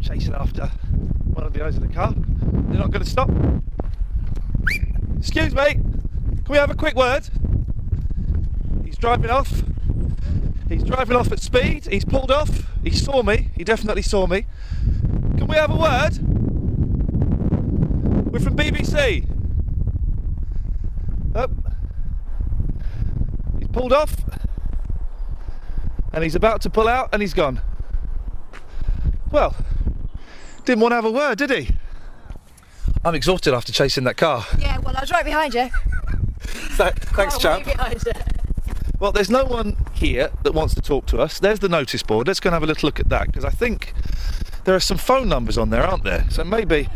[0.00, 0.66] Chasing after
[1.32, 2.12] one of the owners in the car.
[2.14, 3.30] They're not going to stop.
[5.18, 7.28] Excuse me, can we have a quick word?
[8.84, 9.62] He's driving off.
[10.68, 11.86] He's driving off at speed.
[11.86, 12.66] He's pulled off.
[12.82, 13.48] He saw me.
[13.56, 14.46] He definitely saw me.
[15.38, 16.18] Can we have a word?
[18.32, 19.28] We're from BBC.
[21.34, 21.61] Oh.
[23.72, 24.14] Pulled off.
[26.12, 27.60] And he's about to pull out and he's gone.
[29.30, 29.56] Well,
[30.64, 31.70] didn't want to have a word, did he?
[33.04, 34.44] I'm exhausted after chasing that car.
[34.58, 35.70] Yeah, well, I was right behind you.
[36.76, 37.66] Th- thanks, chap.
[39.00, 41.40] Well, there's no one here that wants to talk to us.
[41.40, 42.28] There's the notice board.
[42.28, 43.94] Let's go and have a little look at that because I think
[44.64, 46.26] there are some phone numbers on there, aren't there?
[46.30, 46.88] So maybe.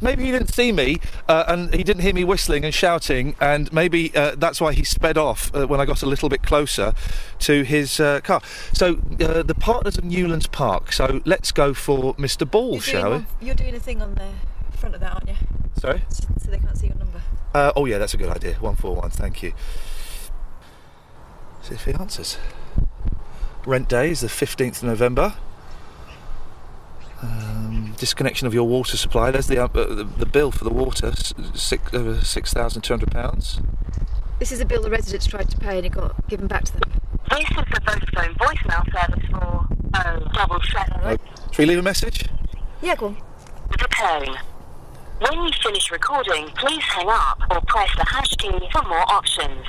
[0.00, 3.72] Maybe he didn't see me uh, and he didn't hear me whistling and shouting, and
[3.72, 6.94] maybe uh, that's why he sped off uh, when I got a little bit closer
[7.40, 8.40] to his uh, car.
[8.72, 10.92] So, uh, the partners of Newlands Park.
[10.92, 12.48] So, let's go for Mr.
[12.50, 13.16] Ball, You're shall we?
[13.16, 14.28] one- you're doing a thing on the
[14.76, 15.36] front of that, aren't you?
[15.78, 16.02] Sorry?
[16.08, 17.22] So, so they can't see your number.
[17.54, 18.52] Uh, oh, yeah, that's a good idea.
[18.54, 19.52] 141, thank you.
[21.62, 22.38] See if he answers.
[23.66, 25.34] Rent day is the 15th of November.
[27.26, 29.30] Um, disconnection of your water supply.
[29.30, 31.12] There's the, uh, the, the bill for the water,
[31.54, 33.64] six, uh, £6,200.
[34.38, 36.72] This is a bill the residents tried to pay and it got given back to
[36.72, 36.82] them.
[37.30, 41.00] This is the Vodafone voicemail service for oh double seven.
[41.02, 41.16] Uh,
[41.50, 42.28] Should we leave a message?
[42.82, 43.16] Yeah, go on.
[43.70, 44.36] The tone.
[45.20, 49.64] When you finish recording, please hang up or press the hash key for more options.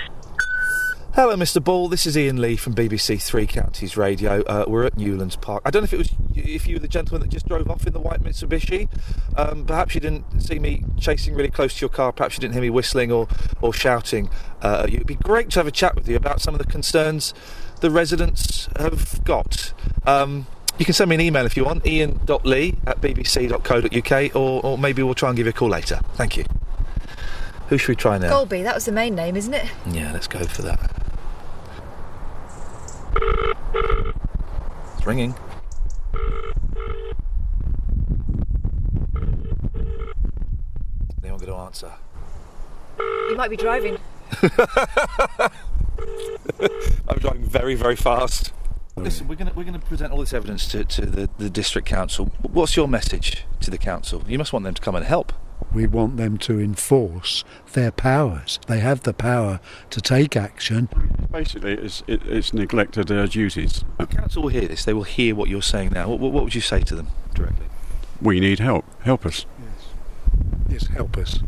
[1.17, 1.63] Hello, Mr.
[1.63, 1.89] Ball.
[1.89, 4.43] This is Iain Lee from BBC Three Counties Radio.
[4.43, 5.63] Uh, we're at Newlands Park.
[5.65, 7.87] I don't know if it was if you were the gentleman that just drove off
[7.87, 8.87] in the white Mitsubishi.
[9.35, 12.11] Um, perhaps you didn't see me chasing really close to your car.
[12.11, 13.27] Perhaps you didn't hear me whistling or
[13.61, 14.29] or shouting.
[14.61, 14.85] Uh.
[14.87, 17.33] It'd be great to have a chat with you about some of the concerns
[17.81, 19.73] the residents have got.
[20.05, 20.45] Um,
[20.77, 25.01] you can send me an email if you want, iain.lee at bbc.co.uk, or, or maybe
[25.01, 25.99] we'll try and give you a call later.
[26.13, 26.45] Thank you.
[27.69, 28.29] Who should we try now?
[28.45, 29.65] Golby, that was the main name, isn't it?
[29.87, 31.07] Yeah, let's go for that.
[35.08, 35.34] It's ringing.
[41.24, 41.94] Anyone going to answer?
[43.00, 44.00] You might be driving.
[47.08, 48.52] I'm driving very, very fast.
[48.98, 51.50] Listen, we're going to we're going to present all this evidence to, to the, the
[51.50, 52.26] district council.
[52.42, 54.26] What's your message to the council?
[54.27, 55.32] You must want them to come and help.
[55.77, 58.59] We want them to enforce their powers.
[58.65, 59.59] They have the power
[59.91, 60.89] to take action.
[61.31, 63.83] Basically, it's, it, it's neglected their duties.
[63.99, 64.85] The council will hear this.
[64.85, 66.09] They will hear what you're saying now.
[66.09, 67.67] What, what would you say to them directly?
[68.19, 68.85] We need help.
[69.03, 69.45] Help us.
[69.59, 71.41] Yeah, Yes, help us.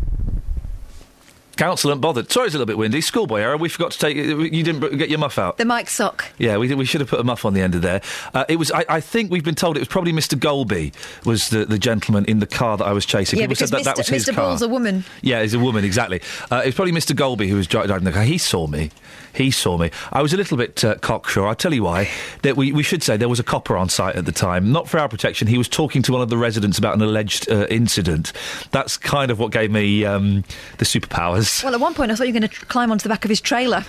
[1.60, 2.32] Council aren't bothered.
[2.32, 3.02] Sorry, it's a little bit windy.
[3.02, 3.58] Schoolboy error.
[3.58, 4.16] We forgot to take.
[4.16, 5.58] You didn't get your muff out.
[5.58, 6.32] The mic sock.
[6.38, 8.02] Yeah, we, we should have put a muff on the end of there.
[8.34, 8.72] Uh, it was.
[8.72, 10.40] I, I think we've been told it was probably Mr.
[10.40, 10.94] Golby
[11.26, 13.40] was the, the gentleman in the car that I was chasing.
[13.40, 13.86] yeah, People because said that Mr.
[13.86, 14.36] that was his Mr.
[14.36, 14.46] car.
[14.46, 15.04] Ball's a woman.
[15.22, 16.22] Yeah, he's a woman, exactly.
[16.50, 17.14] Uh, it was probably Mr.
[17.14, 18.24] Golby who was driving the car.
[18.24, 18.92] He saw me.
[19.34, 19.92] He saw me.
[20.12, 21.46] I was a little bit uh, cocksure.
[21.46, 22.10] I'll tell you why.
[22.42, 24.72] That we, we should say there was a copper on site at the time.
[24.72, 25.48] Not for our protection.
[25.48, 28.34] He was talking to one of the residents about an alleged uh, incident.
[28.72, 30.44] That's kind of what gave me um,
[30.78, 31.49] the superpowers.
[31.64, 33.30] Well, at one point I thought you were going to climb onto the back of
[33.30, 33.84] his trailer.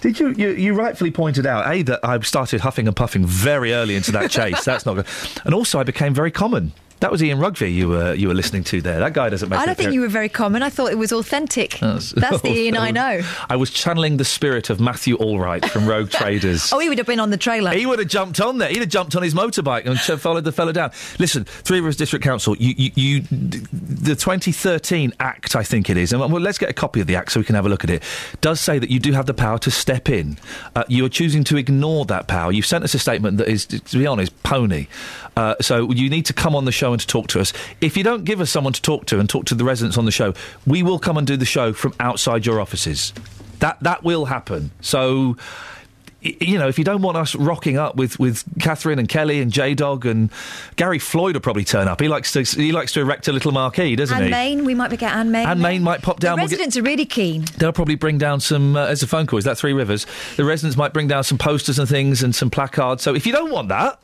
[0.00, 0.50] Did you, you?
[0.50, 4.30] You rightfully pointed out, A, that I started huffing and puffing very early into that
[4.30, 4.64] chase.
[4.64, 5.06] That's not good.
[5.44, 6.72] And also, I became very common.
[7.00, 8.98] That was Iain Rugby you were you were listening to there.
[9.00, 9.58] That guy doesn't make.
[9.58, 10.62] I don't think you were very common.
[10.62, 11.72] I thought it was authentic.
[11.78, 13.20] That's- That's the Iain I know.
[13.50, 16.72] I was channeling the spirit of Matthew Allwright from Rogue Traders.
[16.72, 17.72] Oh, he would have been on the trailer.
[17.72, 18.68] He would have jumped on there.
[18.70, 20.90] He'd have jumped on his motorbike and followed the fella down.
[21.18, 26.12] Listen, Three Rivers District Council, you, you, you, the 2013 Act, I think it is,
[26.12, 27.84] and well, let's get a copy of the Act so we can have a look
[27.84, 28.02] at it,
[28.40, 30.38] does say that you do have the power to step in.
[30.74, 32.52] Uh, you are choosing to ignore that power.
[32.52, 34.86] You've sent us a statement that is, to be honest, pony.
[35.36, 37.52] Uh, so you need to come on the show and to talk to us.
[37.80, 40.04] If you don't give us someone to talk to and talk to the residents on
[40.06, 40.32] the show,
[40.66, 43.12] we will come and do the show from outside your offices.
[43.60, 44.70] That that will happen.
[44.80, 45.36] So
[46.22, 49.52] you know, if you don't want us rocking up with, with Catherine and Kelly and
[49.52, 50.30] J Dog and
[50.74, 52.00] Gary Floyd will probably turn up.
[52.00, 54.22] He likes to he likes to erect a little marquee, doesn't he?
[54.22, 54.30] Anne he?
[54.30, 55.46] Main, we might be get Anne Main.
[55.46, 55.70] Anne there.
[55.70, 56.36] Main might pop down.
[56.36, 57.44] The We'll get- residents are really keen.
[57.58, 58.74] They'll probably bring down some.
[58.76, 60.06] Uh, as a phone call, is that Three Rivers?
[60.36, 63.02] The residents might bring down some posters and things and some placards.
[63.02, 64.00] So if you don't want that,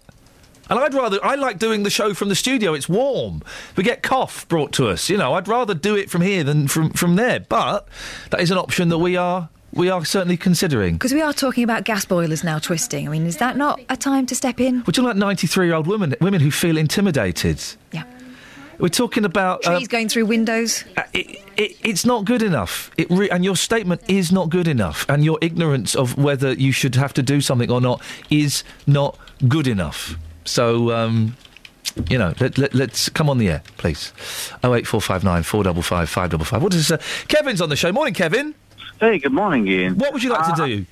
[0.71, 2.75] and I'd rather, I like doing the show from the studio.
[2.75, 3.43] It's warm.
[3.77, 5.09] We get cough brought to us.
[5.11, 7.41] You know, I'd rather do it from here than from from there.
[7.41, 7.89] But
[8.31, 10.95] that is an option that we are we are certainly considering.
[10.95, 13.09] Because we are talking about gas boilers now twisting.
[13.09, 14.77] I mean, is that not a time to step in?
[14.81, 17.61] We're talking about 93 year old women, women who feel intimidated.
[17.93, 18.05] Yeah.
[18.79, 19.67] We're talking about.
[19.67, 20.85] uh, Trees going through windows.
[21.13, 22.91] it, it, it's not good enough.
[22.97, 25.07] It re- and your statement is not good enough.
[25.09, 29.17] And your ignorance of whether you should have to do something or not is not
[29.47, 30.17] good enough.
[30.45, 31.37] So, um,
[32.09, 34.13] you know, let, let, let's come on the air, please.
[34.65, 36.63] 08459 455 555.
[36.63, 36.99] What is this?
[36.99, 37.93] Uh, Kevin's on the show.
[37.93, 38.55] Morning, Kevin.
[39.01, 39.99] Hey, good morning, Iain.
[39.99, 40.87] What would you like to Uh, do?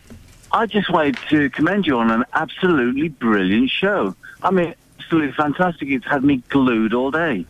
[0.53, 4.17] I just wanted to commend you on an absolutely brilliant show.
[4.43, 5.89] I mean, absolutely fantastic.
[5.91, 7.47] It's had me glued all day.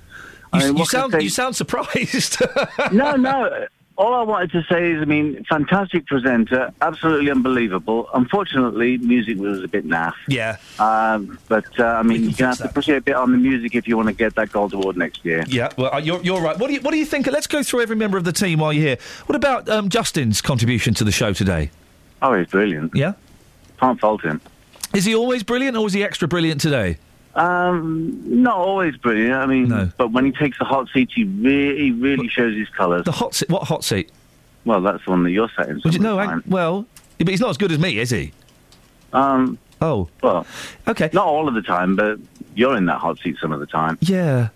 [0.53, 2.37] I You, mean, you I sound you sound surprised.
[2.93, 3.67] no, no.
[4.01, 8.09] All I wanted to say is, I mean, fantastic presenter, absolutely unbelievable.
[8.15, 10.15] Unfortunately, music was a bit naff.
[10.27, 10.57] Yeah.
[10.79, 13.37] Um, but uh, I mean, you can have to push it a bit on the
[13.37, 15.45] music if you want to get that gold award next year.
[15.47, 16.59] Yeah, well, uh, you're, you're right.
[16.59, 17.27] What do you what do you think?
[17.27, 18.99] Let's go through every member of the team while you're here.
[19.27, 21.71] What about um, Justin's contribution to the show today?
[22.23, 22.97] Oh, he's brilliant.
[22.97, 23.13] Yeah,
[23.79, 24.41] can't fault him.
[24.95, 26.97] Is he always brilliant, or was he extra brilliant today?
[27.35, 29.35] Um, not always brilliant.
[29.35, 33.05] I mean, but when he takes the hot seat, he really, really shows his colours.
[33.05, 33.49] The hot seat?
[33.49, 34.11] What hot seat?
[34.65, 35.81] Well, that's the one that you're sat in.
[35.85, 36.87] You, no, I, well,
[37.19, 38.33] but he's not as good as me, is he?
[39.13, 39.59] Um.
[39.81, 40.09] Oh.
[40.23, 40.47] Well.
[40.87, 41.09] Okay.
[41.13, 42.19] Not all of the time, but
[42.55, 43.97] you're in that hot seat some of the time.
[44.01, 44.49] Yeah.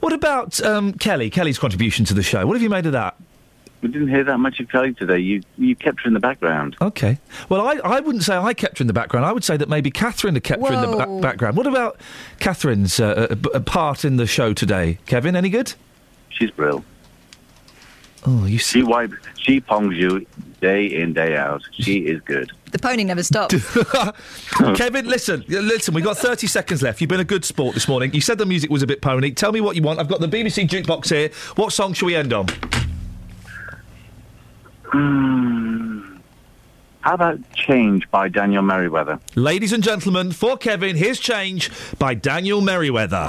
[0.00, 1.30] What about um, Kelly?
[1.30, 2.46] Kelly's contribution to the show.
[2.46, 3.16] What have you made of that?
[3.84, 5.18] We didn't hear that much of Kelly today.
[5.18, 6.74] You you kept her in the background.
[6.80, 7.18] Okay.
[7.50, 9.26] Well, I, I wouldn't say I kept her in the background.
[9.26, 11.54] I would say that maybe Catherine had kept her in the ba- background.
[11.58, 12.00] What about
[12.40, 15.00] Catherine's uh, uh, b- uh, part in the show today?
[15.04, 15.74] Kevin, any good?
[16.30, 16.86] She's brilliant.
[18.26, 20.24] Oh, you She wipes, she pongs you
[20.62, 21.60] day in day out.
[21.72, 22.52] She is good.
[22.72, 23.54] The pony never stops.
[24.76, 25.92] Kevin, listen, listen.
[25.92, 27.02] We've got 30 seconds left.
[27.02, 28.14] You've been a good sport this morning.
[28.14, 29.30] You said the music was a bit pony.
[29.30, 30.00] Tell me what you want.
[30.00, 31.28] I've got the BBC jukebox here.
[31.56, 32.46] What song shall we end on?
[34.94, 36.18] Hmm.
[37.00, 39.18] How about Change by Daniel Merriweather?
[39.34, 43.28] Ladies and gentlemen, for Kevin, here's Change by Daniel Merriweather.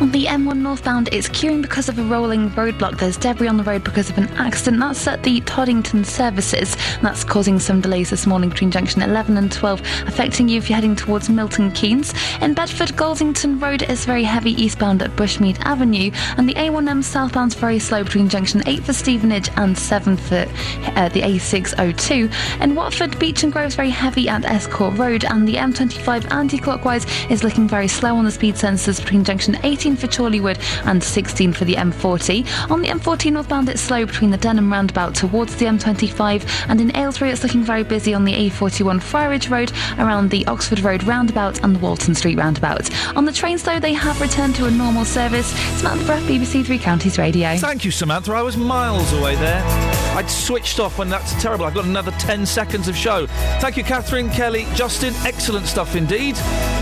[0.00, 2.98] On the M1 northbound, it's queuing because of a rolling roadblock.
[2.98, 4.80] There's debris on the road because of an accident.
[4.80, 6.74] That's at the Toddington services.
[7.02, 10.76] That's causing some delays this morning between junction 11 and 12, affecting you if you're
[10.76, 12.14] heading towards Milton Keynes.
[12.40, 16.10] In Bedford, Goldington Road is very heavy eastbound at Bushmead Avenue.
[16.38, 20.46] And the A1M southbound's very slow between junction 8 for Stevenage and 7 for
[20.96, 22.62] uh, the A602.
[22.62, 25.26] In Watford, Beechen Grove is very heavy at Estcourt Road.
[25.26, 29.58] And the M25 anti clockwise is looking very slow on the speed sensors between junction
[29.62, 32.70] 18 14 for Chorleywood and 16 for the M40.
[32.70, 36.96] On the M40 northbound, it's slow between the Denham roundabout towards the M25, and in
[36.96, 41.62] Aylesbury, it's looking very busy on the A41 Friarage Road around the Oxford Road roundabout
[41.64, 42.88] and the Walton Street roundabout.
[43.16, 45.48] On the trains, though, they have returned to a normal service.
[45.78, 47.56] Samantha Bruff, BBC Three Counties Radio.
[47.56, 48.32] Thank you, Samantha.
[48.32, 49.62] I was miles away there.
[50.14, 51.64] I'd switched off when that's terrible.
[51.64, 53.26] I've got another 10 seconds of show.
[53.60, 55.14] Thank you, Catherine, Kelly, Justin.
[55.24, 56.36] Excellent stuff indeed.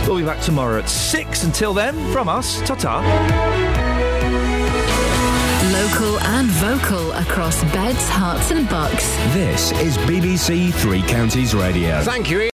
[0.06, 1.44] We'll be back tomorrow at 6.
[1.44, 2.97] Until then, from us, ta ta.
[5.72, 9.06] Local and vocal across beds, Herts, and Bucks.
[9.34, 12.02] This is BBC Three Counties Radio.
[12.02, 12.38] Thank you.